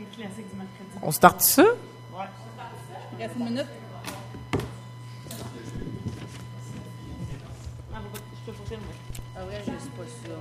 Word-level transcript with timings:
Les 0.00 0.06
classiques 0.16 0.48
du 0.50 0.56
mercredi. 0.56 0.98
On 1.02 1.10
start 1.12 1.40
ça? 1.42 1.62
Il 3.18 3.22
reste 3.22 3.36
une 3.38 3.44
minute. 3.44 3.66
Ah, 7.92 7.96
pas- 8.12 8.18
je 8.46 8.50
peux 8.52 8.56
chauffer, 8.58 8.76
moi. 8.76 8.94
Ah 9.36 9.44
ouais, 9.46 9.60
je 9.60 9.70
sais 9.70 9.90
pas 9.96 10.04
ça. 10.04 10.34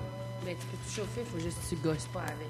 Ben, 0.45 0.55
tu 0.59 0.65
peux 0.67 0.77
te 0.77 0.91
chauffer, 0.95 1.21
faut 1.25 1.39
juste 1.39 1.57
que 1.63 1.69
tu 1.69 1.75
gosses 1.81 2.07
pas 2.07 2.21
avec. 2.21 2.47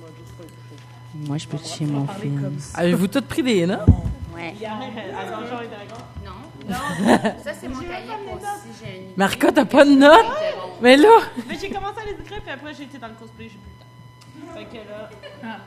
Moi, 0.00 0.08
je 0.16 0.32
peux 0.32 0.42
le 0.44 0.48
chauffer. 0.48 0.82
Moi, 1.28 1.38
je 1.38 1.46
peux 1.48 1.58
toucher 1.58 1.84
mon 1.86 2.06
film. 2.06 2.58
Avez-vous 2.74 3.08
tous 3.08 3.22
pris 3.22 3.42
des 3.42 3.66
notes? 3.66 3.86
Ouais. 4.34 4.52
Hier, 4.58 4.72
à 4.72 5.30
Donjon 5.30 5.60
et 5.62 5.68
Dragon? 5.68 6.02
Non. 6.24 6.32
Non. 6.68 7.18
ça, 7.44 7.52
c'est 7.58 7.68
mon 7.68 7.80
cahier 7.80 8.12
pour 8.28 8.38
si 8.40 8.84
j'ai 8.84 8.98
une. 9.00 9.16
Marca, 9.16 9.52
t'as 9.52 9.64
pas 9.64 9.84
de 9.84 9.90
notes? 9.90 10.26
Mais 10.80 10.96
là, 10.96 11.08
Mais 11.48 11.56
j'ai 11.58 11.70
commencé 11.70 12.00
à 12.00 12.04
les 12.04 12.12
écrire, 12.12 12.40
puis 12.42 12.50
après, 12.50 12.74
j'ai 12.74 12.84
été 12.84 12.98
dans 12.98 13.08
le 13.08 13.14
cosplay, 13.14 13.48
j'ai 13.48 13.58
plus. 13.58 13.75
Fait 14.56 14.64
que 14.64 14.76
là, 14.88 15.10
Ah. 15.44 15.58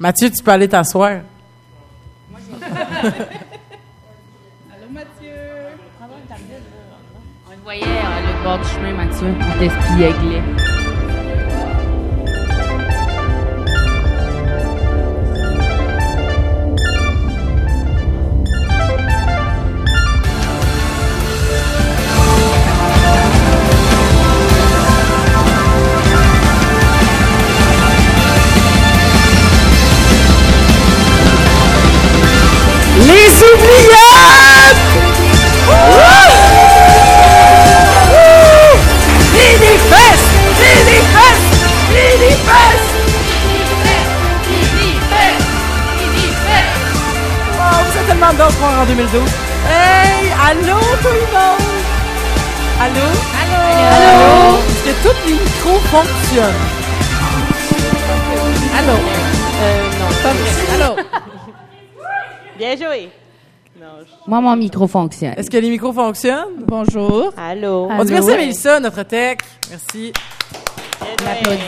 Mathieu, 0.00 0.28
tu 0.28 0.42
peux 0.42 0.50
aller 0.50 0.68
t'asseoir. 0.68 1.10
Allô, 4.72 4.88
Mathieu. 4.90 5.32
On 7.48 7.52
te 7.52 7.62
voyait 7.62 7.84
à 7.84 8.20
l'autre 8.22 8.42
bord 8.42 8.58
du 8.58 8.64
chemin, 8.68 8.92
Mathieu. 8.92 9.28
On 9.28 9.58
t'espièglait. 9.58 10.42
En 48.76 48.84
2012. 48.84 49.22
Hey! 49.68 50.30
Allô, 50.48 50.78
tout 51.02 51.08
le 51.08 51.26
monde! 51.32 51.66
Allô? 52.78 53.06
Allô? 53.40 53.60
Allô? 53.96 54.58
Est-ce 54.58 54.84
que 54.84 55.08
tous 55.08 55.16
les 55.26 55.32
micros 55.32 55.80
fonctionnent? 55.90 56.62
Allô? 58.78 58.96
Euh, 59.62 59.90
non. 59.98 60.08
Pas 60.22 60.32
vrai. 60.32 60.52
Allô? 60.74 60.96
Bien 62.58 62.76
joué. 62.76 63.10
Non, 63.80 63.86
je... 64.00 64.30
Moi, 64.30 64.40
mon 64.40 64.56
micro 64.56 64.86
fonctionne. 64.86 65.34
Est-ce 65.36 65.50
que 65.50 65.56
les 65.56 65.70
micros 65.70 65.92
fonctionnent? 65.92 66.64
Bonjour. 66.66 67.32
Allô? 67.36 67.88
On 67.90 68.04
dit 68.04 68.12
merci 68.12 68.30
à 68.32 68.36
Mélissa, 68.36 68.80
notre 68.80 69.02
tech. 69.04 69.38
Merci. 69.70 70.12
Bien 71.18 71.34
joué. 71.44 71.58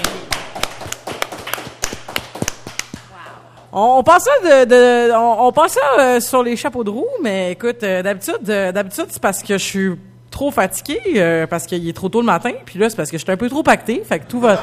On, 3.72 4.02
pensait 4.02 4.30
de, 4.42 4.64
de- 4.64 5.12
on, 5.14 5.47
on 5.48 5.52
pensait 5.52 5.80
euh, 5.98 6.20
sur 6.20 6.42
les 6.42 6.56
chapeaux 6.56 6.84
de 6.84 6.91
roue, 6.91 7.06
mais 7.22 7.52
écoute, 7.52 7.83
euh, 7.83 8.02
d'habitude, 8.02 8.38
euh, 8.48 8.72
d'habitude 8.72 9.06
c'est 9.10 9.20
parce 9.20 9.42
que 9.42 9.58
je 9.58 9.64
suis 9.64 9.91
trop 10.30 10.50
fatigué, 10.50 11.00
euh, 11.16 11.47
parce 11.47 11.66
qu'il 11.66 11.86
est 11.88 11.92
trop 11.92 12.08
tôt 12.08 12.20
le 12.20 12.27
matin, 12.27 12.52
puis 12.64 12.78
là 12.78 12.88
c'est 12.88 12.97
parce 12.97 13.10
que 13.10 13.19
je 13.19 13.22
suis 13.25 13.33
un 13.33 13.36
peu 13.36 13.48
trop 13.48 13.62
pacté, 13.62 14.02
fait 14.08 14.20
que 14.20 14.27
tout 14.27 14.41
va, 14.41 14.58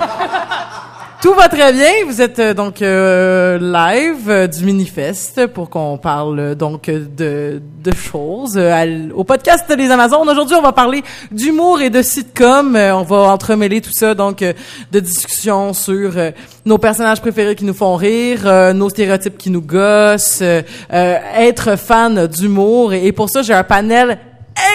tout 1.26 1.34
va 1.34 1.50
très 1.50 1.74
bien. 1.74 1.90
Vous 2.06 2.22
êtes 2.22 2.38
euh, 2.38 2.54
donc 2.54 2.84
euh, 2.84 3.58
live 3.58 4.30
euh, 4.30 4.46
du 4.46 4.64
Minifest 4.64 5.48
pour 5.48 5.72
qu'on 5.72 5.98
parle 5.98 6.40
euh, 6.40 6.54
donc 6.54 6.86
de, 6.86 7.60
de 7.84 7.96
choses 7.96 8.62
au 9.16 9.24
podcast 9.24 9.66
des 9.76 9.90
Amazones. 9.90 10.30
Aujourd'hui, 10.30 10.56
on 10.56 10.62
va 10.62 10.72
parler 10.72 11.04
d'humour 11.32 11.82
et 11.82 11.90
de 11.90 12.04
sitcom. 12.04 12.76
On 12.76 13.02
va 13.02 13.18
entremêler 13.32 13.82
tout 13.82 13.92
ça 13.92 14.14
donc 14.14 14.44
de 14.92 15.00
discussions 15.00 15.74
sur 15.74 16.14
nos 16.64 16.78
personnages 16.78 17.22
préférés 17.22 17.56
qui 17.56 17.66
nous 17.66 17.74
font 17.74 17.96
rire, 17.96 18.74
nos 18.76 18.90
stéréotypes 18.90 19.38
qui 19.40 19.50
nous 19.50 19.62
gossent, 19.62 20.44
être 20.92 21.76
fan 21.76 22.28
d'humour. 22.28 22.94
Et 22.94 23.12
pour 23.12 23.32
ça, 23.32 23.42
j'ai 23.42 23.54
un 23.54 23.64
panel 23.64 24.20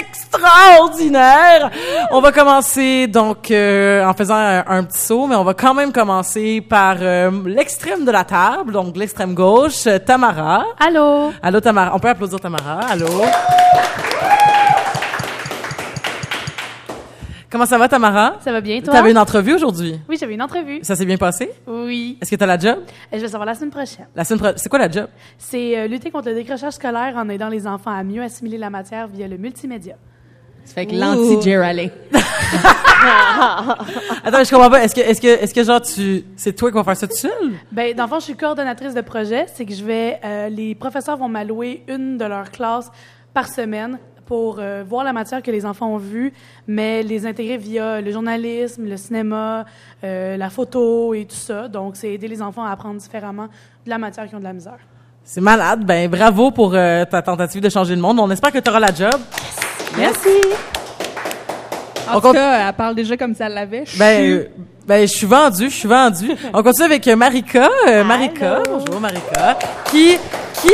extraordinaire. 0.01 1.71
On 2.11 2.21
va 2.21 2.33
commencer 2.33 3.07
donc 3.07 3.51
euh, 3.51 4.05
en 4.05 4.15
faisant 4.15 4.37
un, 4.37 4.65
un 4.67 4.85
petit 4.85 5.01
saut, 5.01 5.27
mais 5.27 5.37
on 5.37 5.45
va 5.45 5.55
quand 5.55 5.75
même 5.75 5.93
commencer 5.93 6.61
par 6.61 6.97
euh, 7.01 7.31
l'extrême 7.47 8.05
de 8.05 8.11
la 8.11 8.25
table, 8.25 8.73
donc 8.73 8.97
l'extrême 8.97 9.35
gauche, 9.35 9.89
Tamara. 10.07 10.65
Allô? 10.79 11.33
Allô 11.43 11.61
Tamara, 11.61 11.93
on 11.95 11.99
peut 11.99 12.09
applaudir 12.09 12.41
Tamara. 12.41 12.81
Allô? 12.91 13.07
Comment 17.51 17.67
ça 17.67 17.79
va 17.79 17.89
Tamara? 17.89 18.37
Ça 18.45 18.53
va 18.53 18.61
bien, 18.61 18.77
Tu 18.79 18.85
toi? 18.85 18.95
avais 18.95 19.11
une 19.11 19.19
entrevue 19.19 19.55
aujourd'hui? 19.55 19.99
Oui, 20.09 20.17
j'avais 20.21 20.35
une 20.35 20.43
entrevue. 20.43 20.79
Ça 20.83 20.95
s'est 20.95 21.05
bien 21.05 21.17
passé? 21.17 21.51
Oui. 21.67 22.17
Est-ce 22.23 22.31
que 22.31 22.37
tu 22.37 22.45
as 22.45 22.47
la 22.47 22.57
job? 22.59 22.79
Et 23.11 23.17
je 23.17 23.23
vais 23.23 23.29
savoir 23.29 23.45
la 23.47 23.55
semaine 23.57 23.71
prochaine. 23.71 24.07
La 24.15 24.23
semaine 24.25 24.39
pro- 24.41 24.53
C'est 24.57 24.69
quoi 24.69 24.79
la 24.79 24.89
job? 24.89 25.09
C'est 25.37 25.77
euh, 25.77 25.89
lutter 25.89 26.13
contre 26.13 26.29
le 26.29 26.37
décrochage 26.37 26.75
scolaire 26.75 27.15
en 27.17 27.29
aidant 27.29 27.49
les 27.49 27.67
enfants 27.67 27.91
à 27.91 28.05
mieux 28.05 28.23
assimiler 28.23 28.57
la 28.57 28.71
matière 28.71 29.09
via 29.09 29.27
le 29.27 29.37
multimédia. 29.37 29.97
Ça 30.65 30.75
fait 30.75 30.87
que 30.87 30.95
l'anti-Jerry. 30.95 31.91
Attends, 34.25 34.45
je 34.45 34.51
comprends 34.51 34.71
pas. 34.71 34.85
Est-ce 34.85 34.95
que, 34.95 35.01
est-ce 35.01 35.21
que, 35.21 35.27
est-ce 35.27 35.55
que 35.55 35.65
genre 35.65 35.81
tu, 35.81 36.25
c'est 36.37 36.53
toi 36.53 36.71
qui 36.71 36.77
vas 36.77 36.85
faire 36.85 36.97
ça 36.97 37.09
tout 37.09 37.17
seul? 37.17 37.31
Ben, 37.73 37.95
dans 37.97 38.05
le 38.05 38.09
fond, 38.09 38.19
je 38.21 38.25
suis 38.27 38.37
coordonnatrice 38.37 38.95
de 38.95 39.01
projet. 39.01 39.47
C'est 39.55 39.65
que 39.65 39.75
je 39.75 39.83
vais, 39.85 40.21
euh, 40.25 40.49
les 40.49 40.75
professeurs 40.77 41.17
vont 41.17 41.29
m'allouer 41.29 41.83
une 41.89 42.19
de 42.19 42.25
leurs 42.25 42.51
classes 42.51 42.91
par 43.33 43.49
semaine 43.49 43.99
pour 44.31 44.59
euh, 44.61 44.85
voir 44.89 45.03
la 45.03 45.13
matière 45.13 45.43
que 45.43 45.51
les 45.51 45.67
enfants 45.67 45.89
ont 45.93 45.97
vue, 45.97 46.33
mais 46.69 47.03
les 47.03 47.27
intégrer 47.27 47.57
via 47.57 48.01
le 48.01 48.13
journalisme, 48.13 48.85
le 48.89 48.97
cinéma, 48.97 49.65
euh, 50.05 50.37
la 50.37 50.51
photo 50.51 51.15
et 51.15 51.25
tout 51.25 51.35
ça. 51.35 51.67
Donc, 51.67 51.97
c'est 51.97 52.11
aider 52.15 52.29
les 52.29 52.41
enfants 52.41 52.65
à 52.65 52.71
apprendre 52.71 53.01
différemment 53.01 53.49
de 53.85 53.91
la 53.91 53.99
matière 53.99 54.29
qui 54.29 54.37
ont 54.37 54.39
de 54.39 54.45
la 54.45 54.53
misère. 54.53 54.79
C'est 55.25 55.41
malade. 55.41 55.85
Ben, 55.85 56.09
bravo 56.09 56.53
pour 56.53 56.73
euh, 56.77 57.05
ta 57.07 57.23
tentative 57.23 57.61
de 57.61 57.69
changer 57.69 57.97
le 57.97 58.01
monde. 58.01 58.21
On 58.21 58.31
espère 58.31 58.53
que 58.53 58.61
tu 58.61 58.71
auras 58.71 58.79
la 58.79 58.95
job. 58.95 59.19
Merci! 59.99 60.29
En 62.09 62.13
On 62.13 62.15
tout 62.15 62.21
compte- 62.29 62.35
cas, 62.35 62.69
elle 62.69 62.75
parle 62.75 62.95
déjà 62.95 63.17
comme 63.17 63.35
ça 63.35 63.49
l'avait. 63.49 63.83
Ben, 63.99 64.47
ben, 64.87 65.01
je 65.09 65.13
suis 65.13 65.27
vendue, 65.27 65.71
je 65.71 65.75
suis 65.75 65.89
vendue. 65.89 66.31
On 66.55 66.63
continue 66.63 66.87
avec 66.87 67.05
Marika. 67.09 67.69
Euh, 67.89 68.05
Marika, 68.05 68.61
bonjour 68.69 69.01
Marika, 69.01 69.59
qui, 69.91 70.17
qui, 70.63 70.73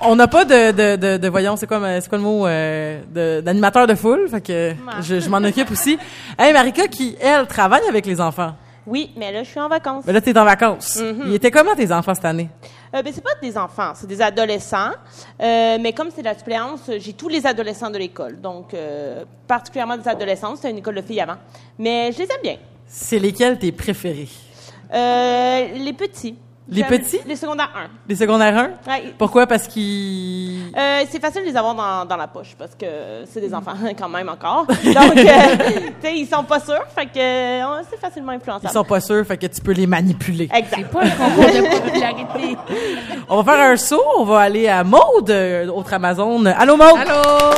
on- 0.00 0.16
n'a 0.16 0.26
pas 0.28 0.44
de, 0.44 0.70
de, 0.72 0.96
de, 0.96 1.16
de- 1.18 1.28
voyons, 1.28 1.56
c'est 1.56 1.66
quoi, 1.66 1.80
c'est 2.00 2.08
quoi 2.08 2.18
le 2.18 2.24
mot, 2.24 2.46
euh, 2.46 3.40
d'animateur 3.42 3.86
de 3.86 3.94
foule, 3.94 4.28
fait 4.28 4.40
que 4.40 4.74
je, 5.02 5.20
je 5.20 5.28
m'en 5.28 5.38
occupe 5.38 5.70
aussi. 5.70 5.98
Hey, 6.38 6.52
Marika, 6.52 6.88
qui, 6.88 7.16
elle, 7.20 7.46
travaille 7.46 7.86
avec 7.88 8.06
les 8.06 8.20
enfants. 8.20 8.54
Oui, 8.86 9.12
mais 9.16 9.32
là, 9.32 9.42
je 9.42 9.48
suis 9.48 9.60
en 9.60 9.68
vacances. 9.68 10.04
Ben 10.04 10.12
là, 10.12 10.20
t'es 10.20 10.36
en 10.38 10.44
vacances. 10.44 10.98
Ils 11.26 11.34
étaient 11.34 11.50
comment 11.50 11.74
tes 11.74 11.90
enfants 11.90 12.14
cette 12.14 12.24
année? 12.26 12.48
Euh, 12.94 13.02
ben, 13.02 13.12
c'est 13.14 13.24
pas 13.24 13.30
des 13.42 13.56
enfants, 13.56 13.92
c'est 13.94 14.06
des 14.06 14.20
adolescents. 14.20 14.90
Euh, 15.42 15.78
mais 15.80 15.92
comme 15.94 16.08
c'est 16.14 16.20
de 16.20 16.26
la 16.26 16.36
suppléance, 16.36 16.90
j'ai 16.98 17.12
tous 17.14 17.28
les 17.28 17.46
adolescents 17.46 17.90
de 17.90 17.98
l'école. 17.98 18.40
Donc, 18.40 18.74
euh, 18.74 19.24
particulièrement 19.48 19.96
des 19.96 20.06
adolescents. 20.06 20.54
C'était 20.56 20.70
une 20.70 20.78
école 20.78 20.96
de 20.96 21.02
filles 21.02 21.20
avant. 21.22 21.36
Mais 21.78 22.12
je 22.12 22.18
les 22.18 22.24
aime 22.24 22.42
bien. 22.42 22.56
C'est 22.86 23.18
lesquels 23.18 23.58
tes 23.58 23.72
préférés? 23.72 24.28
Euh, 24.92 25.66
les 25.76 25.92
petits. 25.94 26.36
Les 26.68 26.84
petits? 26.84 27.20
Les 27.26 27.36
secondaires 27.36 27.70
1. 27.76 27.88
Les 28.08 28.16
secondaires 28.16 28.56
1? 28.56 28.90
Ouais. 28.90 29.14
Pourquoi? 29.18 29.46
Parce 29.46 29.66
qu'ils... 29.66 30.72
Euh, 30.76 31.04
c'est 31.10 31.20
facile 31.20 31.42
de 31.42 31.46
les 31.48 31.56
avoir 31.56 31.74
dans, 31.74 32.06
dans 32.06 32.16
la 32.16 32.26
poche 32.26 32.54
parce 32.58 32.74
que 32.74 32.86
c'est 33.30 33.40
des 33.40 33.54
enfants 33.54 33.74
quand 33.98 34.08
même 34.08 34.28
encore. 34.30 34.66
Donc, 34.66 34.78
euh, 34.78 35.12
tu 35.16 35.92
sais, 36.02 36.16
ils 36.16 36.26
sont 36.26 36.44
pas 36.44 36.60
sûrs. 36.60 36.84
Fait 36.94 37.06
que 37.06 37.18
euh, 37.18 37.82
c'est 37.90 38.00
facilement 38.00 38.32
influençable. 38.32 38.68
Ils 38.70 38.72
sont 38.72 38.84
pas 38.84 39.00
sûrs, 39.00 39.26
fait 39.26 39.36
que 39.36 39.46
tu 39.46 39.60
peux 39.60 39.72
les 39.72 39.86
manipuler. 39.86 40.48
Exact. 40.54 40.90
Pas 40.90 41.04
un 41.04 41.10
concours 41.10 41.44
de 41.44 41.80
popularité. 41.80 42.56
On 43.28 43.42
va 43.42 43.52
faire 43.52 43.64
un 43.72 43.76
saut, 43.76 44.02
on 44.18 44.24
va 44.24 44.40
aller 44.40 44.68
à 44.68 44.84
Maude, 44.84 45.30
euh, 45.30 45.66
autre 45.68 45.92
Amazon. 45.94 46.44
Allô 46.46 46.76
Maude? 46.76 46.98
Allô? 46.98 47.54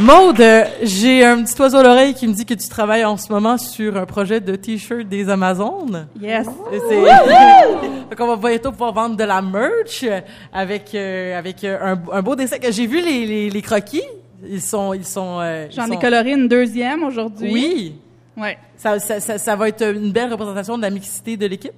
Maude, 0.00 0.42
j'ai 0.82 1.24
un 1.24 1.42
petit 1.42 1.58
oiseau 1.60 1.78
à 1.78 1.82
l'oreille 1.82 2.12
qui 2.12 2.28
me 2.28 2.34
dit 2.34 2.44
que 2.44 2.52
tu 2.52 2.68
travailles 2.68 3.04
en 3.06 3.16
ce 3.16 3.32
moment 3.32 3.56
sur 3.56 3.96
un 3.96 4.04
projet 4.04 4.40
de 4.42 4.54
t-shirt 4.54 5.08
des 5.08 5.30
Amazones. 5.30 6.06
Yes. 6.20 6.46
Fait 8.10 8.14
qu'on 8.16 8.36
va 8.36 8.36
bientôt 8.48 8.72
pouvoir 8.72 8.92
vendre 8.92 9.16
de 9.16 9.24
la 9.24 9.40
merch 9.40 10.04
avec 10.52 10.94
euh, 10.94 11.38
avec 11.38 11.64
euh, 11.64 11.78
un, 11.94 11.98
un 12.12 12.22
beau 12.22 12.36
dessin. 12.36 12.56
J'ai 12.70 12.86
vu 12.86 13.00
les, 13.00 13.24
les, 13.26 13.50
les 13.50 13.62
croquis. 13.62 14.02
Ils 14.46 14.60
sont 14.60 14.92
ils 14.92 15.04
sont. 15.04 15.38
euh, 15.40 15.66
J'en 15.70 15.90
ai 15.90 15.98
coloré 15.98 16.32
une 16.32 16.46
deuxième 16.46 17.02
aujourd'hui. 17.02 17.50
Oui. 17.52 17.94
Ouais, 18.36 18.58
Ça, 18.76 18.98
ça, 18.98 19.18
ça, 19.18 19.38
ça 19.38 19.56
va 19.56 19.68
être 19.68 19.82
une 19.82 20.12
belle 20.12 20.30
représentation 20.30 20.76
de 20.76 20.82
la 20.82 20.90
mixité 20.90 21.38
de 21.38 21.46
l'équipe. 21.46 21.72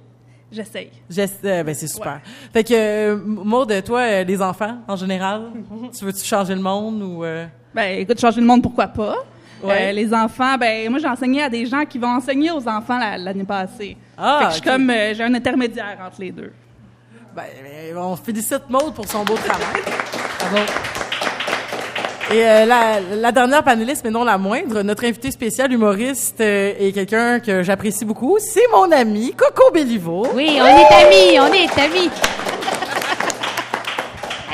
j'essaye. 0.51 0.89
J'ess- 1.09 1.39
euh, 1.45 1.63
ben 1.63 1.73
c'est 1.73 1.87
super. 1.87 2.19
Fait 2.51 2.65
que 2.65 2.73
euh, 2.73 3.15
Maude, 3.15 3.73
toi, 3.85 4.23
les 4.23 4.41
enfants 4.41 4.79
en 4.89 4.97
général, 4.97 5.43
tu 5.97 6.03
veux-tu 6.03 6.25
changer 6.25 6.53
le 6.53 6.61
monde 6.61 7.01
ou 7.01 7.23
euh, 7.23 7.45
Ben, 7.73 7.99
écoute, 7.99 8.19
changer 8.19 8.41
le 8.41 8.47
monde, 8.47 8.61
pourquoi 8.63 8.87
pas? 8.87 9.15
Ouais. 9.61 9.89
Euh, 9.89 9.91
les 9.91 10.13
enfants, 10.13 10.57
ben 10.57 10.89
moi 10.89 10.99
j'ai 10.99 11.07
enseigné 11.09 11.43
à 11.43 11.49
des 11.49 11.65
gens 11.65 11.83
qui 11.85 11.97
vont 11.97 12.07
enseigner 12.15 12.49
aux 12.49 12.65
enfants 12.67 12.97
la- 12.97 13.17
l'année 13.17 13.43
passée. 13.43 13.97
Ah, 14.17 14.37
fait 14.39 14.45
que 14.45 14.49
je 14.51 14.55
suis 14.55 14.61
comme 14.69 14.89
euh, 14.89 15.13
j'ai 15.13 15.23
un 15.23 15.33
intermédiaire 15.33 15.97
entre 16.05 16.21
les 16.21 16.31
deux. 16.31 16.53
Ben, 17.35 17.43
ben, 17.61 17.97
on 17.97 18.15
félicite 18.15 18.69
Maude 18.69 18.93
pour 18.93 19.05
son 19.05 19.23
beau 19.25 19.35
travail. 19.35 19.81
Bravo. 20.39 20.57
Et 22.31 22.45
euh, 22.47 22.65
la, 22.65 22.99
la 23.01 23.31
dernière 23.31 23.63
panéliste, 23.63 24.03
mais 24.05 24.11
non 24.11 24.23
la 24.23 24.37
moindre, 24.37 24.81
notre 24.83 25.03
invité 25.03 25.29
spécial 25.31 25.71
humoriste 25.73 26.39
euh, 26.41 26.73
est 26.79 26.91
quelqu'un 26.93 27.39
que 27.39 27.61
j'apprécie 27.63 28.05
beaucoup. 28.05 28.37
C'est 28.39 28.67
mon 28.71 28.89
ami 28.91 29.33
Coco 29.35 29.71
Bellivo. 29.73 30.25
Oui, 30.35 30.57
on 30.61 30.65
est 30.65 31.05
amis, 31.05 31.39
on 31.39 31.51
est 31.53 31.81
amis. 31.81 32.09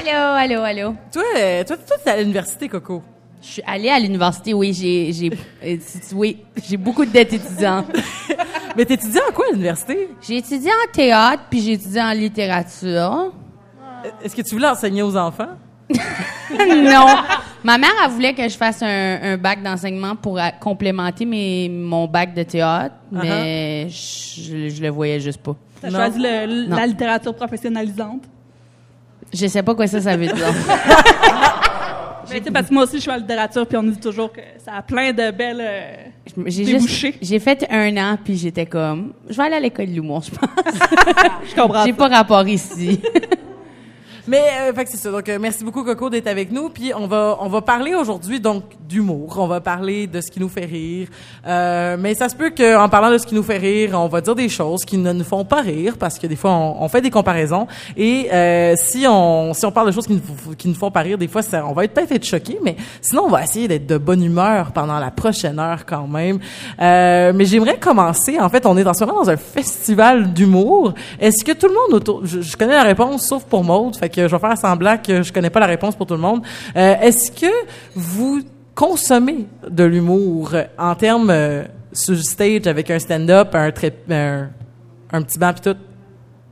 Allô, 0.07 0.33
allô, 0.35 0.61
allô. 0.63 0.95
Toi, 1.11 1.23
euh, 1.37 1.63
toi, 1.63 1.77
toi, 1.77 1.97
t'es 2.03 2.09
à 2.11 2.17
l'université, 2.21 2.69
Coco. 2.69 3.01
Je 3.41 3.47
suis 3.47 3.63
allée 3.65 3.89
à 3.89 3.99
l'université, 3.99 4.53
oui, 4.53 4.73
j'ai, 4.73 5.11
j'ai, 5.13 5.31
euh, 5.63 5.77
oui, 6.13 6.37
j'ai 6.67 6.77
beaucoup 6.77 7.05
de 7.05 7.11
dettes 7.11 7.33
étudiantes. 7.33 7.87
Mais 8.75 8.85
t'étudies 8.85 9.19
en 9.27 9.31
quoi 9.33 9.45
à 9.47 9.51
l'université? 9.51 10.09
J'ai 10.21 10.37
étudié 10.37 10.69
en 10.71 10.91
théâtre, 10.91 11.43
puis 11.49 11.61
j'ai 11.61 11.73
étudié 11.73 12.01
en 12.01 12.11
littérature. 12.11 13.33
Est-ce 14.23 14.35
que 14.35 14.41
tu 14.41 14.55
voulais 14.55 14.67
enseigner 14.67 15.01
aux 15.03 15.15
enfants? 15.15 15.49
non. 15.89 17.15
Ma 17.63 17.77
mère, 17.77 17.91
elle 18.03 18.11
voulait 18.11 18.33
que 18.33 18.47
je 18.47 18.57
fasse 18.57 18.81
un, 18.83 19.19
un 19.23 19.37
bac 19.37 19.61
d'enseignement 19.63 20.15
pour 20.15 20.39
euh, 20.39 20.49
complémenter 20.59 21.25
mes, 21.25 21.69
mon 21.69 22.05
bac 22.07 22.33
de 22.33 22.43
théâtre, 22.43 22.95
mais 23.11 23.87
je, 23.89 24.69
je 24.69 24.81
le 24.81 24.89
voyais 24.89 25.19
juste 25.19 25.41
pas. 25.41 25.55
T'as 25.81 25.89
choisi 25.89 26.19
le- 26.19 26.67
la 26.69 26.85
littérature 26.85 27.33
professionnalisante? 27.35 28.23
Je 29.33 29.47
sais 29.47 29.63
pas 29.63 29.75
quoi 29.75 29.87
ça, 29.87 29.99
ça 30.01 30.15
veut 30.15 30.27
dire. 30.27 30.35
Mais 32.31 32.37
tu 32.39 32.43
sais, 32.45 32.51
parce 32.51 32.67
que 32.69 32.73
moi 32.73 32.83
aussi 32.83 32.95
je 32.97 33.01
suis 33.01 33.11
en 33.11 33.17
littérature 33.17 33.67
puis 33.67 33.77
on 33.77 33.83
nous 33.83 33.91
dit 33.91 33.99
toujours 33.99 34.31
que 34.31 34.41
ça 34.63 34.73
a 34.77 34.81
plein 34.81 35.11
de 35.11 35.31
belles. 35.31 35.61
euh, 35.61 35.95
J'ai 36.47 36.65
juste, 36.65 37.07
j'ai 37.21 37.39
fait 37.39 37.65
un 37.69 37.95
an, 37.97 38.17
puis 38.23 38.35
j'étais 38.37 38.65
comme, 38.65 39.13
je 39.29 39.35
vais 39.35 39.43
aller 39.43 39.55
à 39.55 39.59
l'école 39.59 39.87
de 39.87 39.91
l'humour, 39.91 40.23
je 40.23 40.31
pense. 40.31 40.49
je 41.49 41.55
comprends. 41.55 41.85
J'ai 41.85 41.93
pas 41.93 42.07
rapport 42.07 42.47
ici. 42.47 43.01
Mais 44.27 44.43
euh, 44.59 44.73
fait 44.73 44.87
c'est 44.87 44.97
ça. 44.97 45.11
Donc 45.11 45.29
euh, 45.29 45.37
merci 45.39 45.63
beaucoup 45.63 45.83
Coco 45.83 46.09
d'être 46.09 46.27
avec 46.27 46.51
nous. 46.51 46.69
Puis 46.69 46.91
on 46.95 47.05
va 47.05 47.37
on 47.41 47.47
va 47.47 47.61
parler 47.61 47.93
aujourd'hui 47.93 48.39
donc 48.39 48.63
d'humour. 48.87 49.35
On 49.37 49.45
va 49.45 49.61
parler 49.61 50.07
de 50.07 50.19
ce 50.19 50.31
qui 50.31 50.39
nous 50.39 50.49
fait 50.49 50.65
rire. 50.65 51.09
Euh, 51.45 51.95
mais 51.99 52.15
ça 52.15 52.27
se 52.27 52.35
peut 52.35 52.49
qu'en 52.49 52.89
parlant 52.89 53.11
de 53.11 53.19
ce 53.19 53.27
qui 53.27 53.35
nous 53.35 53.43
fait 53.43 53.57
rire, 53.57 53.91
on 53.93 54.07
va 54.07 54.21
dire 54.21 54.33
des 54.33 54.49
choses 54.49 54.83
qui 54.83 54.97
ne 54.97 55.13
nous 55.13 55.23
font 55.23 55.45
pas 55.45 55.61
rire 55.61 55.97
parce 55.99 56.17
que 56.17 56.25
des 56.25 56.35
fois 56.35 56.51
on, 56.51 56.83
on 56.83 56.89
fait 56.89 57.01
des 57.01 57.11
comparaisons. 57.11 57.67
Et 57.95 58.29
euh, 58.33 58.73
si 58.77 59.05
on 59.07 59.53
si 59.53 59.63
on 59.65 59.71
parle 59.71 59.87
de 59.87 59.91
choses 59.91 60.07
qui 60.07 60.13
nous 60.13 60.55
qui 60.55 60.69
nous 60.69 60.75
font 60.75 60.89
pas 60.89 61.01
rire, 61.01 61.19
des 61.19 61.27
fois 61.27 61.43
ça, 61.43 61.63
on 61.67 61.73
va 61.73 61.85
être 61.85 61.93
peut-être 61.93 62.11
être 62.11 62.25
choqué. 62.25 62.57
Mais 62.63 62.77
sinon 63.01 63.25
on 63.25 63.29
va 63.29 63.43
essayer 63.43 63.67
d'être 63.67 63.85
de 63.85 63.97
bonne 63.97 64.23
humeur 64.23 64.71
pendant 64.71 64.97
la 64.97 65.11
prochaine 65.11 65.59
heure 65.59 65.85
quand 65.85 66.07
même. 66.07 66.39
Euh, 66.81 67.31
mais 67.35 67.45
j'aimerais 67.45 67.77
commencer. 67.77 68.39
En 68.39 68.49
fait, 68.49 68.65
on 68.65 68.75
est 68.75 68.87
en 68.87 68.93
ce 68.95 69.05
moment 69.05 69.21
dans 69.21 69.29
un 69.29 69.37
festival 69.37 70.33
d'humour. 70.33 70.95
Est-ce 71.19 71.43
que 71.43 71.51
tout 71.51 71.67
le 71.67 71.73
monde 71.73 71.93
autour, 71.93 72.25
je, 72.25 72.41
je 72.41 72.57
connais 72.57 72.73
la 72.73 72.83
réponse 72.83 73.27
sauf 73.27 73.43
pour 73.43 73.63
Maude, 73.63 73.95
fait 73.95 74.14
que 74.15 74.27
je 74.27 74.35
vais 74.35 74.39
faire 74.39 74.57
semblant 74.57 74.97
que 74.97 75.21
je 75.21 75.33
connais 75.33 75.49
pas 75.49 75.59
la 75.59 75.65
réponse 75.65 75.95
pour 75.95 76.05
tout 76.07 76.15
le 76.15 76.21
monde. 76.21 76.41
Euh, 76.75 76.95
Est-ce 77.01 77.31
que 77.31 77.51
vous 77.95 78.41
consommez 78.73 79.47
de 79.69 79.83
l'humour 79.83 80.51
euh, 80.53 80.63
en 80.77 80.95
termes 80.95 81.29
euh, 81.29 81.63
sur 81.91 82.13
le 82.13 82.21
stage 82.21 82.67
avec 82.67 82.89
un 82.89 82.99
stand-up, 82.99 83.53
un, 83.53 83.71
un, 84.09 84.49
un 85.11 85.21
petit 85.21 85.39
banc 85.39 85.53
pis 85.53 85.61
tout? 85.61 85.77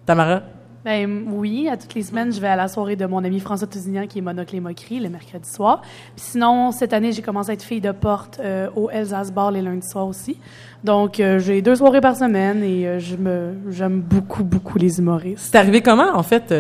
Tamara? 0.06 0.42
Ben 0.86 1.24
oui, 1.32 1.70
à 1.72 1.78
toutes 1.78 1.96
les 1.96 2.04
semaines, 2.04 2.34
je 2.34 2.42
vais 2.42 2.50
à 2.50 2.58
la 2.58 2.68
soirée 2.68 2.98
de 2.98 3.06
mon 3.06 3.24
ami 3.24 3.40
François 3.40 3.68
Tousignan 3.68 4.06
qui 4.06 4.20
est 4.20 4.22
Monocle 4.22 4.58
et 4.58 4.60
Moquerie 4.60 5.00
le 5.00 5.08
mercredi 5.08 5.50
soir. 5.50 5.82
Puis 5.82 6.26
sinon, 6.32 6.74
cette 6.74 6.92
année, 6.92 7.14
j'ai 7.14 7.22
commencé 7.22 7.52
à 7.52 7.54
être 7.54 7.64
fille 7.64 7.80
de 7.80 7.94
porte 7.94 8.42
euh, 8.44 8.68
au 8.76 8.90
Elsace 8.90 9.32
Bar 9.32 9.52
les 9.52 9.62
lundis 9.62 9.88
soirs 9.88 10.08
aussi. 10.08 10.38
Donc, 10.84 11.22
euh, 11.22 11.40
j'ai 11.40 11.62
deux 11.62 11.78
soirées 11.78 12.02
par 12.02 12.18
semaine 12.18 12.62
et 12.64 12.86
euh, 12.86 13.00
je 13.00 13.16
me 13.16 13.54
j'aime 13.70 14.02
beaucoup, 14.02 14.44
beaucoup 14.44 14.78
les 14.78 15.00
humoristes. 15.00 15.52
C'est 15.54 15.58
arrivé 15.58 15.82
comment, 15.82 16.18
en 16.18 16.24
fait, 16.24 16.54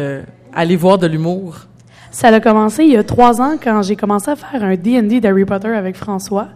aller 0.56 0.76
voir 0.76 0.98
de 0.98 1.08
l'humour? 1.08 1.58
Ça 2.12 2.28
a 2.28 2.40
commencé 2.40 2.84
il 2.84 2.92
y 2.92 2.98
a 2.98 3.04
trois 3.04 3.42
ans 3.42 3.56
quand 3.62 3.82
j'ai 3.82 3.96
commencé 3.96 4.30
à 4.30 4.36
faire 4.36 4.64
un 4.64 4.76
D&D 4.76 5.20
d'Harry 5.20 5.46
Potter 5.46 5.70
avec 5.70 5.96
François. 5.96 6.50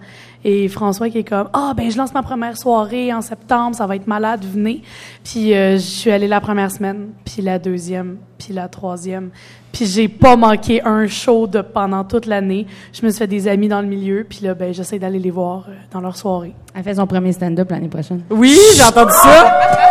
Et 0.44 0.68
François 0.68 1.10
qui 1.10 1.18
est 1.18 1.24
comme 1.24 1.50
ah 1.52 1.74
ben 1.76 1.90
je 1.90 1.98
lance 1.98 2.14
ma 2.14 2.22
première 2.22 2.58
soirée 2.58 3.12
en 3.12 3.22
septembre, 3.22 3.76
ça 3.76 3.88
va 3.88 3.96
être 3.96 4.06
malade, 4.06 4.46
venez. 4.46 4.84
Puis 5.24 5.54
euh, 5.54 5.74
je 5.74 5.82
suis 5.82 6.12
allée 6.12 6.28
la 6.28 6.40
première 6.40 6.70
semaine, 6.70 7.10
puis 7.26 7.42
la 7.42 7.58
deuxième, 7.58 8.18
puis 8.38 8.54
la 8.54 8.68
troisième. 8.68 9.32
Puis 9.72 9.88
j'ai 9.88 10.08
pas 10.08 10.36
manqué 10.36 10.82
un 10.86 11.08
show 11.08 11.48
de 11.48 11.62
pendant 11.62 12.04
toute 12.04 12.28
l'année. 12.28 12.68
Je 12.94 13.04
me 13.04 13.10
suis 13.10 13.18
fait 13.18 13.28
des 13.28 13.48
amis 13.48 13.68
dans 13.68 13.82
le 13.82 13.88
milieu, 13.88 14.26
puis 14.30 14.42
là 14.44 14.54
ben 14.54 14.74
j'essaie 14.74 15.00
d'aller 15.00 15.20
les 15.20 15.32
voir 15.32 15.66
euh, 15.68 15.74
dans 15.92 16.02
leur 16.02 16.16
soirée. 16.16 16.54
Elle 16.76 16.84
fait 16.84 16.96
son 16.96 17.08
premier 17.08 17.34
stand-up 17.34 17.72
l'année 17.72 17.90
prochaine. 17.90 18.22
Oui, 18.30 18.58
j'ai 18.76 18.84
entendu 18.84 19.14
ça. 19.14 19.87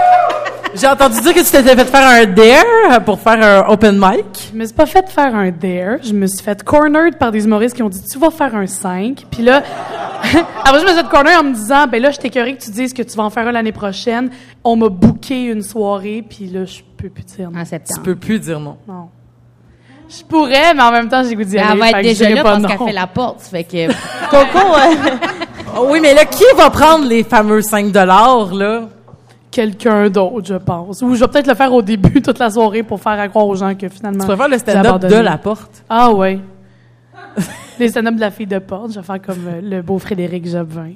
J'ai 0.78 0.86
entendu 0.86 1.20
dire 1.20 1.32
que 1.34 1.38
tu 1.40 1.44
t'étais 1.50 1.74
fait 1.74 1.84
faire 1.84 2.06
un 2.06 2.26
dare 2.26 3.02
pour 3.04 3.18
faire 3.20 3.42
un 3.42 3.72
open 3.72 3.96
mic. 3.98 4.50
Je 4.52 4.58
me 4.58 4.64
suis 4.64 4.74
pas 4.74 4.86
fait 4.86 5.08
faire 5.08 5.34
un 5.34 5.50
dare, 5.50 5.98
je 6.02 6.12
me 6.12 6.26
suis 6.26 6.42
fait 6.42 6.62
cornered 6.62 7.16
par 7.18 7.30
des 7.32 7.44
humoristes 7.44 7.74
qui 7.74 7.82
ont 7.82 7.88
dit 7.88 8.02
tu 8.04 8.18
vas 8.18 8.30
faire 8.30 8.54
un 8.54 8.66
5. 8.66 9.24
Puis 9.30 9.42
là 9.42 9.62
après 10.64 10.80
je 10.80 10.84
me 10.84 10.88
suis 10.90 10.98
fait 10.98 11.08
corner 11.08 11.38
en 11.40 11.44
me 11.44 11.54
disant 11.54 11.86
ben 11.86 12.02
là 12.02 12.10
je 12.10 12.18
t'écœurais 12.18 12.54
que 12.56 12.62
tu 12.62 12.70
dises 12.70 12.92
que 12.92 13.02
tu 13.02 13.16
vas 13.16 13.24
en 13.24 13.30
faire 13.30 13.46
un 13.46 13.52
l'année 13.52 13.72
prochaine. 13.72 14.30
On 14.64 14.76
m'a 14.76 14.88
booké 14.88 15.44
une 15.44 15.62
soirée 15.62 16.24
puis 16.28 16.46
là 16.46 16.64
je 16.64 16.80
peux 16.96 17.08
plus 17.08 17.24
dire 17.24 17.50
non. 17.50 17.60
En 17.60 17.62
Tu 17.64 17.70
septembre. 17.70 18.02
peux 18.02 18.16
plus 18.16 18.38
dire 18.38 18.60
non. 18.60 18.76
Non. 18.86 19.08
Je 20.08 20.22
pourrais 20.24 20.74
mais 20.74 20.82
en 20.82 20.92
même 20.92 21.08
temps 21.08 21.22
j'ai 21.24 21.34
goût 21.34 21.44
d'y 21.44 21.56
Elle 21.56 21.78
va 21.78 21.86
fait 21.86 21.90
être 21.98 22.02
déjà 22.02 22.28
là 22.30 22.42
parce 22.42 22.62
qu'elle 22.66 22.78
fait 22.86 22.92
la 22.92 23.06
porte. 23.06 23.40
Fait 23.42 23.64
que, 23.64 23.86
Coco, 24.30 24.58
euh, 24.58 25.16
Oh 25.78 25.88
oui, 25.90 26.00
mais 26.00 26.14
là, 26.14 26.24
qui 26.24 26.44
va 26.56 26.70
prendre 26.70 27.06
les 27.06 27.22
fameux 27.22 27.60
5 27.60 27.92
dollars, 27.92 28.54
là? 28.54 28.82
Quelqu'un 29.56 30.10
d'autre, 30.10 30.46
je 30.46 30.54
pense. 30.54 31.00
Ou 31.02 31.14
je 31.14 31.20
vais 31.20 31.28
peut-être 31.28 31.46
le 31.46 31.54
faire 31.54 31.72
au 31.72 31.80
début 31.82 32.20
toute 32.26 32.38
la 32.38 32.50
soirée 32.50 32.82
pour 32.82 33.00
faire 33.00 33.18
à 33.18 33.26
croire 33.28 33.46
aux 33.46 33.54
gens 33.56 33.74
que 33.74 33.88
finalement 33.88 34.20
Tu 34.20 34.26
préfères 34.26 34.48
le 34.48 34.58
stand-up 34.58 35.00
de 35.02 35.16
la 35.16 35.38
porte? 35.38 35.82
Ah 35.88 36.12
ouais. 36.12 36.38
Les 37.78 37.88
stand-up 37.88 38.14
de 38.14 38.20
la 38.20 38.30
fille 38.30 38.46
de 38.46 38.58
porte, 38.58 38.92
je 38.92 39.00
vais 39.00 39.06
faire 39.06 39.20
comme 39.20 39.46
euh, 39.48 39.60
le 39.62 39.82
beau 39.82 39.98
Frédéric 39.98 40.46
Jobvin. 40.48 40.92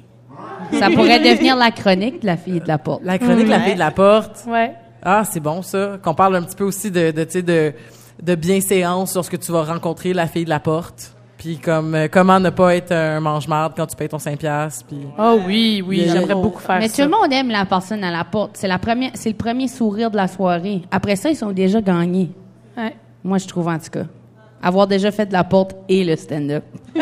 ça 0.79 0.89
pourrait 0.89 1.19
devenir 1.19 1.55
la 1.55 1.71
chronique 1.71 2.21
de 2.21 2.27
la 2.27 2.37
fille 2.37 2.59
de 2.59 2.67
la 2.67 2.77
porte. 2.77 3.01
La 3.03 3.17
chronique 3.17 3.47
La 3.47 3.57
Ouais. 3.57 3.63
fille 3.63 3.73
de 3.75 3.79
la 3.79 3.91
porte? 3.91 4.43
Ouais. 4.47 4.73
Ah, 5.03 5.23
c'est 5.29 5.39
bon, 5.39 5.61
ça. 5.63 5.97
Qu'on 6.03 6.13
parle 6.13 6.35
un 6.35 6.43
petit 6.43 6.55
peu 6.55 6.63
aussi 6.63 6.91
de, 6.91 7.11
de, 7.11 7.41
de, 7.41 7.73
de 8.21 8.35
bienséance 8.35 9.15
lorsque 9.15 9.39
tu 9.39 9.51
vas 9.51 9.63
rencontrer 9.63 10.13
la 10.13 10.27
fille 10.27 10.45
de 10.45 10.49
la 10.49 10.59
porte. 10.59 11.13
Puis 11.41 11.57
comme, 11.57 11.95
euh, 11.95 12.07
comment 12.07 12.39
ne 12.39 12.51
pas 12.51 12.75
être 12.75 12.91
un 12.91 13.19
mange-marde 13.19 13.73
quand 13.75 13.87
tu 13.87 13.95
payes 13.95 14.07
ton 14.09 14.19
5 14.19 14.37
piastres, 14.37 14.85
puis... 14.87 14.99
Ah 15.17 15.33
oui, 15.47 15.83
oui, 15.83 16.05
j'aimerais 16.07 16.35
beaucoup 16.35 16.59
faire 16.59 16.77
Mais 16.77 16.87
ça. 16.87 17.01
tout 17.03 17.09
le 17.09 17.17
monde 17.17 17.33
aime 17.33 17.49
la 17.49 17.65
personne 17.65 18.03
à 18.03 18.11
la 18.11 18.23
porte. 18.23 18.51
C'est 18.53 18.67
la 18.67 18.77
première, 18.77 19.09
c'est 19.15 19.29
le 19.29 19.35
premier 19.35 19.67
sourire 19.67 20.11
de 20.11 20.17
la 20.17 20.27
soirée. 20.27 20.83
Après 20.91 21.15
ça, 21.15 21.31
ils 21.31 21.35
sont 21.35 21.51
déjà 21.51 21.81
gagnés. 21.81 22.29
Ouais. 22.77 22.95
Moi, 23.23 23.39
je 23.39 23.47
trouve 23.47 23.69
en 23.69 23.79
tout 23.79 23.89
cas. 23.89 24.03
Avoir 24.61 24.85
déjà 24.85 25.09
fait 25.09 25.25
de 25.25 25.33
la 25.33 25.43
porte 25.43 25.75
et 25.89 26.03
le 26.03 26.15
stand-up. 26.15 26.63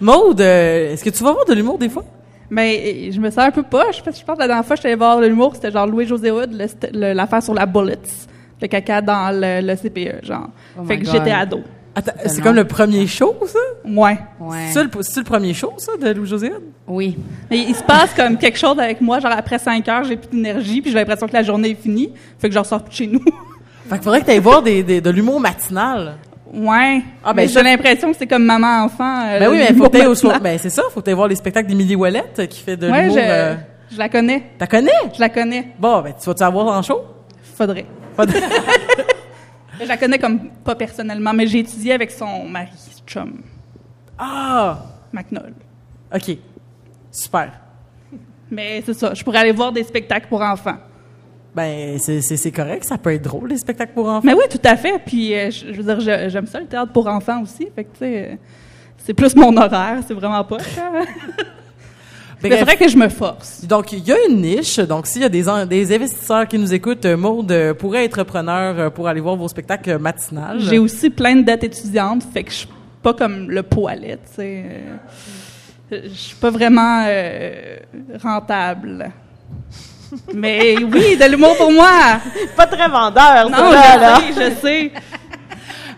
Maude, 0.00 0.40
euh, 0.40 0.92
est-ce 0.94 1.04
que 1.04 1.10
tu 1.10 1.22
vas 1.22 1.32
voir 1.32 1.44
de 1.44 1.52
l'humour 1.52 1.76
des 1.76 1.90
fois? 1.90 2.04
Mais 2.48 3.08
euh, 3.08 3.12
je 3.12 3.20
me 3.20 3.28
sens 3.28 3.40
un 3.44 3.50
peu 3.50 3.62
poche 3.62 4.02
parce 4.02 4.16
que 4.16 4.20
je 4.20 4.24
pense 4.24 4.36
que 4.36 4.40
la 4.40 4.46
dernière 4.46 4.64
fois 4.64 4.74
que 4.76 4.86
allée 4.86 4.96
voir 4.96 5.20
de 5.20 5.26
l'humour, 5.26 5.52
c'était 5.54 5.70
genre 5.70 5.86
Louis-José 5.86 6.30
Hood, 6.30 6.52
le 6.54 6.64
st- 6.64 6.90
le- 6.94 7.12
l'affaire 7.12 7.42
sur 7.42 7.52
la 7.52 7.66
bullets, 7.66 7.98
le 8.62 8.68
caca 8.68 9.02
dans 9.02 9.30
le, 9.38 9.60
le 9.66 9.74
CPE, 9.76 10.24
genre. 10.24 10.48
Oh 10.78 10.84
fait 10.84 10.98
que 10.98 11.04
j'étais 11.04 11.30
ado. 11.32 11.60
Attends, 11.98 12.12
c'est 12.26 12.40
comme 12.42 12.54
le 12.54 12.64
premier 12.64 13.06
show, 13.06 13.34
ça? 13.46 13.58
Ouais. 13.84 14.18
Ouais. 14.38 14.66
C'est 14.72 14.84
le, 14.84 14.90
le 14.94 15.22
premier 15.24 15.52
show, 15.54 15.72
ça, 15.78 15.92
de 16.00 16.10
Louis-José? 16.10 16.48
Hood? 16.52 16.62
Oui. 16.86 17.18
Mais 17.50 17.58
il 17.58 17.74
se 17.74 17.82
passe 17.82 18.14
comme 18.14 18.36
quelque 18.38 18.58
chose 18.58 18.78
avec 18.78 19.00
moi, 19.00 19.18
genre 19.20 19.32
après 19.36 19.58
5 19.58 19.88
heures, 19.88 20.04
j'ai 20.04 20.16
plus 20.16 20.28
d'énergie, 20.28 20.80
puis 20.80 20.90
j'ai 20.92 20.98
l'impression 20.98 21.26
que 21.26 21.32
la 21.32 21.42
journée 21.42 21.70
est 21.70 21.74
finie, 21.82 22.12
fait 22.38 22.48
que 22.48 22.54
je 22.54 22.58
ressors 22.58 22.82
plus 22.82 22.90
de 22.90 22.94
chez 22.94 23.06
nous. 23.06 23.20
Fait 23.88 23.94
qu'il 23.94 24.04
faudrait 24.04 24.20
que 24.20 24.26
tu 24.26 24.32
ailles 24.32 24.38
voir 24.38 24.62
des, 24.62 24.82
des- 24.82 25.00
de 25.00 25.08
l'humour 25.08 25.40
matinal. 25.40 26.16
ouais. 26.52 27.00
Ah, 27.24 27.32
ben, 27.32 27.48
j'ai 27.48 27.62
l'impression 27.62 28.12
que 28.12 28.18
c'est 28.18 28.26
comme 28.26 28.44
maman-enfant. 28.44 29.22
euh, 29.28 29.38
Ben 29.38 29.50
oui, 29.50 29.56
mais 29.58 29.74
faut 29.74 29.84
que 29.84 29.88
t'ailles 29.92 30.02
au 30.06 30.10
matinal. 30.10 30.16
soir. 30.16 30.40
Ben 30.42 30.58
c'est 30.58 30.68
ça, 30.68 30.82
faut 30.92 31.00
que 31.00 31.06
t'ailles 31.06 31.14
voir 31.14 31.26
les 31.28 31.36
spectacles 31.36 31.68
d'Émilie 31.68 31.96
Ouellette 31.96 32.38
euh, 32.38 32.46
qui 32.46 32.60
fait 32.60 32.76
de 32.76 32.86
Ouais, 32.90 33.04
l'humour. 33.04 33.16
je, 33.16 33.22
euh, 33.24 33.54
je 33.90 33.98
la 33.98 34.10
connais. 34.10 34.42
T'as 34.58 34.66
connais? 34.66 34.90
Je 35.14 35.20
la 35.20 35.30
connais. 35.30 35.68
Bon, 35.78 36.02
ben 36.02 36.12
tu 36.20 36.26
vas-tu 36.26 36.42
la 36.42 36.50
voir 36.50 36.66
en 36.66 36.82
show? 36.82 37.00
Faudrait. 37.56 37.86
De- 38.18 38.26
Je 39.80 39.86
la 39.86 39.96
connais 39.96 40.18
comme 40.18 40.50
pas 40.64 40.74
personnellement, 40.74 41.32
mais 41.32 41.46
j'ai 41.46 41.60
étudié 41.60 41.92
avec 41.92 42.10
son 42.10 42.48
mari, 42.48 42.70
chum, 43.06 43.40
ah! 44.18 44.78
McNoll. 45.12 45.54
OK. 46.14 46.36
Super. 47.10 47.52
Mais 48.50 48.82
c'est 48.84 48.94
ça, 48.94 49.14
je 49.14 49.22
pourrais 49.22 49.38
aller 49.38 49.52
voir 49.52 49.72
des 49.72 49.84
spectacles 49.84 50.28
pour 50.28 50.42
enfants. 50.42 50.76
Ben, 51.54 51.98
c'est, 51.98 52.52
correct, 52.52 52.84
ça 52.84 52.98
peut 52.98 53.12
être 53.12 53.22
drôle, 53.22 53.48
les 53.48 53.58
spectacles 53.58 53.92
pour 53.92 54.08
enfants. 54.08 54.22
Mais 54.24 54.34
oui, 54.34 54.44
tout 54.50 54.60
à 54.64 54.76
fait. 54.76 54.98
Puis, 55.04 55.34
euh, 55.34 55.50
je, 55.50 55.72
je 55.72 55.82
veux 55.82 55.94
dire, 55.94 56.28
j'aime 56.28 56.46
ça, 56.46 56.60
le 56.60 56.66
théâtre 56.66 56.92
pour 56.92 57.08
enfants 57.08 57.42
aussi. 57.42 57.68
Fait 57.74 57.84
que, 57.84 57.92
tu 57.92 57.98
sais, 57.98 58.28
euh, 58.32 58.36
c'est 58.98 59.14
plus 59.14 59.34
mon 59.34 59.56
horaire, 59.56 60.00
c'est 60.06 60.14
vraiment 60.14 60.44
pas. 60.44 60.58
Ben, 62.40 62.52
c'est 62.52 62.62
vrai 62.64 62.76
que 62.76 62.88
je 62.88 62.96
me 62.96 63.08
force. 63.08 63.64
Donc, 63.64 63.90
il 63.92 64.06
y 64.06 64.12
a 64.12 64.16
une 64.28 64.40
niche. 64.40 64.78
Donc, 64.78 65.06
s'il 65.08 65.22
y 65.22 65.24
a 65.24 65.28
des, 65.28 65.44
des 65.68 65.94
investisseurs 65.94 66.46
qui 66.46 66.56
nous 66.58 66.72
écoutent, 66.72 67.04
euh, 67.04 67.16
Maude 67.16 67.50
euh, 67.50 67.74
pourrait 67.74 68.04
être 68.04 68.22
preneur 68.22 68.78
euh, 68.78 68.90
pour 68.90 69.08
aller 69.08 69.20
voir 69.20 69.34
vos 69.36 69.48
spectacles 69.48 69.98
matinales. 69.98 70.60
J'ai 70.60 70.78
aussi 70.78 71.10
plein 71.10 71.34
de 71.36 71.42
dettes 71.42 71.64
étudiantes, 71.64 72.22
fait 72.32 72.44
que 72.44 72.50
je 72.50 72.56
suis 72.56 72.68
pas 73.02 73.12
comme 73.14 73.50
le 73.50 73.62
poilet, 73.64 74.18
tu 74.28 74.36
sais. 74.36 74.64
Je 75.90 76.08
suis 76.14 76.36
pas 76.36 76.50
vraiment 76.50 77.04
euh, 77.08 77.76
rentable. 78.22 79.10
Mais 80.34 80.76
oui, 80.78 81.16
de 81.16 81.30
l'humour 81.30 81.56
pour 81.56 81.72
moi. 81.72 82.20
Pas 82.56 82.66
très 82.66 82.88
vendeur, 82.88 83.50
Non, 83.50 83.72
ça, 83.72 83.94
je 83.94 84.00
là. 84.00 84.16
sais, 84.16 84.32
je 84.50 84.60
sais. 84.60 84.92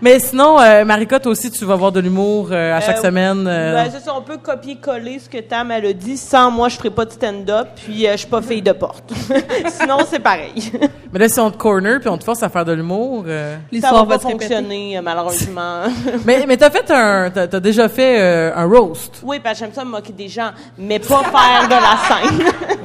Mais 0.03 0.19
sinon, 0.19 0.59
euh, 0.59 0.83
Marika, 0.87 1.21
toi 1.21 1.33
aussi, 1.33 1.51
tu 1.51 1.65
vas 1.67 1.77
voir 1.77 1.93
de 1.93 2.01
l'humour 2.01 2.49
euh, 2.53 2.75
à 2.75 2.81
chaque 2.81 2.97
Euh, 2.99 3.03
semaine. 3.03 3.47
euh, 3.47 3.75
Ben, 3.85 3.91
c'est 3.93 4.01
ça, 4.01 4.15
on 4.17 4.23
peut 4.23 4.39
copier-coller 4.39 5.19
ce 5.19 5.29
que 5.29 5.37
Tam 5.39 5.71
elle 5.71 5.85
a 5.85 5.93
dit. 5.93 6.17
Sans 6.17 6.51
moi, 6.51 6.71
je 6.71 6.77
ferai 6.77 6.89
pas 6.89 7.05
de 7.05 7.11
stand-up, 7.13 7.69
puis 7.85 8.07
euh, 8.07 8.13
je 8.13 8.17
suis 8.19 8.27
pas 8.27 8.41
fille 8.41 8.63
de 8.63 8.73
porte. 8.73 9.13
Sinon, 9.69 9.99
c'est 10.09 10.21
pareil. 10.21 10.73
Mais 11.13 11.19
là, 11.19 11.29
si 11.29 11.39
on 11.39 11.51
te 11.51 11.59
corner 11.59 12.01
puis 12.01 12.09
on 12.09 12.17
te 12.17 12.25
force 12.25 12.43
à 12.43 12.49
faire 12.49 12.65
de 12.65 12.73
l'humour. 12.73 13.25
euh, 13.27 13.57
Ça 13.57 13.61
L'histoire 13.73 14.07
va 14.07 14.17
va 14.17 14.19
pas 14.19 14.29
répéter. 14.29 14.47
fonctionner, 14.55 15.01
malheureusement. 15.03 15.83
Mais, 16.25 16.45
mais 16.49 16.57
t'as 16.57 16.71
fait 16.71 16.91
un. 16.91 17.31
T'as, 17.31 17.47
t'as 17.47 17.61
déjà 17.61 17.89
fait 17.91 18.21
euh, 18.21 18.53
un 18.57 18.65
roast. 18.67 19.21
oui, 19.23 19.39
parce 19.43 19.59
que 19.59 19.65
j'aime 19.67 19.75
ça 19.75 19.85
me 19.85 19.91
moquer 19.91 20.13
des 20.15 20.29
gens, 20.29 20.51
mais 20.79 20.99
pas 20.99 21.25
faire 21.25 21.69
de 21.69 21.75
la 21.75 21.99
scène. 22.09 22.79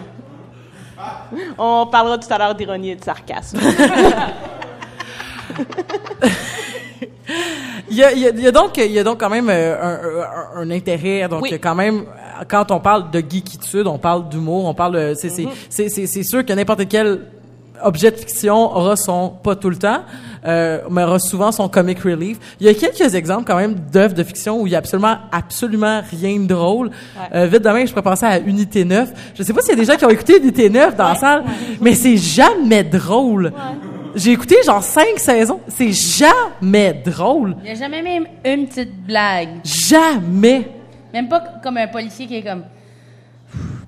on 1.58 1.88
parlera 1.88 2.18
tout 2.18 2.28
à 2.34 2.38
l'heure 2.38 2.56
d'ironie 2.56 2.92
et 2.92 2.96
de 2.96 3.04
sarcasme. 3.04 3.58
Il 7.90 7.98
y 7.98 8.04
a, 8.04 8.12
il 8.14 8.20
y 8.20 8.26
a- 8.28 8.30
il 8.30 8.40
y 8.42 8.48
a 8.48 8.52
donc, 8.52 8.78
il 8.78 8.92
y 8.92 8.98
a 9.00 9.04
donc 9.04 9.20
quand 9.20 9.30
même 9.30 9.48
euh, 9.50 9.76
un, 9.82 10.60
un- 10.60 10.62
un 10.64 10.72
intérêt. 10.72 11.28
Donc, 11.28 11.44
Oui. 11.44 11.60
quand 11.62 11.76
même, 11.76 12.06
quand 12.48 12.72
on 12.72 12.80
parle 12.80 13.12
de 13.12 13.20
geekitude, 13.20 13.86
on 13.88 13.98
parle 14.00 14.28
d'humour, 14.30 14.66
on 14.66 14.74
parle. 14.74 14.94
de- 14.96 15.14
C'est, 15.16 15.30
c'est, 15.70 15.90
c'est, 15.90 16.24
sûr 16.24 16.44
que 16.46 16.54
n'importe 16.54 16.88
quel 16.88 17.22
objet 17.84 18.10
de 18.10 18.16
fiction 18.16 18.56
aura 18.76 18.96
son, 18.96 19.30
pas 19.44 19.56
tout 19.56 19.70
le 19.70 19.76
temps, 19.76 20.00
euh, 20.48 20.80
mais 20.90 21.04
aura 21.04 21.20
souvent 21.20 21.52
son 21.52 21.68
comic 21.68 22.00
relief. 22.00 22.38
Il 22.60 22.66
y 22.66 22.70
a 22.70 22.74
quelques 22.74 23.14
exemples 23.14 23.44
quand 23.46 23.58
même 23.58 23.76
d'œuvres 23.76 24.14
de 24.16 24.24
fiction 24.24 24.62
où 24.62 24.66
il 24.68 24.72
y 24.74 24.76
a 24.76 24.80
absolument, 24.80 25.18
absolument 25.32 26.02
rien 26.20 26.40
de 26.40 26.48
drôle. 26.48 26.90
Euh, 27.36 27.46
vite 27.48 27.62
demain, 27.64 27.86
je 27.86 27.92
pourrais 27.92 28.02
penser 28.04 28.26
à 28.26 28.40
Unité 28.40 28.86
9. 28.86 29.12
Je 29.38 29.44
sais 29.44 29.54
pas 29.54 29.62
s'il 29.62 29.72
y 29.72 29.74
a 29.74 29.76
des 29.76 29.86
gens 29.86 29.98
qui 29.98 30.06
ont 30.06 30.10
écouté 30.10 30.38
Unité 30.42 30.70
9 30.70 30.96
dans 30.96 31.10
la 31.10 31.16
salle, 31.16 31.44
mais 31.82 31.94
c'est 31.94 32.18
jamais 32.18 32.84
drôle. 32.84 33.52
J'ai 34.16 34.32
écouté 34.32 34.56
genre 34.66 34.82
cinq 34.84 35.18
saisons. 35.20 35.60
C'est 35.68 35.92
jamais 35.92 36.94
drôle. 36.94 37.56
Il 37.60 37.66
n'y 37.66 37.72
a 37.72 37.76
jamais 37.76 38.02
même 38.02 38.26
une 38.46 38.68
petite 38.68 38.96
blague. 39.06 39.50
Jamais. 39.64 40.68
Même 41.14 41.28
pas 41.28 41.42
comme 41.62 41.78
un 41.78 41.88
policier 41.88 42.26
qui 42.28 42.38
est 42.38 42.44
comme. 42.44 42.64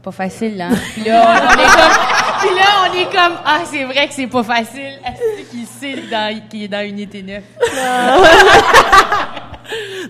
Pas 0.03 0.11
facile, 0.11 0.57
là. 0.57 0.69
Puis 0.93 1.03
là, 1.03 1.21
on, 1.27 1.33
est 1.51 1.65
comme. 1.65 2.39
Puis 2.39 2.49
là, 2.55 2.65
on 2.89 2.93
est 2.93 3.11
comme. 3.11 3.37
Ah, 3.45 3.59
c'est 3.69 3.83
vrai 3.83 4.07
que 4.07 4.13
c'est 4.13 4.27
pas 4.27 4.43
facile. 4.43 4.99
Est-ce 5.05 5.49
qu'il 5.49 5.65
sait 5.65 6.03
dans, 6.09 6.39
qu'il 6.49 6.63
est 6.63 6.67
dans 6.67 6.85
Unité 6.85 7.23
9? 7.23 7.43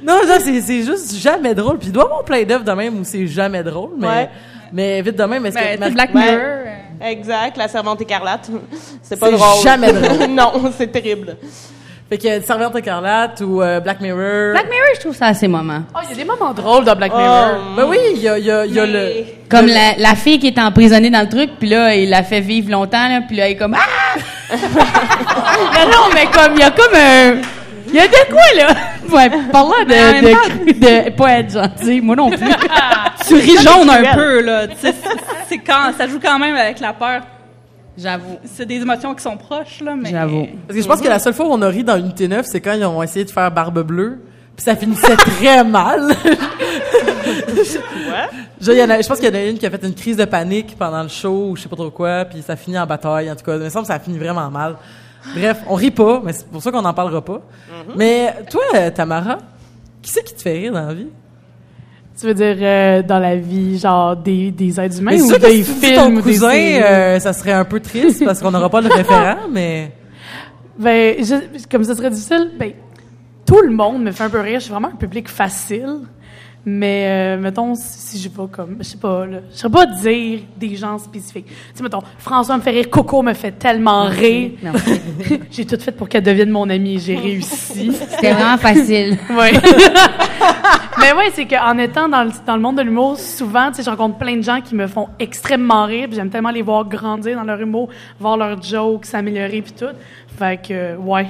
Non, 0.03 0.19
non, 0.25 0.35
c'est, 0.39 0.61
c'est 0.61 0.83
juste 0.83 1.15
jamais 1.17 1.55
drôle. 1.55 1.79
Puis 1.79 1.87
il 1.87 1.91
doit 1.91 2.03
avoir 2.03 2.23
plein 2.23 2.43
d'œuvres 2.43 2.63
de 2.63 2.71
même 2.71 2.99
où 2.99 3.03
c'est 3.03 3.25
jamais 3.27 3.63
drôle, 3.63 3.91
mais, 3.97 4.07
Ouais. 4.07 4.29
mais 4.71 5.01
vite 5.01 5.15
de 5.15 5.23
même, 5.23 5.45
est-ce 5.47 5.55
Ben, 5.55 5.77
que 5.79 5.83
c'est 5.85 5.91
Black. 5.91 6.13
Mirror. 6.13 6.66
Exact, 7.01 7.57
la 7.57 7.67
servante 7.67 8.01
écarlate. 8.01 8.49
C'est 9.01 9.19
pas 9.19 9.27
C'est 9.27 9.31
drôle. 9.37 9.63
jamais 9.63 9.91
drôle. 9.93 10.27
non, 10.29 10.71
c'est 10.77 10.91
terrible. 10.91 11.37
Fait 12.09 12.17
que 12.17 12.41
Servante 12.41 12.73
écarlate 12.77 13.41
ou 13.41 13.61
euh, 13.61 13.81
Black 13.81 13.99
Mirror? 13.99 14.51
Black 14.53 14.69
Mirror, 14.69 14.87
je 14.95 14.99
trouve 15.01 15.15
ça 15.15 15.25
assez 15.25 15.45
moment. 15.49 15.81
Oh, 15.93 15.99
il 16.03 16.09
y 16.11 16.13
a 16.13 16.15
des 16.15 16.23
moments 16.23 16.53
drôles 16.53 16.85
dans 16.85 16.95
Black 16.95 17.11
Mirror. 17.13 17.55
Ben 17.75 17.83
oui, 17.85 17.97
il 18.15 18.21
y 18.21 18.29
a, 18.29 18.39
y 18.39 18.49
a, 18.49 18.65
y 18.65 18.79
a 18.79 18.85
le. 18.85 19.11
Comme 19.49 19.65
la, 19.65 19.97
la 19.97 20.15
fille 20.15 20.39
qui 20.39 20.47
est 20.47 20.57
emprisonnée 20.59 21.09
dans 21.09 21.19
le 21.21 21.27
truc, 21.27 21.49
puis 21.59 21.67
là, 21.67 21.93
il 21.95 22.09
la 22.09 22.23
fait 22.23 22.39
vivre 22.39 22.71
longtemps, 22.71 23.09
là, 23.09 23.19
puis 23.27 23.35
là, 23.35 23.47
elle 23.47 23.51
est 23.51 23.57
comme 23.57 23.75
Ah! 23.75 24.19
non, 24.55 25.85
non, 25.91 26.13
mais 26.13 26.25
comme, 26.27 26.53
il 26.55 26.59
y 26.59 26.63
a 26.63 26.71
comme 26.71 26.95
un. 26.95 27.41
Il 27.89 27.95
y 27.95 27.99
a 27.99 28.07
de 28.07 28.31
quoi, 28.31 28.53
là? 28.67 28.73
Ouais, 29.11 29.29
parlant 29.51 29.71
de, 29.85 30.21
de, 30.67 30.73
de, 30.73 31.09
pas 31.11 31.31
être 31.39 31.51
gentil, 31.53 32.01
moi 32.01 32.15
non 32.15 32.29
plus. 32.29 32.39
Tu 33.27 33.35
ris 33.35 33.57
jaune 33.57 33.89
un 33.89 34.03
cruel. 34.03 34.15
peu, 34.15 34.41
là. 34.41 34.67
C'est- 34.79 35.57
quand, 35.65 35.91
ça 35.97 36.07
joue 36.07 36.19
quand 36.21 36.37
même 36.39 36.55
avec 36.55 36.79
la 36.79 36.93
peur. 36.93 37.21
J'avoue. 37.97 38.37
C'est 38.45 38.65
des 38.65 38.75
émotions 38.75 39.13
qui 39.15 39.23
sont 39.23 39.35
proches, 39.37 39.81
là, 39.81 39.95
mais... 39.97 40.11
J'avoue. 40.11 40.47
Parce 40.67 40.77
que 40.77 40.83
je 40.83 40.87
pense 40.87 41.01
que 41.01 41.07
la 41.07 41.19
seule 41.19 41.33
fois 41.33 41.47
où 41.47 41.51
on 41.51 41.61
a 41.61 41.67
ri 41.67 41.83
dans 41.83 41.97
Unité 41.97 42.27
9, 42.27 42.45
c'est 42.45 42.61
quand 42.61 42.73
ils 42.73 42.85
ont 42.85 43.01
essayé 43.01 43.25
de 43.25 43.31
faire 43.31 43.49
Barbe 43.51 43.81
Bleue. 43.81 44.19
Puis 44.55 44.63
ça 44.63 44.75
finissait 44.75 45.15
très 45.17 45.63
mal. 45.63 46.13
Je, 48.61 48.71
il 48.71 48.77
y 48.77 48.83
en 48.83 48.89
a- 48.89 49.01
je 49.01 49.07
pense 49.07 49.19
qu'il 49.19 49.27
y 49.27 49.31
en 49.31 49.35
a 49.35 49.43
une 49.43 49.57
qui 49.57 49.65
a 49.65 49.69
fait 49.69 49.83
une 49.83 49.93
crise 49.93 50.17
de 50.17 50.25
panique 50.25 50.75
pendant 50.77 51.03
le 51.03 51.09
show 51.09 51.49
ou 51.51 51.55
je 51.55 51.63
sais 51.63 51.69
pas 51.69 51.75
trop 51.75 51.91
quoi, 51.91 52.25
puis 52.25 52.41
ça 52.41 52.55
finit 52.55 52.77
en 52.79 52.85
bataille. 52.85 53.29
En 53.31 53.35
tout 53.35 53.43
cas, 53.45 53.55
il 53.55 53.59
me 53.63 53.69
semble 53.69 53.83
que 53.83 53.87
ça 53.87 53.95
a 53.95 53.99
fini 53.99 54.17
vraiment 54.17 54.49
mal. 54.49 54.75
Bref, 55.35 55.61
on 55.67 55.75
rit 55.75 55.91
pas, 55.91 56.21
mais 56.23 56.33
c'est 56.33 56.47
pour 56.47 56.61
ça 56.61 56.71
qu'on 56.71 56.81
n'en 56.81 56.93
parlera 56.93 57.23
pas. 57.23 57.41
Mais 57.95 58.33
toi, 58.49 58.61
euh, 58.75 58.89
Tamara, 58.91 59.37
qui 60.01 60.11
c'est 60.11 60.23
qui 60.23 60.33
te 60.35 60.41
fait 60.41 60.53
rire 60.53 60.73
dans 60.73 60.85
la 60.87 60.93
vie? 60.93 61.07
Tu 62.19 62.25
veux 62.25 62.33
dire 62.33 62.55
euh, 62.59 63.03
dans 63.03 63.19
la 63.19 63.35
vie, 63.35 63.77
genre 63.77 64.15
des, 64.17 64.49
des 64.51 64.79
êtres 64.79 64.99
humains 64.99 65.11
Mais 65.11 65.21
ou 65.21 65.27
sûr 65.27 65.37
que 65.39 65.45
des 65.45 65.63
si 65.63 65.73
tu 65.73 65.79
dis 65.79 65.85
films 65.87 65.95
ton 65.95 66.11
ou 66.13 66.15
des 66.15 66.21
cousin, 66.33 66.49
séries? 66.51 66.81
euh, 66.83 67.19
ça 67.19 67.31
serait 67.33 67.51
un 67.51 67.65
peu 67.65 67.79
triste 67.79 68.25
parce 68.25 68.41
qu'on 68.41 68.49
n'aura 68.51 68.69
pas 68.69 68.81
le 68.81 68.89
référent, 68.93 69.37
mais... 69.51 69.91
Ben, 70.79 71.15
je- 71.23 71.67
comme 71.69 71.83
ça 71.83 71.93
serait 71.95 72.09
difficile, 72.09 72.51
ben, 72.57 72.71
tout 73.45 73.61
le 73.61 73.71
monde 73.71 74.01
me 74.03 74.11
fait 74.11 74.23
un 74.23 74.29
peu 74.29 74.39
rire. 74.39 74.59
Je 74.59 74.65
suis 74.65 74.71
vraiment 74.71 74.89
un 74.89 74.95
public 74.97 75.27
facile. 75.29 75.99
Mais, 76.69 77.05
euh, 77.07 77.37
mettons, 77.37 77.75
si, 77.75 77.97
si 77.97 78.19
j'ai 78.19 78.27
pas 78.27 78.45
comme, 78.45 78.75
je 78.79 78.83
sais 78.83 78.97
pas, 78.97 79.25
là, 79.25 79.37
je 79.53 79.57
saurais 79.57 79.71
pas 79.71 79.85
dire 79.85 80.41
des 80.57 80.75
gens 80.75 80.99
spécifiques. 80.99 81.45
Tu 81.45 81.53
sais, 81.75 81.81
mettons, 81.81 82.01
François 82.17 82.57
me 82.57 82.61
fait 82.61 82.71
rire, 82.71 82.89
Coco 82.89 83.21
me 83.21 83.33
fait 83.33 83.53
tellement 83.53 84.03
rire. 84.03 84.51
Merci. 84.61 84.99
j'ai 85.49 85.65
tout 85.65 85.79
fait 85.79 85.93
pour 85.93 86.09
qu'elle 86.09 86.23
devienne 86.23 86.49
mon 86.49 86.69
amie 86.69 86.95
et 86.95 86.99
j'ai 86.99 87.15
réussi. 87.15 87.93
C'était 87.93 88.33
vraiment 88.33 88.57
facile. 88.57 89.17
Ouais. 89.29 89.53
Mais 90.99 91.13
ouais, 91.13 91.29
c'est 91.33 91.45
qu'en 91.45 91.77
étant 91.77 92.09
dans 92.09 92.23
le, 92.25 92.31
dans 92.45 92.55
le 92.55 92.61
monde 92.61 92.77
de 92.77 92.81
l'humour, 92.81 93.17
souvent, 93.17 93.69
tu 93.69 93.75
sais, 93.75 93.83
je 93.83 93.89
rencontre 93.89 94.17
plein 94.17 94.35
de 94.35 94.41
gens 94.41 94.59
qui 94.59 94.75
me 94.75 94.87
font 94.87 95.07
extrêmement 95.19 95.85
rire, 95.85 96.07
puis 96.07 96.15
j'aime 96.15 96.29
tellement 96.29 96.51
les 96.51 96.63
voir 96.63 96.85
grandir 96.85 97.37
dans 97.37 97.43
leur 97.43 97.61
humour, 97.61 97.87
voir 98.19 98.35
leurs 98.35 98.61
jokes 98.61 99.05
s'améliorer 99.05 99.61
puis 99.61 99.71
tout. 99.71 99.95
Fait 100.37 100.61
que, 100.61 100.97
ouais, 100.97 101.27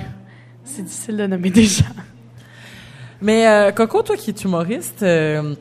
c'est 0.63 0.83
difficile 0.83 1.17
de 1.17 1.27
nommer 1.27 1.51
des 1.51 1.65
gens. 1.65 1.85
Mais 3.21 3.47
euh, 3.47 3.71
Coco, 3.71 4.01
toi 4.03 4.15
qui 4.15 4.29
es 4.31 4.33
humoriste, 4.43 5.01
euh, 5.03 5.53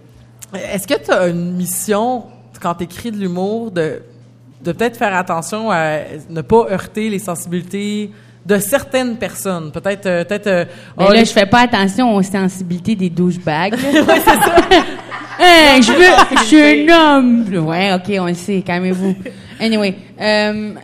est-ce 0.54 0.86
que 0.86 0.94
tu 1.02 1.10
as 1.10 1.28
une 1.28 1.52
mission 1.56 2.24
quand 2.60 2.74
tu 2.74 2.84
écris 2.84 3.10
de 3.10 3.16
l'humour 3.18 3.70
de, 3.70 4.02
de 4.62 4.72
peut-être 4.72 4.96
faire 4.96 5.14
attention 5.16 5.70
à 5.70 5.98
ne 6.28 6.40
pas 6.42 6.66
heurter 6.70 7.08
les 7.08 7.18
sensibilités 7.18 8.10
de 8.44 8.58
certaines 8.58 9.16
personnes? 9.16 9.70
Peut-être... 9.72 10.06
euh, 10.06 10.24
peut-être 10.24 10.46
euh, 10.46 10.64
Mais 10.98 11.04
oh, 11.08 11.12
là, 11.12 11.20
les- 11.20 11.24
je 11.24 11.32
fais 11.32 11.46
pas 11.46 11.60
attention 11.60 12.14
aux 12.14 12.22
sensibilités 12.22 12.94
des 12.94 13.10
douchebags. 13.10 13.74
c'est 13.92 14.04
ça. 14.24 14.40
Hey, 15.38 15.82
je 15.82 15.92
veux, 15.92 16.38
je 16.38 16.44
suis 16.44 16.90
un 16.90 17.18
homme. 17.18 17.66
Ouais, 17.66 17.92
ok, 17.92 18.10
on 18.20 18.24
le 18.24 18.32
sait, 18.32 18.62
calmez-vous. 18.64 19.14
Anyway, 19.60 19.94
euh, 20.20 20.74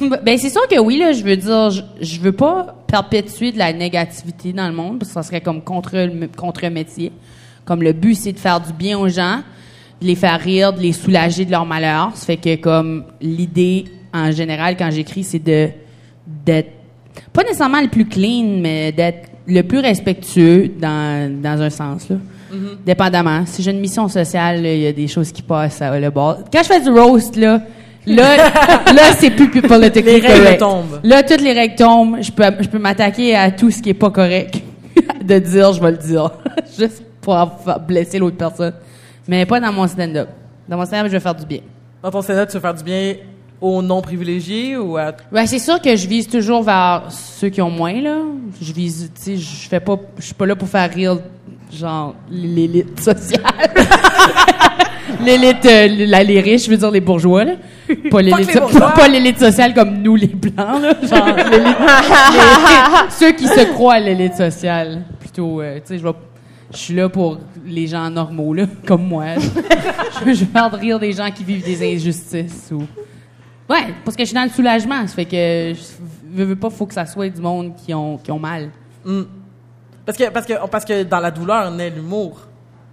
ben 0.22 0.38
c'est 0.38 0.50
sûr 0.50 0.66
que 0.68 0.78
oui, 0.78 0.98
là, 0.98 1.12
je 1.12 1.22
veux 1.22 1.36
dire, 1.36 1.70
je, 1.70 1.82
je 2.00 2.20
veux 2.20 2.32
pas 2.32 2.74
perpétuer 2.86 3.52
de 3.52 3.58
la 3.58 3.72
négativité 3.72 4.52
dans 4.52 4.66
le 4.66 4.74
monde, 4.74 4.98
parce 4.98 5.10
que 5.10 5.14
ça 5.14 5.22
serait 5.22 5.40
comme 5.40 5.62
contre 5.62 5.96
le 5.96 6.28
contre 6.28 6.66
métier. 6.68 7.12
Comme 7.64 7.82
le 7.82 7.92
but, 7.92 8.14
c'est 8.14 8.32
de 8.32 8.38
faire 8.38 8.60
du 8.60 8.72
bien 8.72 8.98
aux 8.98 9.08
gens, 9.08 9.40
de 10.00 10.06
les 10.06 10.14
faire 10.14 10.40
rire, 10.40 10.72
de 10.72 10.80
les 10.80 10.92
soulager 10.92 11.44
de 11.44 11.50
leur 11.50 11.66
malheur. 11.66 12.12
Ça 12.14 12.26
fait 12.26 12.36
que 12.36 12.56
comme 12.56 13.04
l'idée 13.20 13.84
en 14.12 14.30
général 14.30 14.76
quand 14.76 14.90
j'écris, 14.90 15.24
c'est 15.24 15.38
de 15.38 15.68
d'être 16.26 16.72
pas 17.32 17.42
nécessairement 17.42 17.80
le 17.80 17.88
plus 17.88 18.06
clean, 18.06 18.58
mais 18.60 18.92
d'être 18.92 19.30
le 19.46 19.62
plus 19.62 19.78
respectueux 19.78 20.72
dans, 20.80 21.40
dans 21.40 21.60
un 21.62 21.70
sens, 21.70 22.08
là. 22.08 22.16
Dépendamment. 22.84 23.44
Si 23.44 23.62
j'ai 23.62 23.70
une 23.70 23.80
mission 23.80 24.08
sociale, 24.08 24.64
il 24.64 24.80
y 24.80 24.86
a 24.86 24.92
des 24.92 25.08
choses 25.08 25.30
qui 25.30 25.42
passent 25.42 25.82
à 25.82 25.98
le 25.98 26.10
bord. 26.10 26.38
Quand 26.50 26.62
je 26.62 26.68
fais 26.68 26.80
du 26.80 26.88
roast, 26.88 27.36
là, 27.36 27.60
là, 28.06 28.36
là, 28.92 29.12
c'est 29.18 29.30
plus, 29.30 29.50
plus 29.50 29.62
politically 29.62 30.20
Les 30.20 30.26
règles 30.26 30.42
correct. 30.44 30.58
tombent. 30.58 31.00
Là, 31.02 31.22
toutes 31.22 31.42
les 31.42 31.52
règles 31.52 31.74
tombent. 31.74 32.18
Je 32.20 32.30
peux, 32.30 32.44
je 32.60 32.68
peux 32.68 32.78
m'attaquer 32.78 33.34
à 33.34 33.50
tout 33.50 33.70
ce 33.70 33.82
qui 33.82 33.90
est 33.90 33.94
pas 33.94 34.10
correct. 34.10 34.62
de 35.22 35.38
dire, 35.38 35.72
je 35.72 35.80
vais 35.80 35.90
le 35.90 35.96
dire. 35.98 36.30
Juste 36.78 37.02
pour 37.20 37.48
blesser 37.86 38.18
l'autre 38.18 38.36
personne. 38.36 38.74
Mais 39.28 39.44
pas 39.46 39.60
dans 39.60 39.72
mon 39.72 39.86
stand-up. 39.86 40.28
Dans 40.68 40.76
mon 40.76 40.84
stand-up, 40.84 41.06
je 41.06 41.12
vais 41.12 41.20
faire 41.20 41.34
du 41.34 41.46
bien. 41.46 41.60
Dans 42.02 42.10
ton 42.10 42.22
stand-up, 42.22 42.48
tu 42.48 42.54
veux 42.54 42.60
faire 42.60 42.74
du 42.74 42.84
bien 42.84 43.14
aux 43.60 43.82
non-privilégiés 43.82 44.76
ou 44.76 44.96
à... 44.96 45.12
Ben, 45.32 45.46
c'est 45.46 45.58
sûr 45.58 45.80
que 45.80 45.96
je 45.96 46.06
vise 46.06 46.28
toujours 46.28 46.62
vers 46.62 47.04
ceux 47.10 47.48
qui 47.48 47.62
ont 47.62 47.70
moins, 47.70 48.00
là. 48.00 48.18
Je 48.60 48.72
vise, 48.72 49.10
tu 49.14 49.20
sais, 49.22 49.36
je 49.36 49.68
fais 49.68 49.80
pas, 49.80 49.98
je 50.18 50.24
suis 50.26 50.34
pas 50.34 50.46
là 50.46 50.54
pour 50.54 50.68
faire 50.68 50.90
rire, 50.92 51.18
genre, 51.72 52.14
l'élite 52.30 53.00
sociale. 53.00 53.42
l'élite, 55.24 55.64
euh, 55.64 55.86
les 55.86 56.40
riches, 56.40 56.66
je 56.66 56.70
veux 56.70 56.76
dire 56.76 56.90
les 56.90 57.00
bourgeois, 57.00 57.44
là. 57.44 57.52
Pas 58.10 58.22
l'élite, 58.22 59.38
so- 59.38 59.46
sociale 59.46 59.74
comme 59.74 59.98
nous, 60.02 60.16
les 60.16 60.26
blancs, 60.26 60.80
là. 60.82 60.94
Genre, 61.02 61.36
les- 61.50 63.10
ceux 63.10 63.32
qui 63.32 63.46
se 63.46 63.72
croient 63.72 63.94
à 63.94 64.00
l'élite 64.00 64.34
sociale. 64.34 65.02
Plutôt, 65.20 65.60
euh, 65.60 65.76
tu 65.76 65.82
sais, 65.86 65.98
je 65.98 66.02
vais, 66.04 66.12
je 66.72 66.76
suis 66.76 66.94
là 66.94 67.08
pour 67.08 67.38
les 67.64 67.86
gens 67.86 68.08
normaux, 68.10 68.54
là, 68.54 68.64
comme 68.86 69.06
moi. 69.06 69.24
je, 69.38 70.32
je 70.32 70.44
veux 70.44 70.46
faire 70.46 70.72
rire 70.72 70.98
des 70.98 71.12
gens 71.12 71.30
qui 71.30 71.44
vivent 71.44 71.64
des 71.64 71.94
injustices 71.94 72.70
ou. 72.72 72.82
Ouais, 73.68 73.94
parce 74.04 74.16
que 74.16 74.22
je 74.22 74.26
suis 74.28 74.34
dans 74.34 74.44
le 74.44 74.50
soulagement. 74.50 75.06
Ça 75.06 75.14
fait 75.14 75.24
que 75.24 75.72
je 75.74 76.42
veux, 76.44 76.56
pas, 76.56 76.70
faut 76.70 76.86
que 76.86 76.94
ça 76.94 77.06
soit 77.06 77.28
du 77.28 77.40
monde 77.40 77.72
qui 77.84 77.92
ont, 77.94 78.16
qui 78.18 78.30
ont 78.30 78.38
mal. 78.38 78.70
Hmm. 79.04 79.22
Parce 80.04 80.16
que, 80.16 80.30
parce, 80.30 80.46
que, 80.46 80.66
parce 80.68 80.84
que 80.84 81.02
dans 81.02 81.18
la 81.18 81.30
douleur 81.32 81.70
naît 81.72 81.90
l'humour. 81.90 82.45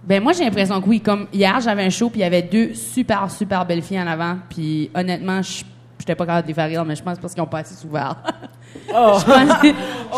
Ben 0.06 0.22
moi 0.22 0.32
j'ai 0.32 0.44
l'impression 0.44 0.80
que 0.80 0.88
oui. 0.88 1.00
Comme 1.00 1.26
hier 1.32 1.60
j'avais 1.60 1.84
un 1.84 1.90
show 1.90 2.10
puis 2.10 2.20
il 2.20 2.22
y 2.22 2.26
avait 2.26 2.42
deux 2.42 2.74
super 2.74 3.30
super 3.30 3.64
belles 3.64 3.82
filles 3.82 4.00
en 4.00 4.06
avant 4.06 4.36
puis 4.50 4.90
honnêtement 4.94 5.40
je 5.42 5.64
j'étais 5.98 6.14
pas 6.14 6.26
capable 6.26 6.42
de 6.42 6.48
les 6.48 6.54
faire 6.54 6.68
rire 6.68 6.84
mais 6.84 6.94
je 6.96 7.02
pense 7.02 7.18
parce 7.18 7.32
qu'ils 7.32 7.42
ont 7.42 7.46
pas 7.46 7.58
assez 7.58 7.74
souvent. 7.74 8.10
Oh. 8.92 9.18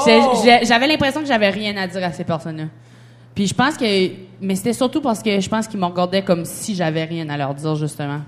J'ai- 0.07 0.65
j'avais 0.65 0.87
l'impression 0.89 1.21
que 1.21 1.27
j'avais 1.27 1.51
rien 1.51 1.77
à 1.77 1.87
dire 1.87 2.03
à 2.03 2.11
ces 2.11 2.25
personnes-là. 2.25 2.65
Puis 3.35 3.47
je 3.47 3.55
pense 3.55 3.77
que 3.77 3.85
mais 4.41 4.55
c'était 4.57 4.73
surtout 4.73 5.01
parce 5.03 5.23
que 5.23 5.39
je 5.41 5.49
pense 5.49 5.69
qu'ils 5.69 5.79
me 5.79 5.85
regardaient 5.85 6.23
comme 6.25 6.45
si 6.47 6.75
j'avais 6.75 7.05
rien 7.05 7.29
à 7.29 7.37
leur 7.37 7.55
dire 7.55 7.75
justement. 7.77 8.21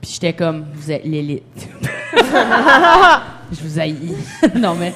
Puis 0.00 0.12
j'étais 0.14 0.32
comme 0.32 0.64
vous 0.72 0.90
êtes 0.90 1.04
l'élite. 1.04 1.68
je 3.52 3.62
vous 3.62 3.78
haïs. 3.78 4.16
non 4.56 4.74
mais 4.74 4.94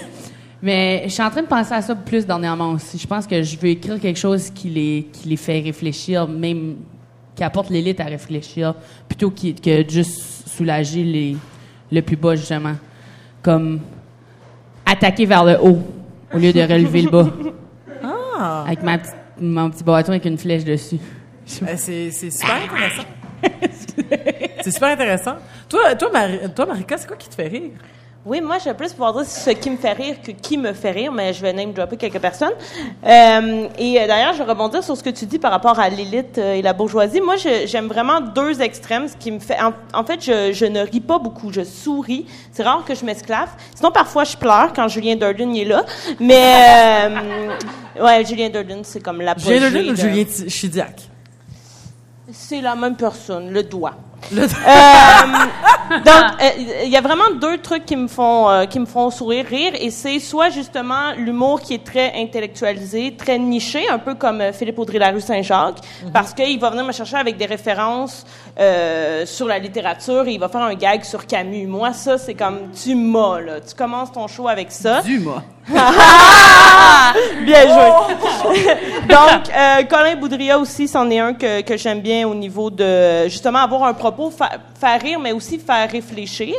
mais 0.65 1.03
je 1.05 1.11
suis 1.11 1.23
en 1.23 1.31
train 1.31 1.43
de 1.43 1.47
penser 1.47 1.75
à 1.75 1.83
ça 1.83 1.95
plus 1.95 2.27
dernièrement 2.27 2.71
aussi. 2.73 2.99
Je 2.99 3.07
pense 3.07 3.27
que 3.27 3.43
je 3.43 3.57
veux 3.59 3.69
écrire 3.69 4.01
quelque 4.01 4.19
chose 4.19 4.51
qui 4.51 4.71
les, 4.71 5.09
qui 5.13 5.29
les 5.29 5.37
fait 5.37 5.61
réfléchir, 5.61 6.27
même 6.27 6.77
qui 7.37 7.45
apporte 7.45 7.69
l'élite 7.71 8.01
à 8.01 8.05
réfléchir, 8.05 8.75
plutôt 9.07 9.31
que 9.31 9.89
juste 9.89 10.49
soulager 10.49 11.05
les, 11.05 11.37
le 11.93 12.01
plus 12.01 12.17
bas, 12.17 12.35
justement. 12.35 12.75
Comme 13.43 13.81
attaquer 14.87 15.27
vers 15.27 15.45
le 15.45 15.59
haut 15.61 15.79
au 16.33 16.39
lieu 16.39 16.53
de 16.53 16.61
relever 16.63 17.03
le 17.03 17.11
bas. 17.11 17.29
Ah. 18.37 18.65
Avec 18.67 18.83
ma 18.83 18.99
petite- 18.99 19.15
mon 19.41 19.71
petit 19.71 19.85
bâton 19.85 20.09
avec 20.11 20.25
une 20.25 20.37
flèche 20.37 20.65
dessus. 20.65 20.99
Ben, 21.63 21.77
c'est 21.77 22.11
super 22.11 22.57
intéressant. 22.65 23.05
c'est 24.61 24.71
super 24.73 24.89
intéressant. 24.89 25.37
Toi, 25.69 25.95
toi, 25.95 26.11
toi 26.55 26.67
Marika, 26.67 26.99
c'est 26.99 27.07
quoi 27.07 27.17
qui 27.17 27.29
te 27.29 27.35
fait 27.37 27.47
rire? 27.47 27.71
Oui, 28.27 28.41
moi, 28.41 28.57
je 28.59 28.65
vais 28.65 28.75
plus 28.75 28.91
pouvoir 28.93 29.13
dire 29.13 29.27
ce 29.27 29.51
qui 29.51 29.69
me 29.69 29.77
fait 29.77 29.93
rire 29.93 30.17
que 30.25 30.31
qui 30.31 30.57
me 30.57 30.73
fait 30.73 30.93
rire, 30.93 31.13
mais 31.13 31.35
je 31.35 31.43
vais 31.43 31.53
name 31.53 31.75
dropper 31.75 31.99
quelques 31.99 32.19
personnes. 32.19 32.55
Euh, 33.05 33.69
et 33.79 34.01
euh, 34.01 34.07
d'ailleurs, 34.07 34.33
je 34.33 34.39
vais 34.39 34.51
rebondir 34.51 34.83
sur 34.83 34.97
ce 34.97 35.03
que 35.03 35.11
tu 35.11 35.27
dis 35.27 35.39
par 35.39 35.51
rapport 35.51 35.79
à 35.79 35.91
l'élite 35.91 36.39
euh, 36.39 36.55
et 36.55 36.63
la 36.63 36.73
bourgeoisie. 36.73 37.21
Moi, 37.21 37.35
j'aime 37.37 37.87
vraiment 37.87 38.23
deux 38.23 38.63
extrêmes, 38.63 39.09
ce 39.09 39.17
qui 39.17 39.31
me 39.31 39.41
fait... 39.41 39.61
En, 39.61 39.75
en 39.93 40.05
fait, 40.05 40.25
je, 40.25 40.53
je 40.55 40.65
ne 40.65 40.81
ris 40.81 41.03
pas 41.03 41.19
beaucoup, 41.19 41.53
je 41.53 41.65
souris. 41.65 42.25
C'est 42.51 42.63
rare 42.63 42.83
que 42.87 42.95
je 42.95 43.05
m'esclave. 43.05 43.51
Sinon, 43.75 43.91
parfois, 43.91 44.25
je 44.25 44.39
pleure 44.39 44.73
quand 44.75 44.89
Julien 44.89 45.17
Durden 45.17 45.55
est 45.55 45.67
là. 45.67 45.85
Mais, 46.19 47.11
euh, 47.11 48.03
ouais, 48.03 48.25
Julien 48.25 48.49
Durden, 48.49 48.85
c'est 48.85 49.01
comme 49.01 49.21
la 49.21 49.37
Julien 49.37 49.69
Lelune 49.69 49.91
ou 49.93 49.97
Julien 49.97 50.25
Chidiac? 50.49 51.11
C'est 52.33 52.63
la 52.63 52.75
même 52.75 52.97
personne, 52.97 53.51
le 53.51 53.63
doigt. 53.63 53.93
Le- 54.33 54.43
Euh, 54.43 54.47
donc, 56.05 56.25
euh, 56.43 56.49
il 56.85 56.89
y 56.91 56.97
a 56.97 57.01
vraiment 57.01 57.31
deux 57.41 57.59
trucs 57.59 57.85
qui 57.85 57.97
me 57.97 58.09
font 58.09 58.49
euh, 58.49 58.65
qui 58.65 58.79
me 58.81 58.87
font 58.87 59.11
sourire, 59.11 59.45
rire, 59.47 59.73
et 59.79 59.91
c'est 59.91 60.19
soit 60.19 60.49
justement 60.51 61.13
l'humour 61.17 61.61
qui 61.61 61.75
est 61.75 61.85
très 61.85 62.13
intellectualisé, 62.17 63.15
très 63.17 63.39
niché, 63.39 63.89
un 63.89 63.99
peu 63.99 64.15
comme 64.15 64.43
Philippe 64.53 64.79
Audrey 64.79 64.99
Larue 64.99 65.21
Saint-Jacques, 65.21 65.79
parce 66.13 66.33
qu'il 66.33 66.59
va 66.59 66.71
venir 66.71 66.85
me 66.85 66.93
chercher 66.93 67.17
avec 67.17 67.37
des 67.37 67.47
références 67.47 68.25
sur 69.27 69.47
la 69.47 69.59
littérature, 69.59 70.27
et 70.27 70.33
il 70.33 70.41
va 70.41 70.49
faire 70.49 70.63
un 70.63 70.75
gag 70.75 71.03
sur 71.05 71.27
Camus. 71.27 71.67
Moi, 71.67 71.93
ça, 71.93 72.17
c'est 72.19 72.35
comme 72.35 72.71
tu 72.73 72.95
m'as 72.95 73.41
là. 73.41 73.61
Tu 73.61 73.75
commences 73.75 74.13
ton 74.13 74.27
show 74.29 74.49
avec 74.49 74.71
ça. 74.73 75.03
Dumas. 75.03 75.43
Bien 77.45 77.63
joué. 77.63 78.65
Donc, 79.09 79.89
Colin 79.89 80.17
Boudria 80.17 80.59
aussi, 80.59 80.89
c'en 80.89 81.09
est 81.11 81.19
un 81.19 81.35
que, 81.35 81.61
que 81.63 81.77
j'aime 81.77 82.01
bien 82.01 82.27
au 82.29 82.35
niveau 82.35 82.71
de, 82.71 83.25
justement, 83.29 83.61
avoir 83.61 83.85
un 83.85 83.95
propos, 83.95 84.14
fa- 84.31 84.53
faire 84.79 85.01
rire, 85.01 85.19
mais 85.21 85.33
aussi 85.33 85.59
faire 85.59 85.91
réfléchir. 85.91 86.55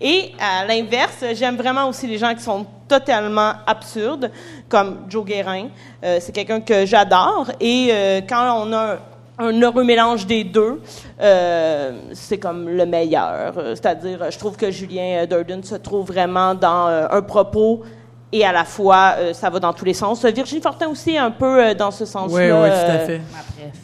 Et 0.00 0.32
à 0.40 0.64
l'inverse, 0.66 1.24
j'aime 1.34 1.56
vraiment 1.56 1.88
aussi 1.88 2.06
les 2.06 2.18
gens 2.18 2.34
qui 2.34 2.42
sont 2.42 2.66
totalement 2.88 3.52
absurdes, 3.66 4.30
comme 4.68 5.00
Joe 5.08 5.24
Guérin. 5.24 5.68
Euh, 6.04 6.18
c'est 6.20 6.32
quelqu'un 6.32 6.60
que 6.60 6.84
j'adore. 6.86 7.50
Et 7.60 7.88
euh, 7.90 8.20
quand 8.28 8.64
on 8.66 8.72
a 8.72 8.96
un 9.38 9.60
heureux 9.62 9.82
mélange 9.84 10.26
des 10.26 10.44
deux, 10.44 10.80
euh, 11.20 11.92
c'est 12.12 12.38
comme 12.38 12.68
le 12.68 12.86
meilleur. 12.86 13.54
C'est-à-dire, 13.74 14.30
je 14.30 14.38
trouve 14.38 14.56
que 14.56 14.70
Julien 14.70 15.26
Durden 15.26 15.62
se 15.64 15.74
trouve 15.76 16.06
vraiment 16.06 16.54
dans 16.54 16.86
un 17.10 17.22
propos 17.22 17.82
et 18.30 18.44
à 18.44 18.52
la 18.52 18.64
fois, 18.64 19.14
ça 19.32 19.48
va 19.50 19.58
dans 19.60 19.72
tous 19.72 19.84
les 19.84 19.94
sens. 19.94 20.24
Virginie 20.24 20.60
Fortin 20.60 20.88
aussi, 20.88 21.16
un 21.16 21.30
peu 21.30 21.74
dans 21.74 21.90
ce 21.90 22.04
sens-là. 22.04 22.36
Oui, 22.36 22.42
oui, 22.50 22.68
tout 22.68 22.92
à 22.92 22.98
fait. 23.06 23.20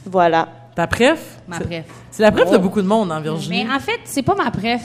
Voilà. 0.06 0.48
Ta 0.74 0.86
préf? 0.86 1.38
Ma 1.48 1.58
C'est- 1.58 1.64
préf. 1.64 1.84
C'est 2.10 2.22
la 2.22 2.32
préf 2.32 2.50
de 2.50 2.56
beaucoup 2.58 2.80
de 2.82 2.86
monde, 2.86 3.10
hein, 3.12 3.20
Virginie? 3.20 3.64
Mais 3.64 3.70
en 3.72 3.78
fait, 3.80 4.00
c'est 4.04 4.22
pas 4.22 4.34
ma 4.34 4.50
préf. 4.50 4.82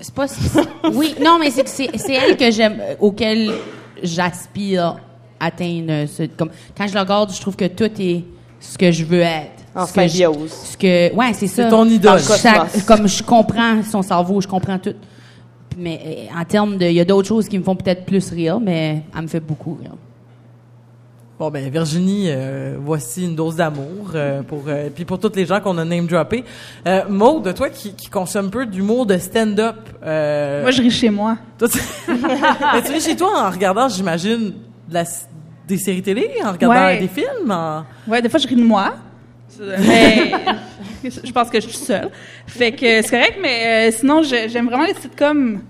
C'est 0.00 0.14
pas. 0.14 0.26
Oui, 0.92 1.14
non, 1.24 1.38
mais 1.40 1.50
c'est 1.50 1.64
que 1.64 1.70
c'est 1.70 2.12
elle 2.12 2.36
que 2.36 2.50
j'aime, 2.50 2.78
euh, 2.80 2.94
auquel 3.00 3.52
j'aspire 4.02 4.96
atteindre. 5.40 5.90
euh, 5.90 6.06
ce- 6.06 6.24
comme 6.24 6.50
quand 6.76 6.86
je 6.86 6.94
la 6.94 7.00
regarde, 7.02 7.32
je 7.32 7.40
trouve 7.40 7.56
que 7.56 7.66
tout 7.66 7.90
est 8.00 8.24
ce 8.60 8.76
que 8.78 8.90
je 8.90 9.04
veux 9.04 9.20
être. 9.20 9.52
En 9.74 9.84
ce 9.86 9.92
que 9.92 10.02
je- 10.02 10.08
symbiose. 10.08 10.52
Ce 10.52 10.76
que, 10.76 11.14
ouais, 11.14 11.32
c'est 11.34 11.46
ça. 11.46 11.64
C'est 11.64 11.68
ton 11.70 11.86
idole. 11.86 12.20
Comme 12.86 13.06
je 13.06 13.22
comprends 13.22 13.82
son 13.82 14.00
cerveau, 14.02 14.40
je 14.40 14.48
comprends 14.48 14.78
tout. 14.78 14.94
Mais 15.76 16.00
euh, 16.34 16.40
en 16.40 16.44
termes 16.44 16.78
de, 16.78 16.86
il 16.86 16.94
y 16.94 17.00
a 17.00 17.04
d'autres 17.04 17.28
choses 17.28 17.46
qui 17.48 17.58
me 17.58 17.62
font 17.64 17.76
peut-être 17.76 18.06
plus 18.06 18.30
rire, 18.30 18.58
mais 18.58 19.02
elle 19.14 19.22
me 19.22 19.26
fait 19.26 19.40
beaucoup 19.40 19.74
rire. 19.74 19.92
Bon 21.38 21.50
ben 21.50 21.68
Virginie, 21.68 22.28
euh, 22.30 22.76
voici 22.80 23.24
une 23.24 23.34
dose 23.36 23.56
d'amour 23.56 24.12
euh, 24.14 24.40
pour 24.42 24.64
euh, 24.68 24.88
puis 24.94 25.04
pour 25.04 25.18
toutes 25.18 25.36
les 25.36 25.44
gens 25.44 25.60
qu'on 25.60 25.76
a 25.76 25.84
name 25.84 26.06
droppé. 26.06 26.44
Euh, 26.86 27.02
Maud, 27.10 27.52
toi 27.54 27.68
qui, 27.68 27.92
qui 27.94 28.08
consomme 28.08 28.50
peu 28.50 28.64
d'humour 28.64 29.04
de 29.04 29.18
stand-up, 29.18 29.76
euh, 30.02 30.62
Moi, 30.62 30.70
je 30.70 30.80
ris 30.80 30.90
chez 30.90 31.10
moi. 31.10 31.36
toi, 31.58 31.68
tu... 31.68 31.78
Mais 32.08 32.82
tu 32.82 32.90
ris 32.92 33.02
chez 33.02 33.16
toi 33.16 33.28
en 33.48 33.50
regardant, 33.50 33.86
j'imagine, 33.90 34.54
de 34.88 34.94
la- 34.94 35.04
des 35.68 35.76
séries 35.76 36.00
télé, 36.00 36.30
en 36.42 36.52
regardant 36.52 36.74
Ouais. 36.86 37.00
des 37.00 37.08
films. 37.08 37.50
en- 37.50 37.84
Ouais, 38.08 38.22
des 38.22 38.30
fois, 38.30 38.38
je 38.40 38.48
ris 38.48 38.56
de 38.56 38.62
moi. 38.64 38.94
Mais 39.60 40.32
je 41.04 41.32
pense 41.32 41.50
que 41.50 41.60
je 41.60 41.66
suis 41.68 41.76
seule. 41.76 42.10
Fait 42.46 42.72
que 42.72 43.02
c'est 43.02 43.10
correct, 43.10 43.38
mais 43.42 43.88
euh, 43.90 43.92
sinon, 43.94 44.22
j'aime 44.22 44.68
vraiment 44.68 44.86
les 44.86 44.94
sitcoms. 44.94 45.60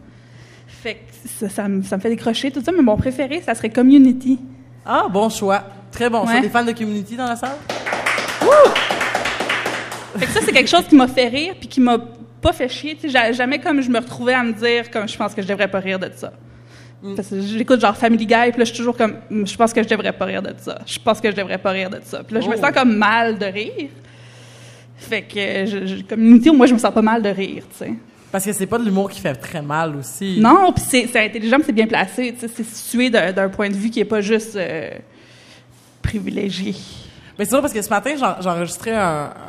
Fait 0.69 0.95
que 0.95 1.29
ça, 1.41 1.49
ça 1.49 1.67
me, 1.67 1.83
ça 1.83 1.97
me 1.97 2.03
fait 2.03 2.11
décrocher, 2.11 2.53
tout 2.53 2.63
ça. 2.63 2.71
Mais 2.71 2.83
mon 2.83 2.97
préféré, 2.97 3.43
ça 3.45 3.57
serait 3.57 3.71
Community. 3.71 4.39
Ah 4.87 5.07
bon 5.11 5.29
choix, 5.29 5.65
très 5.91 6.09
bon 6.09 6.23
choix. 6.25 6.35
Ouais. 6.35 6.41
Des 6.43 6.49
fans 6.49 6.65
de 6.65 6.73
Community 6.73 7.17
dans 7.17 7.27
la 7.27 7.37
salle? 7.37 7.57
Fait 10.19 10.27
que 10.27 10.33
ça, 10.33 10.41
c'est 10.45 10.53
quelque 10.53 10.71
chose 10.71 10.85
qui 10.89 10.95
m'a 10.95 11.09
fait 11.09 11.29
rire 11.29 11.55
puis 11.59 11.69
qui 11.69 11.81
m'a 11.81 11.99
pas 12.41 12.53
fait 12.53 12.69
chier. 12.69 12.95
Tu 12.95 13.03
sais, 13.03 13.09
j'a- 13.11 13.33
jamais 13.33 13.59
comme 13.59 13.83
je 13.83 13.91
me 13.91 13.99
retrouvais 13.99 14.33
à 14.35 14.43
me 14.43 14.53
dire 14.53 14.91
comme 14.91 15.07
je 15.09 15.17
pense 15.17 15.35
que 15.35 15.43
je 15.43 15.47
devrais 15.49 15.69
pas 15.69 15.79
rire 15.81 15.99
de 15.99 16.11
ça. 16.15 16.33
Parce 17.15 17.29
que 17.29 17.41
j'écoute 17.41 17.81
genre 17.81 17.97
Family 17.97 18.27
Guy, 18.27 18.35
puis 18.51 18.59
là, 18.59 18.61
je 18.61 18.65
suis 18.65 18.77
toujours 18.79 18.97
comme, 18.97 19.17
Hum, 19.31 19.47
je 19.47 19.57
pense 19.57 19.73
que 19.73 19.83
je 19.83 19.89
devrais 19.89 20.13
pas 20.13 20.25
rire 20.25 20.43
de 20.43 20.55
ça. 20.59 20.79
Je 20.87 20.99
pense 20.99 21.21
que 21.21 21.31
je 21.31 21.37
devrais 21.37 21.59
pas 21.59 21.71
rire 21.71 21.91
de 21.91 22.01
ça. 22.03 22.23
Puis 22.25 22.35
là, 22.35 22.41
je 22.41 22.49
me 22.49 22.55
Oh. 22.55 22.61
sens 22.61 22.71
comme 22.73 22.97
mal 22.97 23.39
de 23.39 23.45
rire. 23.47 23.91
Fait 24.97 25.23
que, 25.23 25.39
euh, 25.39 25.67
je, 25.67 25.87
je- 25.87 26.03
community, 26.03 26.51
moi, 26.51 26.67
je 26.67 26.73
me 26.75 26.79
sens 26.79 26.93
pas 26.95 27.03
mal 27.03 27.21
de 27.23 27.29
rire, 27.29 27.65
tu 27.71 27.77
sais. 27.85 27.93
Parce 28.37 28.45
que 28.45 28.53
c'est 28.53 28.67
pas 28.67 28.77
de 28.77 28.85
l'humour 28.85 29.09
qui 29.11 29.19
fait 29.19 29.35
très 29.35 29.63
mal 29.63 29.97
aussi. 29.97 30.39
Non, 30.39 30.71
puis 30.75 30.85
c'est 30.87 31.25
intelligent, 31.25 31.57
c'est 31.65 31.73
bien 31.73 31.87
placé. 31.87 32.35
C'est 32.39 32.65
situé 32.65 33.09
d'un 33.09 33.49
point 33.49 33.71
de 33.71 33.75
vue 33.75 33.89
qui 33.89 34.01
est 34.01 34.05
pas 34.05 34.21
juste 34.21 34.57
euh, 34.57 34.91
privilégié. 36.03 36.75
Mais 37.39 37.47
c'est 37.47 37.53
vrai 37.53 37.63
parce 37.63 37.73
que 37.73 37.81
ce 37.81 37.89
matin, 37.89 38.11
j'en- 38.19 38.41
j'enregistrais 38.43 38.95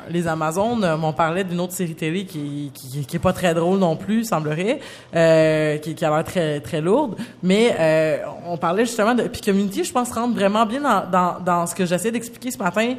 les 0.10 0.26
Amazones, 0.26 0.84
euh, 0.86 0.95
m'on 0.95 1.12
parlait 1.12 1.43
d'une 1.43 1.60
autre 1.60 1.73
série 1.73 1.95
télé 1.95 2.23
qui, 2.26 2.71
qui, 2.73 3.06
qui 3.06 3.15
est 3.17 3.19
pas 3.19 3.34
très 3.34 3.54
drôle 3.54 3.78
non 3.80 3.97
plus, 3.97 4.23
semblerait, 4.23 4.80
euh, 5.13 5.78
qui, 5.80 5.93
qui 5.93 6.06
a 6.06 6.10
l'air 6.10 6.23
très 6.23 6.62
très 6.62 6.80
lourde. 6.80 7.17
Mais 7.43 7.76
euh, 7.78 8.17
on 8.45 8.58
parlait 8.58 8.86
justement 8.86 9.15
de 9.15 9.23
puis 9.23 9.41
Community, 9.41 9.84
je 9.84 9.91
pense 9.91 10.12
rentre 10.13 10.34
vraiment 10.34 10.65
bien 10.65 10.80
dans 10.82 11.10
dans, 11.10 11.39
dans 11.43 11.67
ce 11.67 11.76
que 11.76 11.86
j'essaie 11.86 12.12
d'expliquer 12.12 12.52
ce 12.52 12.58
matin 12.58 12.95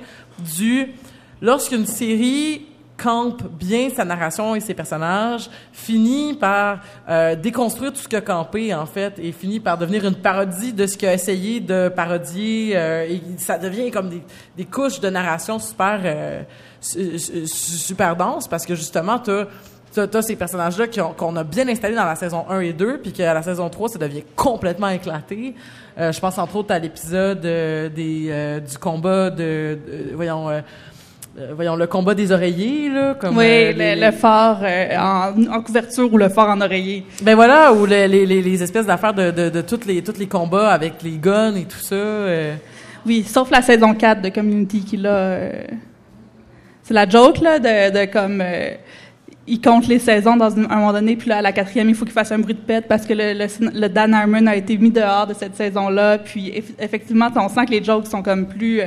du 0.54 0.88
lorsqu'une 1.40 1.86
série 1.86 2.66
campe 3.02 3.42
bien 3.58 3.88
sa 3.94 4.04
narration 4.04 4.54
et 4.54 4.60
ses 4.60 4.74
personnages, 4.74 5.48
finit 5.72 6.34
par 6.34 6.80
euh, 7.08 7.36
déconstruire 7.36 7.92
tout 7.92 8.00
ce 8.00 8.08
qu'a 8.08 8.20
campé 8.20 8.74
en 8.74 8.86
fait 8.86 9.14
et 9.18 9.32
finit 9.32 9.60
par 9.60 9.78
devenir 9.78 10.04
une 10.04 10.16
parodie 10.16 10.72
de 10.72 10.86
ce 10.86 10.96
qu'il 10.96 11.08
a 11.08 11.14
essayé 11.14 11.60
de 11.60 11.88
parodier 11.88 12.72
euh, 12.74 13.06
et 13.08 13.22
ça 13.38 13.56
devient 13.56 13.90
comme 13.90 14.08
des, 14.08 14.22
des 14.56 14.64
couches 14.64 15.00
de 15.00 15.08
narration 15.10 15.58
super 15.58 16.00
euh, 16.04 16.42
su- 16.80 17.18
su- 17.18 17.46
super 17.46 18.16
denses 18.16 18.48
parce 18.48 18.66
que 18.66 18.74
justement 18.74 19.18
t'as 19.18 19.44
T'as, 19.94 20.20
ces 20.20 20.36
personnages-là 20.36 20.84
qu'on 21.16 21.34
a 21.36 21.44
bien 21.44 21.66
installés 21.66 21.96
dans 21.96 22.04
la 22.04 22.14
saison 22.14 22.44
1 22.50 22.60
et 22.60 22.72
2, 22.74 22.98
puis 23.00 23.10
qu'à 23.10 23.32
la 23.32 23.42
saison 23.42 23.70
3, 23.70 23.88
ça 23.88 23.98
devient 23.98 24.22
complètement 24.36 24.90
éclaté. 24.90 25.54
Euh, 25.98 26.12
je 26.12 26.20
pense 26.20 26.36
entre 26.36 26.56
autres 26.56 26.72
à 26.74 26.78
l'épisode 26.78 27.44
euh, 27.46 27.88
euh, 27.98 28.60
du 28.60 28.76
combat 28.78 29.30
de, 29.30 29.78
de- 29.86 30.14
voyons, 30.14 30.50
euh, 31.38 31.52
voyons, 31.54 31.76
le 31.76 31.86
combat 31.86 32.14
des 32.14 32.32
oreillers, 32.32 32.90
là, 32.90 33.14
comme... 33.14 33.36
oui, 33.38 33.44
euh, 33.46 33.72
le, 33.72 33.78
les- 33.78 33.96
le 33.96 34.10
phare 34.10 34.60
euh, 34.62 34.96
en, 34.98 35.46
en 35.52 35.62
couverture 35.62 36.12
ou 36.12 36.18
le 36.18 36.28
phare 36.28 36.48
en 36.48 36.60
oreiller. 36.60 37.04
Ben 37.22 37.34
voilà, 37.34 37.72
ou 37.72 37.86
les, 37.86 38.08
les, 38.08 38.26
les, 38.26 38.62
espèces 38.62 38.86
d'affaires 38.86 39.14
de, 39.14 39.30
de, 39.30 39.48
de 39.50 39.60
tous 39.60 39.86
les, 39.86 40.02
tous 40.02 40.18
les 40.18 40.26
combats 40.26 40.70
avec 40.72 41.02
les 41.02 41.18
guns 41.18 41.54
et 41.54 41.64
tout 41.64 41.78
ça. 41.78 41.94
euh. 41.94 42.54
Oui, 43.06 43.22
sauf 43.26 43.50
la 43.50 43.62
saison 43.62 43.94
4 43.94 44.20
de 44.22 44.28
Community 44.28 44.84
qui 44.84 44.96
là. 44.96 45.10
euh, 45.10 45.52
c'est 46.82 46.94
la 46.94 47.08
joke 47.08 47.40
là 47.40 47.58
de, 47.58 47.92
de 48.00 48.10
comme 48.10 48.42
il 49.46 49.60
compte 49.60 49.88
les 49.88 49.98
saisons 49.98 50.36
dans 50.36 50.54
un 50.58 50.60
moment 50.76 50.92
donné, 50.92 51.16
puis 51.16 51.28
là 51.28 51.38
à 51.38 51.42
la 51.42 51.52
quatrième 51.52 51.88
il 51.88 51.94
faut 51.94 52.04
qu'il 52.04 52.12
fasse 52.14 52.32
un 52.32 52.38
bruit 52.38 52.54
de 52.54 52.60
pète 52.60 52.86
parce 52.88 53.06
que 53.06 53.14
le, 53.14 53.32
le, 53.34 53.80
le 53.80 53.88
Dan 53.88 54.12
Harmon 54.12 54.46
a 54.46 54.56
été 54.56 54.76
mis 54.76 54.90
dehors 54.90 55.26
de 55.26 55.34
cette 55.34 55.54
saison-là. 55.56 56.18
Puis 56.18 56.50
eff- 56.50 56.74
effectivement, 56.78 57.28
on 57.36 57.48
sent 57.48 57.64
que 57.66 57.70
les 57.70 57.82
jokes 57.84 58.06
sont 58.08 58.22
comme 58.22 58.46
plus. 58.46 58.80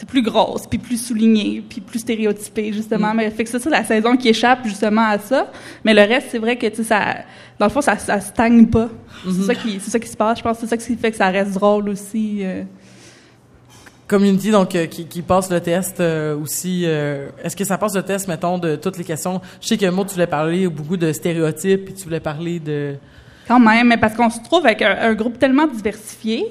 C'est 0.00 0.08
plus 0.08 0.22
grosse, 0.22 0.66
puis 0.66 0.78
plus 0.78 0.96
soulignée, 0.96 1.62
puis 1.68 1.82
plus 1.82 1.98
stéréotypée, 1.98 2.72
justement. 2.72 3.12
Mais 3.12 3.30
fait 3.30 3.44
que 3.44 3.50
c'est 3.50 3.58
ça 3.58 3.68
la 3.68 3.84
saison 3.84 4.16
qui 4.16 4.30
échappe 4.30 4.60
justement 4.64 5.06
à 5.06 5.18
ça. 5.18 5.52
Mais 5.84 5.92
le 5.92 6.00
reste, 6.00 6.28
c'est 6.30 6.38
vrai 6.38 6.56
que, 6.56 6.66
tu 6.68 6.76
sais, 6.76 6.84
ça, 6.84 7.16
dans 7.58 7.66
le 7.66 7.70
fond, 7.70 7.82
ça, 7.82 7.98
ça 7.98 8.18
stagne 8.18 8.66
pas. 8.66 8.88
C'est 9.26 9.42
ça 9.42 9.54
qui, 9.54 9.78
c'est 9.78 9.90
ça 9.90 9.98
qui 9.98 10.08
se 10.08 10.16
passe. 10.16 10.38
Je 10.38 10.42
pense 10.42 10.56
que 10.56 10.60
c'est 10.62 10.68
ça 10.70 10.76
qui 10.78 10.96
fait 10.96 11.10
que 11.10 11.18
ça 11.18 11.28
reste 11.28 11.52
drôle 11.52 11.90
aussi. 11.90 12.38
euh. 12.40 12.62
Community, 14.08 14.50
donc, 14.50 14.74
euh, 14.74 14.86
qui, 14.86 15.04
qui 15.04 15.20
passe 15.20 15.50
le 15.50 15.60
test 15.60 16.00
euh, 16.00 16.34
aussi. 16.34 16.84
euh, 16.86 17.28
Est-ce 17.44 17.54
que 17.54 17.64
ça 17.64 17.76
passe 17.76 17.94
le 17.94 18.02
test, 18.02 18.26
mettons, 18.26 18.56
de 18.56 18.76
toutes 18.76 18.96
les 18.96 19.04
questions? 19.04 19.42
Je 19.60 19.66
sais 19.68 19.76
que 19.76 19.84
Maud, 19.90 20.06
tu 20.08 20.14
voulais 20.14 20.26
parler 20.26 20.66
beaucoup 20.66 20.96
de 20.96 21.12
stéréotypes, 21.12 21.84
puis 21.84 21.94
tu 21.94 22.04
voulais 22.04 22.20
parler 22.20 22.58
de... 22.58 22.94
Quand 23.50 23.58
même, 23.58 23.88
mais 23.88 23.96
parce 23.96 24.14
qu'on 24.14 24.30
se 24.30 24.38
trouve 24.44 24.64
avec 24.64 24.80
un, 24.80 24.96
un 25.00 25.14
groupe 25.14 25.36
tellement 25.36 25.66
diversifié 25.66 26.44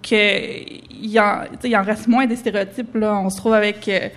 que 0.00 0.88
il 1.02 1.18
en, 1.18 1.40
tu 1.50 1.56
sais, 1.62 1.68
il 1.70 1.76
en 1.76 1.82
reste 1.82 2.06
moins 2.06 2.26
des 2.26 2.36
stéréotypes. 2.36 2.94
Là. 2.94 3.18
On 3.24 3.28
se 3.28 3.38
trouve 3.38 3.54
avec 3.54 3.88
euh, 3.88 4.08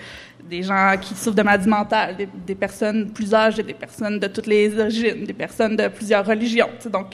des 0.47 0.61
gens 0.61 0.93
qui 1.01 1.15
souffrent 1.15 1.35
de 1.35 1.41
maladies 1.41 1.67
mentales, 1.67 2.15
des, 2.17 2.29
des 2.45 2.53
personnes 2.53 3.09
plus 3.09 3.33
âgées, 3.33 3.63
des 3.63 3.73
personnes 3.73 4.19
de 4.19 4.27
toutes 4.27 4.45
les 4.45 4.79
origines, 4.79 5.23
des 5.25 5.33
personnes 5.33 5.75
de 5.75 5.87
plusieurs 5.87 6.23
religions. 6.23 6.69
tu 6.77 6.83
sais. 6.83 6.89
Donc, 6.91 7.07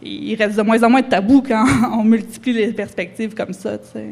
il 0.00 0.30
il 0.30 0.36
reste 0.36 0.56
de 0.56 0.62
moins 0.62 0.80
en 0.84 0.90
moins 0.90 1.02
de 1.02 1.08
tabous 1.08 1.42
quand 1.42 1.64
on 1.98 2.04
multiplie 2.04 2.52
les 2.52 2.72
perspectives 2.72 3.34
comme 3.34 3.54
ça. 3.54 3.76
tu 3.78 3.86
sais. 3.92 4.06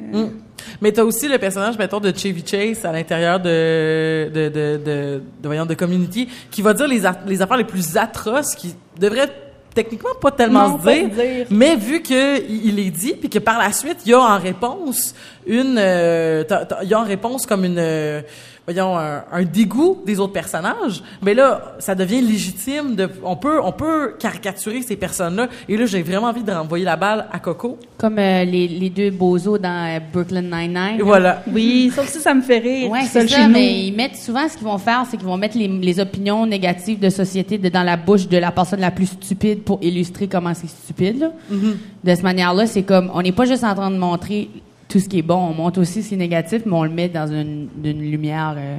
Mais 0.80 0.90
t'as 0.90 1.04
aussi 1.04 1.28
le 1.28 1.38
personnage, 1.38 1.78
mettons, 1.78 2.00
de 2.00 2.12
Chevy 2.16 2.42
Chase 2.44 2.84
à 2.84 2.90
l'intérieur 2.90 3.38
de 3.38 4.28
de, 4.34 4.48
de, 4.48 4.76
de, 4.84 5.22
de, 5.40 5.46
voyons, 5.46 5.66
de 5.66 5.74
Community, 5.74 6.28
qui 6.50 6.62
va 6.62 6.74
dire 6.74 6.88
les, 6.88 7.02
les 7.28 7.42
affaires 7.42 7.58
les 7.58 7.64
plus 7.64 7.96
atroces 7.96 8.56
qui 8.56 8.74
devraient 8.98 9.30
techniquement 9.74 10.14
pas 10.20 10.30
tellement 10.30 10.68
Non, 10.68 10.78
se 10.82 10.88
dire, 10.88 11.46
mais 11.50 11.76
vu 11.76 12.02
que 12.02 12.42
il 12.48 12.78
est 12.78 12.90
dit, 12.90 13.14
puis 13.14 13.28
que 13.28 13.38
par 13.38 13.58
la 13.58 13.72
suite, 13.72 13.98
il 14.04 14.10
y 14.10 14.14
a 14.14 14.20
en 14.20 14.38
réponse 14.38 15.14
une... 15.46 15.76
euh, 15.78 16.44
il 16.82 16.88
y 16.88 16.94
a 16.94 17.00
en 17.00 17.04
réponse 17.04 17.46
comme 17.46 17.64
une... 17.64 18.22
voyons, 18.66 18.96
un, 18.98 19.24
un 19.32 19.42
dégoût 19.44 20.02
des 20.06 20.20
autres 20.20 20.32
personnages, 20.32 21.02
mais 21.22 21.34
là, 21.34 21.74
ça 21.78 21.94
devient 21.94 22.20
légitime. 22.20 22.94
De, 22.94 23.08
on 23.24 23.36
peut 23.36 23.60
on 23.62 23.72
peut 23.72 24.14
caricaturer 24.18 24.82
ces 24.82 24.96
personnes-là. 24.96 25.48
Et 25.68 25.76
là, 25.76 25.86
j'ai 25.86 26.02
vraiment 26.02 26.28
envie 26.28 26.42
de 26.44 26.52
renvoyer 26.52 26.84
la 26.84 26.96
balle 26.96 27.26
à 27.32 27.38
Coco. 27.38 27.78
Comme 27.98 28.18
euh, 28.18 28.44
les, 28.44 28.68
les 28.68 28.90
deux 28.90 29.10
bozos 29.10 29.58
dans 29.58 29.88
euh, 29.88 29.98
Brooklyn 30.12 30.42
Nine-Nine. 30.42 31.00
Voilà. 31.02 31.42
Oui, 31.52 31.90
ça 31.94 32.02
aussi, 32.02 32.18
ça 32.20 32.34
me 32.34 32.42
fait 32.42 32.58
rire. 32.58 32.90
Ouais, 32.90 33.00
tout 33.02 33.06
c'est 33.10 33.28
ça, 33.28 33.48
mais 33.48 33.86
ils 33.86 33.92
mettent 33.94 34.16
souvent 34.16 34.48
ce 34.48 34.56
qu'ils 34.56 34.66
vont 34.66 34.78
faire, 34.78 35.04
c'est 35.10 35.16
qu'ils 35.16 35.26
vont 35.26 35.36
mettre 35.36 35.56
les, 35.58 35.68
les 35.68 36.00
opinions 36.00 36.46
négatives 36.46 36.98
de 37.00 37.10
société 37.10 37.58
de- 37.58 37.68
dans 37.68 37.82
la 37.82 37.96
bouche 37.96 38.28
de 38.28 38.38
la 38.38 38.50
personne 38.52 38.80
la 38.80 38.90
plus 38.90 39.06
stupide 39.06 39.62
pour 39.62 39.78
illustrer 39.82 40.28
comment 40.28 40.54
c'est 40.54 40.68
stupide. 40.68 41.18
là. 41.20 41.32
Mm-hmm. 41.52 41.74
De 42.04 42.10
cette 42.14 42.22
manière-là, 42.22 42.66
c'est 42.66 42.82
comme 42.82 43.10
on 43.14 43.22
n'est 43.22 43.32
pas 43.32 43.44
juste 43.44 43.64
en 43.64 43.74
train 43.74 43.90
de 43.90 43.96
montrer 43.98 44.48
tout 44.92 45.00
ce 45.00 45.08
qui 45.08 45.18
est 45.20 45.22
bon, 45.22 45.36
on 45.36 45.54
montre 45.54 45.80
aussi 45.80 46.02
ce 46.02 46.08
qui 46.10 46.14
est 46.14 46.18
négatif, 46.18 46.62
mais 46.66 46.72
on 46.74 46.84
le 46.84 46.90
met 46.90 47.08
dans 47.08 47.26
une, 47.26 47.68
une 47.82 48.10
lumière 48.10 48.54
euh, 48.58 48.76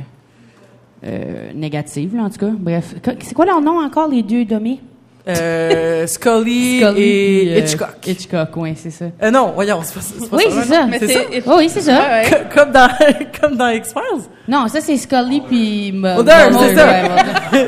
euh, 1.06 1.52
négative, 1.54 2.16
là, 2.16 2.24
en 2.24 2.30
tout 2.30 2.38
cas. 2.40 2.52
Bref, 2.58 2.94
c'est 3.22 3.34
quoi 3.34 3.46
leur 3.46 3.62
nom 3.62 3.84
encore, 3.84 4.08
les 4.08 4.22
deux 4.24 4.46
dommés? 4.46 4.80
Euh, 5.28 6.06
Scully, 6.06 6.80
Scully 6.82 7.02
et 7.02 7.46
puis, 7.56 7.60
Hitchcock. 7.64 7.96
Hitchcock, 8.08 8.50
oui, 8.58 8.74
c'est 8.76 8.90
ça. 8.92 9.06
Euh, 9.24 9.32
non, 9.32 9.54
voyons, 9.56 9.80
c'est 9.84 9.96
pas, 10.30 10.36
Oui, 10.38 10.44
ça. 10.50 10.62
c'est 10.62 11.08
ça. 11.08 11.22
Mais? 11.32 11.44
Oh, 11.48 11.56
oui, 11.58 11.70
c'est 11.70 11.82
ça. 11.82 11.98
Ouais. 11.98 12.24
Comme 12.54 12.72
dans, 12.72 12.90
comme 13.42 13.56
dans 13.58 13.70
X-Files. 13.70 14.24
Non, 14.48 14.68
ça, 14.68 14.82
c'est 14.82 14.98
Scully 14.98 15.42
puis... 15.42 15.92
Mo- 15.94 16.16
Mulder, 16.18 16.50
c'est 16.60 16.76
ça. 16.76 16.88
ouais. 16.88 17.68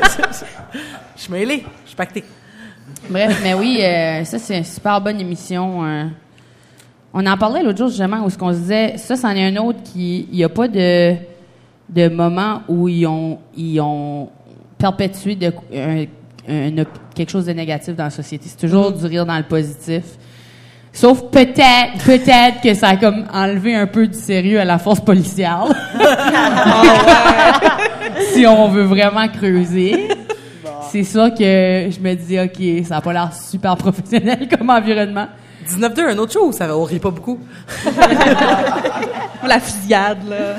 Je 1.16 1.22
suis 1.22 1.32
mêlé, 1.32 1.64
je 1.84 1.88
suis 1.88 1.96
pacté. 1.96 2.22
Bref, 3.08 3.40
mais 3.42 3.54
oui, 3.54 3.78
euh, 3.82 4.22
ça, 4.24 4.38
c'est 4.38 4.58
une 4.58 4.64
super 4.64 5.00
bonne 5.00 5.18
émission. 5.18 5.82
euh. 5.82 6.04
On 7.14 7.24
en 7.26 7.36
parlait 7.36 7.62
l'autre 7.62 7.78
jour, 7.78 7.88
justement, 7.88 8.24
où 8.24 8.30
ce 8.30 8.36
qu'on 8.36 8.52
se 8.52 8.58
disait, 8.58 8.94
ça, 8.98 9.16
c'en 9.16 9.30
est 9.30 9.46
un 9.46 9.56
autre 9.56 9.78
qui... 9.84 10.28
Il 10.30 10.36
n'y 10.36 10.44
a 10.44 10.48
pas 10.48 10.68
de, 10.68 11.14
de 11.88 12.08
moment 12.08 12.62
où 12.68 12.88
ils 12.88 13.06
ont, 13.06 13.38
ils 13.56 13.80
ont 13.80 14.28
perpétué 14.76 15.34
de, 15.34 15.52
un- 15.74 16.04
un- 16.48 16.84
quelque 17.14 17.30
chose 17.30 17.46
de 17.46 17.52
négatif 17.52 17.94
dans 17.96 18.04
la 18.04 18.10
société. 18.10 18.46
C'est 18.48 18.66
toujours 18.66 18.92
du 18.92 19.06
rire 19.06 19.24
dans 19.24 19.36
le 19.38 19.44
positif. 19.44 20.02
Sauf 20.92 21.22
peut-être, 21.30 22.04
peut-être 22.04 22.60
que 22.62 22.74
ça 22.74 22.88
a 22.88 22.96
comme 22.96 23.24
enlevé 23.32 23.74
un 23.74 23.86
peu 23.86 24.06
du 24.06 24.18
sérieux 24.18 24.60
à 24.60 24.64
la 24.64 24.78
force 24.78 25.00
policière. 25.00 25.66
si 28.32 28.46
on 28.46 28.68
veut 28.68 28.84
vraiment 28.84 29.26
creuser. 29.28 30.08
C'est 30.90 31.04
sûr 31.04 31.30
que 31.34 31.88
je 31.90 32.00
me 32.00 32.14
dis, 32.14 32.38
OK, 32.38 32.86
ça 32.86 32.96
n'a 32.96 33.00
pas 33.00 33.12
l'air 33.12 33.30
super 33.34 33.76
professionnel 33.76 34.48
comme 34.48 34.70
environnement. 34.70 35.26
19-2, 35.68 36.00
un 36.12 36.18
autre 36.18 36.32
show, 36.32 36.52
ça 36.52 36.76
on 36.76 36.84
rit 36.84 36.98
pas 36.98 37.10
beaucoup. 37.10 37.38
La 39.46 39.60
fusillade, 39.60 40.28
là. 40.28 40.56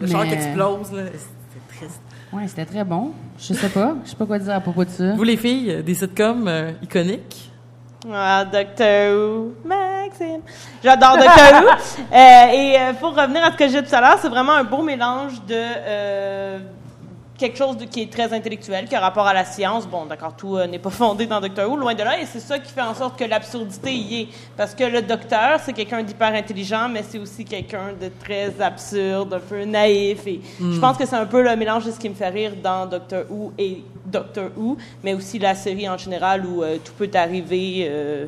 Le 0.00 0.06
char 0.06 0.22
Mais- 0.22 0.28
qui 0.28 0.34
explose, 0.34 0.92
là. 0.92 1.02
C'est 1.12 1.76
triste. 1.78 2.00
Ouais, 2.32 2.46
c'était 2.48 2.64
très 2.66 2.84
bon. 2.84 3.12
Je 3.38 3.54
sais 3.54 3.68
pas. 3.68 3.94
Je 4.04 4.10
sais 4.10 4.16
pas 4.16 4.26
quoi 4.26 4.38
dire 4.38 4.54
à 4.54 4.60
propos 4.60 4.84
de 4.84 4.90
ça. 4.90 5.12
Vous, 5.14 5.22
les 5.22 5.36
filles, 5.36 5.70
euh, 5.70 5.82
des 5.82 5.94
sitcoms 5.94 6.46
euh, 6.48 6.72
iconiques? 6.82 7.50
Ah, 8.12 8.44
Doctor 8.44 9.14
Who, 9.14 9.54
Maxime. 9.64 10.40
J'adore 10.82 11.16
Doctor 11.16 11.62
Who. 11.62 11.68
Euh, 12.12 12.52
et 12.52 12.76
pour 13.00 13.16
revenir 13.16 13.42
à 13.44 13.52
ce 13.52 13.56
que 13.56 13.68
j'ai 13.68 13.82
dit 13.82 13.88
tout 13.88 13.94
à 13.94 14.00
l'heure, 14.00 14.18
c'est 14.20 14.28
vraiment 14.28 14.52
un 14.52 14.64
beau 14.64 14.82
mélange 14.82 15.34
de 15.48 15.54
euh, 15.54 16.58
quelque 17.38 17.58
chose 17.58 17.76
de- 17.76 17.84
qui 17.84 18.02
est 18.02 18.10
très 18.12 18.32
intellectuel, 18.32 18.86
qui 18.88 18.94
a 18.94 19.00
rapport 19.00 19.26
à 19.26 19.34
la 19.34 19.44
science. 19.44 19.86
Bon, 19.86 20.06
d'accord, 20.06 20.34
tout 20.36 20.56
euh, 20.56 20.66
n'est 20.66 20.78
pas 20.78 20.90
fondé 21.02 21.26
dans 21.26 21.40
Doctor 21.40 21.68
Who, 21.70 21.76
loin 21.76 21.94
de 21.94 22.02
là, 22.02 22.20
et 22.20 22.26
c'est 22.26 22.40
ça 22.40 22.58
qui 22.58 22.72
fait 22.72 22.80
en 22.82 22.94
sorte 22.94 23.18
que 23.18 23.24
l'absurdité 23.24 23.92
y 23.94 24.22
est. 24.22 24.28
Parce 24.56 24.74
que 24.74 24.84
le 24.84 25.02
docteur, 25.02 25.60
c'est 25.64 25.72
quelqu'un 25.72 26.02
d'hyper 26.02 26.34
intelligent, 26.34 26.88
mais 26.88 27.02
c'est 27.08 27.18
aussi 27.18 27.44
quelqu'un 27.44 27.92
de 28.00 28.10
très 28.22 28.52
absurde, 28.60 29.34
un 29.34 29.40
peu 29.40 29.64
naïf. 29.64 30.26
Et 30.26 30.40
je 30.60 30.78
pense 30.78 30.96
que 30.96 31.06
c'est 31.06 31.16
un 31.16 31.26
peu 31.26 31.42
le 31.42 31.54
mélange 31.56 31.84
de 31.84 31.90
ce 31.90 31.98
qui 31.98 32.08
me 32.08 32.14
fait 32.14 32.28
rire 32.28 32.52
dans 32.62 32.86
Doctor 32.86 33.24
Who 33.30 33.52
et 33.58 33.82
Doctor 34.06 34.50
Who, 34.56 34.76
mais 35.02 35.14
aussi 35.14 35.38
la 35.38 35.54
série 35.54 35.88
en 35.88 35.98
général 35.98 36.46
où 36.46 36.62
euh, 36.62 36.76
tout 36.84 36.92
peut 36.94 37.10
arriver. 37.14 37.86
euh, 37.90 38.26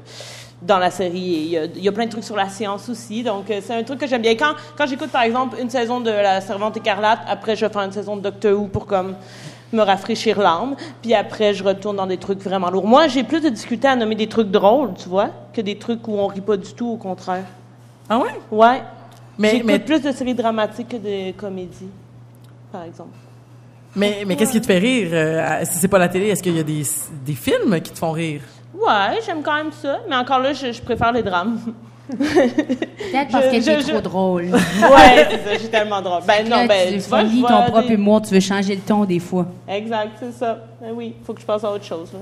dans 0.63 0.79
la 0.79 0.91
série. 0.91 1.19
Il 1.19 1.49
y, 1.51 1.59
a, 1.59 1.65
il 1.65 1.83
y 1.83 1.89
a 1.89 1.93
plein 1.93 2.07
de 2.07 2.11
trucs 2.11 2.25
sur 2.25 2.37
la 2.37 2.49
science 2.49 2.89
aussi. 2.89 3.23
Donc, 3.23 3.51
euh, 3.51 3.61
c'est 3.63 3.75
un 3.75 3.83
truc 3.83 4.01
que 4.01 4.07
j'aime 4.07 4.23
bien. 4.23 4.35
Quand, 4.35 4.55
quand 4.77 4.87
j'écoute, 4.87 5.11
par 5.11 5.23
exemple, 5.23 5.57
une 5.61 5.71
saison 5.71 6.01
de 6.01 6.11
La 6.11 6.41
Servante 6.41 6.77
écarlate, 6.77 7.21
après, 7.29 7.55
je 7.57 7.65
vais 7.67 7.73
faire 7.73 7.83
une 7.83 7.93
saison 7.93 8.17
de 8.17 8.23
Doctor 8.23 8.59
Who 8.59 8.67
pour 8.67 8.87
comme 8.87 9.15
me 9.73 9.83
rafraîchir 9.83 10.41
l'âme. 10.41 10.75
Puis 11.03 11.15
après, 11.15 11.55
je 11.55 11.63
retourne 11.63 11.97
dans 11.97 12.07
des 12.07 12.17
trucs 12.17 12.41
vraiment 12.41 12.71
lourds. 12.71 12.87
Moi, 12.87 13.07
j'ai 13.09 13.23
plus 13.23 13.41
de 13.41 13.51
difficulté 13.51 13.87
à 13.87 13.97
nommer 13.97 14.15
des 14.15 14.27
trucs 14.27 14.51
drôles, 14.51 14.95
tu 14.95 15.09
vois, 15.09 15.31
que 15.53 15.61
des 15.61 15.77
trucs 15.79 16.09
où 16.09 16.13
on 16.19 16.27
rit 16.27 16.41
pas 16.41 16.57
du 16.57 16.73
tout, 16.73 16.89
au 16.89 16.97
contraire. 16.97 17.45
Ah 18.09 18.19
ouais? 18.19 18.31
Ouais. 18.51 18.83
Mais, 19.39 19.51
J'écoute 19.51 19.67
mais, 19.67 19.79
plus 19.79 20.01
de 20.01 20.11
séries 20.11 20.35
dramatiques 20.35 20.89
que 20.89 20.97
de 20.97 21.33
comédies, 21.33 21.91
par 22.73 22.83
exemple. 22.83 23.11
mais, 23.95 24.25
mais 24.27 24.35
qu'est-ce 24.35 24.53
qui 24.53 24.61
te 24.61 24.67
fait 24.67 24.79
rire? 24.79 25.11
euh, 25.13 25.61
si 25.65 25.79
c'est 25.79 25.87
pas 25.89 25.99
la 25.99 26.09
télé, 26.09 26.29
est-ce 26.29 26.43
qu'il 26.43 26.57
y 26.57 26.61
a 26.61 26.65
des, 26.65 26.83
des 27.25 27.35
films 27.35 27.81
qui 27.81 27.93
te 27.93 27.99
font 27.99 28.11
rire? 28.11 28.41
Ouais, 28.75 29.19
j'aime 29.25 29.43
quand 29.43 29.57
même 29.57 29.73
ça. 29.73 29.99
Mais 30.09 30.17
encore 30.17 30.39
là, 30.41 30.53
je, 30.53 30.73
je 30.73 30.83
préfère 30.83 31.13
les 31.13 31.23
drames. 31.23 31.59
Peut-être 32.09 33.31
parce 33.31 33.45
Je- 33.47 33.51
que 33.51 33.61
je- 33.61 33.65
t'es 33.67 33.81
je- 33.83 33.89
trop 33.91 34.01
drôle. 34.01 34.43
ouais, 34.45 35.27
c'est 35.31 35.45
ça. 35.45 35.59
J'ai 35.61 35.69
tellement 35.69 36.01
drôle. 36.01 36.23
Ben 36.27 36.45
non, 36.49 36.57
Là, 36.61 36.67
ben, 36.67 36.89
tu 36.89 36.95
tu 37.03 37.09
vois, 37.09 37.25
je 37.25 37.31
ton 37.43 37.65
des- 37.67 37.71
propre 37.71 37.91
humour, 37.91 38.23
tu 38.23 38.35
veux 38.35 38.41
changer 38.41 38.75
le 38.77 38.81
ton 38.81 39.05
des 39.05 39.19
fois. 39.19 39.47
Exact, 39.69 40.13
c'est 40.21 40.33
ça. 40.33 40.59
Ben 40.81 40.91
oui, 40.95 41.15
faut 41.25 41.35
que 41.35 41.41
je 41.41 41.47
passe 41.47 41.65
à 41.65 41.71
autre 41.73 41.85
chose. 41.85 42.11
là. 42.13 42.21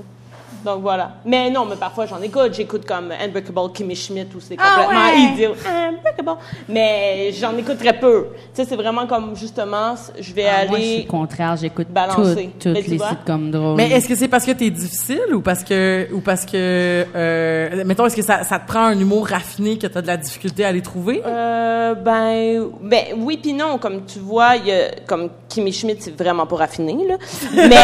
Donc 0.67 0.81
voilà. 0.81 1.11
Mais 1.23 1.49
non, 1.49 1.63
mais 1.63 1.77
parfois 1.77 2.05
j'en 2.07 2.21
écoute. 2.21 2.53
J'écoute 2.53 2.85
comme 2.85 3.09
Unbreakable 3.11 3.71
Kimmy 3.73 3.95
Schmidt 3.95 4.35
où 4.35 4.41
c'est 4.41 4.57
Ah 4.59 4.81
complètement 4.81 5.05
ouais? 5.05 5.33
idiot. 5.33 5.51
Unbreakable. 5.65 6.37
Mais 6.67 7.31
j'en 7.31 7.55
écoute 7.57 7.77
très 7.77 7.97
peu. 7.97 8.27
Tu 8.53 8.61
sais, 8.61 8.65
c'est 8.67 8.75
vraiment 8.75 9.07
comme 9.07 9.33
justement, 9.33 9.95
je 10.19 10.33
vais 10.33 10.45
Ah, 10.45 10.65
Moi, 10.67 10.77
je 10.79 10.83
suis 10.83 10.93
aller. 10.95 11.03
le 11.05 11.09
contraire, 11.09 11.55
j'écoute 11.55 11.87
balancer. 11.89 12.49
toutes, 12.59 12.73
Mais 12.73 12.81
toutes 12.81 12.87
les 12.91 12.99
sitcoms 12.99 13.49
drôles. 13.49 13.77
Mais 13.77 13.89
est-ce 13.91 14.09
que 14.09 14.15
c'est 14.15 14.27
parce 14.27 14.45
que 14.45 14.51
t'es 14.51 14.69
difficile 14.69 15.33
ou 15.33 15.39
parce 15.41 15.63
que, 15.63 16.09
ou 16.11 16.19
parce 16.19 16.45
que, 16.45 17.05
euh, 17.15 17.83
mettons, 17.85 18.05
est-ce 18.05 18.15
que 18.17 18.21
ça, 18.21 18.43
ça 18.43 18.59
te 18.59 18.67
prend 18.67 18.81
un 18.87 18.99
humour 18.99 19.25
raffiné 19.27 19.77
que 19.77 19.87
t'as 19.87 20.01
de 20.01 20.07
la 20.07 20.17
difficulté 20.17 20.65
à 20.65 20.73
les 20.73 20.81
trouver? 20.81 21.21
Euh, 21.25 21.93
ben, 21.95 22.65
ben, 22.81 23.05
oui 23.19 23.39
puis 23.41 23.53
non. 23.53 23.77
Comme 23.77 24.03
tu 24.05 24.19
vois, 24.19 24.57
il 24.57 24.67
y 24.67 24.71
a, 24.73 24.89
comme 25.05 25.29
Kimmy 25.47 25.71
Schmidt, 25.71 26.01
c'est 26.01 26.17
vraiment 26.21 26.45
pas 26.45 26.57
raffiné, 26.57 26.97
là. 27.07 27.15
Mais, 27.55 27.75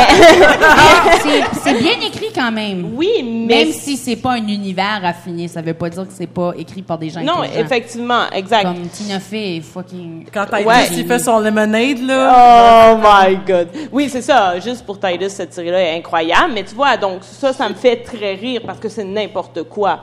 c'est 1.63 1.79
bien 1.79 1.99
écrit 2.05 2.31
quand 2.35 2.51
même. 2.51 2.72
Oui, 2.95 3.23
mais. 3.23 3.63
Même 3.65 3.71
si 3.73 3.97
c'est 3.97 4.15
pas 4.15 4.31
un 4.33 4.47
univers 4.47 5.01
raffiné, 5.01 5.47
ça 5.47 5.61
veut 5.61 5.73
pas 5.73 5.89
dire 5.89 6.03
que 6.07 6.13
c'est 6.13 6.27
pas 6.27 6.53
écrit 6.57 6.81
par 6.81 6.97
des 6.97 7.09
gens 7.09 7.21
Non, 7.21 7.43
effectivement, 7.43 8.29
exact. 8.31 8.63
Comme 8.63 8.87
Tina 8.87 9.19
Fey, 9.19 9.61
fucking... 9.61 10.25
Quand 10.33 10.45
Titus, 10.45 10.65
Ouais. 10.65 10.87
il 10.91 11.05
fait 11.05 11.19
son 11.19 11.39
lemonade, 11.39 11.99
là. 11.99 12.95
Oh 12.95 12.99
my 13.03 13.37
God. 13.45 13.67
Oui, 13.91 14.07
c'est 14.09 14.21
ça. 14.21 14.59
Juste 14.59 14.85
pour 14.85 14.99
Titus, 14.99 15.29
cette 15.33 15.53
série-là 15.53 15.81
est 15.81 15.97
incroyable. 15.97 16.53
Mais 16.53 16.63
tu 16.63 16.75
vois, 16.75 16.97
donc 16.97 17.23
ça, 17.23 17.53
ça 17.53 17.67
me 17.69 17.73
fait 17.75 17.97
très 17.97 18.35
rire 18.35 18.61
parce 18.65 18.79
que 18.79 18.89
c'est 18.89 19.03
n'importe 19.03 19.63
quoi. 19.63 20.01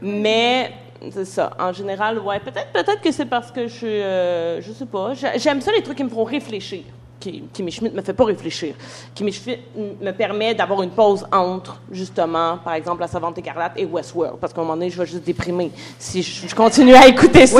Mais 0.00 0.70
c'est 1.10 1.24
ça. 1.24 1.50
En 1.58 1.72
général, 1.72 2.18
ouais. 2.18 2.38
Peut-être, 2.40 2.70
peut-être 2.72 3.00
que 3.00 3.10
c'est 3.12 3.26
parce 3.26 3.50
que 3.50 3.66
je 3.66 3.72
suis, 3.74 3.86
euh, 3.86 4.60
je 4.60 4.72
sais 4.72 4.86
pas. 4.86 5.14
J'a- 5.14 5.36
J'aime 5.38 5.60
ça 5.60 5.72
les 5.72 5.82
trucs 5.82 5.96
qui 5.96 6.04
me 6.04 6.08
font 6.08 6.24
réfléchir. 6.24 6.82
Ki- 7.22 7.44
Kimmy 7.52 7.70
Schmidt 7.70 7.94
me 7.94 8.02
fait 8.02 8.12
pas 8.12 8.24
réfléchir. 8.24 8.74
Kimmy 9.14 9.30
Schmidt 9.32 9.60
me 10.00 10.10
permet 10.10 10.54
d'avoir 10.54 10.82
une 10.82 10.90
pause 10.90 11.24
entre, 11.30 11.80
justement, 11.92 12.58
par 12.64 12.74
exemple, 12.74 13.00
La 13.00 13.06
Savante 13.06 13.38
Écarlate 13.38 13.74
et 13.76 13.84
Westworld. 13.84 14.38
Parce 14.40 14.52
qu'à 14.52 14.60
un 14.60 14.64
moment 14.64 14.74
donné, 14.76 14.90
je 14.90 14.98
vais 14.98 15.06
juste 15.06 15.24
déprimer 15.24 15.70
si 15.98 16.22
je, 16.22 16.48
je 16.48 16.54
continue 16.54 16.94
à 16.94 17.06
écouter 17.06 17.46
ça. 17.46 17.58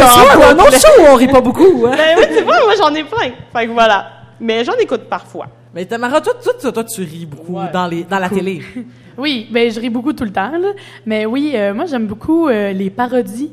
Où 0.98 1.03
on 1.12 1.14
rit 1.14 1.29
pas 1.29 1.40
beaucoup, 1.40 1.87
hein. 1.87 1.94
Ben 1.96 2.16
oui, 2.18 2.25
c'est 2.35 2.42
vrai, 2.42 2.59
moi 2.64 2.75
j'en 2.77 2.92
ai 2.94 3.05
plein. 3.05 3.31
Fait 3.53 3.66
que 3.66 3.72
voilà. 3.72 4.07
Mais 4.40 4.64
j'en 4.64 4.75
écoute 4.81 5.03
parfois. 5.09 5.46
Mais 5.75 5.85
Tamara, 5.87 6.20
toi, 6.20 6.35
toi, 6.42 6.53
toi, 6.61 6.72
toi, 6.72 6.85
tu 6.85 7.03
ris 7.03 7.25
beaucoup 7.27 7.57
dans, 7.72 7.87
les, 7.87 8.03
dans 8.05 8.18
la 8.18 8.29
télé. 8.29 8.62
Oui, 9.18 9.46
ben 9.51 9.70
je 9.70 9.79
ris 9.79 9.90
beaucoup 9.90 10.14
tout 10.14 10.25
le 10.25 10.33
temps, 10.33 10.53
là. 10.59 10.68
Mais 11.05 11.27
oui, 11.27 11.53
euh, 11.55 11.75
moi 11.75 11.85
j'aime 11.85 12.07
beaucoup 12.07 12.48
euh, 12.48 12.72
les 12.72 12.88
parodies. 12.88 13.51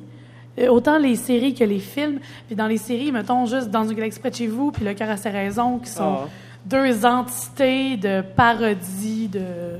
Euh, 0.60 0.68
autant 0.70 0.98
les 0.98 1.16
séries 1.16 1.54
que 1.54 1.64
les 1.64 1.80
films. 1.80 2.20
Puis 2.48 2.56
dans 2.56 2.68
les 2.68 2.78
séries, 2.78 3.12
mettons 3.12 3.46
juste 3.46 3.70
dans 3.70 3.84
une 3.88 3.94
galaxie 3.96 4.20
près 4.20 4.30
de 4.32 4.36
chez 4.36 4.48
vous, 4.48 4.72
puis 4.72 4.84
le 4.86 4.94
cœur 4.94 5.10
à 5.10 5.18
ses 5.18 5.30
raisons, 5.30 5.80
qui 5.80 5.90
sont 5.90 6.18
Ah. 6.24 6.28
deux 6.66 7.06
entités 7.06 7.98
de 7.98 8.22
parodies 8.36 9.28
de 9.30 9.80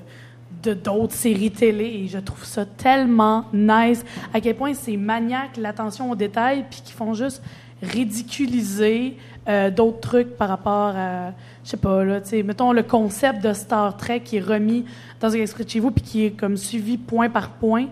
de 0.64 0.74
d'autres 0.74 1.14
séries 1.14 1.52
télé 1.52 1.86
et 2.04 2.08
je 2.08 2.18
trouve 2.18 2.44
ça 2.44 2.66
tellement 2.66 3.46
nice 3.54 4.04
à 4.34 4.42
quel 4.42 4.56
point 4.56 4.74
c'est 4.74 4.98
maniaque 4.98 5.56
l'attention 5.56 6.12
aux 6.12 6.16
détails 6.16 6.66
puis 6.70 6.82
qui 6.84 6.92
font 6.92 7.14
juste 7.14 7.42
ridiculiser 7.82 9.16
euh, 9.48 9.70
d'autres 9.70 10.00
trucs 10.02 10.36
par 10.38 10.50
rapport 10.50 10.94
à 10.98 11.32
je 11.64 11.70
sais 11.70 11.78
pas 11.78 12.04
là 12.04 12.20
tu 12.20 12.30
sais 12.30 12.44
mettons 12.44 12.74
le 12.74 12.84
concept 12.84 13.42
de 13.44 13.54
Star 13.54 13.96
Trek 13.96 14.22
qui 14.22 14.38
est 14.38 14.42
remis 14.42 14.84
dans 15.22 15.30
un 15.34 15.40
extrait 15.40 15.64
de 15.64 15.70
chez 15.70 15.80
vous 15.80 15.92
puis 15.92 16.04
qui 16.04 16.26
est 16.26 16.32
comme 16.32 16.58
suivi 16.58 16.98
point 16.98 17.30
par 17.30 17.52
point 17.52 17.86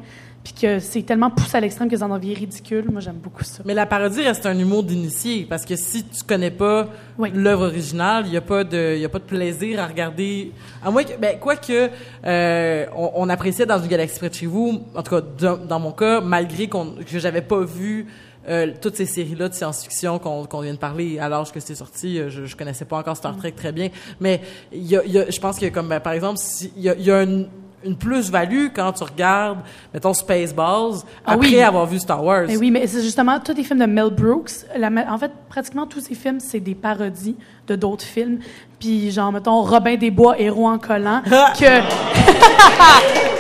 puis 0.54 0.62
que 0.62 0.80
c'est 0.80 1.02
tellement 1.04 1.30
poussé 1.30 1.58
à 1.58 1.60
l'extrême 1.60 1.90
que 1.90 1.98
ça 1.98 2.06
en 2.06 2.18
devient 2.18 2.34
ridicule 2.36 2.86
moi 2.92 3.02
j'aime 3.02 3.16
beaucoup 3.18 3.44
ça 3.44 3.64
Mais 3.66 3.74
la 3.74 3.86
parodie 3.86 4.22
reste 4.22 4.46
un 4.46 4.58
humour 4.58 4.84
d'initié 4.84 5.46
parce 5.50 5.66
que 5.66 5.76
si 5.76 6.04
tu 6.06 6.24
connais 6.24 6.52
pas 6.52 6.88
Oui. 7.18 7.32
l'œuvre 7.34 7.66
originale, 7.68 8.24
il 8.28 8.34
y 8.34 8.38
a 8.38 8.42
pas 8.42 8.64
de 8.64 8.98
y 8.98 9.04
a 9.06 9.10
pas 9.10 9.20
de 9.20 9.24
plaisir 9.26 9.80
à 9.82 9.88
regarder. 9.88 10.52
À 10.84 10.90
moins 10.92 11.04
que 11.04 11.18
ben 11.20 11.38
quoique 11.40 11.90
euh, 12.26 12.86
on, 12.96 13.12
on 13.16 13.30
appréciait 13.30 13.66
dans 13.66 13.80
une 13.82 13.88
galaxie 13.88 14.20
près 14.20 14.30
de 14.30 14.34
chez 14.36 14.46
vous, 14.46 14.84
en 14.96 15.04
tout 15.04 15.12
cas 15.16 15.22
dans, 15.40 15.58
dans 15.58 15.80
mon 15.80 15.92
cas, 15.92 16.22
malgré 16.22 16.68
qu'on 16.68 16.92
que 17.06 17.20
j'avais 17.20 17.42
pas 17.42 17.62
vu 17.62 18.08
euh, 18.50 18.72
toutes 18.82 18.96
ces 18.96 19.06
séries-là 19.06 19.50
de 19.50 19.54
science-fiction 19.54 20.20
qu'on 20.20 20.62
vient 20.62 20.74
de 20.74 20.78
parler 20.80 21.20
à 21.20 21.28
l'âge 21.28 21.52
que 21.52 21.60
c'est 21.60 21.76
sorti, 21.76 22.18
euh, 22.20 22.30
je, 22.30 22.46
je 22.46 22.56
connaissais 22.56 22.86
pas 22.86 22.98
encore 22.98 23.18
Star 23.18 23.36
Trek 23.36 23.52
très 23.52 23.74
bien, 23.74 23.90
mais 24.22 24.40
il 24.72 24.86
y 24.88 24.96
a, 24.96 25.04
il 25.04 25.12
y 25.12 25.20
a- 25.20 25.30
je 25.30 25.40
pense 25.40 25.60
que 25.60 25.66
comme 25.66 25.90
ben, 25.90 26.00
par 26.00 26.14
exemple, 26.14 26.38
si- 26.42 26.72
il 26.78 26.84
y 26.84 26.90
a, 26.90 26.96
y 26.96 27.12
a 27.12 27.24
une, 27.24 27.48
une 27.88 27.96
plus-value 27.98 28.68
quand 28.76 28.92
tu 28.92 29.04
regardes, 29.04 29.60
mettons, 29.94 30.14
Spaceballs, 30.14 31.02
Ah 31.26 31.34
après 31.34 31.48
oui. 31.48 31.62
avoir 31.62 31.86
vu 31.86 32.00
Star 32.00 32.24
Wars. 32.24 32.44
Mais 32.48 32.58
oui, 32.58 32.70
mais 32.72 32.86
c'est 32.88 33.02
justement 33.02 33.40
tous 33.40 33.54
les 33.56 33.64
films 33.64 33.80
de 33.80 33.86
Mel 33.86 34.10
Brooks. 34.10 34.52
La 34.78 34.90
en 35.10 35.18
fait, 35.18 35.32
pratiquement 35.50 35.88
tous 35.88 36.02
ces 36.02 36.16
films, 36.16 36.40
c'est 36.40 36.60
des 36.60 36.76
parodies 36.76 37.36
de 37.68 37.76
d'autres 37.76 38.04
films. 38.06 38.40
Puis, 38.80 39.12
genre, 39.12 39.32
mettons, 39.32 39.62
Robin 39.62 39.96
des 39.96 40.12
Bois, 40.12 40.40
héros 40.40 40.68
en 40.68 40.78
collant, 40.78 41.22
que 41.24 41.82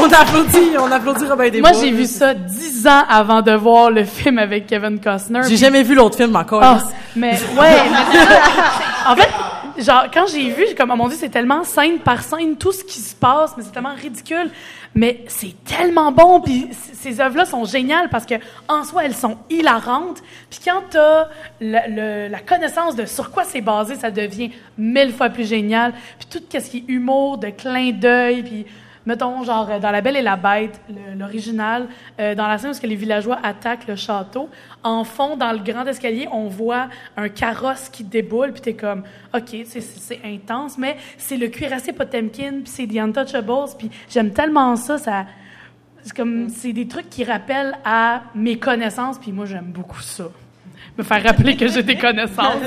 On 0.00 0.04
applaudit, 0.04 0.76
on 0.78 0.92
applaudit 0.92 1.24
Robin 1.26 1.48
des 1.50 1.60
moi, 1.60 1.72
j'ai 1.72 1.90
vu 1.90 2.06
ça 2.06 2.32
dix 2.32 2.86
ans 2.86 3.02
avant 3.08 3.42
de 3.42 3.50
voir 3.52 3.90
le 3.90 4.04
film 4.04 4.38
avec 4.38 4.66
Kevin 4.66 5.00
Costner. 5.00 5.40
J'ai 5.48 5.56
jamais 5.56 5.82
vu 5.82 5.94
l'autre 5.96 6.16
film 6.16 6.36
encore. 6.36 6.62
Ah, 6.62 6.78
mais 7.16 7.32
ouais, 7.32 7.82
mais 7.90 8.18
en 9.12 9.16
fait, 9.16 9.28
genre 9.78 10.06
quand 10.12 10.26
j'ai 10.26 10.50
vu, 10.50 10.64
j'ai 10.68 10.74
comme 10.74 10.90
oh 10.90 10.96
mon 10.96 11.08
dieu, 11.08 11.16
c'est 11.18 11.28
tellement 11.28 11.64
scène 11.64 11.98
par 12.00 12.22
scène 12.22 12.56
tout 12.56 12.72
ce 12.72 12.84
qui 12.84 13.00
se 13.00 13.14
passe, 13.14 13.54
mais 13.56 13.62
c'est 13.64 13.72
tellement 13.72 13.94
ridicule. 13.94 14.50
Mais 14.94 15.24
c'est 15.28 15.54
tellement 15.64 16.10
bon, 16.12 16.40
puis 16.40 16.68
ces 16.94 17.20
œuvres-là 17.20 17.44
sont 17.44 17.64
géniales 17.64 18.08
parce 18.08 18.24
que 18.26 18.34
en 18.68 18.84
soi 18.84 19.04
elles 19.04 19.14
sont 19.14 19.36
hilarantes. 19.50 20.22
Puis 20.50 20.60
quand 20.64 20.82
t'as 20.90 21.28
la, 21.60 21.86
le- 21.88 22.28
la 22.28 22.40
connaissance 22.40 22.96
de 22.96 23.04
sur 23.04 23.30
quoi 23.30 23.44
c'est 23.44 23.60
basé, 23.60 23.96
ça 23.96 24.10
devient 24.10 24.50
mille 24.78 25.12
fois 25.12 25.28
plus 25.28 25.46
génial. 25.46 25.92
Puis 26.18 26.28
tout 26.30 26.42
ce 26.50 26.70
qui 26.70 26.78
est 26.78 26.84
humour, 26.88 27.38
de 27.38 27.48
clin 27.50 27.92
d'œil, 27.92 28.42
puis 28.42 28.66
mettons, 29.06 29.42
genre, 29.44 29.68
euh, 29.70 29.78
dans 29.78 29.90
La 29.90 30.00
Belle 30.00 30.16
et 30.16 30.22
la 30.22 30.36
Bête, 30.36 30.80
le- 30.88 31.18
l'original, 31.18 31.86
euh, 32.20 32.34
dans 32.34 32.46
la 32.46 32.58
scène 32.58 32.70
où 32.72 32.86
les 32.86 32.94
villageois 32.96 33.38
attaquent 33.42 33.86
le 33.88 33.96
château, 33.96 34.48
en 34.82 35.04
fond, 35.04 35.36
dans 35.36 35.52
le 35.52 35.58
grand 35.58 35.84
escalier, 35.86 36.28
on 36.32 36.48
voit 36.48 36.88
un 37.16 37.28
carrosse 37.28 37.88
qui 37.88 38.04
déboule, 38.04 38.52
puis 38.52 38.60
t'es 38.60 38.74
comme, 38.74 39.02
OK, 39.34 39.56
c'est 39.64 40.20
intense, 40.24 40.78
mais 40.78 40.96
c'est 41.16 41.36
le 41.36 41.48
cuirassé 41.48 41.92
Potemkin, 41.92 42.60
puis 42.64 42.72
c'est 42.72 42.86
The 42.86 42.98
Untouchables, 42.98 43.70
puis 43.78 43.90
j'aime 44.08 44.30
tellement 44.32 44.76
ça, 44.76 44.98
ça... 44.98 45.24
C'est 46.04 46.16
comme, 46.16 46.48
c'est 46.48 46.72
des 46.72 46.86
trucs 46.86 47.10
qui 47.10 47.24
rappellent 47.24 47.76
à 47.84 48.22
mes 48.34 48.56
connaissances, 48.56 49.18
puis 49.18 49.32
moi, 49.32 49.44
j'aime 49.46 49.66
beaucoup 49.66 50.00
ça. 50.00 50.24
Me 50.96 51.02
faire 51.02 51.22
rappeler 51.22 51.56
que 51.56 51.66
j'ai 51.68 51.82
des 51.82 51.96
connaissances. 51.98 52.62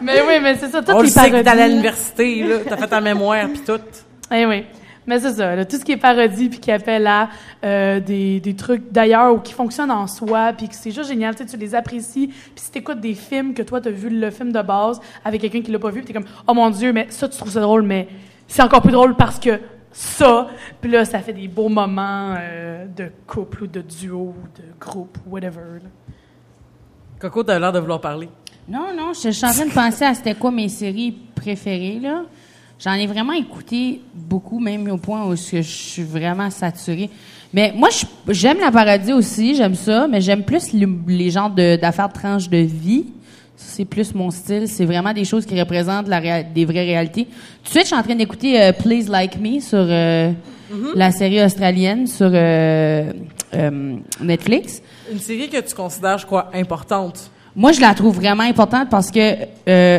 mais 0.00 0.20
oui, 0.22 0.34
mais 0.42 0.54
c'est 0.56 0.68
ça, 0.68 0.80
toutes 0.82 0.94
On 0.94 0.98
le 0.98 1.04
les 1.04 1.10
sait 1.10 1.30
que 1.30 1.42
t'es 1.42 1.48
allé 1.48 1.62
à 1.62 1.68
l'université, 1.68 2.42
là. 2.44 2.56
T'as 2.68 2.76
fait 2.76 2.86
ta 2.86 3.00
mémoire 3.00 3.46
pis 3.52 3.60
tout. 3.60 3.80
Eh 4.32 4.46
oui. 4.46 4.64
Mais 5.06 5.18
c'est 5.20 5.32
ça, 5.32 5.56
là, 5.56 5.64
tout 5.64 5.78
ce 5.78 5.84
qui 5.86 5.92
est 5.92 5.96
parodie 5.96 6.50
puis 6.50 6.60
qui 6.60 6.70
appelle 6.70 7.06
à 7.06 7.30
euh, 7.64 7.98
des, 7.98 8.40
des 8.40 8.54
trucs 8.54 8.92
d'ailleurs 8.92 9.32
ou 9.34 9.38
qui 9.38 9.54
fonctionnent 9.54 9.90
en 9.90 10.06
soi 10.06 10.52
puis 10.52 10.68
que 10.68 10.74
c'est 10.74 10.90
juste 10.90 11.08
génial, 11.08 11.34
tu 11.34 11.44
sais, 11.44 11.48
tu 11.48 11.56
les 11.56 11.74
apprécies. 11.74 12.26
Puis 12.26 12.52
si 12.56 12.70
t'écoutes 12.70 13.00
des 13.00 13.14
films 13.14 13.54
que 13.54 13.62
toi 13.62 13.80
t'as 13.80 13.88
vu 13.90 14.10
le 14.10 14.30
film 14.30 14.52
de 14.52 14.60
base 14.60 15.00
avec 15.24 15.40
quelqu'un 15.40 15.62
qui 15.62 15.70
l'a 15.72 15.78
pas 15.78 15.88
vu, 15.88 16.02
puis 16.02 16.08
t'es 16.08 16.12
comme 16.12 16.28
oh 16.46 16.52
mon 16.52 16.68
dieu, 16.68 16.92
mais 16.92 17.06
ça 17.08 17.26
tu 17.26 17.38
trouves 17.38 17.52
ça 17.52 17.60
drôle, 17.62 17.84
mais 17.84 18.06
c'est 18.46 18.60
encore 18.60 18.82
plus 18.82 18.92
drôle 18.92 19.16
parce 19.16 19.38
que 19.38 19.58
ça, 19.92 20.48
puis 20.82 20.90
là 20.90 21.06
ça 21.06 21.20
fait 21.20 21.32
des 21.32 21.48
beaux 21.48 21.70
moments 21.70 22.34
euh, 22.38 22.84
de 22.94 23.10
couple 23.26 23.62
ou 23.62 23.66
de 23.66 23.80
duo 23.80 24.34
ou 24.36 24.60
de 24.60 24.64
groupe 24.78 25.16
ou 25.26 25.30
whatever. 25.30 25.80
là. 25.82 25.88
Coco, 27.18 27.44
t'as 27.44 27.58
l'air 27.58 27.72
de 27.72 27.78
vouloir 27.78 28.02
parler. 28.02 28.28
Non, 28.68 28.88
non, 28.94 29.14
je, 29.14 29.22
je 29.22 29.30
suis 29.30 29.46
en 29.46 29.52
train 29.52 29.64
de 29.64 29.72
penser 29.72 30.04
à 30.04 30.12
c'était 30.12 30.34
quoi 30.34 30.50
mes 30.50 30.68
séries 30.68 31.16
préférées, 31.34 31.98
là. 31.98 32.24
J'en 32.78 32.92
ai 32.94 33.06
vraiment 33.06 33.32
écouté 33.32 34.00
beaucoup, 34.14 34.60
même 34.60 34.88
au 34.90 34.98
point 34.98 35.24
où 35.26 35.34
je 35.34 35.60
suis 35.62 36.02
vraiment 36.04 36.48
saturée. 36.50 37.10
Mais 37.52 37.72
moi, 37.74 37.88
j'aime 38.28 38.58
la 38.60 38.70
parodie 38.70 39.12
aussi, 39.12 39.54
j'aime 39.56 39.74
ça, 39.74 40.06
mais 40.06 40.20
j'aime 40.20 40.44
plus 40.44 40.72
le- 40.72 40.88
les 41.08 41.30
genres 41.30 41.50
d'affaires 41.50 42.08
de 42.08 42.12
tranches 42.12 42.48
de 42.48 42.58
vie. 42.58 43.06
C'est 43.56 43.84
plus 43.84 44.14
mon 44.14 44.30
style. 44.30 44.68
C'est 44.68 44.84
vraiment 44.84 45.12
des 45.12 45.24
choses 45.24 45.44
qui 45.44 45.58
représentent 45.58 46.06
la 46.08 46.42
des 46.44 46.64
vraies 46.64 46.84
réalités. 46.84 47.24
Tout 47.24 47.64
de 47.64 47.68
suite, 47.70 47.82
je 47.82 47.86
suis 47.88 47.96
en 47.96 48.02
train 48.02 48.14
d'écouter 48.14 48.60
euh, 48.62 48.72
Please 48.72 49.08
Like 49.08 49.40
Me 49.40 49.58
sur 49.60 49.78
euh, 49.80 50.30
la 50.94 51.10
série 51.10 51.42
australienne 51.42 52.06
sur 52.06 52.30
euh, 52.32 53.10
Netflix. 54.20 54.82
Une 55.10 55.18
série 55.18 55.48
que 55.48 55.60
tu 55.60 55.74
considères, 55.74 56.18
je 56.18 56.26
crois, 56.26 56.50
importante. 56.54 57.30
Moi, 57.56 57.72
je 57.72 57.80
la 57.80 57.94
trouve 57.94 58.14
vraiment 58.14 58.44
importante 58.44 58.88
parce 58.90 59.10
que 59.10 59.34
euh, 59.68 59.98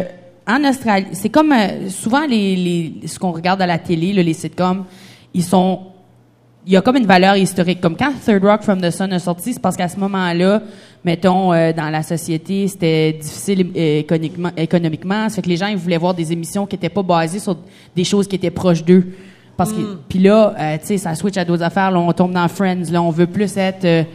en 0.50 0.64
Australie, 0.68 1.08
c'est 1.14 1.30
comme 1.30 1.52
euh, 1.52 1.90
souvent 1.90 2.26
les, 2.26 2.56
les 2.56 3.08
ce 3.08 3.20
qu'on 3.20 3.32
regarde 3.32 3.62
à 3.62 3.68
la 3.68 3.78
télé, 3.78 4.14
là, 4.14 4.24
les 4.24 4.34
sitcoms, 4.34 4.86
ils 5.34 5.44
sont 5.44 5.80
il 6.66 6.74
y 6.74 6.78
a 6.78 6.82
comme 6.82 6.98
une 6.98 7.06
valeur 7.06 7.36
historique. 7.36 7.82
Comme 7.82 7.96
quand 7.96 8.12
Third 8.24 8.44
Rock 8.44 8.62
from 8.62 8.82
the 8.82 8.92
Sun 8.92 9.12
a 9.14 9.20
sorti, 9.20 9.54
c'est 9.54 9.62
parce 9.62 9.76
qu'à 9.76 9.88
ce 9.88 9.98
moment-là, 10.00 10.62
mettons, 11.04 11.54
euh, 11.54 11.74
dans 11.74 11.90
la 11.90 12.04
société, 12.04 12.68
c'était 12.68 13.14
difficile 13.14 13.72
euh, 13.76 14.00
économiquement, 14.00 14.52
économiquement. 14.56 15.30
Ça 15.30 15.36
fait 15.36 15.42
que 15.42 15.50
les 15.50 15.58
gens, 15.58 15.68
ils 15.68 15.78
voulaient 15.78 15.98
voir 15.98 16.14
des 16.14 16.32
émissions 16.32 16.66
qui 16.66 16.76
étaient 16.76 16.90
pas 16.90 17.04
basées 17.04 17.40
sur 17.40 17.58
des 17.96 18.04
choses 18.04 18.28
qui 18.28 18.36
étaient 18.36 18.52
proches 18.52 18.84
d'eux. 18.84 19.08
Parce 19.58 19.74
que, 19.74 19.98
puis 20.08 20.20
là, 20.20 20.54
euh, 20.58 20.78
tu 20.80 20.88
sais, 20.88 20.98
ça 20.98 21.16
switch 21.16 21.38
à 21.38 21.44
d'autres 21.44 21.64
affaires. 21.64 21.92
Là, 21.92 22.00
on 22.00 22.14
tombe 22.14 22.32
dans 22.32 22.48
Friends. 22.48 22.92
Là, 22.92 23.02
on 23.02 23.10
veut 23.10 23.28
plus 23.28 23.58
être, 23.58 24.06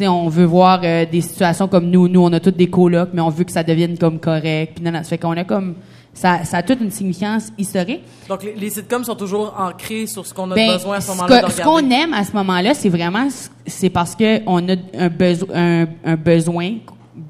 on 0.00 0.28
veut 0.28 0.44
voir 0.44 0.80
euh, 0.84 1.04
des 1.10 1.20
situations 1.20 1.68
comme 1.68 1.90
nous. 1.90 2.08
Nous, 2.08 2.20
on 2.20 2.32
a 2.32 2.40
toutes 2.40 2.56
des 2.56 2.68
colocs, 2.68 3.10
mais 3.12 3.20
on 3.20 3.30
veut 3.30 3.44
que 3.44 3.52
ça 3.52 3.62
devienne 3.62 3.96
comme 3.98 4.18
correct. 4.18 4.74
Puis 4.76 4.84
non, 4.84 4.92
non, 4.92 4.98
ça 4.98 5.04
fait 5.10 5.18
qu'on 5.18 5.36
a 5.36 5.44
comme, 5.44 5.74
ça, 6.14 6.44
ça 6.44 6.58
a 6.58 6.62
toute 6.62 6.80
une 6.80 6.90
signification 6.90 7.52
historique. 7.56 8.02
Donc, 8.28 8.42
les, 8.42 8.54
les 8.54 8.70
sitcoms 8.70 9.04
sont 9.04 9.14
toujours 9.14 9.54
ancrés 9.58 10.06
sur 10.06 10.26
ce 10.26 10.34
qu'on 10.34 10.50
a 10.50 10.54
Ben, 10.54 10.72
besoin 10.72 10.96
à 10.96 11.00
ce 11.00 11.08
moment-là 11.10 11.48
ce 11.50 11.62
qu'on 11.62 11.90
aime 11.90 12.12
à 12.12 12.24
ce 12.24 12.32
moment-là, 12.32 12.74
c'est 12.74 12.88
vraiment, 12.88 13.28
c'est 13.66 13.90
parce 13.90 14.14
que 14.14 14.40
on 14.46 14.68
a 14.68 14.72
un, 14.98 15.08
beso- 15.08 15.50
un, 15.54 15.86
un 16.04 16.16
besoin 16.16 16.74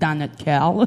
dans 0.01 0.19
notre 0.19 0.37
cœur. 0.37 0.75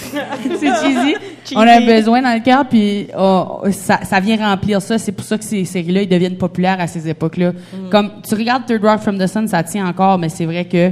c'est 0.00 0.74
cheesy. 0.82 1.14
On 1.54 1.60
a 1.60 1.80
besoin 1.80 2.22
dans 2.22 2.34
le 2.34 2.42
cœur, 2.42 2.66
puis 2.66 3.08
oh, 3.18 3.62
ça, 3.70 4.00
ça 4.04 4.20
vient 4.20 4.36
remplir 4.36 4.80
ça. 4.82 4.98
C'est 4.98 5.12
pour 5.12 5.24
ça 5.24 5.38
que 5.38 5.44
ces 5.44 5.64
séries-là, 5.64 6.02
ils 6.02 6.08
deviennent 6.08 6.36
populaires 6.36 6.80
à 6.80 6.86
ces 6.86 7.08
époques-là. 7.08 7.52
Comme 7.90 8.10
tu 8.26 8.34
regardes 8.34 8.66
Third 8.66 8.82
Rock 8.84 9.00
from 9.00 9.18
the 9.18 9.26
Sun, 9.26 9.46
ça 9.48 9.62
tient 9.62 9.86
encore, 9.86 10.18
mais 10.18 10.28
c'est 10.28 10.46
vrai 10.46 10.64
que 10.64 10.90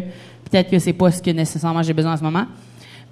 peut-être 0.50 0.70
que 0.70 0.78
c'est 0.78 0.92
pas 0.92 1.10
ce 1.10 1.22
que 1.22 1.30
nécessairement 1.30 1.82
j'ai 1.82 1.92
besoin 1.92 2.14
en 2.14 2.16
ce 2.16 2.22
moment. 2.22 2.44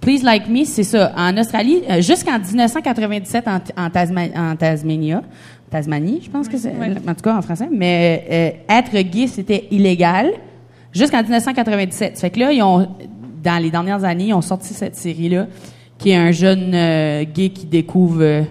Please 0.00 0.22
Like 0.22 0.48
Me, 0.48 0.64
c'est 0.64 0.84
ça. 0.84 1.12
En 1.16 1.36
Australie, 1.36 1.82
euh, 1.90 2.00
jusqu'en 2.00 2.38
1997 2.38 3.48
en, 3.48 3.56
en, 3.76 3.88
Tasma- 3.88 4.30
en 4.36 4.54
Tasmania, 4.54 5.22
Tasmanie, 5.70 6.20
je 6.24 6.30
pense 6.30 6.48
que 6.48 6.56
c'est, 6.56 6.72
en 6.72 7.14
tout 7.14 7.22
cas 7.22 7.36
en 7.36 7.42
français, 7.42 7.68
mais 7.70 8.24
euh, 8.70 8.74
être 8.78 8.96
gay, 9.10 9.26
c'était 9.26 9.66
illégal 9.70 10.30
jusqu'en 10.92 11.22
1997. 11.22 12.16
Ça 12.16 12.20
fait 12.20 12.30
que 12.30 12.40
là, 12.40 12.52
ils 12.52 12.62
ont, 12.62 12.88
dans 13.42 13.62
les 13.62 13.70
dernières 13.70 14.04
années, 14.04 14.26
ils 14.28 14.34
ont 14.34 14.40
sorti 14.40 14.74
cette 14.74 14.96
série-là, 14.96 15.46
qui 15.98 16.10
est 16.10 16.16
un 16.16 16.30
jeune 16.30 16.72
euh, 16.74 17.24
gay 17.24 17.50
qui 17.50 17.66
découvre... 17.66 18.22
euh, 18.22 18.42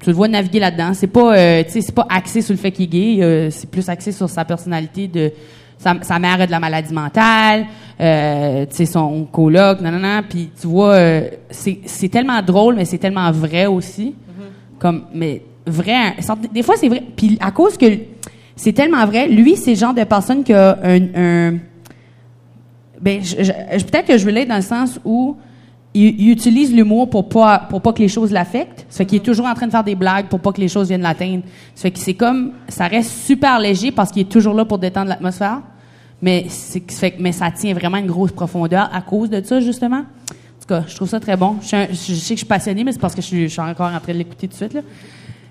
tu 0.00 0.10
le 0.10 0.16
vois 0.16 0.28
naviguer 0.28 0.58
là-dedans. 0.58 0.94
C'est 0.94 1.06
pas, 1.06 1.36
euh, 1.36 1.62
tu 1.62 1.70
sais, 1.70 1.80
c'est 1.80 1.94
pas 1.94 2.06
axé 2.10 2.42
sur 2.42 2.52
le 2.52 2.58
fait 2.58 2.72
qu'il 2.72 2.84
est 2.84 3.18
gay. 3.18 3.50
c'est 3.50 3.70
plus 3.70 3.88
axé 3.88 4.10
sur 4.10 4.28
sa 4.28 4.44
personnalité 4.44 5.06
de 5.06 5.32
sa, 5.78 5.94
sa 6.02 6.18
mère 6.18 6.40
a 6.40 6.46
de 6.46 6.50
la 6.50 6.60
maladie 6.60 6.92
mentale, 6.92 7.66
euh, 8.00 8.66
tu 8.66 8.76
sais, 8.76 8.84
son 8.86 9.24
coloc, 9.24 9.80
non, 9.80 9.90
non, 9.92 9.98
non. 9.98 10.20
Puis 10.28 10.50
tu 10.60 10.66
vois, 10.66 10.98
c'est 11.50 12.08
tellement 12.10 12.42
drôle, 12.42 12.76
mais 12.76 12.84
c'est 12.84 12.98
tellement 12.98 13.30
vrai 13.30 13.66
aussi. 13.66 14.14
Comme, 14.78 15.04
mais 15.14 15.42
vrai, 15.66 16.16
des 16.52 16.62
fois 16.62 16.74
c'est 16.76 16.88
vrai. 16.88 17.02
Puis 17.16 17.38
à 17.40 17.52
cause 17.52 17.76
que 17.76 17.86
c'est 18.56 18.72
tellement 18.72 19.06
vrai, 19.06 19.28
lui, 19.28 19.56
c'est 19.56 19.70
le 19.70 19.76
genre 19.76 19.94
de 19.94 20.04
personne 20.04 20.44
qui 20.44 20.52
a 20.52 20.78
un, 20.82 21.00
un 21.14 21.54
ben, 23.02 23.20
peut-être 23.20 24.06
que 24.06 24.16
je 24.16 24.24
veux 24.24 24.30
l'être 24.30 24.48
dans 24.48 24.56
le 24.56 24.62
sens 24.62 25.00
où 25.04 25.36
il, 25.92 26.20
il 26.20 26.30
utilise 26.30 26.72
l'humour 26.72 27.10
pour 27.10 27.28
pas 27.28 27.58
pour 27.58 27.82
pas 27.82 27.92
que 27.92 27.98
les 27.98 28.08
choses 28.08 28.30
l'affectent. 28.30 28.86
Ça 28.88 28.98
fait 28.98 29.06
qu'il 29.06 29.16
est 29.16 29.24
toujours 29.24 29.46
en 29.46 29.54
train 29.54 29.66
de 29.66 29.72
faire 29.72 29.82
des 29.82 29.96
blagues 29.96 30.28
pour 30.28 30.38
pas 30.40 30.52
que 30.52 30.60
les 30.60 30.68
choses 30.68 30.88
viennent 30.88 31.02
l'atteindre. 31.02 31.42
Ça 31.74 31.82
fait 31.82 31.90
que 31.90 31.98
c'est 31.98 32.14
comme 32.14 32.52
ça 32.68 32.86
reste 32.86 33.10
super 33.10 33.58
léger 33.58 33.90
parce 33.90 34.12
qu'il 34.12 34.22
est 34.22 34.30
toujours 34.30 34.54
là 34.54 34.64
pour 34.64 34.78
détendre 34.78 35.08
l'atmosphère. 35.08 35.60
Mais 36.22 36.46
c'est 36.48 36.88
fait 36.92 37.16
mais 37.18 37.32
ça 37.32 37.50
tient 37.50 37.74
vraiment 37.74 37.98
une 37.98 38.06
grosse 38.06 38.30
profondeur 38.30 38.88
à 38.92 39.02
cause 39.02 39.28
de 39.28 39.42
ça 39.42 39.60
justement. 39.60 40.04
En 40.04 40.60
tout 40.60 40.68
cas, 40.68 40.84
je 40.86 40.94
trouve 40.94 41.08
ça 41.08 41.18
très 41.18 41.36
bon. 41.36 41.56
Je, 41.60 41.88
je 41.90 42.14
sais 42.14 42.34
que 42.34 42.40
je 42.40 42.44
suis 42.44 42.46
passionnée, 42.46 42.84
mais 42.84 42.92
c'est 42.92 43.00
parce 43.00 43.16
que 43.16 43.20
je 43.20 43.26
suis, 43.26 43.42
je 43.48 43.52
suis 43.52 43.60
encore 43.60 43.92
en 43.92 43.98
train 43.98 44.12
de 44.12 44.18
l'écouter 44.18 44.46
tout 44.46 44.52
de 44.52 44.56
suite 44.56 44.74
là. 44.74 44.82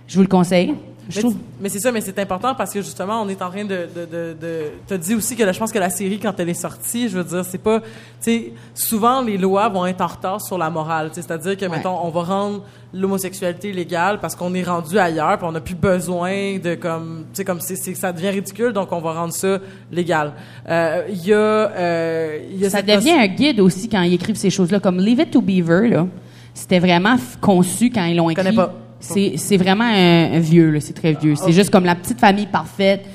Je 0.08 0.16
vous 0.16 0.22
le 0.22 0.30
conseille. 0.30 0.74
Je 1.10 1.16
Mais, 1.18 1.22
trouve. 1.24 1.36
mais 1.60 1.70
c'est 1.70 1.80
ça, 1.80 1.92
mais 1.92 2.00
c'est 2.02 2.18
important 2.20 2.54
parce 2.56 2.72
que 2.72 2.82
justement, 2.82 3.22
on 3.22 3.28
est 3.28 3.42
en 3.42 3.50
train 3.50 3.66
de, 3.66 3.88
de, 3.94 4.06
de, 4.06 4.36
de 4.40 4.64
te 4.88 4.94
dit 4.94 5.16
aussi 5.16 5.36
que 5.36 5.44
là, 5.44 5.52
je 5.52 5.60
pense 5.60 5.72
que 5.72 5.80
la 5.80 5.90
série, 5.90 6.20
quand 6.20 6.40
elle 6.40 6.50
est 6.50 6.54
sortie, 6.54 7.10
je 7.10 7.18
veux 7.18 7.24
dire, 7.24 7.44
c'est 7.44 7.58
pas, 7.58 7.80
tu 7.80 7.86
sais, 8.22 8.54
souvent 8.76 9.22
les 9.22 9.38
lois 9.38 9.68
vont 9.70 9.86
être 9.88 10.02
en 10.02 10.08
retard 10.08 10.42
sur 10.42 10.58
la 10.58 10.70
morale, 10.70 11.10
c'est-à-dire 11.12 11.58
que, 11.58 11.66
Ouais. 11.66 11.78
mettons, 11.78 11.98
on 12.04 12.10
va 12.10 12.22
rendre 12.24 12.64
l'homosexualité 12.94 13.72
légale 13.74 14.20
parce 14.20 14.36
qu'on 14.36 14.54
est 14.54 14.64
rendu 14.64 15.00
ailleurs, 15.00 15.38
puis 15.38 15.48
on 15.48 15.52
n'a 15.52 15.60
plus 15.62 15.76
besoin 15.76 16.58
de 16.60 16.76
comme, 16.76 17.26
tu 17.34 17.38
sais, 17.38 17.46
comme 17.46 17.60
c'est, 17.62 17.76
ça 17.96 18.12
devient 18.14 18.30
ridicule, 18.30 18.72
donc 18.72 18.92
on 18.92 19.00
va 19.02 19.14
rendre 19.14 19.34
ça 19.34 19.58
légal. 19.92 20.34
Euh, 20.70 21.04
Il 21.10 21.26
y 21.26 21.34
a, 21.34 21.38
euh, 21.38 22.40
il 22.52 22.60
y 22.60 22.66
a 22.66 22.70
Ça 22.70 22.82
devient 22.82 22.96
notion- 22.96 23.20
un 23.20 23.28
guide 23.28 23.60
aussi 23.60 23.90
quand 23.90 24.02
ils 24.04 24.14
écrivent 24.14 24.36
ces 24.36 24.50
choses-là. 24.50 24.80
Comme 24.80 25.00
Leave 25.00 25.20
It 25.20 25.32
to 25.32 25.42
Beaver, 25.42 25.90
là, 25.90 26.06
c'était 26.54 26.80
vraiment 26.80 27.16
conçu 27.42 27.90
quand 27.90 28.06
ils 28.06 28.16
l'ont 28.16 28.30
écrit. 28.30 28.44
connais 28.44 28.56
pas. 28.56 28.74
C'est, 29.02 29.34
c'est 29.38 29.58
vraiment 29.58 29.84
un, 29.84 30.34
un 30.34 30.40
vieux, 30.40 30.70
là, 30.70 30.80
c'est 30.80 30.94
très 30.94 31.14
vieux. 31.14 31.36
C'est 31.36 31.52
juste 31.52 31.70
comme 31.70 31.86
la 31.86 31.96
petite 31.96 32.20
famille 32.20 32.48
parfaite. 32.48 33.06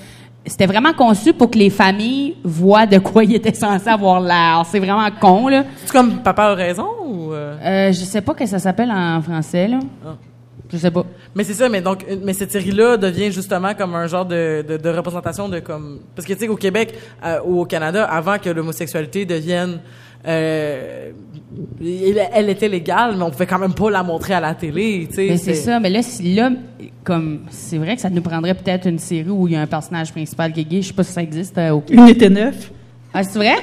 C'était 0.45 0.67
vraiment 0.67 0.93
conçu 0.93 1.33
pour 1.33 1.51
que 1.51 1.59
les 1.59 1.71
familles 1.71 2.37
voient 2.45 2.87
de 2.87 2.99
quoi 2.99 3.25
ils 3.25 3.35
étaient 3.35 3.55
censés 3.55 3.89
avoir 3.89 4.21
l'air. 4.21 4.63
C'est 4.71 4.79
vraiment 4.79 5.09
con, 5.21 5.49
là. 5.49 5.65
C'est 5.85 5.93
comme 5.93 6.23
papa 6.23 6.45
a 6.45 6.55
raison 6.55 6.89
ou 7.05 7.33
euh? 7.33 7.57
Euh, 7.65 7.93
je 7.93 8.05
sais 8.05 8.21
pas 8.21 8.35
que 8.35 8.47
ça 8.47 8.59
s'appelle 8.59 8.91
en 8.91 9.21
français, 9.23 9.67
là. 9.67 9.79
Ah. 10.05 10.17
Je 10.73 10.79
sais 10.79 10.91
pas. 10.91 11.05
Mais 11.35 11.45
c'est 11.45 11.55
ça, 11.55 11.69
mais 11.69 11.81
donc, 11.81 12.05
euh, 12.09 12.17
mais 12.23 12.33
cette 12.33 12.51
série-là 12.51 12.97
devient 12.97 13.31
justement 13.31 13.75
comme 13.75 13.95
un 13.95 14.07
genre 14.07 14.27
de, 14.27 14.65
de, 14.67 14.77
de 14.77 14.89
représentation 14.89 15.49
de 15.49 15.61
comme, 15.61 16.01
parce 16.15 16.27
que 16.27 16.33
tu 16.33 16.41
sais, 16.41 16.49
au 16.49 16.57
Québec 16.57 16.95
euh, 17.25 17.39
ou 17.45 17.61
au 17.61 17.65
Canada, 17.65 18.05
avant 18.05 18.39
que 18.39 18.51
l'homosexualité 18.51 19.25
devienne, 19.25 19.81
euh, 20.27 21.11
elle, 22.35 22.51
était 22.51 22.69
légale, 22.69 23.15
mais 23.17 23.23
on 23.23 23.31
pouvait 23.31 23.47
quand 23.47 23.59
même 23.59 23.75
pas 23.75 23.91
la 23.91 24.03
montrer 24.03 24.35
à 24.35 24.41
la 24.41 24.55
télé, 24.55 25.07
tu 25.09 25.17
sais. 25.17 25.27
Mais 25.31 25.37
c'est 25.37 25.55
ça. 25.55 25.81
Mais 25.81 25.91
là, 25.91 26.03
si- 26.03 26.35
là, 26.35 26.51
comme, 27.05 27.41
c'est 27.51 27.79
vrai 27.79 27.95
que 27.95 28.03
ça 28.03 28.11
nous 28.11 28.23
prendrait 28.23 28.55
peut-être 28.55 28.87
une 28.87 28.99
série 28.99 29.31
où 29.31 29.47
il 29.47 29.55
y 29.55 29.57
a 29.57 29.61
un 29.61 29.67
personnage 29.67 30.11
principal 30.13 30.53
qui 30.53 30.61
est 30.61 30.65
gay. 30.65 30.83
Je 30.83 30.89
sais 30.89 30.95
pas 30.95 31.05
si 31.05 31.13
ça 31.13 31.23
existe 31.23 31.57
euh, 31.59 31.71
au 31.71 31.81
Québec. 31.81 32.05
Unité 32.05 32.29
9. 32.29 32.73
Ah, 33.19 33.23
c'est 33.23 33.39
vrai? 33.39 33.57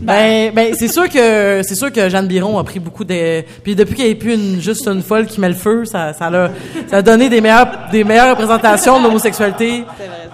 Ben, 0.00 0.50
ben 0.54 0.72
c'est 0.74 0.88
sûr 0.88 1.10
que 1.10 1.60
c'est 1.62 1.74
sûr 1.74 1.92
que 1.92 2.08
Jeanne 2.08 2.26
Biron 2.26 2.56
a 2.56 2.64
pris 2.64 2.80
beaucoup 2.80 3.04
de 3.04 3.42
puis 3.62 3.74
depuis 3.74 3.96
qu'il 3.96 4.06
n'y 4.06 4.12
a 4.12 4.14
plus 4.14 4.34
une 4.34 4.62
juste 4.62 4.88
une 4.88 5.02
folle 5.02 5.26
qui 5.26 5.42
met 5.42 5.48
le 5.48 5.54
feu, 5.54 5.84
ça 5.84 6.14
ça 6.14 6.28
a 6.28 6.50
ça 6.86 6.96
a 6.96 7.02
donné 7.02 7.28
des 7.28 7.42
meilleures 7.42 7.90
des 7.92 8.02
meilleures 8.02 8.30
représentations 8.30 8.98
de 8.98 9.04
l'homosexualité. 9.04 9.84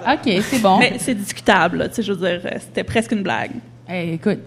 OK, 0.07 0.43
c'est 0.49 0.63
bon. 0.63 0.79
Mais 0.79 0.95
c'est 0.99 1.15
discutable, 1.15 1.89
tu 1.89 1.97
sais, 1.97 2.03
je 2.03 2.13
veux 2.13 2.29
dire, 2.29 2.41
euh, 2.45 2.59
c'était 2.61 2.85
presque 2.85 3.11
une 3.11 3.25
blague. 3.25 3.51
Hey, 3.89 4.15
écoute. 4.15 4.39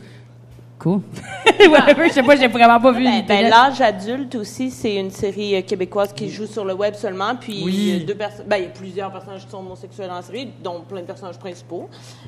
Cool. 0.84 1.00
Whatever, 1.70 2.10
je 2.10 2.14
sais 2.14 2.24
pas, 2.24 2.36
j'ai 2.36 2.50
vraiment 2.50 2.78
pas 2.78 2.92
vu. 2.92 3.06
Ben, 3.06 3.24
ben. 3.26 3.50
L'âge 3.50 3.80
adulte 3.80 4.36
aussi, 4.36 4.70
c'est 4.70 4.96
une 4.96 5.12
série 5.12 5.56
euh, 5.56 5.62
québécoise 5.62 6.12
qui 6.12 6.30
joue 6.30 6.46
sur 6.46 6.66
le 6.66 6.74
web 6.74 6.94
seulement. 6.96 7.38
Puis 7.38 7.62
Oui. 7.64 7.74
il 7.74 8.00
y 8.00 8.02
a 8.02 8.06
deux 8.06 8.16
personnes, 8.16 8.46
ben, 8.50 8.58
il 8.58 8.64
y 8.64 8.68
a 8.68 8.70
plusieurs 8.70 9.10
personnages 9.10 9.46
qui 9.46 9.50
sont 9.52 9.60
homosexuels 9.60 10.10
dans 10.10 10.16
la 10.16 10.22
série, 10.22 10.50
dont 10.62 10.82
plein 10.82 11.00
de 11.00 11.06
personnages 11.06 11.40
principaux. 11.40 11.88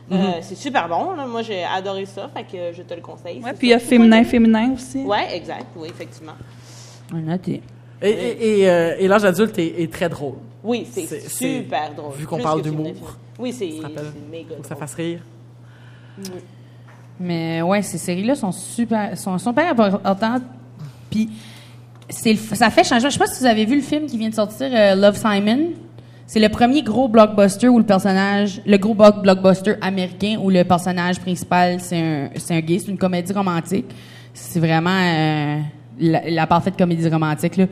Euh, 0.10 0.15
c'est 0.41 0.56
super 0.56 0.88
bon. 0.88 1.12
là. 1.15 1.26
Moi, 1.28 1.41
j'ai 1.41 1.65
adoré 1.65 2.06
ça, 2.06 2.30
fait 2.34 2.44
que 2.46 2.74
je 2.74 2.82
te 2.84 2.94
le 2.94 3.02
conseille. 3.02 3.41
Ouais, 3.44 3.52
puis 3.52 3.68
il 3.68 3.72
y 3.72 3.74
a 3.74 3.80
féminin, 3.80 4.24
féminin 4.24 4.72
aussi. 4.74 5.00
Ouais, 5.04 5.36
exact. 5.36 5.65
Oui, 5.76 5.89
effectivement. 5.89 6.36
On 7.13 7.18
a 7.18 7.22
noté. 7.22 7.62
Et, 8.02 8.10
et, 8.10 8.60
et, 8.62 8.70
euh, 8.70 8.96
et 9.00 9.08
l'âge 9.10 9.26
adulte 9.26 9.60
est, 9.60 9.82
est 9.82 9.91
très 9.91 10.08
drôle. 10.08 10.36
Oui, 10.63 10.88
c'est 10.89 11.28
super 11.30 11.94
drôle. 11.94 12.13
vu 12.13 12.26
qu'on 12.26 12.39
parle 12.39 12.62
d'humour. 12.62 12.94
Oui, 13.38 13.52
c'est 13.52 13.65
méga 14.32 14.56
Faut 14.56 14.62
que 14.62 14.68
ça 14.68 14.76
drôle. 14.76 14.88
fasse 14.88 14.94
rire. 14.96 15.20
Mais 17.19 17.62
ouais, 17.62 17.82
ces 17.82 17.97
séries-là 17.97 18.36
sont 18.36 18.51
super, 18.51 19.17
sont 19.17 19.38
super 19.38 19.71
importantes. 19.71 20.43
Puis 21.10 21.30
c'est, 22.10 22.36
ça 22.36 22.69
fait 22.69 22.84
changement. 22.84 23.10
Je 23.10 23.13
sais 23.13 23.19
pas 23.19 23.28
si 23.28 23.39
vous 23.39 23.45
avez 23.49 23.65
vu 23.65 23.75
le 23.78 23.82
film 23.82 24.06
qui 24.06 24.17
vient 24.17 24.30
de 24.30 24.34
sortir, 24.36 24.69
euh, 24.73 24.95
Love 24.95 25.15
Simon. 25.17 25.69
C'est 26.28 26.39
le 26.39 26.49
premier 26.49 26.82
gros 26.82 27.08
blockbuster 27.08 27.67
où 27.69 27.78
le 27.78 27.86
personnage, 27.86 28.60
le 28.65 28.78
gros 28.78 28.95
block- 28.95 29.21
blockbuster 29.21 29.75
américain 29.82 30.38
où 30.41 30.49
le 30.49 30.63
personnage 30.63 31.19
principal 31.19 31.80
c'est 31.80 31.99
un, 31.99 32.30
c'est 32.36 32.56
un 32.56 32.62
gay, 32.62 32.80
c'est 32.80 32.89
une 32.89 32.97
comédie 32.97 33.32
romantique. 33.32 33.86
C'est 34.34 34.60
vraiment 34.60 34.89
euh, 34.89 35.60
la, 35.99 36.29
la 36.29 36.47
parfaite 36.47 36.77
comédie 36.77 37.08
romantique 37.10 37.58
là. 37.58 37.65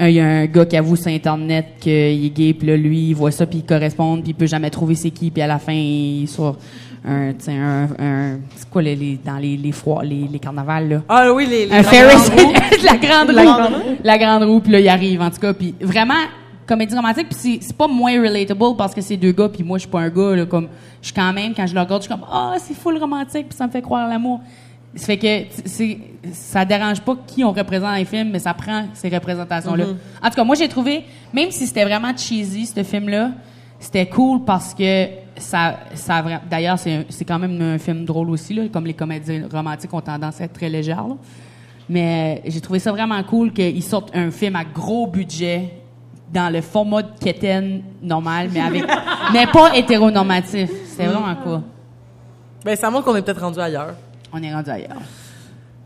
Il 0.00 0.10
y 0.12 0.20
a 0.20 0.26
un 0.26 0.46
gars 0.46 0.64
qui 0.64 0.76
avoue 0.76 0.96
sur 0.96 1.08
internet 1.08 1.66
qu'il 1.80 1.92
est 2.26 2.30
gay, 2.34 2.54
puis 2.54 2.68
là 2.68 2.76
lui 2.76 3.08
il 3.08 3.14
voit 3.14 3.30
ça 3.30 3.46
puis 3.46 3.58
il 3.58 3.64
correspond, 3.64 4.14
puis 4.22 4.30
il 4.30 4.34
peut 4.34 4.46
jamais 4.46 4.70
trouver 4.70 4.94
c'est 4.94 5.10
qui, 5.10 5.30
puis 5.30 5.42
à 5.42 5.46
la 5.46 5.58
fin 5.58 5.72
il 5.72 6.26
sur 6.28 6.56
un, 7.04 7.30
un, 7.48 7.88
un 7.98 8.38
c'est 8.56 8.68
quoi 8.70 8.82
les, 8.82 8.94
les- 8.96 9.18
dans 9.24 9.38
les 9.38 9.56
les 9.56 9.72
foires, 9.72 10.02
les, 10.02 10.26
les 10.30 10.38
carnavals 10.38 10.88
là? 10.88 11.02
Ah 11.08 11.32
oui, 11.32 11.46
les, 11.48 11.66
les 11.66 11.72
un 11.72 11.76
la 11.78 11.82
Ferris, 11.82 12.14
grande 12.30 12.38
roue. 12.46 12.52
la 12.84 12.96
grande 12.96 13.30
La 13.30 13.42
roue, 13.42 13.58
grande 13.58 13.72
la 14.04 14.18
grande 14.18 14.42
roue, 14.44 14.60
puis 14.60 14.72
là 14.72 14.80
il 14.80 14.88
arrive 14.88 15.20
en 15.22 15.30
tout 15.30 15.40
cas, 15.40 15.52
puis 15.52 15.74
vraiment 15.80 16.14
comédie 16.66 16.94
romantique, 16.94 17.28
puis 17.30 17.38
c'est- 17.38 17.58
c'est 17.66 17.76
pas 17.76 17.88
moins 17.88 18.12
relatable 18.22 18.76
parce 18.78 18.94
que 18.94 19.00
c'est 19.00 19.16
deux 19.16 19.32
gars, 19.32 19.48
puis 19.48 19.64
moi 19.64 19.76
je 19.78 19.82
suis 19.82 19.90
pas 19.90 20.00
un 20.00 20.08
gars 20.10 20.36
là, 20.36 20.46
comme 20.46 20.68
je 21.02 21.06
suis 21.06 21.14
quand 21.14 21.32
même 21.32 21.52
quand 21.54 21.66
je 21.66 21.74
le 21.74 21.80
regarde, 21.80 22.02
je 22.02 22.06
suis 22.08 22.14
comme 22.14 22.26
ah 22.30 22.54
c'est 22.58 22.74
full 22.74 22.96
romantique, 22.98 23.48
puis 23.48 23.56
ça 23.56 23.66
me 23.66 23.72
fait 23.72 23.82
croire 23.82 24.08
l'amour. 24.08 24.40
Ça 24.94 25.06
fait 25.06 25.18
que 25.18 25.62
c'est 25.66 25.98
ça 26.32 26.64
dérange 26.64 27.00
pas 27.00 27.16
qui 27.26 27.44
on 27.44 27.52
représente 27.52 27.90
dans 27.90 27.96
les 27.96 28.04
films, 28.04 28.30
mais 28.30 28.40
ça 28.40 28.54
prend 28.54 28.86
ces 28.92 29.08
représentations 29.08 29.74
là. 29.74 29.84
En 30.22 30.28
tout 30.28 30.34
cas, 30.34 30.44
moi 30.44 30.56
j'ai 30.56 30.68
trouvé 30.68 31.04
même 31.32 31.50
si 31.50 31.66
c'était 31.66 31.84
vraiment 31.84 32.14
cheesy 32.16 32.66
ce 32.66 32.82
film 32.82 33.08
là, 33.08 33.30
c'était 33.78 34.06
cool 34.06 34.44
parce 34.44 34.74
que 34.74 35.06
ça, 35.36 35.78
d'ailleurs 36.50 36.78
c'est 36.78 37.06
c'est 37.08 37.24
quand 37.24 37.38
même 37.38 37.60
un 37.62 37.78
film 37.78 38.04
drôle 38.04 38.30
aussi 38.30 38.52
là, 38.52 38.64
comme 38.72 38.84
les 38.84 38.94
comédies 38.94 39.42
romantiques 39.50 39.94
ont 39.94 40.00
tendance 40.00 40.40
à 40.40 40.44
être 40.44 40.52
très 40.52 40.68
légères 40.68 41.06
là. 41.06 41.16
Mais 41.88 42.42
euh, 42.46 42.50
j'ai 42.50 42.60
trouvé 42.60 42.78
ça 42.78 42.92
vraiment 42.92 43.20
cool 43.24 43.52
qu'ils 43.52 43.82
sortent 43.82 44.14
un 44.14 44.30
film 44.30 44.54
à 44.54 44.64
gros 44.64 45.08
budget 45.08 45.74
dans 46.32 46.48
le 46.52 46.60
format 46.60 47.02
de 47.02 47.18
quétaine 47.18 47.82
normal, 48.00 48.48
mais 48.52 48.60
avec 48.60 48.84
mais 49.32 49.46
pas 49.46 49.76
hétéronormatif. 49.76 50.70
C'était 50.86 51.06
vraiment 51.06 51.34
cool. 51.42 51.60
Ben 52.64 52.76
ça 52.76 52.90
montre 52.90 53.04
qu'on 53.04 53.16
est 53.16 53.22
peut-être 53.22 53.40
rendu 53.40 53.58
ailleurs. 53.58 53.94
On 54.32 54.42
est 54.42 54.52
rendu 54.52 54.70
ailleurs. 54.70 55.02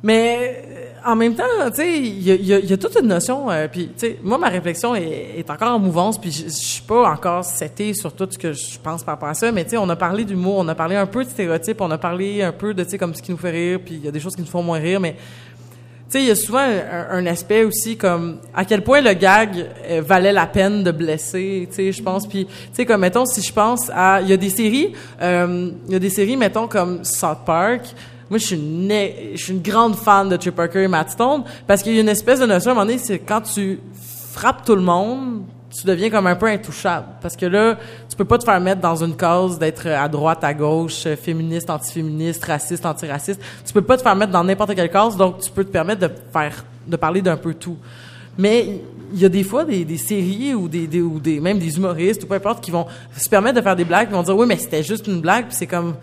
Mais 0.02 0.62
euh, 0.68 1.10
en 1.10 1.16
même 1.16 1.34
temps, 1.34 1.44
tu 1.70 1.76
sais, 1.76 1.98
il 1.98 2.22
y 2.22 2.30
y 2.30 2.66
y 2.66 2.72
a 2.74 2.76
toute 2.76 2.94
une 3.00 3.08
notion. 3.08 3.50
euh, 3.50 3.68
puis, 3.68 3.86
tu 3.86 4.06
sais, 4.06 4.18
moi, 4.22 4.36
ma 4.36 4.50
réflexion 4.50 4.94
est, 4.94 5.38
est 5.38 5.48
encore 5.48 5.72
en 5.72 5.78
mouvance. 5.78 6.20
Puis, 6.20 6.30
je 6.30 6.44
je 6.44 6.50
suis 6.50 6.82
pas 6.82 7.10
encore 7.10 7.42
setée 7.42 7.94
sur 7.94 8.12
tout 8.12 8.28
ce 8.30 8.36
que 8.36 8.52
je 8.52 8.78
pense 8.78 9.02
par 9.02 9.14
rapport 9.14 9.30
à 9.30 9.34
ça. 9.34 9.50
Mais 9.50 9.64
tu 9.64 9.70
sais, 9.70 9.76
on 9.78 9.88
a 9.88 9.96
parlé 9.96 10.26
d'humour, 10.26 10.56
on 10.58 10.68
a 10.68 10.74
parlé 10.74 10.96
un 10.96 11.06
peu 11.06 11.24
de 11.24 11.30
stéréotypes, 11.30 11.80
on 11.80 11.90
a 11.90 11.96
parlé 11.96 12.42
un 12.42 12.52
peu 12.52 12.74
de, 12.74 12.84
tu 12.84 12.90
sais, 12.90 12.98
comme 12.98 13.14
ce 13.14 13.22
qui 13.22 13.30
nous 13.30 13.38
fait 13.38 13.50
rire. 13.50 13.80
Puis, 13.82 13.94
il 13.94 14.04
y 14.04 14.08
a 14.08 14.10
des 14.10 14.20
choses 14.20 14.34
qui 14.34 14.42
nous 14.42 14.46
font 14.46 14.62
moins 14.62 14.78
rire. 14.78 15.00
Mais 15.00 15.12
tu 15.14 16.18
sais, 16.18 16.20
il 16.20 16.26
y 16.28 16.30
a 16.30 16.36
souvent 16.36 16.58
un, 16.58 17.06
un 17.18 17.26
aspect 17.26 17.64
aussi 17.64 17.96
comme 17.96 18.40
à 18.54 18.66
quel 18.66 18.82
point 18.82 19.00
le 19.00 19.14
gag 19.14 19.66
euh, 19.88 20.02
valait 20.06 20.34
la 20.34 20.46
peine 20.46 20.84
de 20.84 20.90
blesser, 20.90 21.66
tu 21.70 21.76
sais, 21.76 21.92
je 21.92 22.02
pense. 22.02 22.26
Puis, 22.26 22.44
tu 22.44 22.52
sais, 22.74 22.84
comme 22.84 23.00
mettons, 23.00 23.24
si 23.24 23.40
je 23.40 23.52
pense 23.54 23.90
à, 23.90 24.20
il 24.20 24.28
y 24.28 24.34
a 24.34 24.36
des 24.36 24.50
séries, 24.50 24.92
euh, 25.22 25.70
il 25.86 25.92
y 25.94 25.96
a 25.96 25.98
des 25.98 26.10
séries, 26.10 26.36
mettons 26.36 26.68
comme 26.68 27.04
South 27.04 27.38
Park. 27.46 27.86
Moi, 28.30 28.38
je 28.38 28.46
suis 28.46 28.56
une, 28.56 28.90
je 29.34 29.42
suis 29.42 29.52
une 29.52 29.62
grande 29.62 29.94
fan 29.96 30.28
de 30.28 30.36
Trip 30.36 30.54
Parker 30.54 30.82
et 30.82 30.88
Matt 30.88 31.10
Stone 31.10 31.44
parce 31.66 31.82
qu'il 31.82 31.94
y 31.94 31.98
a 31.98 32.00
une 32.00 32.08
espèce 32.08 32.40
de 32.40 32.46
notion 32.46 32.70
à 32.70 32.72
un 32.72 32.74
moment 32.76 32.86
donné, 32.86 32.98
c'est 32.98 33.18
quand 33.18 33.42
tu 33.42 33.80
frappes 34.32 34.64
tout 34.64 34.74
le 34.74 34.82
monde, 34.82 35.42
tu 35.76 35.86
deviens 35.86 36.08
comme 36.08 36.26
un 36.26 36.36
peu 36.36 36.46
intouchable. 36.46 37.06
Parce 37.20 37.36
que 37.36 37.46
là, 37.46 37.76
tu 38.08 38.16
peux 38.16 38.24
pas 38.24 38.38
te 38.38 38.44
faire 38.44 38.60
mettre 38.60 38.80
dans 38.80 38.96
une 39.04 39.16
cause 39.16 39.58
d'être 39.58 39.88
à 39.88 40.08
droite, 40.08 40.42
à 40.44 40.54
gauche, 40.54 41.06
féministe, 41.20 41.68
antiféministe, 41.68 42.44
raciste, 42.44 42.86
antiraciste. 42.86 43.40
Tu 43.66 43.72
peux 43.72 43.82
pas 43.82 43.96
te 43.96 44.02
faire 44.02 44.14
mettre 44.16 44.32
dans 44.32 44.44
n'importe 44.44 44.74
quelle 44.74 44.90
cause, 44.90 45.16
donc 45.16 45.38
tu 45.40 45.50
peux 45.50 45.64
te 45.64 45.70
permettre 45.70 46.00
de 46.08 46.10
faire, 46.32 46.64
de 46.86 46.96
parler 46.96 47.22
d'un 47.22 47.36
peu 47.36 47.54
tout. 47.54 47.76
Mais 48.38 48.80
il 49.12 49.20
y 49.20 49.24
a 49.24 49.28
des 49.28 49.44
fois 49.44 49.64
des, 49.64 49.84
des 49.84 49.96
séries 49.96 50.54
ou 50.54 50.66
des, 50.68 50.86
des- 50.86 51.02
ou 51.02 51.20
des 51.20 51.38
même 51.40 51.58
des 51.58 51.76
humoristes 51.76 52.24
ou 52.24 52.26
peu 52.26 52.34
importe 52.34 52.62
qui 52.64 52.70
vont 52.72 52.86
se 53.16 53.28
permettre 53.28 53.56
de 53.56 53.62
faire 53.62 53.76
des 53.76 53.84
blagues, 53.84 54.08
qui 54.08 54.14
vont 54.14 54.22
dire 54.24 54.36
oui 54.36 54.46
mais 54.48 54.56
c'était 54.56 54.82
juste 54.82 55.06
une 55.06 55.20
blague, 55.20 55.46
puis 55.46 55.56
c'est 55.56 55.66
comme 55.68 55.94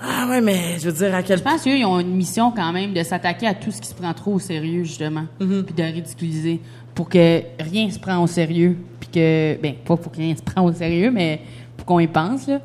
ah 0.00 0.26
ouais 0.28 0.40
mais 0.40 0.78
je 0.78 0.88
veux 0.88 0.92
dire 0.92 1.14
à 1.14 1.22
quel 1.22 1.38
Je 1.38 1.42
pense 1.42 1.62
qu'eux, 1.62 1.76
ils 1.76 1.84
ont 1.84 1.98
une 1.98 2.14
mission 2.14 2.52
quand 2.52 2.72
même 2.72 2.92
de 2.92 3.02
s'attaquer 3.02 3.46
à 3.46 3.54
tout 3.54 3.70
ce 3.70 3.80
qui 3.80 3.88
se 3.88 3.94
prend 3.94 4.12
trop 4.14 4.34
au 4.34 4.38
sérieux, 4.38 4.84
justement, 4.84 5.24
puis 5.38 5.74
de 5.76 5.82
ridiculiser 5.82 6.60
pour 6.94 7.08
que 7.08 7.42
rien 7.60 7.88
se 7.90 7.98
prend 7.98 8.22
au 8.22 8.26
sérieux, 8.26 8.76
puis 8.98 9.08
que, 9.08 9.56
ben, 9.62 9.74
pas 9.84 9.96
pour 9.96 10.10
que 10.10 10.16
rien 10.16 10.34
se 10.34 10.42
prend 10.42 10.64
au 10.64 10.72
sérieux, 10.72 11.10
mais 11.12 11.40
pour 11.76 11.86
qu'on 11.86 12.00
y 12.00 12.08
pense, 12.08 12.48
là. 12.48 12.60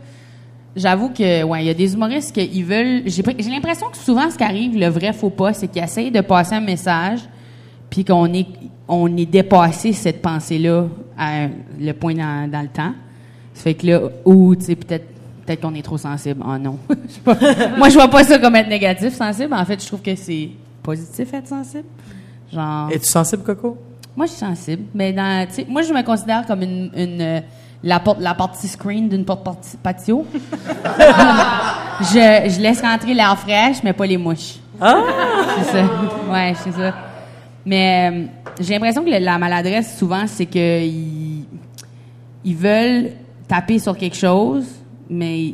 j'avoue 0.76 1.10
que, 1.10 1.44
ouais, 1.44 1.64
il 1.64 1.68
y 1.68 1.70
a 1.70 1.74
des 1.74 1.94
humoristes 1.94 2.34
qui 2.34 2.64
veulent. 2.64 3.04
J'ai 3.06 3.24
j'ai 3.38 3.50
l'impression 3.50 3.90
que 3.90 3.98
souvent, 3.98 4.30
ce 4.30 4.38
qui 4.38 4.44
arrive, 4.44 4.76
le 4.76 4.88
vrai 4.88 5.14
faux 5.14 5.30
pas, 5.30 5.54
c'est 5.54 5.68
qu'ils 5.68 5.84
essayent 5.84 6.12
de 6.12 6.22
passer 6.22 6.56
un 6.56 6.62
message, 6.62 7.20
puis 7.90 8.04
qu'on 8.04 8.32
est, 8.34 8.48
on 8.88 9.16
est 9.16 9.26
dépassé 9.26 9.94
cette 9.94 10.22
pensée-là 10.22 10.88
à 11.18 11.48
le 11.80 11.92
point 11.94 12.16
dans, 12.16 12.50
dans 12.50 12.62
le 12.62 12.70
temps. 12.70 12.94
Ça 13.54 13.64
fait 13.64 13.76
que 13.76 13.86
là, 13.86 14.02
ou, 14.26 14.56
tu 14.56 14.66
sais, 14.66 14.76
peut-être. 14.76 15.13
Peut-être 15.46 15.62
qu'on 15.62 15.74
est 15.76 15.82
trop 15.82 15.98
sensible. 15.98 16.42
Oh 16.48 16.58
non. 16.58 16.78
Pas. 17.26 17.36
Moi, 17.78 17.90
je 17.90 17.96
vois 17.96 18.08
pas 18.08 18.24
ça 18.24 18.40
comme 18.40 18.56
être 18.56 18.70
négatif, 18.70 19.14
sensible. 19.14 19.54
En 19.54 19.66
fait, 19.66 19.82
je 19.82 19.88
trouve 19.88 20.02
que 20.02 20.16
c'est 20.16 20.50
positif 20.82 21.34
être 21.34 21.48
sensible. 21.48 21.84
Genre. 22.52 22.90
Es-tu 22.92 23.08
sensible, 23.08 23.44
Coco? 23.44 23.78
Moi, 24.16 24.26
je 24.28 24.32
suis 24.32 24.40
sensible, 24.40 24.84
mais 24.94 25.12
dans, 25.12 25.46
moi, 25.68 25.82
je 25.82 25.92
me 25.92 26.02
considère 26.04 26.46
comme 26.46 26.62
une, 26.62 26.92
une 26.96 27.22
euh, 27.22 27.40
la 27.84 28.00
porte, 28.00 28.20
la 28.22 28.36
partie 28.36 28.68
screen 28.68 29.10
d'une 29.10 29.26
porte 29.26 29.44
patio. 29.82 30.26
je, 32.00 32.50
je 32.50 32.62
laisse 32.62 32.82
rentrer 32.82 33.14
l'air 33.14 33.38
fraîche, 33.38 33.78
mais 33.84 33.94
pas 33.94 34.06
les 34.06 34.18
mouches. 34.18 34.56
Ah! 34.80 35.02
C'est 35.58 35.72
ça. 35.72 35.84
Ouais, 36.32 36.54
c'est 36.64 36.72
ça. 36.72 36.94
Mais 37.66 38.12
euh, 38.12 38.26
j'ai 38.60 38.74
l'impression 38.74 39.04
que 39.04 39.10
le- 39.10 39.20
la 39.20 39.38
maladresse, 39.38 39.98
souvent, 39.98 40.26
c'est 40.28 40.46
que 40.46 40.82
ils, 40.84 41.46
ils 42.46 42.56
veulent 42.56 43.12
taper 43.48 43.80
sur 43.80 43.98
quelque 43.98 44.18
chose, 44.18 44.66
mais 45.14 45.54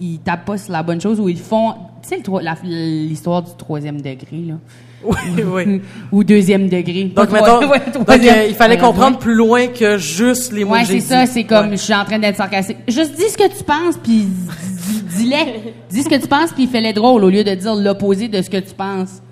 ils 0.00 0.18
tapent 0.20 0.44
pas 0.46 0.58
sur 0.58 0.72
la 0.72 0.82
bonne 0.82 1.00
chose 1.00 1.18
ou 1.20 1.28
ils 1.28 1.38
font. 1.38 1.74
Tu 2.02 2.08
sais, 2.08 2.22
l'histoire 2.64 3.42
du 3.42 3.50
troisième 3.58 4.00
degré, 4.00 4.36
là. 4.46 4.54
Oui, 5.02 5.16
oui. 5.46 5.82
Ou 6.12 6.24
deuxième 6.24 6.68
degré. 6.68 7.04
Donc, 7.04 7.30
mettons, 7.30 7.68
ouais, 7.70 7.80
donc, 7.92 8.04
troisième. 8.04 8.38
euh, 8.38 8.46
il 8.48 8.54
fallait 8.54 8.76
comprendre 8.76 9.18
plus 9.18 9.34
loin 9.34 9.66
que 9.68 9.96
juste 9.96 10.52
les 10.52 10.64
mots 10.64 10.72
Ouais, 10.72 10.84
c'est 10.84 11.00
ça, 11.00 11.24
c'est 11.24 11.44
comme 11.44 11.70
Ouais. 11.70 11.76
je 11.78 11.82
suis 11.82 11.94
en 11.94 12.04
train 12.04 12.18
d'être 12.18 12.36
sarcastique. 12.36 12.76
Juste 12.86 13.14
dis 13.16 13.28
ce 13.30 13.36
que 13.38 13.48
tu 13.56 13.64
penses 13.64 13.96
puis 14.02 14.26
dis- 14.26 15.02
dis-le. 15.16 15.70
dis 15.90 16.02
ce 16.02 16.08
que 16.08 16.16
tu 16.20 16.26
penses 16.28 16.52
puis 16.52 16.66
fais-les 16.66 16.92
drôle 16.92 17.24
au 17.24 17.30
lieu 17.30 17.42
de 17.44 17.54
dire 17.54 17.74
l'opposé 17.76 18.28
de 18.28 18.42
ce 18.42 18.50
que 18.50 18.58
tu 18.58 18.74
penses. 18.74 19.22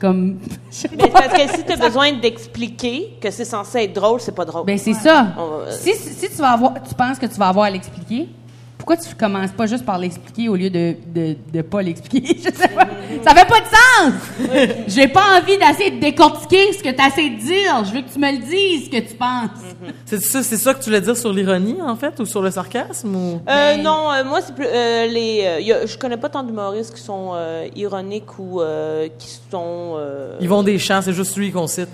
Comme 0.00 0.38
Mais 0.98 1.08
parce 1.08 1.28
que 1.28 1.56
si 1.56 1.64
tu 1.64 1.72
as 1.72 1.76
besoin 1.76 2.12
d'expliquer 2.14 3.10
que 3.20 3.30
c'est 3.30 3.44
censé 3.44 3.78
être 3.84 3.92
drôle, 3.94 4.20
c'est 4.20 4.34
pas 4.34 4.44
drôle. 4.44 4.66
ben 4.66 4.76
c'est 4.78 4.94
ça. 4.94 5.28
On 5.38 5.70
Si, 5.70 5.92
si 5.94 6.28
tu 6.30 6.36
vas 6.38 6.50
avoir 6.52 6.74
tu 6.82 6.94
penses 6.96 7.18
que 7.20 7.26
tu 7.26 7.36
vas 7.36 7.46
avoir 7.48 7.66
à 7.66 7.70
l'expliquer, 7.70 8.28
pourquoi 8.82 8.96
tu 8.96 9.14
commences 9.14 9.52
pas 9.52 9.66
juste 9.66 9.84
par 9.86 9.96
l'expliquer 9.96 10.48
au 10.48 10.56
lieu 10.56 10.68
de 10.68 10.96
de, 11.06 11.36
de 11.52 11.62
pas 11.62 11.82
l'expliquer? 11.82 12.36
Je 12.36 12.42
sais 12.50 12.68
pas. 12.68 12.88
Ça 13.24 13.32
fait 13.32 13.46
pas 13.48 13.60
de 13.60 13.66
sens. 13.66 14.12
J'ai 14.88 15.06
pas 15.06 15.38
envie 15.40 15.56
d'essayer 15.56 15.92
de 15.92 16.00
décortiquer 16.00 16.72
ce 16.72 16.82
que 16.82 16.88
tu 16.88 17.00
essaies 17.06 17.30
de 17.30 17.36
dire. 17.40 17.84
Je 17.84 17.92
veux 17.94 18.00
que 18.02 18.12
tu 18.12 18.18
me 18.18 18.32
le 18.32 18.38
dises 18.38 18.86
ce 18.86 18.90
que 18.90 19.08
tu 19.08 19.14
penses. 19.14 19.50
C'est 20.04 20.20
ça, 20.20 20.42
c'est 20.42 20.56
ça 20.56 20.74
que 20.74 20.80
tu 20.80 20.86
voulais 20.86 21.00
dire 21.00 21.16
sur 21.16 21.32
l'ironie, 21.32 21.76
en 21.80 21.94
fait, 21.94 22.18
ou 22.18 22.26
sur 22.26 22.42
le 22.42 22.50
sarcasme, 22.50 23.14
ou? 23.14 23.34
Euh, 23.48 23.76
Mais- 23.76 23.82
non, 23.82 24.10
euh, 24.12 24.24
moi, 24.24 24.40
c'est 24.40 24.52
plus. 24.54 24.66
Euh, 24.66 25.06
les, 25.06 25.44
euh, 25.46 25.60
y 25.60 25.72
a- 25.72 25.86
je 25.86 25.96
connais 25.96 26.16
pas 26.16 26.28
tant 26.28 26.42
d'humoristes 26.42 26.92
qui 26.94 27.00
sont 27.02 27.30
euh, 27.34 27.68
ironiques 27.76 28.36
ou 28.40 28.60
euh, 28.60 29.06
qui 29.16 29.28
sont. 29.48 29.94
euh, 29.96 30.36
Ils 30.40 30.48
vont 30.48 30.64
des 30.64 30.78
champs, 30.80 31.00
c'est 31.02 31.12
juste 31.12 31.36
lui 31.36 31.52
qu'on 31.52 31.68
cite. 31.68 31.88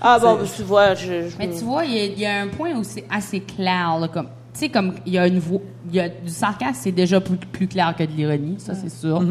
Ah, 0.00 0.18
bon, 0.18 0.34
ben, 0.34 0.46
tu 0.56 0.62
vois, 0.64 0.94
je. 0.94 1.28
je- 1.28 1.36
Mais 1.38 1.48
tu 1.48 1.64
vois, 1.64 1.84
il 1.84 1.94
y, 1.94 2.20
y 2.20 2.26
a 2.26 2.40
un 2.42 2.48
point 2.48 2.72
où 2.72 2.82
c'est 2.82 3.04
assez 3.10 3.38
clair. 3.40 3.96
Là, 4.00 4.08
comme, 4.08 4.28
tu 4.54 4.60
sais, 4.60 4.68
comme 4.68 4.94
il 5.04 5.12
y 5.14 5.18
a 5.18 5.26
une 5.26 5.38
voix, 5.40 5.60
il 5.90 5.96
y 5.96 6.00
a 6.00 6.08
du 6.08 6.28
sarcasme, 6.30 6.74
c'est 6.80 6.92
déjà 6.92 7.20
plus, 7.20 7.36
plus 7.36 7.66
clair 7.66 7.92
que 7.98 8.04
de 8.04 8.12
l'ironie, 8.12 8.54
ça 8.58 8.72
c'est 8.74 8.88
sûr. 8.90 9.22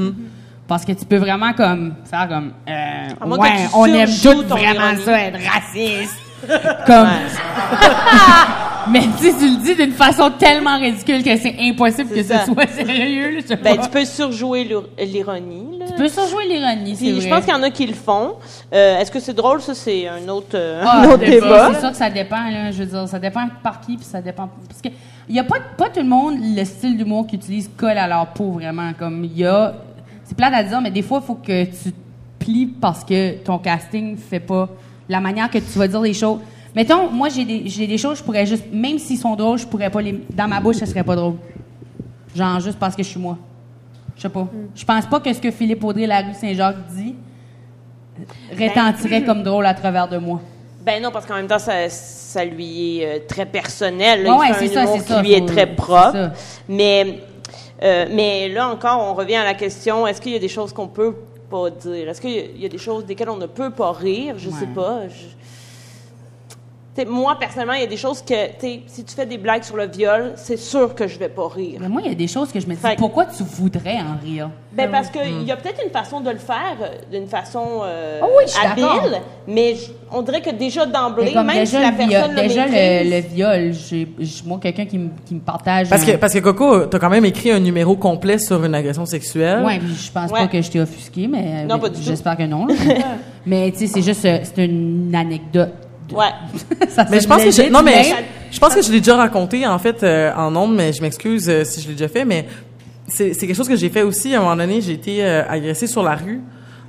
Parce 0.67 0.85
que 0.85 0.91
tu 0.93 1.05
peux 1.05 1.17
vraiment 1.17 1.53
comme 1.53 1.95
faire 2.05 2.27
comme, 2.29 2.51
euh, 2.69 3.35
ouais, 3.37 3.49
on 3.73 3.85
aime 3.85 4.09
tout 4.09 4.41
vraiment 4.47 4.89
ironie. 4.91 5.01
ça, 5.03 5.21
être 5.21 5.39
raciste. 5.45 6.17
comme, 6.85 7.07
mais 8.89 9.01
tu 9.17 9.23
sais, 9.31 9.37
tu 9.37 9.45
le 9.49 9.63
dis 9.63 9.75
d'une 9.75 9.91
façon 9.93 10.29
tellement 10.31 10.77
ridicule 10.77 11.23
que 11.23 11.37
c'est 11.37 11.55
impossible 11.59 12.09
que 12.13 12.21
ça. 12.23 12.39
ce 12.45 12.51
soit 12.53 12.67
sérieux. 12.67 13.31
Là, 13.35 13.39
je 13.41 13.47
sais 13.47 13.55
Ben, 13.55 13.77
tu 13.77 13.89
peux 13.89 14.03
surjouer 14.05 14.65
l'ir- 14.65 14.83
l'ironie. 14.99 15.79
là. 15.79 15.85
Tu 15.87 15.93
peux 15.95 16.09
surjouer 16.09 16.47
l'ironie, 16.47 16.95
c'est 16.95 17.21
je 17.21 17.29
pense 17.29 17.45
qu'il 17.45 17.53
y 17.53 17.57
en 17.57 17.63
a 17.63 17.69
qui 17.69 17.85
le 17.87 17.93
font. 17.93 18.33
Euh, 18.73 18.99
Est-ce 18.99 19.11
que 19.11 19.19
c'est 19.19 19.33
drôle? 19.33 19.61
Ça, 19.61 19.73
c'est 19.73 20.07
un 20.07 20.27
autre, 20.27 20.47
euh, 20.55 20.83
Ah, 20.85 21.01
un 21.03 21.09
autre 21.11 21.23
c'est- 21.23 21.31
débat? 21.31 21.71
C'est 21.73 21.79
sûr 21.79 21.91
que 21.91 21.97
ça 21.97 22.09
dépend, 22.09 22.43
là. 22.49 22.71
Je 22.71 22.83
veux 22.83 22.89
dire, 22.89 23.07
ça 23.07 23.19
dépend 23.19 23.47
par 23.63 23.79
qui, 23.79 23.95
puis 23.95 24.05
ça 24.05 24.21
dépend. 24.21 24.49
Parce 24.67 24.81
que 24.81 24.89
il 25.29 25.35
y 25.35 25.39
a 25.39 25.43
pas, 25.43 25.57
pas 25.77 25.89
tout 25.89 25.99
le 25.99 26.07
monde 26.07 26.35
le 26.39 26.63
style 26.65 26.97
d'humour 26.97 27.27
qu'ils 27.27 27.39
utilisent 27.39 27.69
colle 27.75 27.97
à 27.97 28.07
leur 28.07 28.27
peau 28.27 28.51
vraiment. 28.51 28.91
Comme 28.97 29.23
il 29.23 29.37
y 29.37 29.45
a, 29.45 29.73
c'est 30.23 30.35
plate 30.35 30.53
à 30.53 30.63
dire, 30.63 30.81
mais 30.81 30.91
des 30.91 31.01
fois 31.01 31.19
il 31.21 31.25
faut 31.25 31.35
que 31.35 31.65
tu 31.65 31.91
te 31.91 31.97
plies 32.39 32.65
parce 32.65 33.03
que 33.03 33.37
ton 33.37 33.57
casting 33.57 34.17
fait 34.17 34.39
pas 34.39 34.69
la 35.07 35.19
manière 35.19 35.49
que 35.49 35.57
tu 35.57 35.77
vas 35.77 35.87
dire 35.87 36.01
les 36.01 36.13
choses. 36.13 36.39
Mettons, 36.75 37.09
moi 37.09 37.29
j'ai 37.29 37.45
des, 37.45 37.63
j'ai 37.67 37.87
des 37.87 37.97
choses, 37.97 38.17
je 38.17 38.23
pourrais 38.23 38.45
juste, 38.45 38.65
même 38.71 38.97
s'ils 38.97 39.17
sont 39.17 39.35
drôles, 39.35 39.59
je 39.59 39.67
pourrais 39.67 39.89
pas 39.89 40.01
les, 40.01 40.23
dans 40.33 40.47
ma 40.47 40.59
bouche, 40.59 40.77
ça 40.77 40.85
serait 40.85 41.03
pas 41.03 41.15
drôle. 41.15 41.35
Genre 42.35 42.59
juste 42.59 42.79
parce 42.79 42.95
que 42.95 43.03
je 43.03 43.09
suis 43.09 43.19
moi. 43.19 43.37
Je 44.15 44.21
sais 44.23 44.29
pas. 44.29 44.47
Je 44.75 44.85
pense 44.85 45.05
pas 45.05 45.19
que 45.19 45.31
ce 45.31 45.39
que 45.39 45.51
Philippe 45.51 45.83
Audrey 45.83 46.07
la 46.07 46.21
rue 46.21 46.33
Saint-Jacques 46.33 46.87
dit 46.95 47.15
retentirait 48.51 49.23
comme 49.23 49.43
drôle 49.43 49.65
à 49.65 49.73
travers 49.73 50.07
de 50.07 50.17
moi. 50.17 50.41
Ben 50.85 51.01
non, 51.01 51.11
parce 51.11 51.25
qu'en 51.25 51.35
même 51.35 51.47
temps, 51.47 51.59
ça, 51.59 51.89
ça 51.89 52.43
lui 52.43 52.99
est 52.99 53.05
euh, 53.05 53.19
très 53.27 53.45
personnel. 53.45 54.23
là. 54.23 54.37
Ouais, 54.37 54.47
il 54.49 54.55
fait 54.55 54.77
un 54.77 54.85
ça, 54.85 54.91
humour 54.91 55.03
qui 55.05 55.13
ça, 55.13 55.21
lui 55.21 55.33
est 55.33 55.45
très 55.47 55.67
propre. 55.67 56.31
Mais, 56.67 57.19
euh, 57.81 58.05
mais 58.11 58.49
là 58.49 58.67
encore, 58.69 58.99
on 59.01 59.13
revient 59.13 59.35
à 59.37 59.43
la 59.45 59.53
question, 59.53 60.05
est-ce 60.07 60.19
qu'il 60.19 60.33
y 60.33 60.35
a 60.35 60.39
des 60.39 60.47
choses 60.49 60.73
qu'on 60.73 60.87
peut 60.87 61.15
pas 61.49 61.69
dire? 61.69 62.09
Est-ce 62.09 62.19
qu'il 62.19 62.31
y 62.31 62.39
a- 62.39 62.43
il 62.55 62.61
y 62.61 62.65
a 62.65 62.69
des 62.69 62.77
choses 62.77 63.05
desquelles 63.05 63.29
on 63.29 63.37
ne 63.37 63.45
peut 63.45 63.69
pas 63.69 63.91
rire? 63.93 64.35
Je 64.37 64.49
sais 64.49 64.65
Ouais. 64.65 64.73
pas. 64.75 65.01
Je- 65.07 65.42
T'sais, 66.95 67.05
moi, 67.05 67.35
personnellement, 67.39 67.73
il 67.73 67.81
y 67.81 67.85
a 67.85 67.87
des 67.87 67.97
choses 67.97 68.21
que, 68.21 68.35
si 68.85 69.03
tu 69.03 69.15
fais 69.15 69.25
des 69.25 69.39
blagues 69.39 69.63
sur 69.63 69.75
le 69.75 69.87
viol, 69.87 70.33
c'est 70.35 70.57
sûr 70.59 70.93
que 70.93 71.07
je 71.07 71.17
vais 71.17 71.27
pas 71.29 71.47
rire. 71.47 71.79
Mais 71.81 71.89
moi, 71.89 72.01
il 72.05 72.07
y 72.07 72.11
a 72.11 72.15
des 72.15 72.27
choses 72.27 72.51
que 72.51 72.59
je 72.59 72.67
me 72.67 72.75
dis, 72.75 72.79
Fait 72.81 72.95
pourquoi 72.97 73.25
tu 73.25 73.41
voudrais 73.41 73.97
en 73.97 74.23
rire? 74.23 74.51
Ben 74.73 74.89
parce 74.91 75.09
qu'il 75.09 75.41
y 75.43 75.51
a 75.51 75.55
peut-être 75.55 75.81
une 75.83 75.89
façon 75.91 76.19
de 76.19 76.29
le 76.29 76.37
faire, 76.37 76.77
euh, 76.81 76.89
d'une 77.11 77.27
façon 77.27 77.81
euh, 77.83 78.19
Ah 78.21 78.25
oui, 78.37 78.51
habile, 78.63 79.21
mais 79.47 79.75
on 80.11 80.21
dirait 80.21 80.41
que 80.41 80.51
déjà 80.51 80.85
d'emblée, 80.85 81.33
même 81.33 81.65
si 81.65 81.73
la 81.75 81.89
le, 81.91 81.97
personne 81.97 82.35
déjà 82.35 82.65
le 82.67 82.71
le, 82.71 82.77
maîtrise, 82.77 83.11
le 83.11 83.35
viol, 83.35 83.73
j'ai, 83.73 84.07
moi, 84.45 84.59
quelqu'un 84.61 84.85
qui, 84.85 84.97
me- 84.99 85.09
qui 85.25 85.33
me 85.35 85.39
partage. 85.41 85.89
Parce 85.89 86.03
un- 86.03 86.05
que, 86.13 86.17
parce 86.17 86.33
que 86.33 86.39
Coco, 86.39 86.85
t'as 86.85 86.99
quand 86.99 87.09
même 87.09 87.25
écrit 87.25 87.49
un 87.51 87.59
numéro 87.59 87.95
complet 87.95 88.37
sur 88.37 88.63
une 88.63 88.75
agression 88.75 89.05
sexuelle. 89.07 89.63
Ouais, 89.63 89.79
puis 89.79 89.93
je 89.95 90.11
pense 90.11 90.29
Ouais. 90.31 90.41
pas 90.41 90.47
que 90.47 90.61
je 90.61 90.69
t'ai 90.69 90.79
offusqué, 90.79 91.27
mais 91.27 91.65
Non, 91.65 91.75
mais 91.75 91.81
pas 91.81 91.89
du 91.89 91.95
tout. 91.99 92.05
j'espère 92.05 92.37
que 92.37 92.43
non. 92.43 92.67
mais 93.47 93.71
tu 93.71 93.79
sais, 93.79 93.87
c'est 93.87 94.01
juste, 94.03 94.25
euh, 94.25 94.39
c'est 94.43 94.65
une 94.65 95.13
anecdote. 95.15 95.73
Ouais. 96.13 96.31
Ça 96.89 97.05
Mais 97.09 97.19
je 97.19 97.27
pense 97.27 97.43
que 97.43 97.51
je, 97.51 97.69
non 97.69 97.81
mais 97.83 97.95
mais- 97.95 98.03
je, 98.51 98.55
je 98.55 98.59
pense 98.59 98.75
que 98.75 98.81
je 98.81 98.91
l'ai 98.91 98.99
déjà 98.99 99.15
raconté 99.17 99.65
en 99.67 99.79
fait 99.79 100.03
euh, 100.03 100.31
en 100.35 100.55
ondes 100.55 100.75
mais 100.75 100.93
je 100.93 101.01
m'excuse 101.01 101.49
euh, 101.49 101.63
si 101.63 101.81
je 101.81 101.87
l'ai 101.87 101.93
déjà 101.93 102.07
fait 102.07 102.25
mais 102.25 102.45
c'est 103.07 103.33
c'est 103.33 103.47
quelque 103.47 103.55
chose 103.55 103.67
que 103.67 103.75
j'ai 103.75 103.89
fait 103.89 104.03
aussi 104.03 104.33
à 104.33 104.39
un 104.39 104.43
moment 104.43 104.55
donné 104.55 104.79
j'ai 104.81 104.93
été 104.93 105.23
euh, 105.23 105.43
agressée 105.49 105.87
sur 105.87 106.03
la 106.03 106.15
rue 106.15 106.41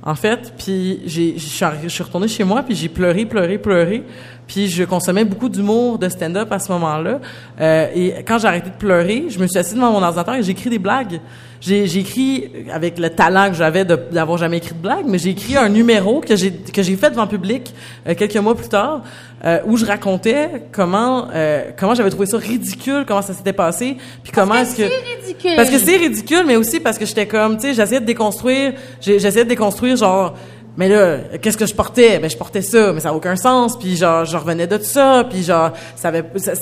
en 0.03 0.15
fait 0.15 0.53
puis 0.57 1.01
j'ai 1.05 1.33
je 1.37 1.45
suis 1.45 1.65
arri- 1.65 1.83
je 1.83 1.89
suis 1.89 2.03
retournée 2.03 2.27
chez 2.27 2.43
moi 2.43 2.61
puis 2.63 2.75
j'ai 2.75 2.89
pleuré 2.89 3.25
pleuré 3.25 3.57
pleuré 3.57 4.03
puis 4.47 4.67
je 4.67 4.83
consommais 4.83 5.25
beaucoup 5.25 5.49
d'humour 5.49 5.97
de 5.97 6.07
stand-up 6.09 6.51
à 6.51 6.59
ce 6.59 6.71
moment-là 6.71 7.19
Euh, 7.61 7.87
et 7.95 8.23
quand 8.27 8.37
j'ai 8.37 8.47
arrêté 8.47 8.69
de 8.69 8.75
pleurer 8.75 9.25
je 9.29 9.39
me 9.39 9.47
suis 9.47 9.57
assise 9.59 9.75
devant 9.75 9.91
mon 9.91 10.03
ordinateur 10.03 10.35
et 10.35 10.43
j'ai 10.43 10.51
écrit 10.51 10.69
des 10.69 10.79
blagues 10.79 11.19
j'ai 11.61 11.87
j'ai 11.87 12.01
écrit 12.01 12.49
avec 12.71 12.99
le 12.99 13.09
talent 13.09 13.47
que 13.49 13.55
j'avais 13.55 13.85
de- 13.85 13.97
d'avoir 14.11 14.37
jamais 14.37 14.57
écrit 14.57 14.73
de 14.75 14.81
blagues 14.81 15.05
mais 15.07 15.17
j'ai 15.17 15.29
écrit 15.29 15.55
un 15.55 15.69
numéro 15.69 16.19
que 16.19 16.35
j'ai 16.35 16.51
que 16.51 16.83
j'ai 16.83 16.95
fait 16.97 17.09
devant 17.11 17.27
public 17.27 17.73
euh, 18.07 18.13
quelques 18.13 18.35
mois 18.37 18.55
plus 18.55 18.67
tard 18.67 19.01
euh, 19.45 19.59
où 19.65 19.77
je 19.77 19.85
racontais 19.85 20.49
comment 20.73 21.27
euh, 21.33 21.71
comment 21.77 21.95
j'avais 21.95 22.09
trouvé 22.09 22.25
ça 22.25 22.37
ridicule 22.37 23.05
comment 23.07 23.21
ça 23.21 23.33
s'était 23.33 23.53
passé 23.53 23.95
puis 24.21 24.33
comment 24.33 24.55
est-ce 24.55 24.75
que 24.75 24.83
C'est 24.89 25.15
ridicule. 25.25 25.55
parce 25.55 25.69
que 25.69 25.77
c'est 25.79 25.95
ridicule 25.97 26.43
mais 26.45 26.57
aussi 26.57 26.81
parce 26.81 26.97
que 26.97 27.05
j'étais 27.05 27.25
comme 27.27 27.55
tu 27.55 27.67
sais 27.67 27.73
j'essayais 27.73 28.01
de 28.01 28.05
déconstruire 28.05 28.73
j'essayais 29.01 29.45
de 29.45 29.49
déconstruire 29.49 29.95
genre 29.95 30.35
mais 30.77 30.89
là, 30.89 31.17
qu'est-ce 31.41 31.57
que 31.57 31.65
je 31.65 31.73
portais? 31.73 32.19
Ben, 32.19 32.29
je 32.29 32.35
portais 32.35 32.61
ça, 32.61 32.91
mais 32.91 32.99
ça 32.99 33.09
n'a 33.09 33.15
aucun 33.15 33.37
sens. 33.37 33.79
Puis 33.79 33.95
genre, 33.95 34.25
je 34.25 34.35
revenais 34.35 34.67
de 34.67 34.77
ça, 34.79 35.25
puis 35.29 35.41
genre, 35.41 35.71
ça, 35.95 36.11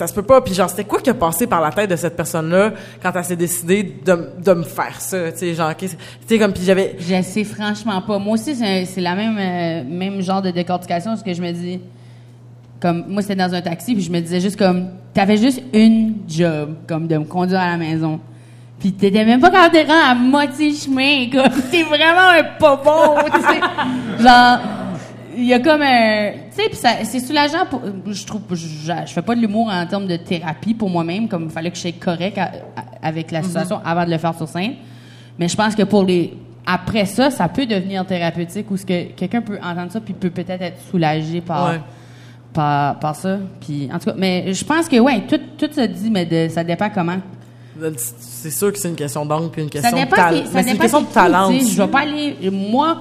se 0.08 0.14
peut 0.14 0.24
pas. 0.24 0.42
Puis 0.42 0.54
genre, 0.54 0.70
c'était 0.70 0.84
quoi 0.84 1.00
qui 1.00 1.10
a 1.10 1.16
passé 1.16 1.48
par 1.48 1.62
la 1.62 1.72
tête 1.72 1.90
de 1.90 1.96
cette 1.96 2.16
personne-là 2.16 2.74
quand 3.02 3.12
elle 3.16 3.24
s'est 3.24 3.36
décidée 3.36 3.84
de, 4.06 4.54
me 4.54 4.64
faire 4.64 5.02
ça? 5.02 5.32
Tu 5.32 5.40
sais, 5.40 5.54
genre, 5.56 5.74
tu 5.76 6.40
comme, 6.40 6.54
puis 6.54 6.64
j'avais... 6.64 6.96
Je 7.00 7.22
sais 7.24 7.44
franchement 7.44 8.02
pas. 8.02 8.20
Moi 8.20 8.34
aussi, 8.34 8.56
c'est 8.56 8.86
c'est 8.86 9.02
la 9.02 9.16
même, 9.16 9.38
euh, 9.38 9.90
même 9.90 10.22
genre 10.22 10.42
de 10.42 10.52
décortication, 10.52 11.16
ce 11.16 11.24
que 11.24 11.34
je 11.34 11.42
me 11.42 11.52
dis. 11.52 11.80
Comme, 12.80 13.06
moi, 13.08 13.22
c'était 13.22 13.36
dans 13.36 13.54
un 13.54 13.62
taxi, 13.62 13.94
puis 13.94 14.04
je 14.04 14.12
me 14.12 14.20
disais 14.20 14.42
juste 14.42 14.58
comme, 14.58 14.90
t'avais 15.14 15.38
juste 15.38 15.62
une 15.74 16.16
job, 16.28 16.76
comme 16.88 17.08
de 17.08 17.18
me 17.18 17.24
conduire 17.24 17.62
à 17.62 17.72
la 17.72 17.78
maison. 17.78 18.20
Puis 18.84 18.92
t'étais 18.92 19.24
même 19.24 19.40
pas 19.40 19.50
capable 19.50 19.76
de 19.76 19.80
rendre 19.80 20.10
à 20.10 20.14
moitié 20.14 20.74
chemin, 20.74 21.30
comme, 21.32 21.62
t'es 21.72 21.84
vraiment 21.84 22.28
un 22.38 22.44
pas 22.60 22.76
bon, 22.76 23.16
tu 23.34 23.42
sais. 23.42 24.22
Genre, 24.22 24.60
il 25.38 25.46
y 25.46 25.54
a 25.54 25.60
comme 25.60 25.82
un, 25.82 26.32
tu 26.54 26.76
sais, 26.76 27.04
c'est 27.06 27.20
soulageant 27.22 27.66
pour, 27.70 27.82
je 28.08 28.26
trouve, 28.26 28.42
je, 28.52 28.92
je 29.06 29.14
fais 29.14 29.22
pas 29.22 29.36
de 29.36 29.40
l'humour 29.40 29.72
en 29.72 29.86
termes 29.86 30.06
de 30.06 30.18
thérapie 30.18 30.74
pour 30.74 30.90
moi-même, 30.90 31.30
comme 31.30 31.46
il 31.46 31.50
fallait 31.50 31.72
que 31.72 31.78
je 31.78 31.82
sois 31.84 31.92
correct 31.94 32.38
à- 32.38 32.52
à- 32.76 33.08
avec 33.08 33.32
la 33.32 33.42
situation 33.42 33.80
avant 33.86 34.04
de 34.06 34.12
le 34.12 34.18
faire 34.18 34.36
sur 34.36 34.50
scène. 34.50 34.74
Mais 35.40 35.48
je 35.48 35.56
pense 35.56 35.76
que 35.76 35.84
pour 35.84 36.04
les, 36.04 36.34
après 36.68 37.06
ça, 37.06 37.32
ça 37.32 37.48
peut 37.48 37.66
devenir 37.66 38.06
thérapeutique 38.06 38.70
ou 38.70 38.76
ce 38.76 38.86
que 38.86 39.04
quelqu'un 39.14 39.42
peut 39.42 39.60
entendre 39.64 39.94
ça 39.94 40.02
puis 40.02 40.14
peut 40.14 40.30
peut-être 40.30 40.62
être 40.62 40.82
soulagé 40.92 41.40
par, 41.40 41.70
Ouais. 41.70 41.80
par, 42.52 43.00
par 43.00 43.16
ça. 43.16 43.38
Puis, 43.66 43.90
en 43.94 43.98
tout 43.98 44.08
cas, 44.12 44.16
mais 44.18 44.54
je 44.54 44.66
pense 44.66 44.90
que, 44.90 44.98
ouais, 45.00 45.22
tout, 45.28 45.40
tout 45.58 45.72
se 45.74 45.82
dit, 45.88 46.12
mais 46.12 46.26
de- 46.26 46.50
ça 46.50 46.66
dépend 46.66 46.90
comment. 46.90 47.18
C'est 48.08 48.52
sûr 48.52 48.72
que 48.72 48.78
c'est 48.78 48.90
une 48.90 48.96
question 48.96 49.26
d'angle 49.26 49.50
puis 49.50 49.62
une 49.64 49.68
Ça 49.72 49.90
question 49.90 50.04
de 50.06 50.10
talent. 50.10 50.42
c'est- 50.46 50.64
Mais 50.64 50.72
une 50.72 50.78
question 50.78 51.02
de 51.02 51.06
talent. 51.08 51.52
Je 51.52 51.82
vais 51.82 51.88
pas 51.88 52.00
aller, 52.02 52.36
moi, 52.52 52.98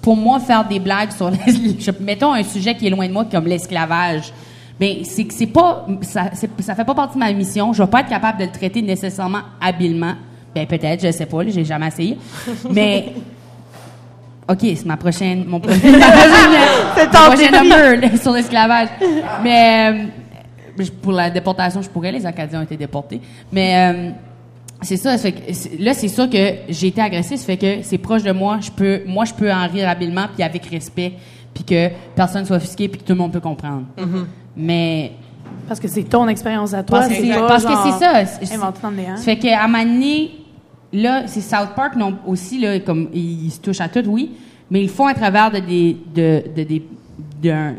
pour 0.00 0.16
moi, 0.16 0.40
faire 0.40 0.64
des 0.66 0.78
blagues 0.80 1.12
sur, 1.12 1.30
les- 1.30 1.38
je- 1.80 1.90
mettons 2.00 2.32
un 2.32 2.42
sujet 2.42 2.74
qui 2.76 2.86
est 2.86 2.90
loin 2.90 3.06
de 3.08 3.12
moi, 3.12 3.24
comme 3.30 3.46
l'esclavage. 3.46 4.32
Ben, 4.80 4.98
c'est 5.04 5.24
que 5.24 5.32
c'est 5.34 5.46
pas, 5.46 5.86
ça, 6.02 6.30
ça 6.60 6.74
fait 6.74 6.84
pas 6.84 6.94
partie 6.94 7.14
de 7.14 7.20
ma 7.20 7.32
mission. 7.32 7.72
Je 7.72 7.82
vais 7.82 7.88
pas 7.88 8.00
être 8.00 8.08
capable 8.08 8.38
de 8.40 8.44
le 8.44 8.50
traiter 8.50 8.82
nécessairement 8.82 9.40
habilement. 9.60 10.14
Ben, 10.54 10.66
peut-être, 10.66 11.04
je 11.06 11.12
sais 11.12 11.26
pas, 11.26 11.38
j'ai 11.46 11.64
jamais 11.64 11.88
essayé. 11.88 12.18
Mais, 12.70 13.12
OK, 14.48 14.58
c'est 14.60 14.84
ma 14.84 14.96
prochaine, 14.96 15.44
mon 15.46 15.58
prochain, 15.60 15.78
C'est 16.96 17.06
mon 17.06 17.10
ton 17.12 17.32
prochain 17.32 17.50
number 17.62 18.18
sur 18.20 18.32
l'esclavage. 18.32 18.88
Mais 19.42 19.90
euh, 19.92 20.04
pour 21.02 21.12
la 21.12 21.30
déportation, 21.30 21.82
je 21.82 21.88
pourrais. 21.88 22.12
Les 22.12 22.26
Acadiens 22.26 22.60
ont 22.60 22.64
été 22.64 22.76
déportés. 22.76 23.20
Mais 23.52 23.92
euh, 23.92 24.10
c'est 24.82 24.96
ça. 24.96 25.12
ça 25.16 25.18
fait 25.18 25.32
que 25.32 25.52
c'est- 25.52 25.78
là, 25.80 25.94
c'est 25.94 26.08
sûr 26.08 26.28
que 26.28 26.38
j'ai 26.68 26.88
été 26.88 27.00
agressée. 27.00 27.36
Ça 27.36 27.46
fait 27.46 27.56
que 27.56 27.82
c'est 27.82 27.98
proche 27.98 28.22
de 28.22 28.32
moi. 28.32 28.58
Je 28.60 28.70
peux, 28.70 29.00
moi, 29.06 29.24
je 29.24 29.34
peux 29.34 29.50
en 29.52 29.66
rire 29.68 29.88
habilement 29.88 30.26
puis 30.34 30.42
avec 30.42 30.64
respect, 30.66 31.12
puis 31.54 31.64
que 31.64 31.88
personne 32.14 32.44
soit 32.44 32.56
offusqué 32.56 32.88
puis 32.88 33.00
que 33.00 33.04
tout 33.06 33.12
le 33.12 33.18
monde 33.18 33.32
peut 33.32 33.40
comprendre. 33.40 33.84
Mais 34.56 35.12
Parce 35.68 35.80
que 35.80 35.88
c'est 35.88 36.02
ton 36.04 36.28
expérience 36.28 36.74
à 36.74 36.82
toi. 36.82 36.98
parce 37.00 37.08
que 37.10 37.14
c'est 37.16 37.28
pas 37.28 37.46
parce 37.46 37.64
que 37.64 37.72
c'est 37.84 37.98
ça. 38.04 38.24
C'est- 38.26 38.54
Inventé 38.54 38.78
dans 38.82 38.90
le 38.90 38.96
néant. 38.96 39.16
ça 39.16 39.22
fait 39.22 39.38
qu'à 39.38 39.66
donné, 39.66 40.30
là, 40.92 41.22
c'est 41.26 41.40
South 41.40 41.70
Park 41.74 41.96
non, 41.96 42.14
aussi, 42.26 42.58
là, 42.60 42.78
comme 42.80 43.08
ils, 43.12 43.46
ils 43.46 43.50
se 43.50 43.60
touchent 43.60 43.80
à 43.80 43.88
tout, 43.88 44.04
oui, 44.08 44.32
mais 44.70 44.82
ils 44.82 44.88
font 44.88 45.06
à 45.06 45.14
travers 45.14 45.50
de 45.50 45.58
des, 45.60 45.96
de, 46.14 46.42
de 46.56 46.62
des, 46.62 46.82
d'un, 47.42 47.74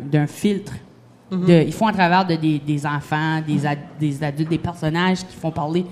De- 1.32 1.64
ils 1.66 1.74
font 1.74 1.88
à 1.88 1.94
travers 1.94 2.26
de 2.26 2.36
des, 2.36 2.60
des 2.60 2.86
enfants, 2.86 3.42
des, 3.46 3.66
ad- 3.66 3.80
des 4.00 4.24
adultes, 4.24 4.50
des 4.50 4.58
personnages 4.60 5.20
qui 5.26 5.36
font 5.36 5.52
parler. 5.52 5.86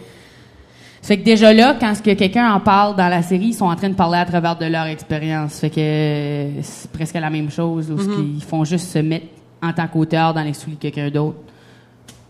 Fait 1.02 1.18
que 1.18 1.24
déjà 1.24 1.52
là, 1.52 1.76
quand 1.80 1.94
ce 1.96 2.02
que 2.02 2.12
quelqu'un 2.14 2.54
en 2.54 2.60
parle 2.62 2.96
dans 2.96 3.10
la 3.10 3.22
série, 3.22 3.48
ils 3.48 3.54
sont 3.54 3.66
en 3.66 3.76
train 3.76 3.90
de 3.90 3.96
parler 3.96 4.20
à 4.20 4.26
travers 4.26 4.56
de 4.58 4.66
leur 4.66 4.86
expérience. 4.86 5.60
Fait 5.60 5.70
que 5.70 6.62
c'est 6.62 6.90
presque 6.92 7.16
la 7.16 7.30
même 7.30 7.50
chose, 7.52 7.92
où 7.92 7.98
ce 8.00 8.06
qu'ils 8.08 8.44
font 8.44 8.64
juste 8.64 8.88
se 8.90 9.00
mettre 9.00 9.26
en 9.62 9.74
tant 9.74 9.88
qu'auteur 9.88 10.34
dans 10.34 10.44
les 10.44 10.54
souliers 10.54 10.76
de 10.78 10.82
quelqu'un 10.82 11.10
d'autre. 11.10 11.38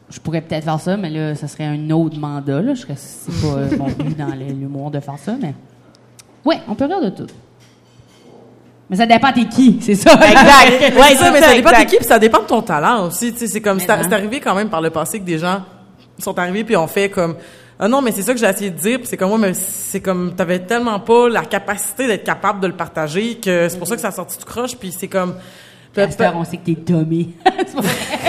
Je 0.09 0.19
pourrais 0.19 0.41
peut-être 0.41 0.63
faire 0.63 0.79
ça, 0.79 0.95
mais 0.97 1.09
là, 1.09 1.35
ça 1.35 1.47
serait 1.47 1.65
un 1.65 1.89
autre 1.91 2.17
mandat. 2.19 2.61
Là. 2.61 2.73
Je 2.73 2.81
serais, 2.81 2.95
c'est 2.95 3.31
pas 3.41 3.57
euh, 3.57 3.69
mon 3.77 3.87
but 3.87 4.17
dans 4.17 4.33
l'humour 4.33 4.91
de 4.91 4.99
faire 4.99 5.17
ça, 5.19 5.35
mais... 5.39 5.53
Ouais, 6.45 6.59
on 6.67 6.75
peut 6.75 6.85
rire 6.85 7.01
de 7.01 7.09
tout. 7.09 7.27
Mais 8.93 8.97
ça 8.97 9.07
dépend 9.07 9.33
t'es 9.33 9.45
qui, 9.45 9.79
c'est 9.81 9.95
ça. 9.95 10.13
Exact. 10.13 10.93
Ouais, 10.99 11.15
ça, 11.15 11.31
mais 11.31 11.41
ça 11.41 11.55
dépend 11.55 11.71
de 11.71 11.75
exact. 11.75 11.89
qui, 11.89 11.97
puis 11.97 12.05
ça 12.05 12.19
dépend 12.19 12.41
de 12.41 12.45
ton 12.45 12.61
talent 12.61 13.07
aussi. 13.07 13.33
tu 13.33 13.39
sais, 13.39 13.47
C'est 13.47 13.59
comme, 13.59 13.79
c'est 13.79 13.89
arrivé 13.89 14.39
quand 14.39 14.53
même 14.53 14.69
par 14.69 14.81
le 14.81 14.91
passé 14.91 15.19
que 15.19 15.25
des 15.25 15.39
gens 15.39 15.63
sont 16.19 16.37
arrivés 16.37 16.63
puis 16.63 16.77
ont 16.77 16.85
fait 16.85 17.09
comme, 17.09 17.35
ah 17.79 17.87
non, 17.87 18.03
mais 18.03 18.11
c'est 18.11 18.21
ça 18.21 18.35
que 18.35 18.39
j'ai 18.39 18.45
essayé 18.45 18.69
de 18.69 18.77
dire, 18.77 18.99
puis 18.99 19.07
c'est 19.07 19.17
comme 19.17 19.29
moi, 19.29 19.39
mais 19.39 19.55
c'est 19.55 19.99
comme, 19.99 20.35
t'avais 20.35 20.59
tellement 20.59 20.99
pas 20.99 21.27
la 21.27 21.41
capacité 21.41 22.05
d'être 22.05 22.23
capable 22.23 22.59
de 22.59 22.67
le 22.67 22.73
partager 22.73 23.39
que 23.39 23.67
c'est 23.67 23.79
pour 23.79 23.87
ça 23.87 23.95
que 23.95 24.01
ça 24.01 24.09
a 24.09 24.11
sorti 24.11 24.37
tout 24.37 24.45
croche, 24.45 24.75
puis 24.75 24.91
c'est 24.95 25.07
comme, 25.07 25.33
heure, 25.97 26.35
on 26.35 26.43
sait 26.43 26.57
que 26.57 26.69
t'es 26.69 26.93
vrai. 26.93 27.25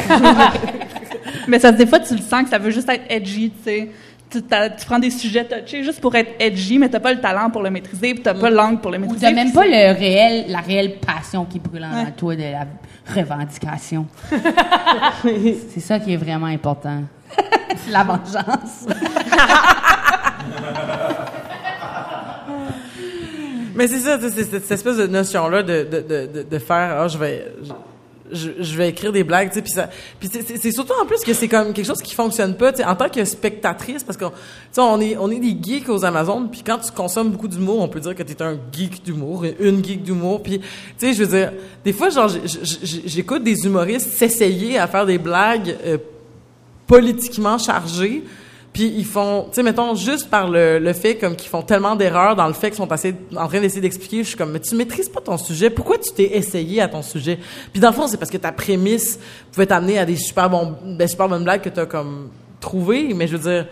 Mais 1.46 1.58
ça, 1.58 1.72
des 1.72 1.86
fois, 1.86 2.00
tu 2.00 2.14
le 2.14 2.22
sens 2.22 2.44
que 2.44 2.48
ça 2.48 2.58
veut 2.58 2.70
juste 2.70 2.88
être 2.88 3.04
edgy, 3.10 3.50
tu 3.50 3.64
sais. 3.64 3.90
Tu, 4.42 4.86
prends 4.86 4.98
des 4.98 5.10
sujets 5.10 5.44
touchés 5.44 5.82
juste 5.84 6.00
pour 6.00 6.14
être 6.14 6.32
edgy, 6.40 6.78
mais 6.78 6.88
t'as 6.88 7.00
pas 7.00 7.12
le 7.12 7.20
talent 7.20 7.50
pour 7.50 7.62
le 7.62 7.70
maîtriser, 7.70 8.14
puis 8.14 8.22
t'as 8.22 8.34
pas 8.34 8.50
l'angle 8.50 8.80
pour 8.80 8.90
le 8.90 8.98
Ou 8.98 9.00
maîtriser. 9.02 9.26
t'as 9.26 9.32
même 9.32 9.52
pas 9.52 9.62
c'est- 9.62 9.92
le 9.92 9.98
réel, 9.98 10.44
la 10.48 10.58
réelle 10.60 10.96
passion 10.98 11.44
qui 11.44 11.58
brûle 11.58 11.84
en 11.84 12.04
Ouais. 12.04 12.12
toi 12.16 12.34
de 12.36 12.42
la 12.42 12.66
revendication. 13.14 14.06
c'est 15.70 15.80
ça 15.80 15.98
qui 15.98 16.12
est 16.14 16.16
vraiment 16.16 16.46
important. 16.46 17.02
C'est 17.76 17.90
la 17.90 18.04
vengeance. 18.04 18.86
Mais 23.74 23.88
c'est 23.88 23.98
ça, 23.98 24.18
c'est 24.20 24.30
cette, 24.44 24.70
espèce 24.70 24.96
de 24.98 25.06
notion-là 25.08 25.62
de, 25.64 25.82
de, 25.82 26.00
de, 26.00 26.26
de, 26.32 26.42
de 26.48 26.58
faire, 26.58 26.96
ah, 27.00 27.08
je 27.08 27.18
vais, 27.18 27.44
je, 27.62 27.72
je 28.32 28.76
vais 28.76 28.88
écrire 28.88 29.12
des 29.12 29.22
blagues, 29.22 29.48
tu 29.50 29.56
sais, 29.56 29.62
puis 29.62 29.70
ça, 29.72 29.90
puis 30.18 30.28
c'est- 30.32 30.72
surtout 30.72 30.94
en 31.00 31.04
plus 31.04 31.20
que 31.20 31.34
c'est 31.34 31.46
comme 31.48 31.72
quelque 31.74 31.86
chose 31.86 32.00
qui 32.00 32.14
fonctionne 32.14 32.56
pas, 32.56 32.72
tu 32.72 32.78
sais, 32.78 32.84
en 32.84 32.96
tant 32.96 33.08
que 33.10 33.24
spectatrice, 33.24 34.02
parce 34.02 34.16
que, 34.16 34.24
tu 34.24 34.30
sais, 34.72 34.80
on 34.80 34.98
est, 35.00 35.16
on 35.18 35.30
est 35.30 35.38
des 35.38 35.56
geeks 35.62 35.88
aux 35.90 36.04
Amazones, 36.04 36.48
puis 36.50 36.62
quand 36.66 36.78
tu 36.78 36.90
consommes 36.90 37.30
beaucoup 37.30 37.48
d'humour, 37.48 37.80
on 37.82 37.88
peut 37.88 38.00
dire 38.00 38.14
que 38.14 38.22
t'es 38.22 38.42
un 38.42 38.56
geek 38.72 39.02
d'humour, 39.04 39.44
une 39.60 39.84
geek 39.84 40.02
d'humour, 40.02 40.42
puis, 40.42 40.58
tu 40.60 40.64
sais, 40.98 41.12
je 41.12 41.22
veux 41.22 41.36
dire, 41.38 41.52
des 41.84 41.92
fois, 41.92 42.08
genre, 42.08 42.30
j'écoute 42.82 43.44
des 43.44 43.66
humoristes 43.66 44.10
s'essayer 44.10 44.78
à 44.78 44.86
faire 44.86 45.04
des 45.06 45.18
blagues 45.18 45.76
euh, 45.84 45.98
politiquement 46.86 47.58
chargés, 47.58 48.24
puis 48.74 48.92
ils 48.96 49.06
font, 49.06 49.44
tu 49.44 49.54
sais, 49.54 49.62
mettons, 49.62 49.94
juste 49.94 50.28
par 50.28 50.50
le, 50.50 50.80
le 50.80 50.92
fait 50.92 51.14
comme 51.14 51.36
qu'ils 51.36 51.48
font 51.48 51.62
tellement 51.62 51.94
d'erreurs 51.94 52.34
dans 52.34 52.48
le 52.48 52.52
fait 52.52 52.70
qu'ils 52.70 52.76
sont 52.76 52.92
en 52.92 53.46
train 53.46 53.60
d'essayer 53.60 53.80
d'expliquer, 53.80 54.24
je 54.24 54.28
suis 54.28 54.36
comme, 54.36 54.50
mais 54.50 54.58
tu 54.58 54.74
maîtrises 54.74 55.08
pas 55.08 55.20
ton 55.20 55.38
sujet, 55.38 55.70
pourquoi 55.70 55.96
tu 55.96 56.12
t'es 56.12 56.36
essayé 56.36 56.82
à 56.82 56.88
ton 56.88 57.00
sujet? 57.00 57.38
Puis 57.72 57.80
dans 57.80 57.90
le 57.90 57.94
fond, 57.94 58.08
c'est 58.08 58.16
parce 58.16 58.32
que 58.32 58.36
ta 58.36 58.50
prémisse 58.50 59.20
pouvait 59.52 59.66
t'amener 59.66 60.00
à 60.00 60.04
des 60.04 60.16
super 60.16 60.50
bons, 60.50 60.74
des 60.84 61.06
super 61.06 61.28
bonnes 61.28 61.44
blagues 61.44 61.62
que 61.62 61.68
t'as 61.68 61.86
comme 61.86 62.30
trouvées, 62.58 63.14
mais 63.14 63.28
je 63.28 63.36
veux 63.36 63.48
dire, 63.48 63.66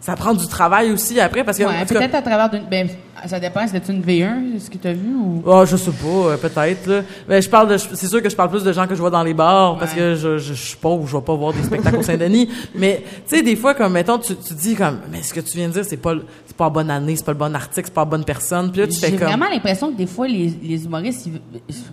ça 0.00 0.14
prend 0.16 0.32
du 0.32 0.46
travail 0.46 0.92
aussi 0.92 1.18
après, 1.20 1.44
parce 1.44 1.58
que... 1.58 1.64
Ouais, 1.64 1.84
peut-être 1.84 2.14
à 2.14 2.22
travers 2.22 2.48
d'une. 2.50 2.62
Ben, 2.70 2.88
ça 3.26 3.40
dépend, 3.40 3.66
c'était 3.66 3.92
une 3.92 4.00
V1, 4.00 4.60
ce 4.60 4.70
que 4.70 4.76
t'as 4.78 4.92
vu 4.92 5.12
ou? 5.12 5.42
Ah, 5.50 5.64
je 5.66 5.76
sais 5.76 5.90
pas, 5.90 6.06
euh, 6.06 6.36
peut-être. 6.36 6.86
là. 6.86 7.00
Mais 7.28 7.42
je 7.42 7.50
parle 7.50 7.68
de, 7.68 7.76
c'est 7.76 8.06
sûr 8.06 8.22
que 8.22 8.30
je 8.30 8.36
parle 8.36 8.48
plus 8.48 8.62
de 8.62 8.72
gens 8.72 8.86
que 8.86 8.94
je 8.94 9.00
vois 9.00 9.10
dans 9.10 9.24
les 9.24 9.34
bars 9.34 9.76
parce 9.76 9.92
que 9.92 10.14
je, 10.14 10.38
je, 10.38 10.54
je 10.54 10.66
suis 10.68 10.76
pauvre, 10.76 11.04
je 11.08 11.16
vais 11.16 11.22
pas 11.24 11.34
voir 11.34 11.52
des 11.52 11.64
spectacles 11.64 11.96
au 11.96 12.02
Saint-Denis. 12.02 12.48
Mais 12.76 13.02
tu 13.28 13.36
sais, 13.36 13.42
des 13.42 13.56
fois, 13.56 13.74
comme 13.74 13.92
mettons, 13.94 14.18
tu, 14.18 14.36
tu 14.36 14.54
dis 14.54 14.76
comme, 14.76 15.00
mais 15.10 15.20
ce 15.22 15.34
que 15.34 15.40
tu 15.40 15.56
viens 15.56 15.66
de 15.66 15.72
dire, 15.72 15.84
c'est 15.84 15.96
pas, 15.96 16.14
c'est 16.46 16.56
pas 16.56 16.64
la 16.66 16.70
bonne 16.70 16.90
année, 16.90 17.16
c'est 17.16 17.24
pas 17.26 17.32
le 17.32 17.38
bon 17.38 17.54
article, 17.56 17.86
c'est 17.88 17.94
pas 17.94 18.02
la 18.02 18.04
bonne 18.04 18.24
personne. 18.24 18.70
Puis 18.70 18.82
là, 18.82 18.86
tu 18.86 18.94
fais 19.00 19.10
J'ai 19.10 19.16
comme, 19.16 19.26
vraiment 19.26 19.48
l'impression 19.50 19.90
que 19.90 19.96
des 19.96 20.06
fois, 20.06 20.28
les, 20.28 20.54
les 20.62 20.84
humoristes, 20.84 21.26
ils- 21.26 21.40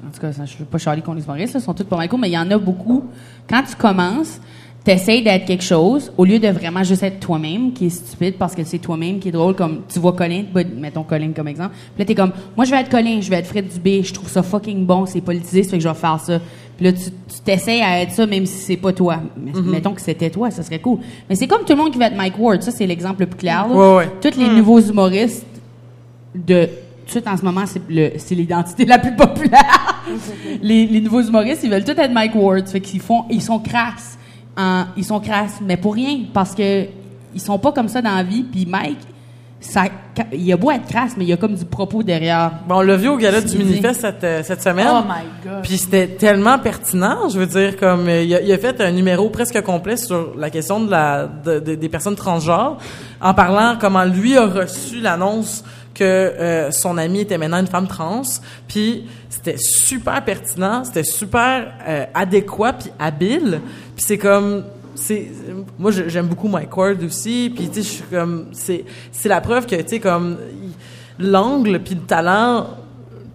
en 0.07 0.11
tout 0.13 0.21
cas, 0.21 0.31
je 0.31 0.57
veux 0.59 0.65
pas 0.65 0.77
charler 0.77 1.01
contre 1.01 1.17
les 1.17 1.23
humoristes, 1.23 1.55
là, 1.55 1.59
ils 1.59 1.63
sont 1.63 1.73
tous 1.73 1.85
pas 1.85 1.97
mal 1.97 2.07
cool, 2.07 2.19
mais 2.19 2.29
il 2.29 2.33
y 2.33 2.37
en 2.37 2.49
a 2.51 2.57
beaucoup. 2.59 3.03
Quand 3.49 3.63
tu 3.63 3.75
commences, 3.75 4.39
t'essayes 4.85 5.23
d'être 5.23 5.45
quelque 5.45 5.63
chose, 5.63 6.13
au 6.15 6.23
lieu 6.25 6.37
de 6.37 6.47
vraiment 6.47 6.83
juste 6.83 7.01
être 7.03 7.19
toi-même, 7.19 7.73
qui 7.73 7.87
est 7.87 7.89
stupide 7.89 8.35
parce 8.37 8.53
que 8.53 8.63
c'est 8.63 8.77
toi-même 8.77 9.19
qui 9.19 9.29
est 9.29 9.31
drôle, 9.31 9.55
comme 9.55 9.81
tu 9.91 9.99
vois 9.99 10.13
Colin, 10.13 10.43
bah, 10.53 10.61
mettons 10.77 11.03
Colin 11.03 11.31
comme 11.35 11.47
exemple. 11.47 11.71
Puis 11.95 11.99
là, 11.99 12.05
t'es 12.05 12.13
comme, 12.15 12.31
moi, 12.55 12.65
je 12.65 12.71
vais 12.71 12.77
être 12.77 12.89
Colin, 12.89 13.19
je 13.19 13.29
vais 13.29 13.37
être 13.37 13.47
Fred 13.47 13.67
Dubé, 13.67 14.03
je 14.03 14.13
trouve 14.13 14.29
ça 14.29 14.43
fucking 14.43 14.85
bon, 14.85 15.07
c'est 15.07 15.21
politisé, 15.21 15.63
ça 15.63 15.71
fait 15.71 15.77
que 15.77 15.83
je 15.83 15.89
vais 15.89 15.95
faire 15.95 16.19
ça. 16.19 16.39
Puis 16.77 16.85
là, 16.85 16.93
tu 16.93 17.09
t'essayes 17.43 17.81
à 17.81 18.01
être 18.01 18.11
ça, 18.11 18.27
même 18.27 18.45
si 18.45 18.57
c'est 18.59 18.77
pas 18.77 18.93
toi. 18.93 19.19
Mais 19.35 19.51
Mm-hmm. 19.51 19.63
Mettons 19.71 19.93
que 19.93 20.01
c'était 20.01 20.29
toi, 20.29 20.51
ça 20.51 20.61
serait 20.61 20.79
cool. 20.79 20.99
Mais 21.29 21.35
c'est 21.35 21.47
comme 21.47 21.61
tout 21.65 21.73
le 21.73 21.77
monde 21.77 21.91
qui 21.91 21.97
veut 21.97 22.05
être 22.05 22.15
Mike 22.15 22.37
Ward, 22.37 22.61
ça, 22.61 22.71
c'est 22.71 22.85
l'exemple 22.85 23.21
le 23.21 23.25
plus 23.27 23.39
clair. 23.39 23.67
là. 23.67 23.73
Ouais, 23.75 23.95
ouais. 23.97 24.09
Tous 24.21 24.37
les 24.37 24.49
nouveaux 24.49 24.81
humoristes 24.81 25.45
de 26.35 26.67
tout 27.11 27.21
en 27.27 27.37
ce 27.37 27.45
moment 27.45 27.65
c'est 27.65 27.81
le 27.87 28.13
c'est 28.17 28.33
l'identité 28.33 28.83
la 28.83 28.97
plus 28.97 29.15
populaire 29.15 30.03
les, 30.63 30.87
les 30.87 30.99
nouveaux 31.01 31.21
humoristes 31.21 31.61
ils 31.63 31.69
veulent 31.69 31.83
tous 31.85 31.91
être 31.91 32.11
Mike 32.11 32.33
Ward 32.33 32.67
fait 32.67 32.81
qu'ils 32.81 32.99
font 32.99 33.25
ils 33.29 33.43
sont 33.43 33.59
crasses 33.59 34.17
en- 34.57 34.85
ils 34.97 35.05
sont 35.05 35.19
crasses 35.19 35.59
mais 35.61 35.77
pour 35.77 35.93
rien 35.95 36.19
parce 36.33 36.53
que 36.55 36.85
ils 37.33 37.41
sont 37.41 37.59
pas 37.59 37.71
comme 37.71 37.87
ça 37.89 38.01
dans 38.01 38.15
la 38.15 38.23
vie 38.23 38.43
puis 38.43 38.65
Mike 38.65 38.99
ça 39.59 39.85
il 40.31 40.51
a 40.53 40.57
beau 40.57 40.69
être 40.71 40.85
crasse 40.87 41.13
mais 41.17 41.23
il 41.25 41.29
y 41.29 41.33
a 41.33 41.37
comme 41.37 41.55
du 41.55 41.65
propos 41.65 42.03
derrière 42.03 42.51
bon, 42.67 42.75
on 42.77 42.81
l'a 42.81 42.95
vu 42.95 43.07
au 43.09 43.17
gala 43.17 43.41
du 43.41 43.57
Minifest 43.57 44.01
cette, 44.01 44.23
euh, 44.23 44.43
cette 44.43 44.61
semaine. 44.61 44.87
Oh 44.89 45.01
my 45.07 45.49
God. 45.49 45.63
Puis 45.63 45.77
c'était 45.77 46.07
tellement 46.07 46.59
pertinent, 46.59 47.27
je 47.29 47.39
veux 47.39 47.47
dire, 47.47 47.75
comme 47.77 48.07
euh, 48.07 48.21
il 48.23 48.33
a, 48.35 48.41
il 48.41 48.51
a 48.51 48.57
fait 48.57 48.79
un 48.79 48.91
numéro 48.91 49.29
presque 49.29 49.59
complet 49.63 49.97
sur 49.97 50.33
la 50.37 50.49
question 50.51 50.79
de 50.81 50.91
la 50.91 51.25
de- 51.27 51.59
de- 51.59 51.75
des 51.75 51.89
personnes 51.89 52.15
transgenres, 52.15 52.77
en 53.21 53.33
parlant 53.33 53.75
comment 53.79 54.03
lui 54.05 54.37
a 54.37 54.45
reçu 54.45 54.99
l'annonce 55.01 55.63
que 55.95 56.03
euh, 56.03 56.71
son 56.71 56.97
amie 56.97 57.21
était 57.21 57.37
maintenant 57.37 57.59
une 57.59 57.67
femme 57.67 57.87
trans. 57.87 58.21
Puis 58.67 59.05
c'était 59.29 59.57
super 59.57 60.23
pertinent, 60.23 60.83
c'était 60.83 61.03
super 61.03 61.73
euh, 61.87 62.05
adéquat 62.13 62.73
puis 62.73 62.91
habile. 62.99 63.61
Puis 63.95 64.05
c'est 64.05 64.17
comme 64.17 64.65
c'est 64.93 65.27
moi 65.77 65.91
j'aime 65.91 66.27
beaucoup 66.27 66.47
Mike 66.47 66.75
Ward 66.75 67.03
aussi 67.03 67.51
puis 67.53 67.67
tu 67.67 67.75
sais 67.75 67.81
je 67.81 67.95
suis 67.95 68.03
comme 68.03 68.47
c'est 68.53 68.85
c'est 69.11 69.27
la 69.27 69.41
preuve 69.41 69.65
que 69.65 69.75
tu 69.75 69.87
sais 69.87 69.99
comme 69.99 70.37
l'angle 71.19 71.81
puis 71.83 71.95
le 71.95 72.01
talent 72.01 72.67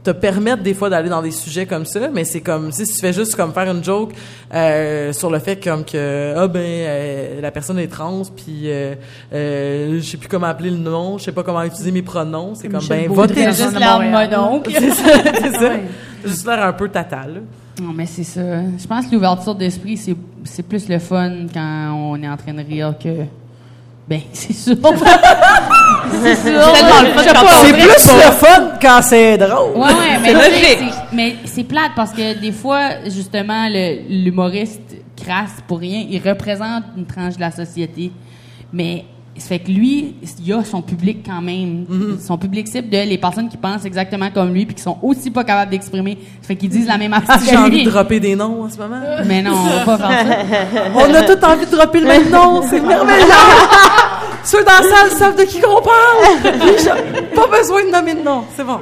te 0.02 0.10
permettent 0.10 0.62
des 0.62 0.72
fois 0.72 0.88
d'aller 0.88 1.10
dans 1.10 1.20
des 1.20 1.30
sujets 1.30 1.66
comme 1.66 1.84
ça, 1.84 2.08
mais 2.12 2.24
c'est 2.24 2.40
comme 2.40 2.72
si 2.72 2.84
tu 2.84 2.98
fais 2.98 3.12
juste 3.12 3.36
comme 3.36 3.52
faire 3.52 3.70
une 3.70 3.84
joke 3.84 4.12
euh, 4.54 5.12
sur 5.12 5.30
le 5.30 5.38
fait 5.38 5.62
comme 5.62 5.84
que 5.84 6.34
ah 6.36 6.48
ben 6.48 6.60
euh, 6.64 7.40
la 7.42 7.50
personne 7.50 7.78
est 7.78 7.86
trans 7.88 8.22
puis 8.34 8.62
euh, 8.64 8.94
euh, 9.34 9.98
je 10.00 10.02
sais 10.06 10.16
plus 10.16 10.28
comment 10.28 10.46
appeler 10.46 10.70
le 10.70 10.78
nom, 10.78 11.18
je 11.18 11.24
sais 11.24 11.32
pas 11.32 11.42
comment 11.42 11.62
utiliser 11.62 11.92
mes 11.92 12.00
pronoms, 12.02 12.54
c'est 12.54 12.68
comme 12.68 12.80
Michel 12.80 13.08
ben 13.08 13.14
votez 13.14 13.44
juste 13.46 13.74
Montréal. 13.78 14.30
mononcle. 14.30 14.70
c'est 14.78 14.90
ça, 14.90 15.12
c'est 15.34 15.52
ça. 15.52 15.60
Ouais. 15.68 15.82
Juste 16.24 16.46
l'air 16.46 16.64
un 16.64 16.72
peu 16.72 16.88
tata 16.88 17.26
là. 17.26 17.40
non 17.82 17.92
mais 17.94 18.06
c'est 18.06 18.24
ça 18.24 18.40
je 18.78 18.86
pense 18.86 19.06
que 19.06 19.14
l'ouverture 19.14 19.54
d'esprit 19.54 19.98
c'est 19.98 20.16
c'est 20.44 20.62
plus 20.62 20.88
le 20.88 20.98
fun 20.98 21.46
quand 21.52 21.92
on 21.94 22.22
est 22.22 22.28
en 22.28 22.36
train 22.38 22.54
de 22.54 22.62
rire 22.62 22.94
que 23.02 23.24
ben 24.08 24.20
c'est 24.32 24.54
sûr 24.54 24.76
c'est 26.12 26.42
tellement 26.42 27.02
le 27.02 28.32
fun 28.32 28.70
quand 28.80 29.00
c'est 29.02 29.38
drôle. 29.38 29.76
Ouais, 29.76 29.86
ouais, 29.86 30.18
mais 30.22 30.32
logique. 30.32 30.78
c'est- 30.78 31.14
Mais 31.16 31.36
c'est 31.44 31.64
plate 31.64 31.92
parce 31.96 32.12
que 32.12 32.38
des 32.38 32.52
fois, 32.52 32.80
justement, 33.06 33.68
le- 33.68 34.00
l'humoriste 34.08 34.80
crasse 35.16 35.56
pour 35.66 35.78
rien, 35.80 36.04
il 36.08 36.18
représente 36.26 36.84
une 36.96 37.06
tranche 37.06 37.34
de 37.36 37.40
la 37.40 37.50
société. 37.50 38.10
Mais 38.72 39.04
Ça 39.38 39.46
fait 39.46 39.60
que 39.60 39.70
lui, 39.70 40.16
il 40.44 40.52
a 40.52 40.62
son 40.64 40.82
public 40.82 41.24
quand 41.24 41.40
même. 41.40 41.86
Mm-hmm. 41.88 42.20
Son 42.26 42.36
public 42.36 42.68
cible 42.68 42.90
de 42.90 42.98
les 43.08 43.16
personnes 43.16 43.48
qui 43.48 43.56
pensent 43.56 43.86
exactement 43.86 44.28
comme 44.30 44.52
lui 44.52 44.66
puis 44.66 44.74
qui 44.74 44.82
sont 44.82 44.98
aussi 45.02 45.30
pas 45.30 45.44
capables 45.44 45.70
d'exprimer. 45.70 46.18
Ça 46.42 46.48
fait 46.48 46.56
qu'ils 46.56 46.68
disent 46.68 46.86
la 46.88 46.98
même 46.98 47.14
affaire 47.14 47.38
j'ai 47.48 47.56
envie 47.56 47.84
de 47.84 47.90
dropper 47.90 48.20
des 48.20 48.36
noms 48.36 48.64
en 48.64 48.68
ce 48.68 48.76
moment. 48.76 49.00
Mais 49.24 49.40
non, 49.40 49.52
on 49.54 49.84
va 49.86 49.96
pas 49.96 49.98
faire 49.98 50.26
ça. 50.28 50.80
On 50.94 51.14
a 51.14 51.22
tout 51.22 51.42
envie 51.44 51.64
de 51.64 51.70
dropper 51.70 52.00
le 52.00 52.06
même 52.08 52.28
nom, 52.28 52.60
c'est 52.68 52.80
merveilleux! 52.80 53.24
Ceux 54.44 54.64
dans 54.64 54.70
la 54.72 54.82
salle 54.82 55.10
savent 55.10 55.36
de 55.36 55.42
qui 55.44 55.60
qu'on 55.60 55.80
parle! 55.82 56.58
Pas 57.34 57.46
besoin 57.58 57.84
de 57.84 57.90
nommer 57.92 58.14
de 58.14 58.22
nom, 58.22 58.42
c'est 58.54 58.64
bon. 58.64 58.80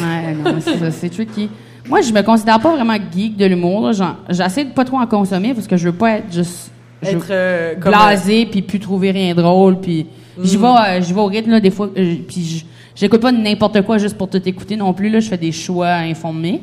Ouais, 0.00 0.34
non, 0.34 0.56
c'est 0.60 0.78
ça, 0.78 0.90
c'est 0.90 1.08
tricky. 1.10 1.48
Moi, 1.88 2.00
je 2.00 2.12
me 2.12 2.22
considère 2.22 2.60
pas 2.60 2.72
vraiment 2.74 2.96
geek 3.14 3.36
de 3.36 3.46
l'humour. 3.46 3.92
J'essaie 4.28 4.64
de 4.64 4.70
pas 4.72 4.84
trop 4.84 4.98
en 4.98 5.06
consommer 5.06 5.54
parce 5.54 5.66
que 5.66 5.76
je 5.76 5.88
veux 5.88 5.94
pas 5.96 6.18
être 6.18 6.32
juste 6.32 6.70
Être 7.02 7.26
euh, 7.30 7.74
comme... 7.80 7.92
blasé 7.92 8.46
puis 8.46 8.62
plus 8.62 8.78
trouver 8.80 9.10
rien 9.10 9.34
drôle 9.34 9.80
puis 9.80 10.06
j'y 10.42 10.56
vais 10.56 10.66
euh, 10.66 11.00
vais 11.00 11.20
au 11.20 11.26
rythme 11.26 11.50
là 11.50 11.58
des 11.60 11.70
fois 11.72 11.88
euh, 11.96 12.14
puis 12.28 12.44
je- 12.44 12.64
j'écoute 12.94 13.20
pas 13.20 13.32
n'importe 13.32 13.82
quoi 13.82 13.98
juste 13.98 14.16
pour 14.16 14.30
tout 14.30 14.40
écouter 14.48 14.76
non 14.76 14.92
plus 14.92 15.10
là, 15.10 15.18
je 15.20 15.28
fais 15.28 15.36
des 15.36 15.50
choix 15.52 15.88
informés. 15.94 16.62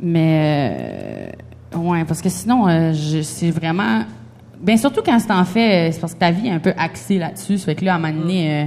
Mais 0.00 1.30
euh, 1.74 1.78
ouais, 1.78 2.04
parce 2.04 2.22
que 2.22 2.28
sinon 2.28 2.68
euh, 2.68 2.92
c'est 3.22 3.50
vraiment 3.50 4.04
ben 4.60 4.76
surtout 4.76 5.00
quand 5.04 5.18
c'est 5.18 5.32
en 5.32 5.44
fait 5.44 5.88
euh, 5.88 5.92
c'est 5.92 6.00
parce 6.00 6.14
que 6.14 6.18
ta 6.18 6.30
vie 6.30 6.48
est 6.48 6.52
un 6.52 6.58
peu 6.58 6.72
axée 6.76 7.18
là-dessus, 7.18 7.58
ça 7.58 7.66
fait 7.66 7.74
que 7.74 7.84
là 7.84 7.94
à 7.94 7.96
un 7.96 7.98
moment 7.98 8.20
donné 8.20 8.62
euh, 8.62 8.66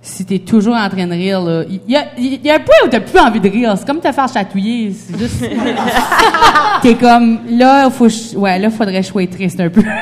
si 0.00 0.24
t'es 0.24 0.38
toujours 0.38 0.74
en 0.74 0.88
train 0.88 1.06
de 1.06 1.12
rire, 1.12 1.40
là, 1.42 1.64
il 1.68 1.80
y 1.88 1.96
a, 1.96 2.06
il 2.16 2.44
y 2.44 2.50
a 2.50 2.54
un 2.54 2.60
point 2.60 2.74
où 2.84 2.88
t'as 2.88 3.00
plus 3.00 3.18
envie 3.18 3.40
de 3.40 3.48
rire. 3.48 3.74
C'est 3.76 3.86
comme 3.86 4.00
te 4.00 4.10
faire 4.10 4.28
chatouiller. 4.28 4.92
C'est 4.92 5.18
juste. 5.18 5.44
t'es 6.82 6.94
comme, 6.94 7.40
là, 7.50 7.90
faut, 7.90 8.08
ouais, 8.36 8.58
là, 8.58 8.70
faudrait 8.70 9.00
que 9.00 9.02
je 9.02 9.08
sois 9.08 9.26
triste 9.26 9.60
un 9.60 9.68
peu. 9.68 9.82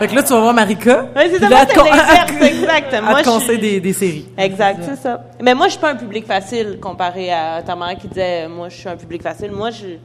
Fait 0.00 0.06
que 0.08 0.14
là, 0.14 0.22
tu 0.22 0.32
vas 0.32 0.40
voir 0.40 0.54
Marika. 0.54 1.08
Ouais, 1.14 1.28
c'est 1.30 1.40
ça, 1.40 1.48
là, 1.50 1.56
moi, 1.56 1.58
elle 1.68 2.36
te 2.38 2.44
c'est 2.44 2.54
exact. 2.54 3.02
Moi, 3.02 3.22
te 3.22 3.28
conseille 3.28 3.58
des, 3.58 3.80
des 3.80 3.92
séries. 3.92 4.26
Exact, 4.38 4.80
c'est 4.82 4.96
ça. 4.96 5.24
Mais 5.42 5.54
moi, 5.54 5.66
je 5.66 5.72
suis 5.72 5.80
pas 5.80 5.90
un 5.90 5.96
public 5.96 6.26
facile 6.26 6.78
comparé 6.80 7.30
à 7.30 7.60
ta 7.60 7.76
mère 7.76 7.94
qui 8.00 8.08
disait, 8.08 8.48
moi, 8.48 8.70
je 8.70 8.76
suis 8.76 8.88
un 8.88 8.96
public 8.96 9.22
facile. 9.22 9.50
Moi, 9.52 9.68
je, 9.68 9.98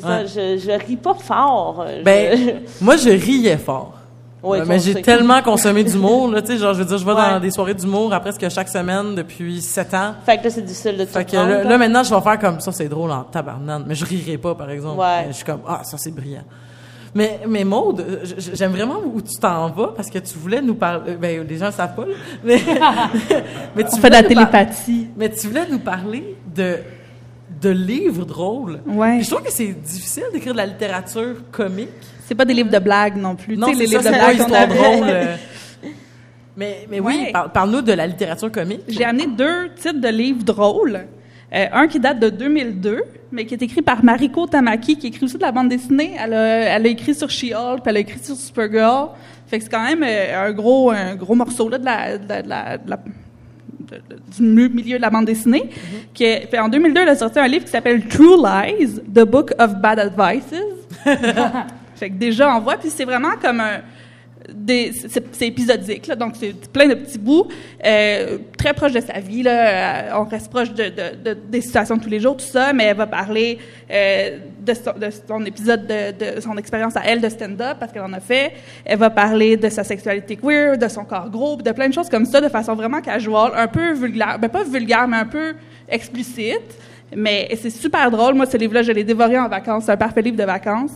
c'est 0.00 0.06
ça, 0.06 0.24
je, 0.26 0.58
je 0.58 0.86
ris 0.86 0.96
pas 0.96 1.14
fort. 1.14 1.84
Je- 1.98 2.02
Ben, 2.02 2.60
moi, 2.80 2.96
je 2.96 3.08
riais 3.10 3.56
fort. 3.58 3.92
Ouais, 4.42 4.60
Euh, 4.60 4.64
mais 4.66 4.78
j'ai 4.78 5.00
tellement 5.02 5.42
consommé 5.42 5.82
d'humour, 5.82 6.28
là, 6.30 6.40
tu 6.40 6.48
sais, 6.52 6.58
genre, 6.58 6.72
je 6.74 6.80
veux 6.80 6.84
dire, 6.84 6.98
je 6.98 7.04
vais 7.06 7.14
dans 7.14 7.40
des 7.40 7.50
soirées 7.50 7.74
d'humour 7.74 8.12
à 8.12 8.20
presque 8.20 8.48
chaque 8.48 8.68
semaine 8.68 9.14
depuis 9.16 9.60
sept 9.60 9.92
ans. 9.94 10.14
Fait 10.24 10.38
que 10.38 10.44
là, 10.44 10.50
c'est 10.50 10.62
difficile 10.64 10.96
de 10.96 11.04
te 11.04 11.10
Fait 11.10 11.24
que 11.24 11.36
là, 11.36 11.78
maintenant, 11.78 12.04
je 12.04 12.14
vais 12.14 12.20
faire 12.20 12.38
comme 12.38 12.60
ça, 12.60 12.70
c'est 12.70 12.88
drôle 12.88 13.10
en 13.10 13.24
tabarnane, 13.24 13.84
mais 13.88 13.94
je 13.96 14.04
rirai 14.04 14.38
pas, 14.38 14.54
par 14.54 14.70
exemple. 14.70 15.00
Ouais. 15.00 15.26
Je 15.28 15.32
suis 15.36 15.44
comme, 15.44 15.62
ah, 15.66 15.80
ça, 15.82 15.96
c'est 15.98 16.14
brillant. 16.14 16.44
Mais, 17.14 17.40
mais 17.48 17.64
Maude, 17.64 18.00
euh, 18.06 18.24
j'aime 18.52 18.72
vraiment 18.72 18.98
où 19.02 19.20
tu 19.22 19.34
t'en 19.40 19.70
vas 19.70 19.88
parce 19.96 20.10
que 20.10 20.18
tu 20.18 20.36
voulais 20.38 20.60
nous 20.60 20.74
parler. 20.74 21.14
Ben, 21.16 21.44
les 21.48 21.56
gens 21.56 21.66
le 21.66 21.72
savent 21.72 21.94
pas, 21.94 22.04
là. 22.04 22.12
Mais, 22.44 22.60
mais 23.74 23.84
tu 23.84 23.90
On 23.94 23.96
fait 23.96 24.08
de 24.10 24.14
la 24.14 24.20
par- 24.22 24.28
télépathie. 24.28 25.08
Mais 25.16 25.30
tu 25.30 25.46
voulais 25.48 25.66
nous 25.70 25.78
parler 25.78 26.36
de, 26.54 26.76
de 27.60 27.70
livres 27.70 28.24
drôles. 28.24 28.80
Ouais. 28.86 29.16
Puis 29.16 29.24
je 29.24 29.30
trouve 29.30 29.42
que 29.44 29.52
c'est 29.52 29.68
difficile 29.72 30.24
d'écrire 30.32 30.52
de 30.52 30.58
la 30.58 30.66
littérature 30.66 31.36
comique. 31.50 31.88
C'est 32.26 32.34
pas 32.34 32.44
des 32.44 32.54
livres 32.54 32.70
de 32.70 32.78
blagues 32.78 33.16
non 33.16 33.36
plus. 33.36 33.56
Non, 33.56 33.68
c'est 33.68 33.74
les 33.74 33.86
ça, 33.86 33.98
livres 33.98 34.04
de 34.04 34.08
blagues 34.10 34.36
qu'on 34.38 34.42
histoire 34.44 34.62
avait. 34.62 34.74
drôle. 34.74 35.06
euh. 35.08 35.36
Mais, 36.56 36.86
mais 36.90 37.00
oui, 37.00 37.28
par- 37.32 37.52
parle-nous 37.52 37.82
de 37.82 37.92
la 37.92 38.06
littérature 38.06 38.50
comique. 38.50 38.80
J'ai 38.88 39.04
amené 39.04 39.26
deux 39.26 39.70
titres 39.76 40.00
de 40.00 40.08
livres 40.08 40.42
drôles. 40.42 41.00
Euh, 41.54 41.66
un 41.72 41.86
qui 41.86 42.00
date 42.00 42.18
de 42.18 42.28
2002, 42.28 43.02
mais 43.30 43.44
qui 43.46 43.54
est 43.54 43.62
écrit 43.62 43.82
par 43.82 44.02
Mariko 44.02 44.46
Tamaki, 44.46 44.96
qui 44.96 45.08
écrit 45.08 45.24
aussi 45.26 45.36
de 45.36 45.42
la 45.42 45.52
bande 45.52 45.68
dessinée. 45.68 46.14
Elle 46.18 46.32
a, 46.34 46.76
elle 46.76 46.86
a 46.86 46.88
écrit 46.88 47.14
sur 47.14 47.30
She-Hulk, 47.30 47.82
elle 47.84 47.96
a 47.96 48.00
écrit 48.00 48.18
sur 48.20 48.34
Supergirl. 48.36 49.10
Fait 49.46 49.58
que 49.58 49.64
c'est 49.64 49.70
quand 49.70 49.84
même 49.84 50.02
euh, 50.02 50.48
un 50.48 50.52
gros, 50.52 50.90
un 50.90 51.14
gros 51.14 51.34
morceau 51.36 51.68
là, 51.68 51.78
de 51.78 51.84
la, 51.84 52.18
de 52.18 52.28
la- 52.28 52.42
de 52.42 52.48
la- 52.48 52.78
de 52.78 52.90
la- 52.90 52.98
de- 53.90 53.96
de- 54.16 54.20
du 54.36 54.42
mi- 54.42 54.68
milieu 54.68 54.96
de 54.96 55.02
la 55.02 55.10
bande 55.10 55.24
dessinée. 55.26 55.70
qui 56.14 56.24
est- 56.24 56.48
fait, 56.50 56.58
en 56.58 56.68
2002, 56.68 57.00
elle 57.02 57.08
a 57.08 57.16
sorti 57.16 57.38
un 57.38 57.48
livre 57.48 57.64
qui 57.64 57.70
s'appelle 57.70 58.06
True 58.06 58.36
Lies, 58.42 59.00
The 59.14 59.24
Book 59.24 59.52
of 59.58 59.76
Bad 59.76 59.98
Advices. 59.98 60.54
fait 61.94 62.10
que 62.10 62.14
déjà, 62.14 62.54
on 62.56 62.60
voit, 62.60 62.76
puis 62.76 62.90
c'est 62.90 63.04
vraiment 63.04 63.32
comme 63.40 63.60
un... 63.60 63.80
c'est 65.32 65.46
épisodique, 65.46 66.06
là, 66.06 66.14
donc 66.14 66.34
c'est 66.38 66.70
plein 66.70 66.86
de 66.86 66.94
petits 66.94 67.18
bouts, 67.18 67.48
euh, 67.84 68.38
très 68.56 68.72
proche 68.74 68.92
de 68.92 69.00
sa 69.00 69.18
vie. 69.18 69.42
Là, 69.42 70.12
euh, 70.14 70.20
on 70.20 70.24
reste 70.24 70.50
proche 70.50 70.70
de, 70.72 70.84
de- 70.84 71.16
de- 71.34 71.38
des 71.48 71.60
situations 71.60 71.96
de 71.96 72.02
tous 72.02 72.08
les 72.08 72.20
jours, 72.20 72.36
tout 72.36 72.44
ça, 72.46 72.72
mais 72.72 72.84
elle 72.84 72.96
va 72.96 73.06
parler 73.08 73.58
euh, 73.90 74.38
de, 74.60 74.74
son, 74.74 74.92
de 74.92 75.08
son 75.26 75.44
épisode, 75.44 75.86
de, 75.86 76.40
son 76.40 76.56
expérience 76.58 76.96
à 76.96 77.02
elle 77.04 77.20
de 77.20 77.28
stand-up, 77.28 77.76
parce 77.80 77.90
qu'elle 77.92 78.02
en 78.02 78.12
a 78.12 78.20
fait. 78.20 78.52
Elle 78.84 78.98
va 78.98 79.10
parler 79.10 79.56
de 79.56 79.68
sa 79.68 79.82
sexualité 79.82 80.36
queer, 80.36 80.78
de 80.78 80.88
son 80.88 81.04
corps 81.04 81.28
gros, 81.28 81.56
de 81.56 81.72
plein 81.72 81.88
de 81.88 81.94
choses 81.94 82.08
comme 82.08 82.24
ça, 82.24 82.40
de 82.40 82.48
façon 82.48 82.74
vraiment 82.74 83.00
casual, 83.00 83.50
un 83.56 83.66
peu 83.68 83.94
vulgaire, 83.94 84.38
ben 84.38 84.48
pas 84.48 84.62
vulgaire, 84.62 85.08
mais 85.08 85.16
un 85.18 85.26
peu 85.26 85.54
explicite. 85.88 86.78
Mais 87.14 87.48
c'est 87.60 87.70
super 87.70 88.10
drôle. 88.10 88.34
Moi, 88.34 88.46
ce 88.46 88.56
livre-là, 88.56 88.82
je 88.82 88.92
l'ai 88.92 89.04
dévoré 89.04 89.38
en 89.38 89.48
vacances. 89.48 89.84
C'est 89.86 89.92
un 89.92 89.96
parfait 89.96 90.22
livre 90.22 90.36
de 90.36 90.44
vacances. 90.44 90.92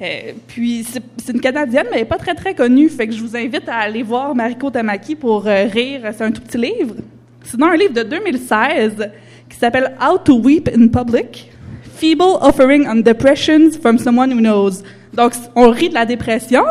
Euh, 0.00 0.32
puis 0.46 0.84
c'est 0.84 1.02
c'est 1.30 1.32
une 1.32 1.40
Canadienne, 1.40 1.86
mais 1.90 1.98
elle 1.98 2.02
n'est 2.02 2.08
pas 2.08 2.16
très, 2.16 2.34
très 2.34 2.54
connue. 2.54 2.88
Fait 2.88 3.06
que 3.06 3.14
je 3.14 3.22
vous 3.22 3.36
invite 3.36 3.68
à 3.68 3.76
aller 3.76 4.02
voir 4.02 4.34
Mariko 4.34 4.70
Tamaki 4.70 5.14
pour 5.14 5.46
euh, 5.46 5.64
rire. 5.64 6.00
C'est 6.16 6.24
un 6.24 6.32
tout 6.32 6.40
petit 6.40 6.58
livre. 6.58 6.96
Sinon, 7.44 7.68
un 7.68 7.76
livre 7.76 7.92
de 7.92 8.02
2016 8.02 9.10
qui 9.48 9.56
s'appelle 9.56 9.96
How 10.00 10.18
to 10.18 10.40
Weep 10.40 10.68
in 10.68 10.88
Public. 10.88 11.50
Feeble 11.96 12.38
Offering 12.40 12.86
on 12.88 12.96
Depressions 12.96 13.78
from 13.80 13.98
Someone 13.98 14.32
Who 14.32 14.40
Knows. 14.40 14.82
Donc, 15.12 15.34
on 15.54 15.70
rit 15.70 15.90
de 15.90 15.94
la 15.94 16.06
dépression. 16.06 16.62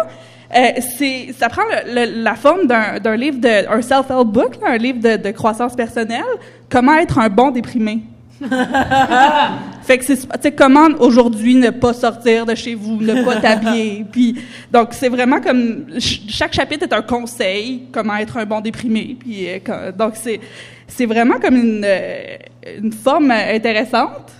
Euh, 0.56 0.70
c'est, 0.98 1.34
ça 1.38 1.50
prend 1.50 1.62
la 1.86 2.36
forme 2.36 2.66
d'un, 2.66 3.16
livre 3.16 3.40
de, 3.40 3.72
un 3.72 3.82
self-help 3.82 4.28
book, 4.28 4.58
un 4.66 4.78
livre 4.78 5.00
de, 5.00 5.18
de 5.18 5.32
croissance 5.32 5.76
personnelle. 5.76 6.24
Comment 6.70 6.96
être 6.96 7.20
un 7.20 7.30
bon 7.30 7.52
déprimé. 7.52 8.02
Fait 9.84 9.98
que 9.98 10.06
c'est, 10.06 10.18
tu 10.42 10.52
comment 10.52 10.88
aujourd'hui 11.00 11.56
ne 11.56 11.72
pas 11.72 11.94
sortir 11.94 12.46
de 12.46 12.54
chez 12.56 12.76
vous, 12.76 12.98
ne 13.02 13.24
pas 13.24 13.38
t'habiller? 13.38 14.06
Puis, 14.12 14.36
donc, 14.72 14.90
c'est 14.92 15.10
vraiment 15.10 15.42
comme, 15.42 15.86
ch- 15.94 16.22
chaque 16.28 16.54
chapitre 16.54 16.84
est 16.86 16.94
un 16.94 17.02
conseil, 17.02 17.84
comment 17.92 18.16
être 18.18 18.38
un 18.38 18.46
bon 18.46 18.62
déprimé. 18.62 19.18
Puis, 19.20 19.48
euh, 19.50 19.92
donc, 19.92 20.14
c'est, 20.16 20.40
c'est 20.88 21.06
vraiment 21.06 21.40
comme 21.40 21.56
une, 21.56 21.84
euh, 21.84 22.38
une 22.82 22.92
forme 22.92 23.32
euh, 23.32 23.56
intéressante. 23.56 24.32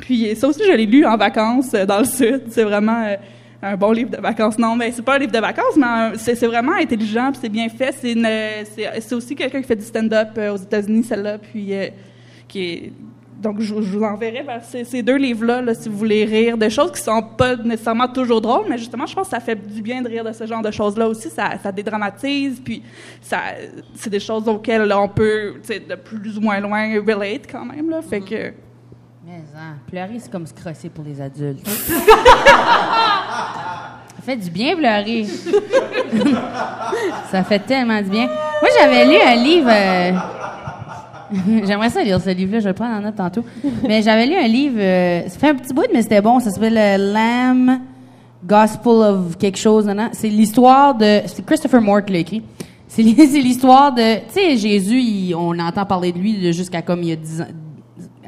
Puis, 0.00 0.34
ça 0.34 0.48
aussi, 0.48 0.62
je 0.66 0.72
l'ai 0.72 0.86
lu 0.86 1.04
en 1.06 1.16
vacances 1.16 1.70
dans 1.72 1.98
le 2.00 2.04
Sud. 2.04 2.42
C'est 2.50 2.64
vraiment 2.64 3.16
un 3.62 3.76
bon 3.76 3.92
livre 3.92 4.10
de 4.10 4.16
vacances. 4.16 4.58
Non, 4.58 4.74
mais 4.74 4.90
c'est 4.92 5.02
pas 5.02 5.16
un 5.16 5.18
livre 5.18 5.32
de 5.32 5.38
vacances, 5.38 5.76
mais 5.76 6.16
c'est, 6.16 6.34
c'est 6.34 6.46
vraiment 6.46 6.72
intelligent, 6.72 7.30
puis 7.30 7.40
c'est 7.42 7.48
bien 7.48 7.68
fait. 7.68 7.94
C'est, 8.00 8.12
une, 8.12 8.26
c'est, 8.74 9.00
c'est 9.00 9.14
aussi 9.14 9.34
quelqu'un 9.36 9.60
qui 9.60 9.68
fait 9.68 9.76
du 9.76 9.84
stand-up 9.84 10.28
aux 10.52 10.56
États-Unis, 10.56 11.04
celle-là, 11.04 11.38
puis 11.38 11.74
euh, 11.74 11.86
qui 12.48 12.64
est 12.64 12.92
donc, 13.40 13.60
je, 13.60 13.74
je 13.80 13.96
vous 13.96 14.04
enverrai 14.04 14.42
vers 14.42 14.62
ces, 14.62 14.84
ces 14.84 15.02
deux 15.02 15.16
livres-là, 15.16 15.62
là, 15.62 15.74
si 15.74 15.88
vous 15.88 15.96
voulez 15.96 16.24
rire 16.26 16.58
de 16.58 16.68
choses 16.68 16.92
qui 16.92 17.00
sont 17.00 17.22
pas 17.22 17.56
nécessairement 17.56 18.08
toujours 18.08 18.40
drôles, 18.40 18.66
mais 18.68 18.76
justement, 18.76 19.06
je 19.06 19.14
pense 19.14 19.28
que 19.28 19.30
ça 19.30 19.40
fait 19.40 19.56
du 19.56 19.80
bien 19.80 20.02
de 20.02 20.08
rire 20.08 20.24
de 20.24 20.32
ce 20.32 20.44
genre 20.46 20.60
de 20.60 20.70
choses-là 20.70 21.08
aussi. 21.08 21.30
Ça, 21.30 21.52
ça 21.62 21.72
dédramatise, 21.72 22.60
puis 22.62 22.82
ça, 23.22 23.38
c'est 23.94 24.10
des 24.10 24.20
choses 24.20 24.46
auxquelles 24.46 24.82
là, 24.82 25.00
on 25.00 25.08
peut, 25.08 25.54
de 25.66 25.94
plus 25.94 26.36
ou 26.36 26.42
moins 26.42 26.60
loin 26.60 27.00
relate 27.00 27.46
quand 27.50 27.64
même. 27.64 27.88
Là, 27.88 28.02
fait 28.02 28.20
que 28.20 28.52
Mais 29.26 29.40
hein, 29.56 29.76
pleurer, 29.86 30.18
c'est 30.18 30.30
comme 30.30 30.46
se 30.46 30.52
crosser 30.52 30.90
pour 30.90 31.04
les 31.04 31.18
adultes. 31.20 31.66
Ça 34.16 34.22
fait 34.26 34.36
du 34.36 34.50
bien 34.50 34.76
pleurer. 34.76 35.24
ça 37.30 37.42
fait 37.42 37.58
tellement 37.60 38.02
du 38.02 38.10
bien. 38.10 38.26
Moi, 38.26 38.68
j'avais 38.78 39.06
lu 39.06 39.16
un 39.18 39.34
livre. 39.34 39.70
euh, 39.72 40.12
J'aimerais 41.66 41.90
ça 41.90 42.02
lire 42.02 42.20
ce 42.20 42.30
livre-là, 42.30 42.58
je 42.60 42.64
vais 42.64 42.70
le 42.70 42.74
prendre 42.74 42.96
en 42.96 43.00
note 43.00 43.16
tantôt. 43.16 43.44
Mais 43.86 44.02
j'avais 44.02 44.26
lu 44.26 44.34
un 44.36 44.48
livre, 44.48 44.76
euh, 44.78 45.22
ça 45.28 45.38
fait 45.38 45.48
un 45.50 45.54
petit 45.54 45.72
bout, 45.74 45.86
mais 45.92 46.02
c'était 46.02 46.20
bon. 46.20 46.40
Ça 46.40 46.50
s'appelle 46.50 46.76
euh, 46.78 47.12
Lamb 47.12 47.80
Gospel 48.44 48.92
of 48.92 49.36
quelque 49.38 49.58
chose. 49.58 49.86
nan. 49.86 50.08
C'est 50.12 50.28
l'histoire 50.28 50.94
de. 50.94 51.20
C'est 51.26 51.44
Christopher 51.44 51.80
Moore 51.80 52.04
qui 52.04 52.12
l'a 52.14 52.18
écrit. 52.20 52.42
C'est 52.88 53.02
l'hi- 53.02 53.14
c'est 53.28 53.40
l'histoire 53.40 53.92
de. 53.94 54.16
Tu 54.26 54.34
sais, 54.34 54.56
Jésus, 54.56 55.34
on 55.34 55.58
entend 55.58 55.84
parler 55.84 56.12
de 56.12 56.18
lui 56.18 56.52
jusqu'à 56.52 56.82
comme 56.82 57.02
il 57.02 57.08
y 57.10 57.12
a 57.12 57.16
10 57.16 57.42
ans, 57.42 57.46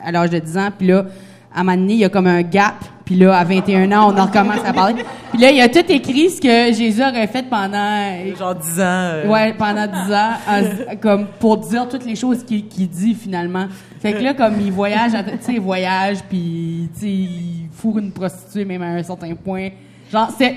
à 0.05 0.13
l'âge 0.13 0.31
de 0.31 0.39
10 0.39 0.59
ans, 0.59 0.69
puis 0.77 0.89
là, 0.89 1.07
à 1.55 1.61
un 1.61 1.65
moment 1.65 1.87
il 1.89 1.97
y 1.97 2.05
a 2.05 2.09
comme 2.09 2.27
un 2.27 2.43
gap, 2.43 2.75
puis 3.13 3.21
là, 3.21 3.37
à 3.37 3.45
21 3.45 3.93
ans, 3.93 4.13
on 4.15 4.19
en 4.19 4.25
recommence 4.27 4.65
à 4.65 4.73
parler. 4.73 5.05
Puis 5.33 5.39
là, 5.41 5.51
il 5.51 5.61
a 5.61 5.69
tout 5.69 5.85
écrit 5.89 6.31
ce 6.31 6.41
que 6.41 6.73
Jésus 6.77 7.03
aurait 7.03 7.27
fait 7.27 7.43
pendant 7.49 8.35
Genre 8.39 8.55
10 8.55 8.81
ans. 8.81 8.85
euh, 8.85 9.27
Ouais, 9.29 9.53
pendant 9.53 9.87
10 9.87 10.13
ans, 10.13 10.31
en- 10.49 10.97
comme 10.97 11.27
pour 11.39 11.59
dire 11.59 11.89
toutes 11.89 12.07
les 12.07 12.17
choses 12.17 12.43
qu'il 12.45 12.65
dit 12.89 13.15
finalement. 13.15 13.67
Fait 14.01 14.15
que 14.15 14.19
là, 14.23 14.33
comme 14.35 14.61
il 14.61 14.73
voyage, 14.73 15.13
tu 15.13 15.19
sais, 15.47 15.53
il 15.53 15.61
voyage, 15.61 16.19
puis 16.29 16.89
tu 16.95 17.01
sais, 17.01 17.07
il 17.07 17.69
fourre 17.73 17.99
une 17.99 18.13
prostituée 18.13 18.65
même 18.65 18.83
à 18.83 18.87
un 18.87 19.03
certain 19.03 19.35
point. 19.35 19.69
Genre, 20.11 20.29
c'est. 20.39 20.57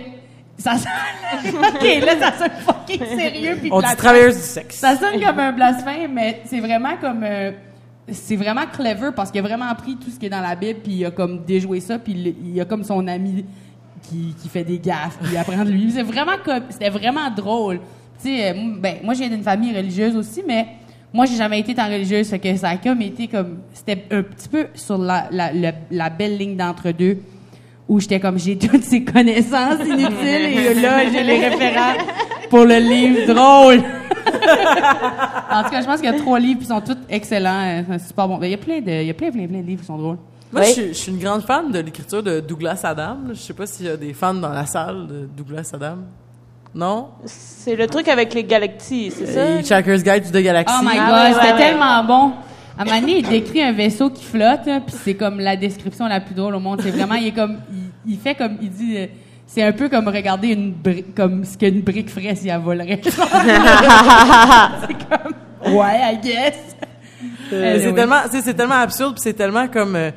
Ça 0.57 0.75
sonne. 0.77 1.53
ok, 1.53 2.05
là, 2.05 2.13
ça 2.19 2.37
sonne 2.37 2.51
fucking 2.65 3.05
sérieux. 3.17 3.57
puis 3.59 3.69
On 3.73 3.81
dit 3.81 3.95
travailleuse 3.97 4.35
du 4.37 4.41
sexe. 4.41 4.77
Ça 4.77 4.95
sonne 4.95 5.21
comme 5.21 5.39
un 5.39 5.51
blasphème, 5.51 6.13
mais 6.13 6.41
c'est 6.45 6.61
vraiment 6.61 6.95
comme. 7.01 7.21
euh, 7.23 7.51
c'est 8.11 8.35
vraiment 8.35 8.65
clever 8.71 9.09
parce 9.15 9.31
qu'il 9.31 9.39
a 9.39 9.43
vraiment 9.43 9.73
pris 9.75 9.95
tout 9.95 10.09
ce 10.09 10.19
qui 10.19 10.27
est 10.27 10.29
dans 10.29 10.41
la 10.41 10.55
Bible, 10.55 10.79
puis 10.83 10.93
il 10.93 11.05
a 11.05 11.11
comme 11.11 11.43
déjoué 11.43 11.79
ça, 11.79 11.97
puis 11.97 12.13
il, 12.13 12.53
il 12.53 12.61
a 12.61 12.65
comme 12.65 12.83
son 12.83 13.07
ami 13.07 13.45
qui, 14.03 14.35
qui 14.41 14.49
fait 14.49 14.63
des 14.63 14.79
gaffes, 14.79 15.17
puis 15.23 15.35
apprendre 15.37 15.71
lui. 15.71 15.91
C'est 15.91 16.03
vraiment 16.03 16.33
c'était 16.69 16.89
vraiment 16.89 17.29
drôle. 17.31 17.79
Tu 18.21 18.29
sais, 18.29 18.51
euh, 18.51 18.53
ben, 18.79 18.97
moi, 19.03 19.13
je 19.13 19.19
viens 19.19 19.29
d'une 19.29 19.43
famille 19.43 19.75
religieuse 19.75 20.15
aussi, 20.15 20.43
mais 20.47 20.67
moi, 21.13 21.25
j'ai 21.25 21.35
jamais 21.35 21.59
été 21.59 21.73
tant 21.73 21.85
religieuse, 21.85 22.29
fait 22.29 22.39
que 22.39 22.55
ça 22.55 22.69
a 22.69 22.77
comme 22.77 23.01
été 23.01 23.27
comme, 23.27 23.59
c'était 23.73 24.05
un 24.11 24.21
petit 24.21 24.49
peu 24.49 24.67
sur 24.75 24.97
la, 24.97 25.27
la, 25.31 25.71
la, 25.89 26.09
belle 26.09 26.37
ligne 26.37 26.55
d'entre-deux, 26.55 27.19
où 27.87 27.99
j'étais 27.99 28.19
comme, 28.19 28.37
j'ai 28.37 28.57
toutes 28.57 28.83
ces 28.83 29.03
connaissances 29.03 29.79
inutiles, 29.79 30.57
et 30.57 30.73
là, 30.75 31.09
j'ai 31.09 31.23
les 31.23 31.47
référents 31.47 31.95
pour 32.49 32.65
le 32.65 32.75
livre 32.77 33.33
drôle. 33.33 33.83
en 35.51 35.63
tout 35.63 35.69
cas, 35.69 35.81
je 35.81 35.85
pense 35.85 36.01
qu'il 36.01 36.09
y 36.09 36.13
a 36.13 36.17
trois 36.17 36.39
livres 36.39 36.59
qui 36.59 36.65
sont 36.65 36.81
tous 36.81 36.97
excellents, 37.09 37.61
euh, 37.63 37.81
c'est 37.99 38.07
super 38.07 38.27
bon. 38.27 38.37
Ben, 38.37 38.47
Il 38.47 38.51
y 38.51 38.55
a 38.55 38.57
plein 38.57 38.79
de, 38.81 38.91
il 39.01 39.07
y 39.07 39.09
a 39.09 39.13
plein, 39.13 39.31
plein, 39.31 39.47
plein 39.47 39.59
de 39.61 39.65
livres 39.67 39.81
qui 39.81 39.87
sont 39.87 39.97
drôles. 39.97 40.17
Moi, 40.51 40.61
Oui. 40.61 40.67
je, 40.67 40.73
suis, 40.73 40.87
je 40.89 40.93
suis 40.93 41.11
une 41.11 41.19
grande 41.19 41.41
fan 41.43 41.71
de 41.71 41.79
l'écriture 41.79 42.21
de 42.23 42.39
Douglas 42.39 42.81
Adam. 42.83 43.17
Je 43.29 43.35
sais 43.35 43.53
pas 43.53 43.65
s'il 43.65 43.85
y 43.87 43.89
a 43.89 43.97
des 43.97 44.13
fans 44.13 44.33
dans 44.33 44.49
la 44.49 44.65
salle 44.65 45.07
de 45.07 45.27
Douglas 45.35 45.71
Adam. 45.73 45.97
Non? 46.73 47.07
C'est 47.25 47.75
le 47.75 47.87
truc 47.87 48.07
avec 48.09 48.33
les 48.33 48.43
galaxies, 48.43 49.11
c'est 49.15 49.25
ça? 49.27 49.61
Checker's 49.63 50.03
Guide 50.03 50.23
to 50.25 50.37
the 50.37 50.43
Galaxy. 50.43 50.75
Oh 50.77 50.83
my 50.83 50.97
Ah 50.99 51.05
god, 51.07 51.13
ouais, 51.15 51.33
c'était 51.33 51.45
ouais, 51.47 51.53
ouais. 51.53 51.69
tellement 51.69 52.03
bon. 52.03 52.31
À 52.77 52.81
un 52.81 52.85
moment 52.85 52.99
donné, 52.99 53.19
il 53.19 53.27
décrit 53.29 53.61
un 53.63 53.71
vaisseau 53.71 54.09
qui 54.09 54.25
flotte, 54.25 54.65
là, 54.65 54.81
puis 54.85 54.93
c'est 55.03 55.13
comme 55.13 55.39
la 55.39 55.55
description 55.55 56.05
la 56.07 56.19
plus 56.19 56.35
drôle 56.35 56.53
au 56.55 56.59
monde. 56.59 56.81
C'est 56.83 56.91
vraiment, 56.91 57.15
il 57.15 57.27
est 57.27 57.31
comme, 57.31 57.59
il, 58.05 58.11
il 58.13 58.19
fait 58.19 58.35
comme, 58.35 58.57
il 58.61 58.69
dit, 58.69 58.97
euh, 58.97 59.05
c'est 59.47 59.63
un 59.63 59.71
peu 59.71 59.89
comme 59.89 60.07
regarder 60.07 60.49
une 60.49 60.71
brique, 60.73 61.13
comme 61.15 61.43
ce 61.45 61.57
qu'une 61.57 61.81
brique 61.81 62.09
ferait 62.09 62.35
si 62.35 62.49
elle 62.49 62.61
volerait. 62.61 62.99
c'est 63.03 63.13
comme, 65.07 65.75
ouais, 65.75 66.13
I 66.13 66.17
guess. 66.21 66.55
Anyway. 67.51 67.79
C'est 67.81 67.93
tellement, 67.93 68.21
c'est 68.29 68.53
tellement 68.53 68.75
absurde, 68.75 69.13
puis 69.13 69.21
c'est 69.21 69.33
tellement 69.33 69.67
comme, 69.67 69.95
euh, 69.95 70.11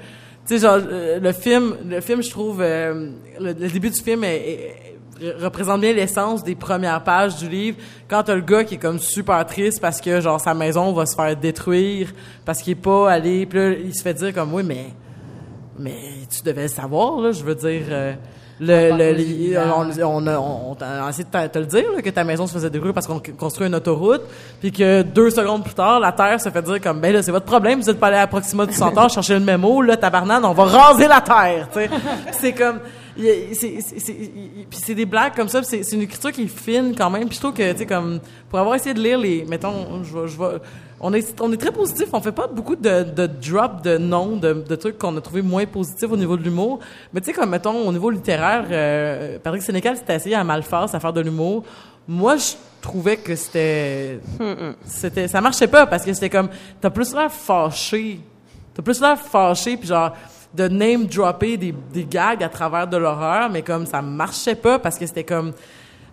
tu 0.47 0.55
sais, 0.57 0.59
genre 0.67 0.79
euh, 0.91 1.21
le 1.21 1.33
film, 1.33 1.77
le 1.87 2.01
film, 2.01 2.23
je 2.23 2.31
trouve, 2.31 2.61
euh, 2.63 3.11
le, 3.39 3.49
le 3.53 3.69
début 3.69 3.91
du 3.91 4.01
film 4.01 4.25
est- 4.25 4.37
est- 4.37 4.75
est- 5.23 5.33
représente 5.43 5.81
bien 5.83 5.93
l'essence 5.93 6.43
des 6.43 6.55
premières 6.55 7.03
pages 7.05 7.37
du 7.37 7.49
livre. 7.49 7.77
Quand 8.09 8.23
t'as 8.23 8.35
le 8.35 8.41
gars 8.41 8.65
qui 8.65 8.75
est 8.77 8.79
comme 8.79 8.99
super 8.99 9.45
triste 9.47 9.81
parce 9.81 10.01
que 10.01 10.21
genre 10.21 10.41
sa 10.41 10.55
maison 10.55 10.93
va 10.93 11.05
se 11.07 11.15
faire 11.17 11.37
détruire 11.37 12.13
parce 12.45 12.63
qu'il 12.63 12.73
est 12.73 12.77
pas 12.77 13.11
allé, 13.11 13.45
puis 13.47 13.59
là, 13.59 13.71
il 13.73 13.95
se 13.95 14.03
fait 14.03 14.15
dire 14.15 14.33
comme 14.33 14.55
oui, 14.55 14.63
mais 14.65 14.87
mais 15.79 15.97
tu 16.31 16.43
devais 16.43 16.63
le 16.63 16.69
savoir 16.69 17.21
là, 17.21 17.33
je 17.33 17.43
veux 17.45 17.55
dire. 17.55 17.83
Le, 18.61 18.91
le, 18.97 19.13
les- 19.13 19.57
on, 19.57 19.89
on, 20.17 20.27
a- 20.27 20.39
on, 20.39 21.09
essayé 21.09 21.25
de 21.25 21.47
te, 21.49 21.59
le 21.59 21.67
dire 21.67 21.93
là, 21.95 22.03
que 22.03 22.11
ta 22.11 22.25
maison 22.25 22.47
se 22.47 22.53
faisait 22.55 22.71
détruire 22.71 22.93
parce 22.93 23.07
qu'on 23.07 23.21
construit 23.39 23.67
une 23.69 23.75
autoroute 23.75 24.23
puis 24.61 24.73
que 24.73 25.03
deux 25.03 25.31
secondes 25.31 25.63
plus 25.65 25.75
tard 25.75 26.01
la 26.01 26.11
terre 26.13 26.41
se 26.41 26.49
fait 26.49 26.63
dire 26.63 26.81
comme 26.81 27.01
ben 27.01 27.13
là 27.13 27.23
c'est 27.23 27.31
votre 27.31 27.47
problème 27.47 27.81
vous 27.81 27.89
êtes 27.89 28.01
pas 28.01 28.09
allé 28.09 28.17
à 28.17 28.27
Proxima 28.27 28.67
du 28.67 28.73
Centaure 28.75 29.09
chercher 29.15 29.35
le 29.35 29.45
mémo 29.45 29.81
là 29.83 29.97
tabarnane 29.97 30.45
on 30.45 30.53
va 30.55 30.65
raser 30.65 31.07
la 31.07 31.21
terre 31.21 31.69
tu 31.73 31.79
sais. 31.81 31.89
Puis 31.89 31.99
c'est 32.33 32.53
comme 32.53 32.79
c'est 34.71 34.95
des 34.95 35.07
blagues 35.07 35.35
comme 35.35 35.49
ça 35.49 35.63
c'est 35.63 35.93
une 35.93 36.03
écriture 36.03 36.33
qui 36.33 36.43
est 36.45 36.47
fine 36.47 36.95
quand 36.97 37.11
même 37.11 37.27
puis 37.29 37.37
je 37.37 37.41
trouve 37.41 37.55
que 37.55 37.73
tu 37.73 37.79
sais 37.79 37.87
comme 37.87 38.21
pour 38.49 38.59
avoir 38.59 38.75
essayé 38.75 38.95
de 38.95 39.01
lire 39.01 39.19
les 39.19 39.45
mettons 39.49 40.03
je 40.05 40.37
vais 40.37 40.59
on 41.01 41.13
est, 41.13 41.41
on 41.41 41.53
est 41.53 41.57
très 41.57 41.73
positif. 41.73 42.09
On 42.13 42.21
fait 42.21 42.33
pas 42.33 42.47
beaucoup 42.47 42.77
de, 42.77 43.05
de 43.05 43.27
drop 43.27 43.83
de 43.83 43.99
noms, 43.99 44.37
de, 44.37 44.53
de 44.53 44.77
trucs 44.77 44.99
qu'on 44.99 45.17
a 45.17 45.21
trouvé 45.21 45.43
moins 45.43 45.67
positifs 45.67 46.11
au 46.11 46.17
niveau 46.17 46.37
de 46.37 46.43
l'humour. 46.43 46.81
Mais 47.13 47.21
tu 47.21 47.27
sais, 47.27 47.33
comme, 47.33 47.51
mettons, 47.51 47.87
au 47.87 47.93
niveau 47.93 48.11
littéraire, 48.11 48.67
euh, 48.71 49.39
Patrick 49.39 49.63
Sénécal 49.63 49.97
s'était 49.97 50.17
essayé 50.17 50.35
à 50.35 50.45
mal 50.45 50.63
faire, 50.63 50.93
à 50.93 51.01
faire 51.01 51.13
de 51.13 51.21
l'humour. 51.21 51.65
Moi, 52.07 52.37
je 52.37 52.55
trouvais 52.81 53.17
que 53.17 53.37
c'était, 53.37 54.21
c'était, 54.85 55.29
ça 55.29 55.41
marchait 55.41 55.69
pas 55.69 55.87
parce 55.87 56.05
que 56.05 56.13
c'était 56.13 56.31
comme, 56.31 56.49
t'as 56.81 56.91
plus 56.91 57.15
l'air 57.15 57.31
fâché. 57.31 58.21
T'as 58.75 58.83
plus 58.83 59.01
l'air 59.01 59.19
fâché 59.19 59.77
puis 59.77 59.89
genre, 59.89 60.13
de 60.55 60.69
name 60.69 61.07
dropper 61.07 61.57
des, 61.57 61.75
des 61.93 62.05
gags 62.05 62.43
à 62.43 62.49
travers 62.49 62.89
de 62.89 62.97
l'horreur, 62.97 63.51
mais 63.51 63.63
comme 63.63 63.87
ça 63.87 64.01
marchait 64.01 64.55
pas 64.55 64.79
parce 64.79 64.99
que 64.99 65.07
c'était 65.07 65.25
comme, 65.25 65.53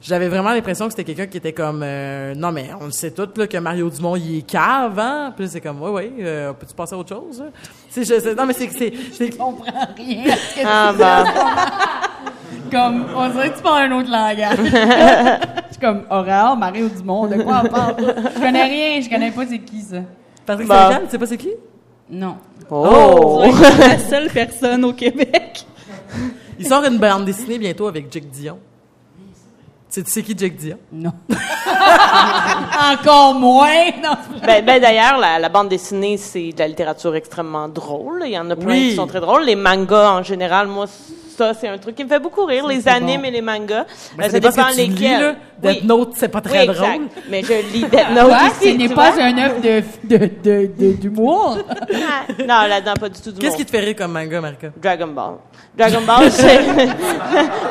j'avais 0.02 0.28
vraiment 0.28 0.52
l'impression 0.52 0.86
que 0.86 0.92
c'était 0.92 1.04
quelqu'un 1.04 1.26
qui 1.28 1.38
était 1.38 1.54
comme 1.54 1.82
euh, 1.84 2.34
non 2.36 2.52
mais 2.52 2.70
on 2.80 2.86
le 2.86 2.92
sait 2.92 3.12
tout 3.12 3.28
là 3.38 3.48
que 3.48 3.58
Mario 3.58 3.90
Dumont 3.90 4.16
il 4.16 4.40
est 4.40 4.42
cave 4.42 5.00
hein? 5.00 5.34
Puis 5.36 5.48
c'est 5.48 5.62
comme 5.62 5.82
ouais 5.82 5.90
ouais 5.90 6.12
euh, 6.20 6.54
peux-tu 6.54 6.74
passer 6.76 6.94
à 6.96 6.98
autre 6.98 7.10
chose 7.16 7.42
hein? 7.46 7.50
c'est 7.90 8.04
je 8.04 8.20
sais- 8.20 8.36
non 8.36 8.46
mais 8.46 8.54
c'est 8.54 8.68
que 8.68 8.78
c'est 8.78 8.94
c'est 9.14 9.32
Je 9.32 9.38
comprends 9.38 9.74
rien. 9.98 10.24
à 10.32 10.36
ce 10.36 10.56
que 10.56 10.62
Ah, 10.66 10.90
tu 10.94 11.00
bah. 11.00 11.24
Comme, 12.72 13.06
on 13.16 13.30
dirait 13.30 13.52
que 13.52 13.58
tu 13.58 13.62
parles 13.64 13.92
un 13.92 13.98
autre 14.00 14.10
langage. 14.12 14.58
Je 15.68 15.72
suis 15.74 15.80
comme, 15.82 16.02
Aurore, 16.10 16.58
Mario 16.58 16.90
Dumont, 16.90 17.28
de 17.28 17.42
quoi 17.44 17.62
on 17.64 17.70
parle? 17.70 17.96
Je 18.36 18.40
connais 18.40 18.64
rien, 18.64 19.02
je 19.02 19.10
connais 19.10 19.30
pas 19.32 19.46
c'est 19.46 19.60
qui 19.60 19.82
ça. 19.82 19.98
Patrick 20.46 20.68
Bah. 20.68 20.86
Sénécal 20.88 21.06
tu 21.06 21.12
sais 21.12 21.18
pas 21.20 21.26
c'est 21.28 21.38
qui? 21.38 21.52
Non. 22.10 22.38
Oh! 22.72 23.44
C'est 23.62 23.78
la 23.88 24.00
seule 24.00 24.30
personne 24.32 24.84
au 24.84 24.94
Québec. 24.94 25.66
il 26.60 26.68
sort 26.68 26.84
une 26.86 26.98
bande 26.98 27.26
dessinée 27.26 27.60
bientôt 27.60 27.88
avec 27.88 28.12
Jake 28.12 28.30
Dion 28.32 28.58
tu 30.04 30.12
sais, 30.12 30.24
qui 30.24 30.36
Jake 30.38 30.56
Dion 30.56 30.78
Non. 30.92 31.14
Encore 32.94 33.34
moins. 33.36 33.92
Non. 34.04 34.16
Ben, 34.46 34.64
ben, 34.66 34.82
d'ailleurs, 34.82 35.18
la, 35.18 35.40
la 35.40 35.50
bande 35.50 35.70
dessinée, 35.70 36.18
c'est 36.18 36.52
de 36.52 36.60
la 36.60 36.68
littérature 36.68 37.16
extrêmement 37.16 37.68
drôle. 37.70 38.24
Il 38.26 38.32
y 38.32 38.38
en 38.40 38.50
a 38.50 38.56
plein 38.56 38.74
Oui. 38.74 38.90
qui 38.90 38.96
sont 38.96 39.08
très 39.08 39.20
drôles. 39.22 39.44
Les 39.46 39.56
mangas, 39.56 40.12
en 40.12 40.24
général, 40.24 40.68
moi, 40.68 40.86
ça, 41.38 41.54
c'est 41.54 41.68
un 41.68 41.78
truc 41.78 41.96
qui 41.96 42.04
me 42.04 42.10
fait 42.10 42.20
beaucoup 42.20 42.46
rire. 42.46 42.66
Les 42.68 42.88
animes 42.88 43.22
bon. 43.22 43.28
et 43.28 43.32
les 43.32 43.42
mangas. 43.42 43.86
Ben, 44.18 44.26
Euh, 44.26 44.30
ça 44.30 44.40
dépend 44.40 44.52
ce 44.72 44.78
que 44.78 44.82
tu 44.86 44.92
lis, 44.92 45.08
là. 45.08 45.36
Death 45.62 45.78
Oui. 45.82 45.88
Note 45.88 46.12
c'est 46.18 46.28
pas 46.28 46.42
très 46.42 46.60
Oui, 46.64 46.70
exact. 46.70 46.88
drôle 46.98 47.08
Mais 47.30 47.42
je 47.44 47.54
lis 47.74 47.84
Death 47.86 48.10
Note 48.14 48.28
Quoi? 48.28 48.38
aussi, 48.60 48.72
Ce 48.72 48.78
n'est 48.78 48.90
pas 48.90 49.12
vois. 49.12 49.24
un 49.24 49.38
œuvre 49.38 49.62
de, 49.62 49.84
de, 50.04 50.18
de, 50.44 50.70
de- 50.78 50.94
d'humour. 50.94 51.58
Ah, 52.08 52.32
non, 52.40 52.68
là-dedans, 52.70 52.94
pas 53.00 53.10
du 53.10 53.20
tout 53.22 53.32
du 53.32 53.40
qu'est-ce 53.40 53.52
monde. 53.52 53.58
qui 53.60 53.66
te 53.66 53.72
fait 53.72 53.80
rire 53.80 53.96
comme 53.96 54.12
manga 54.12 54.42
Marca 54.42 54.68
Dragon 54.82 55.08
Ball. 55.08 55.36
Dragon 55.78 56.02
Ball, 56.06 56.32
c'est- 56.32 56.60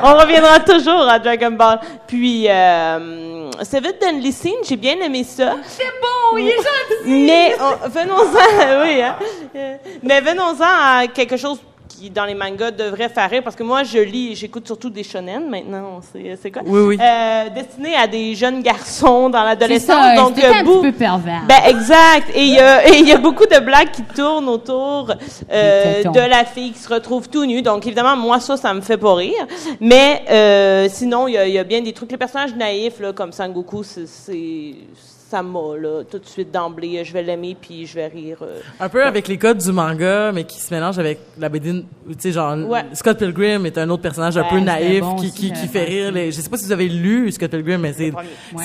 on 0.02 0.14
reviendra 0.14 0.60
toujours 0.60 1.02
à 1.08 1.18
Dragon 1.18 1.50
Ball. 1.52 1.78
Puis, 2.06 2.46
euh, 2.48 3.50
Seven 3.62 3.92
Deadly 4.00 4.32
Sins, 4.32 4.50
j'ai 4.68 4.76
bien 4.76 4.96
aimé 5.00 5.24
ça. 5.24 5.56
C'est 5.66 5.84
bon, 5.84 6.38
il 6.38 6.48
est 6.48 6.56
gentil. 6.56 7.26
Mais 7.26 7.54
on- 7.60 7.88
venons-en, 7.88 8.82
oui, 8.82 9.02
hein. 9.02 9.16
Mais 10.02 10.20
venons-en 10.20 10.54
à 10.60 11.06
quelque 11.12 11.36
chose 11.36 11.60
qui, 11.96 12.10
dans 12.10 12.24
les 12.24 12.34
mangas, 12.34 12.70
devrait 12.72 13.08
faire 13.08 13.30
rire, 13.30 13.42
parce 13.42 13.56
que 13.56 13.62
moi, 13.62 13.82
je 13.84 13.98
lis, 13.98 14.34
j'écoute 14.36 14.66
surtout 14.66 14.90
des 14.90 15.02
shonen 15.04 15.48
maintenant, 15.48 16.00
c'est 16.12 16.36
c'est 16.40 16.50
quoi? 16.50 16.62
Oui, 16.66 16.80
oui. 16.80 16.98
Euh, 17.00 17.48
destiné 17.50 17.94
à 17.94 18.06
des 18.06 18.34
jeunes 18.34 18.62
garçons 18.62 19.30
dans 19.30 19.42
l'adolescence. 19.44 20.16
donc, 20.16 20.38
euh, 20.42 20.52
un 20.52 20.64
bou- 20.64 20.80
petit 20.80 20.90
peu 20.90 20.98
pervers. 20.98 21.42
ben 21.48 21.58
exact. 21.66 22.30
Et 22.34 22.42
il 22.44 22.54
y 22.54 22.58
a, 22.58 22.86
et 22.92 22.98
il 22.98 23.06
y 23.08 23.12
a 23.12 23.18
beaucoup 23.18 23.46
de 23.46 23.58
blagues 23.60 23.90
qui 23.92 24.02
tournent 24.02 24.48
autour 24.48 25.12
euh, 25.52 26.02
de 26.02 26.20
la 26.30 26.44
fille 26.44 26.72
qui 26.72 26.78
se 26.78 26.88
retrouve 26.92 27.28
tout 27.28 27.44
nue. 27.46 27.62
Donc 27.62 27.86
évidemment, 27.86 28.16
moi 28.16 28.40
ça, 28.40 28.56
ça 28.56 28.74
me 28.74 28.80
fait 28.80 28.98
pas 28.98 29.14
rire. 29.14 29.46
Mais 29.80 30.22
euh, 30.30 30.88
sinon, 30.90 31.28
il 31.28 31.34
y 31.34 31.38
a, 31.38 31.46
il 31.46 31.54
y 31.54 31.58
a 31.58 31.64
bien 31.64 31.80
des 31.80 31.92
trucs. 31.92 32.10
Les 32.10 32.18
personnages 32.18 32.54
naïfs 32.54 32.98
là, 33.00 33.12
comme 33.12 33.32
Sangoku, 33.32 33.82
c'est- 33.84 34.06
c'est 34.06 34.74
ça 35.34 35.42
m'a 35.42 35.76
là 35.80 36.02
tout 36.08 36.18
de 36.18 36.26
suite 36.26 36.52
d'emblée. 36.52 37.04
Je 37.04 37.12
vais 37.12 37.22
l'aimer 37.22 37.56
puis 37.60 37.86
je 37.86 37.94
vais 37.94 38.06
rire. 38.06 38.38
euh. 38.42 38.60
un 38.78 38.88
peu 38.88 39.04
avec 39.04 39.26
les 39.26 39.36
codes 39.36 39.58
du 39.58 39.72
manga 39.72 40.30
mais 40.32 40.44
qui 40.44 40.60
se 40.60 40.72
mélange 40.72 40.98
avec 40.98 41.18
la 41.38 41.48
BD 41.48 41.72
tu 41.72 42.14
sais 42.18 42.32
genre 42.32 42.56
Ouais. 42.68 42.84
Scott 42.92 43.18
Pilgrim 43.18 43.66
est 43.66 43.78
un 43.78 43.90
autre 43.90 44.02
personnage 44.02 44.36
un 44.36 44.44
peu 44.44 44.60
naïf 44.60 45.00
bon 45.00 45.16
qui, 45.16 45.26
aussi, 45.26 45.34
qui, 45.34 45.48
qui 45.50 45.54
j'avais 45.56 45.66
fait 45.68 45.84
rire 45.84 46.12
les, 46.12 46.30
je 46.30 46.40
sais 46.40 46.48
pas 46.48 46.56
si 46.56 46.66
vous 46.66 46.72
avez 46.72 46.88
lu 46.88 47.32
Scott 47.32 47.50
Pilgrim 47.50 47.78
mais 47.80 47.92
c'est 47.92 48.12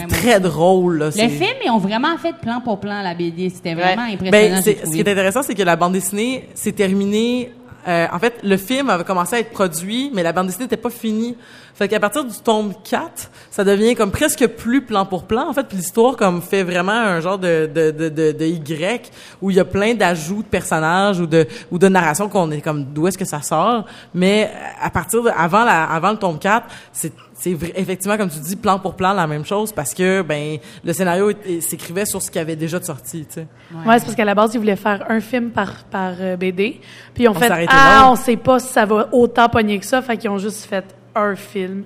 très 0.10 0.40
drôle 0.40 0.98
là, 1.00 1.06
Le 1.08 1.12
film, 1.12 1.56
ils 1.66 1.72
ont 1.72 1.78
vraiment 1.80 2.16
fait 2.18 2.34
plan 2.42 2.62
pour 2.62 2.80
plan, 2.80 3.02
la 3.02 3.14
BD. 3.16 3.50
C'était 3.50 3.74
vraiment 3.74 4.04
Ouais. 4.06 4.14
impressionnant. 4.14 4.32
Ben, 4.56 4.62
c'est- 4.62 4.86
ce 4.86 4.92
qui 4.92 5.00
est 5.00 5.08
intéressant, 5.10 5.42
c'est 5.44 5.56
que 5.56 5.64
la 5.64 5.76
bande 5.76 5.94
dessinée 5.94 6.48
s'est 6.54 6.72
terminée. 6.72 7.52
Euh, 7.90 8.08
en 8.12 8.20
fait, 8.20 8.36
le 8.44 8.56
film 8.58 8.90
avait 8.92 9.04
commencé 9.04 9.36
à 9.36 9.40
être 9.40 9.52
produit, 9.52 10.12
mais 10.14 10.22
la 10.22 10.32
bande 10.32 10.46
dessinée 10.46 10.66
n'était 10.66 10.78
pas 10.78 10.92
finie. 10.92 11.36
Fait 11.74 11.88
qu'à 11.88 12.00
partir 12.00 12.24
du 12.24 12.38
tome 12.38 12.74
4, 12.84 13.32
ça 13.50 13.64
devient 13.64 13.96
comme 13.96 14.12
presque 14.12 14.46
plus 14.46 14.82
plan 14.84 15.06
pour 15.06 15.24
plan. 15.24 15.50
En 15.50 15.54
fait, 15.54 15.64
puis 15.64 15.78
l'histoire 15.78 16.16
comme 16.16 16.42
fait 16.42 16.62
vraiment 16.62 16.92
un 16.92 17.20
genre 17.20 17.40
de, 17.40 17.70
de, 17.74 17.90
de, 17.90 18.10
de, 18.10 18.46
Y 18.46 19.12
où 19.42 19.50
il 19.50 19.56
y 19.56 19.60
a 19.60 19.66
plein 19.66 19.96
d'ajouts 19.96 20.44
de 20.44 20.48
personnages 20.48 21.20
ou 21.20 21.26
de 21.26 21.48
ou 21.72 21.80
de 21.80 21.88
narration 21.88 22.30
qu'on 22.30 22.52
est 22.52 22.62
comme 22.62 22.84
d'où 22.84 23.08
est-ce 23.08 23.18
que 23.18 23.26
ça 23.26 23.42
sort. 23.42 23.86
Mais 24.14 24.52
à 24.82 24.90
partir 24.90 25.24
de 25.24 25.30
avant 25.30 25.64
la 25.64 25.86
avant 25.86 26.12
le 26.12 26.18
tome 26.18 26.38
4, 26.38 26.68
c'est 26.92 27.14
c'est 27.40 27.52
effectivement 27.76 28.18
comme 28.18 28.30
tu 28.30 28.40
dis 28.40 28.56
plan 28.58 28.80
pour 28.80 28.96
plan 28.96 29.14
la 29.14 29.26
même 29.28 29.46
chose 29.46 29.72
parce 29.72 29.94
que 29.94 30.22
ben 30.22 30.58
le 30.84 30.94
scénario 30.94 31.32
s'écrivait 31.62 32.06
sur 32.06 32.22
ce 32.22 32.30
qui 32.30 32.38
avait 32.38 32.56
déjà 32.58 32.80
de 32.80 32.84
sorti, 32.84 33.26
tu 33.26 33.36
sais. 33.36 33.48
Ouais, 33.86 33.98
c'est 34.00 34.06
parce 34.06 34.16
qu'à 34.16 34.26
la 34.26 34.36
base, 34.36 34.54
ils 34.54 34.58
voulaient 34.60 34.76
faire 34.76 35.06
un 35.10 35.20
film 35.22 35.52
par, 35.52 35.86
par 35.86 36.14
euh, 36.20 36.36
BD. 36.36 36.82
Puis 37.14 37.24
ils 37.24 37.28
ont 37.28 37.32
On 37.32 37.36
fait 37.36 37.50
Ah, 37.50 38.02
là. 38.04 38.12
on 38.12 38.16
sait 38.16 38.36
pas 38.38 38.60
si 38.60 38.74
ça 38.74 38.86
va 38.86 39.08
autant 39.14 39.48
pogner 39.48 39.80
que 39.80 39.86
ça. 39.86 40.02
Fait 40.02 40.18
qu'ils 40.18 40.30
ont 40.30 40.38
juste 40.38 40.66
fait 40.66 40.84
un 41.16 41.36
film. 41.36 41.86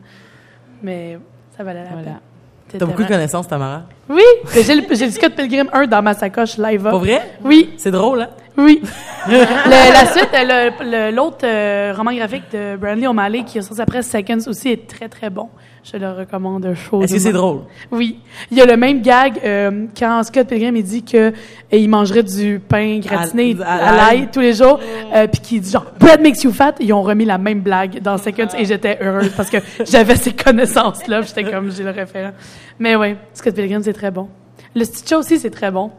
Mais 0.82 1.18
ça 1.56 1.64
valait 1.64 1.84
la 1.84 1.90
Voilà. 1.90 2.04
peine. 2.04 2.80
T'as 2.80 2.86
beaucoup 2.88 3.04
de 3.04 3.08
connaissances, 3.08 3.48
Tamara. 3.48 3.84
Oui! 4.10 4.24
J'ai 4.56 4.74
le, 4.76 4.82
le 4.90 5.12
Scott 5.12 5.36
Pilgrim 5.36 5.70
1 5.72 5.86
dans 5.86 6.02
ma 6.02 6.16
sacoche 6.16 6.58
live 6.58 6.88
up. 6.88 6.92
Pas 6.94 6.98
vrai? 6.98 7.22
Oui. 7.44 7.74
C'est 7.78 7.92
drôle, 7.92 8.22
hein? 8.24 8.30
Oui. 8.58 8.82
Le- 9.28 9.94
la 9.94 10.06
suite, 10.12 11.16
l'autre 11.16 11.46
euh, 11.46 11.94
roman 11.96 12.14
graphique 12.14 12.44
de 12.52 12.76
Brandley 12.76 13.08
O'Malley 13.08 13.44
qui 13.46 13.58
est 13.58 13.62
sorti 13.62 13.82
après 13.82 14.02
Seconds 14.04 14.48
aussi 14.48 14.70
est 14.70 14.86
très 14.88 15.08
très 15.08 15.30
bon. 15.30 15.48
Je 15.84 15.98
le 15.98 16.12
recommande 16.12 16.74
chaud. 16.76 17.02
Est-ce 17.02 17.14
que 17.14 17.20
c'est 17.20 17.32
drôle? 17.32 17.62
Oui. 17.92 18.20
Il 18.52 18.58
y 18.58 18.62
a 18.62 18.66
le 18.66 18.76
même 18.78 19.02
gag 19.02 19.40
euh, 19.44 19.86
quand 19.98 20.24
Scott 20.24 20.48
Pilgrim 20.48 20.76
il 20.76 20.84
dit 20.84 21.04
que 21.04 21.18
euh, 21.18 21.32
il 21.72 21.90
mangerait 21.90 22.24
du 22.24 22.60
pain 22.60 23.00
gratiné 23.00 23.56
À- 23.64 23.74
à 23.74 23.90
à, 23.90 23.96
l'ail. 23.98 24.30
tous 24.32 24.40
les 24.42 24.54
jours, 24.54 24.80
euh, 25.16 25.28
puis 25.28 25.42
qui 25.42 25.60
dit 25.60 25.72
genre 25.72 25.86
bread 26.00 26.22
makes 26.22 26.44
you 26.44 26.52
fat. 26.52 26.76
Ils 26.80 26.94
ont 26.94 27.02
remis 27.02 27.26
la 27.26 27.38
même 27.38 27.62
blague 27.62 28.02
dans 28.02 28.18
Seconds 28.18 28.56
et 28.58 28.66
j'étais 28.66 28.98
heureuse 29.02 29.30
parce 29.36 29.50
que 29.50 29.58
j'avais 29.90 30.16
ces 30.16 30.34
connaissances 30.34 31.08
là. 31.08 31.22
J'étais 31.22 31.44
comme 31.46 31.72
j'ai 31.72 31.84
le 31.84 31.92
référent. 31.92 32.32
Mais 32.80 32.96
oui, 32.98 33.16
Scott 33.34 33.56
Pilgrim 33.56 33.82
c'est 33.84 33.94
très 33.94 34.12
bon. 34.12 34.28
Le 34.76 34.84
Stitcha 34.84 35.18
aussi 35.18 35.40
c'est 35.40 35.50
très 35.50 35.72
bon. 35.72 35.92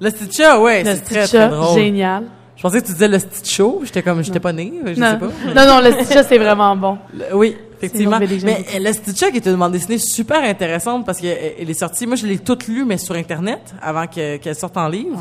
Le 0.00 0.10
Stitcha, 0.10 0.60
ouais, 0.60 0.82
Le 0.82 0.90
c'est 0.94 1.00
très, 1.04 1.26
très 1.26 1.48
drôle. 1.48 1.78
génial. 1.78 2.24
Je 2.56 2.62
pensais 2.62 2.80
que 2.80 2.86
tu 2.86 2.92
disais 2.92 3.08
le 3.08 3.18
Stitcho. 3.18 3.80
J'étais 3.84 4.02
comme, 4.02 4.22
j'étais 4.22 4.40
pas 4.40 4.52
née, 4.52 4.72
je 4.86 4.94
sais 4.94 5.00
pas. 5.00 5.18
non 5.54 5.66
non 5.66 5.80
le 5.80 5.92
Stitcha 6.02 6.22
c'est 6.22 6.38
vraiment 6.38 6.74
bon. 6.76 6.98
Le- 7.16 7.34
Oui, 7.36 7.56
effectivement. 7.86 8.18
Mais 8.46 8.64
euh, 8.74 8.78
le 8.88 8.92
Stitcha 8.92 9.30
qui 9.30 9.36
est 9.36 9.46
une 9.46 9.56
bande 9.56 9.72
dessinée 9.72 9.98
super 9.98 10.42
intéressante 10.42 11.04
parce 11.06 11.20
qu'elle 11.20 11.54
elle 11.60 11.70
est 11.70 11.74
sortie. 11.74 12.06
Moi, 12.06 12.16
je 12.16 12.26
l'ai 12.26 12.38
toute 12.38 12.66
lue, 12.66 12.84
mais 12.84 12.98
sur 12.98 13.14
Internet 13.14 13.60
avant 13.82 14.06
que- 14.06 14.36
qu'elle 14.38 14.54
sorte 14.56 14.76
en 14.76 14.88
livre. 14.88 15.18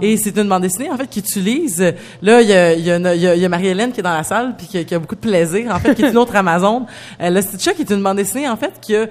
Et 0.00 0.16
c'est 0.16 0.36
une 0.36 0.48
bande 0.48 0.62
dessinée 0.62 0.90
en 0.90 0.96
fait 0.96 1.08
qui 1.08 1.20
utilise. 1.20 1.80
euh, 1.82 1.92
Là, 2.22 2.42
il 2.42 2.48
y 2.48 2.52
a, 2.52 2.72
il 2.74 2.84
y 2.84 2.90
a, 2.90 2.96
une- 2.96 3.12
il 3.14 3.20
y 3.20 3.26
a- 3.26 3.34
il 3.34 3.40
y 3.42 3.44
a 3.44 3.48
Marie-Hélène 3.48 3.92
qui 3.92 4.00
est 4.00 4.02
dans 4.02 4.12
la 4.14 4.24
salle 4.24 4.54
puis 4.56 4.66
qui, 4.66 4.78
a- 4.78 4.84
qui 4.84 4.94
a 4.94 4.98
beaucoup 4.98 5.14
de 5.14 5.20
plaisir 5.20 5.74
en 5.74 5.78
fait, 5.78 5.94
qui 5.94 6.02
est 6.02 6.10
une 6.10 6.18
autre 6.18 6.34
Amazon. 6.36 6.86
Euh, 7.20 7.30
le 7.30 7.40
Stitcha 7.42 7.72
qui 7.74 7.82
est 7.82 7.90
une 7.90 8.02
bande 8.02 8.16
dessinée 8.16 8.48
en 8.48 8.56
fait 8.56 8.74
qui 8.80 8.94
a 8.96 9.06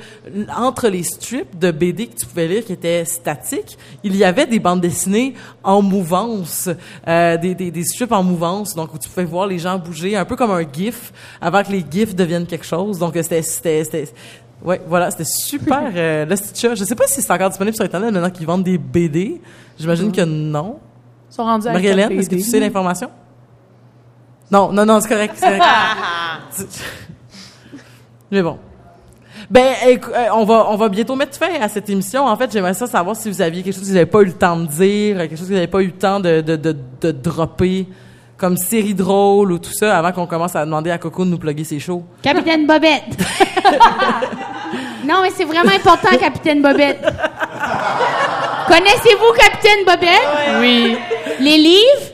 entre 0.57 0.87
les 0.87 1.03
strips 1.03 1.57
de 1.59 1.71
BD 1.71 2.07
que 2.07 2.15
tu 2.15 2.25
pouvais 2.25 2.47
lire 2.47 2.65
qui 2.65 2.73
étaient 2.73 3.05
statiques, 3.05 3.77
il 4.03 4.15
y 4.15 4.23
avait 4.23 4.45
des 4.45 4.59
bandes 4.59 4.81
dessinées 4.81 5.33
en 5.63 5.81
mouvance, 5.81 6.69
euh, 7.07 7.37
des, 7.37 7.53
des, 7.55 7.71
des 7.71 7.83
strips 7.83 8.11
en 8.11 8.23
mouvance, 8.23 8.73
donc 8.75 8.93
où 8.93 8.97
tu 8.97 9.07
pouvais 9.09 9.25
voir 9.25 9.45
les 9.47 9.59
gens 9.59 9.77
bouger, 9.77 10.15
un 10.15 10.25
peu 10.25 10.35
comme 10.35 10.51
un 10.51 10.63
GIF, 10.71 11.11
avant 11.41 11.61
que 11.63 11.71
les 11.71 11.83
GIFs 11.89 12.15
deviennent 12.15 12.45
quelque 12.47 12.65
chose. 12.65 12.88
Donc 12.97 13.15
euh, 13.15 13.21
c'était, 13.21 13.43
ouais, 14.63 14.81
voilà, 14.87 15.11
c'était 15.11 15.25
super. 15.25 15.91
euh, 15.95 16.25
le 16.25 16.35
Stitcha, 16.35 16.73
je 16.73 16.83
sais 16.83 16.95
pas 16.95 17.05
si 17.07 17.21
c'est 17.21 17.31
encore 17.31 17.49
disponible 17.49 17.75
sur 17.75 17.85
internet 17.85 18.11
maintenant 18.11 18.31
qu'ils 18.31 18.47
vendent 18.47 18.63
des 18.63 18.77
BD. 18.77 19.39
J'imagine 19.77 20.11
que 20.11 20.21
non. 20.21 20.79
Ils 21.29 21.35
sont 21.35 21.43
rendus 21.43 21.67
à 21.67 21.73
Marie-Hélène, 21.73 22.11
est-ce 22.13 22.29
que 22.29 22.35
tu 22.35 22.41
sais 22.41 22.59
l'information? 22.59 23.11
Non, 24.51 24.71
non, 24.71 24.85
non, 24.85 24.99
c'est 24.99 25.09
correct. 25.09 25.35
Mais 28.31 28.41
bon. 28.41 28.57
Ben, 29.49 29.73
euh, 29.87 29.97
on 30.33 30.43
va, 30.45 30.67
on 30.69 30.75
va 30.75 30.89
bientôt 30.89 31.15
mettre 31.15 31.37
fin 31.37 31.59
à 31.59 31.69
cette 31.69 31.89
émission. 31.89 32.25
En 32.25 32.35
fait, 32.35 32.51
j'aimerais 32.51 32.73
ça 32.73 32.87
savoir 32.87 33.15
si 33.15 33.29
vous 33.29 33.41
aviez 33.41 33.63
quelque 33.63 33.73
chose 33.73 33.83
que 33.83 33.87
vous 33.87 33.93
n'avez 33.93 34.05
pas 34.05 34.21
eu 34.21 34.25
le 34.25 34.33
temps 34.33 34.57
de 34.57 34.67
dire, 34.67 35.17
quelque 35.17 35.37
chose 35.37 35.47
que 35.47 35.53
vous 35.53 35.53
n'avez 35.53 35.67
pas 35.67 35.81
eu 35.81 35.87
le 35.87 35.91
temps 35.93 36.19
de, 36.19 36.41
de, 36.41 36.55
de, 36.55 36.75
de 37.01 37.11
dropper, 37.11 37.87
comme 38.39 38.55
série 38.55 38.93
drôle 38.93 39.51
ou 39.51 39.59
tout 39.59 39.73
ça, 39.73 39.97
avant 39.97 40.13
qu'on 40.13 40.25
commence 40.25 40.55
à 40.55 40.63
demander 40.65 40.89
à 40.91 40.97
Coco 40.97 41.25
de 41.25 41.29
nous 41.29 41.37
plugger 41.37 41.65
ses 41.65 41.79
shows. 41.79 42.03
Capitaine 42.21 42.65
Bobette. 42.65 43.03
non, 45.05 45.21
mais 45.21 45.29
c'est 45.35 45.43
vraiment 45.43 45.71
important, 45.75 46.07
Capitaine 46.17 46.61
Bobette. 46.61 47.01
Connaissez-vous 48.67 49.33
Capitaine 49.37 49.85
Bobette? 49.85 50.61
Oui. 50.61 50.95
Les 51.41 51.57
livres? 51.57 52.13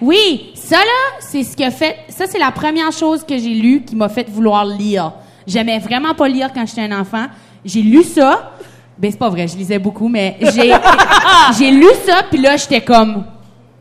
Oui. 0.00 0.52
Ça, 0.54 0.76
là, 0.76 1.18
c'est 1.20 1.42
ce 1.42 1.56
qui 1.56 1.64
a 1.64 1.72
fait... 1.72 1.96
Ça, 2.10 2.26
c'est 2.26 2.38
la 2.38 2.52
première 2.52 2.92
chose 2.92 3.24
que 3.24 3.36
j'ai 3.36 3.54
lue 3.54 3.82
qui 3.82 3.96
m'a 3.96 4.08
fait 4.08 4.30
vouloir 4.30 4.64
lire. 4.64 5.12
J'aimais 5.48 5.80
vraiment 5.80 6.14
pas 6.14 6.28
lire 6.28 6.50
quand 6.54 6.64
j'étais 6.66 6.82
un 6.82 7.00
enfant. 7.00 7.26
J'ai 7.64 7.82
lu 7.82 8.04
ça. 8.04 8.52
Ben, 8.98 9.10
c'est 9.10 9.18
pas 9.18 9.30
vrai, 9.30 9.48
je 9.48 9.56
lisais 9.56 9.78
beaucoup, 9.78 10.08
mais 10.08 10.36
j'ai... 10.40 10.72
j'ai 11.58 11.70
lu 11.72 11.88
ça, 12.04 12.22
puis 12.30 12.40
là, 12.40 12.56
j'étais 12.56 12.80
comme... 12.82 13.24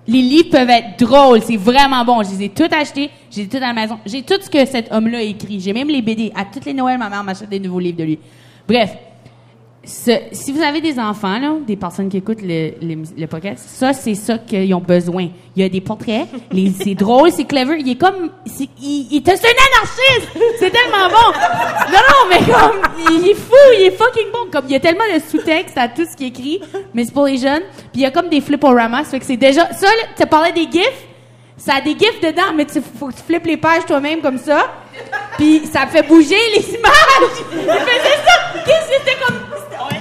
Les 0.08 0.22
livres 0.22 0.50
peuvent 0.52 0.70
être 0.70 1.00
drôles, 1.00 1.42
c'est 1.42 1.58
vraiment 1.58 2.06
bon. 2.06 2.22
Je 2.22 2.32
les 2.32 2.46
ai 2.46 2.50
tous 2.50 2.70
achetés, 2.72 3.10
j'ai 3.32 3.48
tout 3.48 3.58
à 3.58 3.62
la 3.62 3.74
maison. 3.74 3.98
J'ai 4.06 4.22
tout 4.22 4.40
ce 4.40 4.50
que 4.50 4.64
cet 4.66 4.92
homme-là 4.92 5.18
a 5.18 5.22
écrit. 5.22 5.60
J'ai 5.60 5.74
même 5.74 5.88
les 5.88 6.02
BD. 6.02 6.32
À 6.36 6.46
toutes 6.46 6.66
les 6.66 6.74
Noëls, 6.74 7.00
ma 7.00 7.10
mère 7.10 7.24
m'achète 7.24 7.50
des 7.50 7.60
nouveaux 7.60 7.80
livres 7.80 7.98
de 7.98 8.04
lui. 8.04 8.20
Bref, 8.68 8.96
ce- 9.86 10.20
si 10.32 10.52
vous 10.52 10.62
avez 10.62 10.82
des 10.82 11.00
enfants, 11.00 11.40
là, 11.40 11.54
des 11.66 11.76
personnes 11.76 12.10
qui 12.10 12.18
écoutent 12.18 12.42
le, 12.42 12.72
le, 12.82 13.04
le 13.18 13.28
podcast, 13.28 13.64
ça, 13.68 13.94
c'est 13.94 14.16
ça 14.16 14.38
qu'ils 14.40 14.74
ont 14.74 14.80
besoin. 14.82 15.28
Il 15.56 15.62
y 15.62 15.66
a 15.66 15.70
des 15.70 15.82
portraits, 15.82 16.28
c'est 16.84 16.96
drôle, 16.96 17.32
c'est 17.32 17.46
clever. 17.46 17.78
Il 17.80 17.90
est 17.90 17.96
comme... 17.96 18.32
c'est- 18.46 18.70
Il, 18.82 19.08
il, 19.12 19.22
c'est 19.24 19.32
un 19.32 19.64
anarchiste! 19.74 20.38
C'est 20.60 20.72
tellement 20.72 21.08
bon! 21.10 21.92
Non, 21.92 22.00
non, 22.10 22.30
mais 22.30 22.52
comme... 22.52 23.16
Il 23.22 23.30
est 23.30 23.34
fou, 23.36 23.54
il 23.78 23.84
est 23.88 23.92
fucking 23.92 24.32
bon. 24.34 24.50
Comme, 24.52 24.66
il 24.68 24.72
y 24.72 24.76
a 24.76 24.80
tellement 24.80 25.04
de 25.14 25.20
sous-texte 25.20 25.78
à 25.78 25.88
tout 25.88 26.06
ce 26.10 26.16
qui 26.18 26.26
est 26.26 26.28
écrit, 26.28 26.62
mais 26.94 27.06
c'est 27.06 27.14
pour 27.14 27.26
les 27.26 27.38
jeunes. 27.38 27.62
Puis 27.92 27.96
il 27.96 28.02
y 28.02 28.06
a 28.06 28.12
comme 28.12 28.30
des 28.30 28.42
fliporamas, 28.42 29.04
ça 29.06 29.12
fait 29.12 29.20
que 29.20 29.26
c'est 29.26 29.38
déjà... 29.38 29.72
Ça, 29.74 29.88
là, 29.88 30.04
tu 30.18 30.26
parlais 30.26 30.52
des 30.54 30.64
gifs, 30.72 31.06
ça 31.58 31.76
a 31.76 31.82
des 31.82 31.98
gifs 31.98 32.20
dedans, 32.22 32.54
mais 32.56 32.66
tu 32.66 32.82
faut 32.82 33.08
que 33.08 33.14
tu 33.14 33.22
flippes 33.24 33.46
les 33.46 33.58
pages 33.58 33.86
toi-même 33.86 34.22
comme 34.22 34.38
ça. 34.38 34.68
Puis 35.38 35.66
ça 35.66 35.88
fait 35.88 36.04
bouger 36.04 36.38
les 36.56 36.70
images. 36.76 37.38
Il 37.52 37.58
faisait 37.60 38.22
ça. 38.26 38.62
Qu'est-ce 38.66 38.88
que 38.90 38.94
c'était 39.00 39.18
comme 39.26 39.36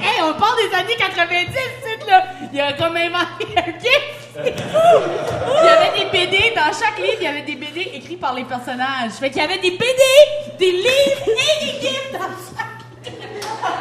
Hey, 0.03 0.21
on 0.23 0.35
parle 0.39 0.57
des 0.69 0.75
années 0.77 0.97
90, 0.99 1.47
c'est 1.83 2.07
là. 2.07 2.25
Il 2.53 2.61
a 2.61 2.73
comme 2.75 2.97
inventé 2.97 3.47
un 3.57 3.73
gif. 3.81 4.45
Il 4.45 5.67
y 5.67 5.69
avait 5.69 5.99
des 5.99 6.11
BD 6.11 6.53
dans 6.55 6.73
chaque 6.73 6.99
livre, 6.99 7.17
il 7.21 7.25
y 7.25 7.27
avait 7.27 7.43
des 7.43 7.55
BD 7.55 7.91
écrits 7.95 8.17
par 8.17 8.35
les 8.35 8.45
personnages. 8.45 9.13
Fait 9.19 9.31
qu'il 9.31 9.41
y 9.41 9.45
avait 9.45 9.59
des 9.59 9.71
BD, 9.71 10.03
des 10.59 10.73
livres 10.73 11.25
des 11.27 11.81
gifs 11.81 12.13
dans 12.13 12.19
chaque. 12.21 13.07
livre. 13.07 13.23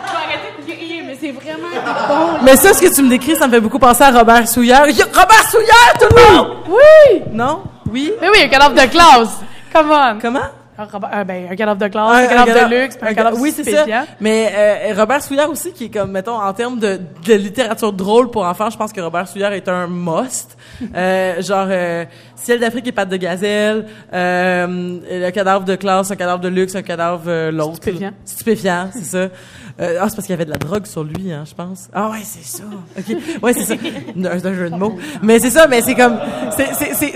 Je 0.06 0.12
vais 0.12 0.18
arrêter 0.18 0.54
de 0.62 0.72
rire, 0.72 1.04
mais 1.08 1.13
c'est 1.24 1.32
vraiment 1.32 1.70
bon. 2.10 2.44
Mais 2.44 2.56
ça, 2.58 2.74
ce 2.74 2.82
que 2.82 2.94
tu 2.94 3.02
me 3.02 3.10
décris, 3.10 3.36
ça 3.36 3.48
me 3.48 3.54
fait 3.54 3.62
beaucoup 3.62 3.80
penser 3.80 4.04
à 4.04 4.12
Robert 4.12 4.48
Souillard. 4.48 4.88
Y- 4.90 5.02
Robert 5.04 5.50
Souillard, 5.50 5.94
tout 6.00 6.08
le 6.16 6.36
monde! 6.36 6.48
Oui. 6.68 7.22
Non? 7.32 7.62
Oui? 7.92 8.12
Mais 8.22 8.28
oui, 8.30 8.38
un 8.44 8.48
cadavre 8.50 8.74
de 8.76 8.88
classe. 8.90 9.38
Come 9.72 9.92
on. 9.92 10.20
Comment? 10.22 10.40
Un, 10.76 10.88
ah, 11.12 11.24
ben, 11.24 11.48
un 11.52 11.56
cadavre 11.56 11.80
de 11.80 11.88
classe, 11.88 12.10
un, 12.26 12.28
cadavre 12.28 12.48
cadavre- 12.48 12.70
de 12.72 12.76
luxe, 12.76 12.98
un 13.00 13.06
un 13.06 13.14
cadavre 13.14 13.38
Oui, 13.40 13.54
c'est 13.56 13.64
ça. 13.70 13.86
Mais 14.20 14.52
euh, 14.56 14.94
Robert 15.00 15.22
Souillard 15.22 15.50
aussi, 15.52 15.72
qui 15.72 15.86
est 15.86 15.90
comme, 15.90 16.10
mettons, 16.10 16.34
en 16.42 16.52
termes 16.52 16.80
de, 16.80 17.00
de 17.28 17.34
littérature 17.36 17.94
drôle 17.94 18.32
pour 18.32 18.44
enfants, 18.44 18.72
je 18.72 18.78
pense 18.78 18.92
que 18.92 19.00
Robert 19.00 19.28
Souillard 19.28 19.54
est 19.54 19.68
un 19.70 19.88
must. 19.88 20.58
Euh, 20.96 21.42
genre, 21.42 21.68
euh, 21.70 22.04
Ciel 22.36 22.60
d'Afrique 22.60 22.88
et 22.88 22.92
pattes 22.92 23.08
de 23.08 23.16
gazelle, 23.16 23.86
euh, 24.12 24.98
le 25.10 25.30
cadavre 25.30 25.64
de 25.64 25.76
classe, 25.76 26.10
un 26.12 26.16
cadavre 26.16 26.42
de 26.42 26.50
luxe, 26.50 26.76
un 26.76 26.82
cadavre 26.82 27.22
euh, 27.28 27.52
l'autre. 27.52 27.76
Stupéfiant. 27.76 28.12
Stupéfiant, 28.26 28.90
c'est 28.92 29.04
ça. 29.06 29.28
Euh, 29.80 29.98
ah, 30.00 30.08
c'est 30.08 30.16
parce 30.16 30.28
qu'il 30.28 30.30
y 30.30 30.34
avait 30.34 30.46
de 30.46 30.52
la 30.52 30.58
drogue 30.58 30.86
sur 30.86 31.04
lui, 31.04 31.32
hein, 31.32 31.44
je 31.48 31.54
pense. 31.56 31.90
Ah 31.94 32.12
ouais, 32.12 32.20
c'est 32.24 32.44
ça. 32.46 32.64
Ok, 32.98 33.18
ouais, 33.42 33.54
c'est 33.54 33.66
ça. 33.66 33.74
Un- 33.74 34.40
C'est 34.40 34.46
un 34.48 34.54
jeu 34.54 34.70
de 34.70 34.76
mots. 34.76 34.96
Mais 35.24 35.40
c'est 35.40 35.50
ça, 35.50 35.68
mais 35.68 35.82
c'est 35.82 35.96
comme, 35.96 36.18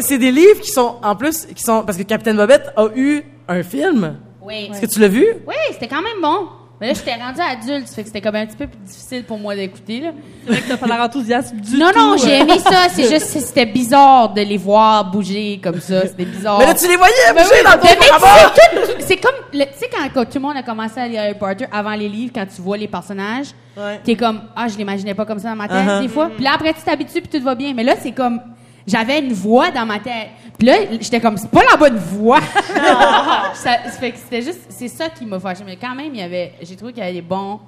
c'est 0.01 0.17
des 0.17 0.31
livres 0.31 0.59
qui 0.61 0.71
sont, 0.71 0.95
en 1.03 1.15
plus, 1.15 1.45
qui 1.55 1.61
sont, 1.63 1.83
parce 1.83 1.97
que 1.97 2.03
Capitaine 2.03 2.37
Bobette 2.37 2.71
a 2.75 2.87
eu 2.95 3.21
un 3.47 3.61
film. 3.63 4.15
Oui. 4.41 4.69
Est-ce 4.71 4.81
que 4.81 4.85
tu 4.87 4.99
l'as 4.99 5.07
vu? 5.07 5.25
Oui, 5.47 5.55
c'était 5.71 5.87
quand 5.87 6.01
même 6.01 6.21
bon. 6.21 6.47
Mais 6.79 6.87
là, 6.89 6.93
j'étais 6.93 7.15
rendue 7.15 7.41
adulte, 7.41 7.87
ça 7.87 7.95
fait 7.95 8.01
que 8.03 8.07
c'était 8.09 8.21
comme 8.21 8.35
un 8.35 8.45
petit 8.45 8.55
peu 8.55 8.67
plus 8.67 8.77
difficile 8.85 9.23
pour 9.23 9.39
moi 9.39 9.55
d'écouter, 9.55 9.99
là. 9.99 10.11
C'est 10.45 10.51
vrai 10.51 10.61
que 10.61 10.67
t'as 10.67 10.77
pas 10.77 10.85
l'air 10.85 11.01
enthousiaste 11.01 11.55
du 11.55 11.75
Non, 11.75 11.89
tout. 11.91 11.97
non, 11.99 12.17
j'ai 12.17 12.35
euh. 12.35 12.41
aimé 12.43 12.59
ça. 12.59 12.87
C'est 12.91 13.09
juste, 13.09 13.33
que 13.33 13.39
c'était 13.39 13.65
bizarre 13.65 14.31
de 14.33 14.41
les 14.41 14.57
voir 14.57 15.09
bouger 15.09 15.59
comme 15.63 15.79
ça. 15.81 16.05
C'était 16.05 16.25
bizarre. 16.25 16.59
Mais 16.59 16.67
là, 16.67 16.75
tu 16.75 16.87
les 16.87 16.95
voyais 16.95 17.13
bouger 17.31 17.45
oui, 17.51 17.63
dans 17.63 17.79
ton 17.79 17.87
mais 17.87 19.03
C'est 19.07 19.17
comme, 19.17 19.31
le- 19.53 19.65
tu 19.65 19.71
sais, 19.79 19.89
quand, 19.91 20.07
quand 20.13 20.25
tout 20.25 20.35
le 20.35 20.41
monde 20.41 20.57
a 20.57 20.61
commencé 20.63 20.99
à 20.99 21.07
lire 21.07 21.21
Harry 21.21 21.33
Potter 21.33 21.65
avant 21.71 21.93
les 21.95 22.09
livres, 22.09 22.31
quand 22.35 22.45
tu 22.45 22.61
vois 22.61 22.77
les 22.77 22.87
personnages, 22.87 23.47
Ouais. 23.75 23.99
t'es 24.03 24.15
comme, 24.15 24.41
ah, 24.55 24.67
je 24.67 24.75
l'imaginais 24.77 25.13
pas 25.13 25.25
comme 25.25 25.37
ça 25.39 25.49
dans 25.49 25.55
ma 25.55 25.67
tête, 25.67 25.77
Uh-huh. 25.85 26.01
des 26.01 26.07
fois. 26.07 26.29
Puis 26.33 26.43
là, 26.43 26.51
après, 26.55 26.73
tu 26.73 26.81
t'habitues, 26.81 27.21
puis 27.21 27.39
tout 27.39 27.43
va 27.43 27.53
bien. 27.55 27.73
Mais 27.75 27.83
là, 27.83 27.93
c'est 28.01 28.11
comme, 28.11 28.39
j'avais 28.87 29.19
une 29.19 29.33
voix 29.33 29.69
dans 29.71 29.85
ma 29.85 29.99
tête. 29.99 30.29
Puis 30.57 30.67
là, 30.67 30.73
j'étais 30.99 31.19
comme, 31.19 31.37
c'est 31.37 31.51
pas 31.51 31.63
la 31.69 31.77
bonne 31.77 31.97
voix. 31.97 32.39
ça, 33.53 33.77
fait 33.99 34.11
que 34.11 34.17
c'était 34.17 34.41
juste, 34.41 34.61
c'est 34.69 34.87
ça 34.87 35.09
qui 35.09 35.25
m'a 35.25 35.39
fâché. 35.39 35.63
Mais 35.65 35.75
quand 35.75 35.93
même, 35.93 36.13
il 36.13 36.19
y 36.19 36.23
avait, 36.23 36.53
j'ai 36.61 36.75
trouvé 36.75 36.93
qu'il 36.93 37.03
y 37.03 37.05
avait 37.05 37.13
des 37.13 37.21
bons, 37.21 37.59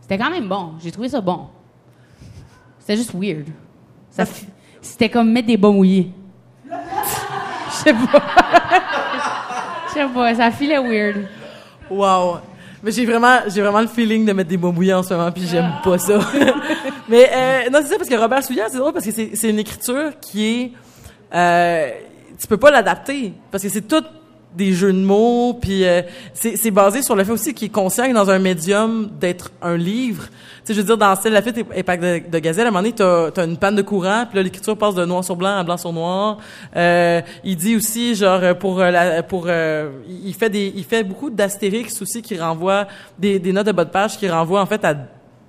c'était 0.00 0.18
quand 0.18 0.30
même 0.30 0.48
bon. 0.48 0.74
J'ai 0.82 0.92
trouvé 0.92 1.08
ça 1.08 1.20
bon. 1.20 1.48
C'était 2.78 2.96
juste 2.96 3.12
weird. 3.14 3.46
Ça 4.10 4.24
C'était 4.80 5.08
comme 5.08 5.32
mettre 5.32 5.48
des 5.48 5.56
bas 5.56 5.70
mouillés. 5.70 6.12
Je 6.70 7.74
sais 7.74 7.92
pas. 7.92 8.22
Je 9.88 9.94
sais 9.94 10.06
pas, 10.06 10.34
ça 10.34 10.50
filait 10.52 10.78
weird. 10.78 11.26
Wow. 11.90 12.38
Mais 12.82 12.92
j'ai 12.92 13.04
vraiment, 13.04 13.38
j'ai 13.48 13.62
vraiment 13.62 13.80
le 13.80 13.88
feeling 13.88 14.24
de 14.24 14.32
mettre 14.32 14.48
des 14.48 14.56
mots 14.56 14.70
mouillés 14.70 14.94
en 14.94 15.02
ce 15.02 15.12
moment, 15.14 15.32
puis 15.32 15.46
j'aime 15.46 15.72
pas 15.82 15.98
ça. 15.98 16.20
Mais 17.08 17.28
euh, 17.32 17.70
non, 17.70 17.80
c'est 17.82 17.88
ça 17.88 17.96
parce 17.96 18.08
que 18.08 18.14
Robert 18.14 18.44
Souillard, 18.44 18.68
c'est 18.70 18.78
drôle 18.78 18.92
parce 18.92 19.04
que 19.04 19.10
c'est, 19.10 19.30
c'est 19.34 19.50
une 19.50 19.58
écriture 19.58 20.12
qui 20.20 20.46
est, 20.46 20.72
euh, 21.34 21.90
tu 22.38 22.46
peux 22.46 22.56
pas 22.56 22.70
l'adapter 22.70 23.32
parce 23.50 23.62
que 23.62 23.68
c'est 23.68 23.86
tout 23.86 24.04
des 24.56 24.72
jeux 24.72 24.92
de 24.92 24.98
mots, 24.98 25.54
puis 25.60 25.84
euh, 25.84 26.00
c'est, 26.32 26.70
basé 26.70 27.02
sur 27.02 27.14
le 27.14 27.24
fait 27.24 27.32
aussi 27.32 27.52
qu'il 27.52 27.68
est 27.68 28.12
dans 28.12 28.30
un 28.30 28.38
médium 28.38 29.10
d'être 29.20 29.52
un 29.60 29.76
livre. 29.76 30.24
Tu 30.24 30.32
sais, 30.64 30.74
je 30.74 30.80
veux 30.80 30.86
dire, 30.86 30.96
dans 30.96 31.14
Style 31.14 31.32
Lafitte 31.32 31.58
et 31.74 31.82
Pack 31.82 32.00
de, 32.00 32.38
Gazelle, 32.38 32.64
à 32.64 32.68
un 32.68 32.70
moment 32.70 32.82
donné, 32.82 32.94
t'as, 32.94 33.30
t'as 33.30 33.44
une 33.44 33.58
panne 33.58 33.76
de 33.76 33.82
courant, 33.82 34.24
puis 34.26 34.36
là, 34.36 34.42
l'écriture 34.42 34.76
passe 34.76 34.94
de 34.94 35.04
noir 35.04 35.22
sur 35.22 35.36
blanc 35.36 35.58
à 35.58 35.62
blanc 35.62 35.76
sur 35.76 35.92
noir. 35.92 36.38
Euh, 36.74 37.20
il 37.44 37.56
dit 37.56 37.76
aussi, 37.76 38.14
genre, 38.14 38.40
euh, 38.42 38.54
pour 38.54 38.80
euh, 38.80 38.90
la, 38.90 39.22
pour, 39.22 39.44
euh, 39.46 39.90
il 40.08 40.34
fait 40.34 40.48
des, 40.48 40.72
il 40.74 40.84
fait 40.84 41.04
beaucoup 41.04 41.28
d'astérix 41.28 42.00
aussi 42.00 42.22
qui 42.22 42.38
renvoient 42.38 42.86
des, 43.18 43.38
des 43.38 43.52
notes 43.52 43.66
de 43.66 43.72
bas 43.72 43.84
de 43.84 43.90
page 43.90 44.16
qui 44.16 44.28
renvoient 44.28 44.62
en 44.62 44.66
fait 44.66 44.82
à 44.86 44.94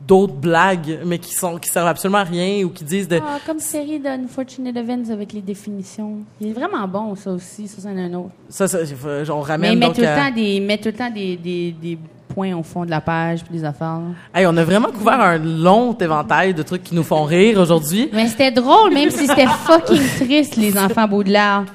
d'autres 0.08 0.34
blagues, 0.36 1.00
mais 1.06 1.18
qui 1.20 1.34
sont 1.34 1.58
qui 1.58 1.70
servent 1.70 1.88
absolument 1.88 2.20
à 2.20 2.24
rien 2.24 2.64
ou 2.64 2.70
qui 2.70 2.84
disent 2.84 3.08
de. 3.08 3.20
Ah, 3.22 3.40
comme 3.46 3.60
série 3.60 4.00
d'Unfortunate 4.00 4.76
Events 4.76 5.12
avec 5.12 5.34
les 5.34 5.42
définitions. 5.42 6.20
Il 6.40 6.48
est 6.50 6.54
vraiment 6.54 6.88
bon, 6.88 7.16
ça 7.16 7.32
aussi. 7.32 7.68
Ça, 7.68 7.82
c'en 7.82 7.96
est 7.98 8.04
un 8.06 8.14
autre. 8.14 8.32
Ça, 8.50 8.68
ça, 8.68 8.78
on 8.80 9.36
Mais 9.36 9.42
ramène 9.42 9.74
il 9.74 9.80
met 9.80 9.86
donc 9.86 9.96
tout 9.96 10.02
le 10.02 10.08
à- 10.08 10.16
temps 10.16 10.32
des, 10.36 10.60
met 10.60 10.78
tout 10.78 10.88
le 10.90 10.94
temps 10.94 11.10
des, 11.12 11.36
des, 11.38 11.72
des 11.74 11.98
points 12.34 12.56
au 12.56 12.64
fond 12.64 12.86
de 12.86 12.90
la 12.90 13.02
page 13.02 13.44
puis 13.44 13.58
des 13.58 13.66
affaires. 13.66 14.00
Hey, 14.34 14.46
on 14.48 14.56
a 14.58 14.64
vraiment 14.64 14.90
couvert 14.92 15.20
un 15.20 15.38
long 15.38 15.94
éventail 15.98 16.54
de 16.54 16.62
trucs 16.64 16.84
qui 16.84 16.96
nous 16.96 17.04
font 17.04 17.24
rire 17.24 17.60
aujourd'hui. 17.60 18.10
Mais 18.14 18.28
c'était 18.28 18.52
drôle, 18.52 18.94
même 18.94 19.10
si 19.10 19.28
c'était 19.28 19.48
fucking 19.48 20.02
triste, 20.20 20.56
les 20.56 20.78
enfants 20.78 21.08
Baudelaire. 21.08 21.66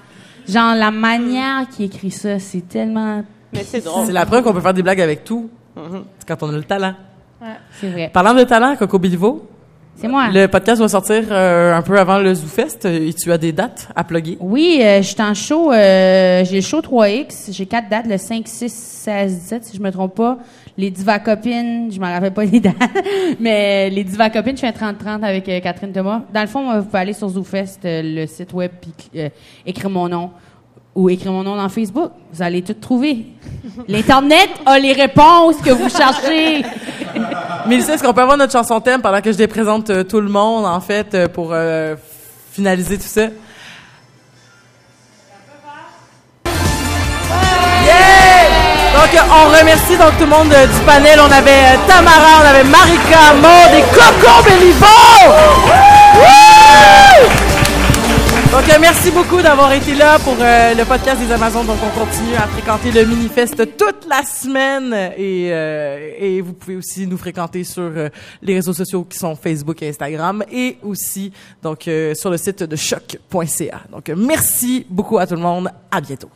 Genre, 0.49 0.75
la 0.75 0.91
manière 0.91 1.69
qu'il 1.69 1.85
écrit 1.87 2.11
ça, 2.11 2.39
c'est 2.39 2.69
tellement... 2.69 3.23
Mais 3.53 3.63
c'est 3.65 3.85
drôle. 3.85 4.07
C'est 4.07 4.13
la 4.13 4.25
preuve 4.27 4.43
qu'on 4.43 4.53
peut 4.53 4.61
faire 4.61 4.75
des 4.75 4.83
blagues 4.83 5.01
avec 5.01 5.25
tout. 5.25 5.51
C'est 5.77 6.27
quand 6.29 6.43
on 6.47 6.49
a 6.51 6.57
le 6.57 6.65
talent. 6.65 6.95
C'est 7.81 7.89
vrai. 7.91 8.11
Parlant 8.13 8.35
de 8.35 8.45
talent, 8.45 8.77
Coco 8.77 8.99
Bilivo, 8.99 9.47
C'est 9.97 10.09
moi. 10.09 10.29
le 10.33 10.47
podcast 10.47 10.81
va 10.81 10.89
sortir 10.89 11.25
euh, 11.31 11.75
un 11.77 11.83
peu 11.83 11.99
avant 11.99 12.19
le 12.19 12.33
ZooFest 12.35 12.87
euh, 12.87 13.09
et 13.09 13.13
tu 13.13 13.31
as 13.33 13.39
des 13.39 13.53
dates 13.53 13.89
à 13.95 14.05
plugger? 14.05 14.37
Oui, 14.41 14.81
euh, 14.83 14.99
je 15.03 15.09
suis 15.09 15.23
en 15.23 15.35
show. 15.35 15.73
euh, 15.73 16.45
j'ai 16.45 16.57
le 16.57 16.63
show 16.63 16.81
3X. 16.81 17.53
J'ai 17.53 17.67
quatre 17.67 17.89
dates, 17.89 18.07
le 18.07 18.17
5, 18.19 18.47
6, 18.47 18.73
16, 18.73 19.39
17, 19.41 19.65
si 19.65 19.77
je 19.77 19.83
me 19.83 19.91
trompe 19.91 20.15
pas. 20.15 20.39
Les 20.79 20.91
Diva 20.91 21.19
Copines, 21.19 21.93
je 21.93 22.01
m'en 22.01 22.11
rappelle 22.11 22.33
pas 22.33 22.45
les 22.47 22.59
dates, 22.59 22.75
mais 23.41 23.91
les 23.91 24.05
Diva 24.05 24.31
Copines, 24.31 24.57
je 24.57 24.61
fais 24.63 24.69
un 24.83 24.93
30-30 24.95 25.23
avec 25.23 25.47
euh, 25.49 25.61
Catherine 25.61 25.93
Thomas. 25.93 26.23
Dans 26.33 26.41
le 26.41 26.47
fond, 26.47 26.79
vous 26.79 26.85
pouvez 26.87 26.99
aller 26.99 27.13
sur 27.13 27.29
ZooFest, 27.29 27.81
euh, 27.85 28.01
le 28.03 28.27
site 28.27 28.53
web, 28.55 28.71
puis 28.81 28.93
euh, 29.21 29.29
écrire 29.67 29.91
mon 29.91 30.09
nom. 30.09 30.31
Ou 30.95 31.09
écrire 31.09 31.33
mon 31.33 31.43
nom 31.43 31.57
dans 31.57 31.69
Facebook. 31.71 32.13
Vous 32.33 32.43
allez 32.43 32.63
tout 32.63 32.75
trouver. 32.75 33.25
L'Internet 33.89 34.51
a 34.67 34.79
les 34.79 34.93
réponses 34.93 35.57
que 35.65 35.71
vous 35.71 35.89
cherchez. 35.89 36.63
Mélissa, 37.67 37.95
est-ce 37.95 38.03
qu'on 38.03 38.13
peut 38.13 38.21
avoir 38.21 38.37
notre 38.37 38.53
chanson 38.53 38.81
thème 38.81 39.01
pendant 39.01 39.21
que 39.21 39.33
je 39.33 39.39
les 39.39 39.47
présente 39.47 39.89
euh, 39.91 40.05
tout 40.05 40.21
le 40.21 40.29
monde, 40.29 40.67
en 40.67 40.81
fait, 40.81 41.15
euh, 41.15 41.29
pour 41.29 41.51
euh, 41.53 41.95
finaliser 42.53 42.99
tout 42.99 43.07
ça? 43.07 43.23
Yeah! 43.23 43.31
Donc, 48.95 49.11
on 49.31 49.59
remercie 49.59 49.97
donc 49.97 50.17
tout 50.19 50.25
le 50.25 50.31
monde 50.31 50.49
du 50.49 50.81
panel. 50.85 51.21
On 51.21 51.31
avait 51.31 51.79
Tamara, 51.87 52.43
on 52.43 52.47
avait 52.47 52.65
Marika, 52.65 53.33
Maud 53.41 53.73
et 53.75 53.83
Coco 53.95 54.43
Béliveau! 54.45 54.87
Donc, 58.53 58.69
euh, 58.69 58.77
merci 58.79 59.11
beaucoup 59.11 59.41
d'avoir 59.41 59.73
été 59.73 59.95
là 59.95 60.19
pour 60.19 60.37
euh, 60.39 60.75
le 60.75 60.85
podcast 60.85 61.19
des 61.19 61.33
Amazones. 61.33 61.67
Donc, 61.67 61.79
on 61.83 61.99
continue 61.99 62.35
à 62.35 62.47
fréquenter 62.47 62.93
le 62.93 63.07
Minifest 63.07 63.57
toute 63.79 64.07
la 64.07 64.23
semaine 64.25 64.93
et, 65.17 65.49
euh, 65.51 66.13
et 66.19 66.43
vous 66.43 66.53
pouvez 66.53 66.77
aussi 66.77 67.07
nous 67.07 67.17
fréquenter 67.17 67.65
sur 67.65 67.85
euh, 67.85 68.11
les 68.43 68.57
réseaux 68.57 68.75
sociaux 68.75 69.05
qui 69.05 69.17
sont 69.17 69.35
Facebook 69.37 69.83
et 69.83 69.89
Instagram 69.89 70.45
et 70.53 70.77
aussi 70.83 71.33
donc 71.63 71.89
euh, 71.89 72.15
sur 72.15 72.29
le 72.29 72.37
site 72.37 72.63
de 72.63 72.77
choc.ca. 72.77 73.81
Donc, 73.91 74.13
merci 74.15 74.85
beaucoup 74.91 75.17
à 75.17 75.27
tout 75.27 75.35
le 75.35 75.41
monde. 75.41 75.71
À 75.91 76.03
bientôt. 76.03 76.29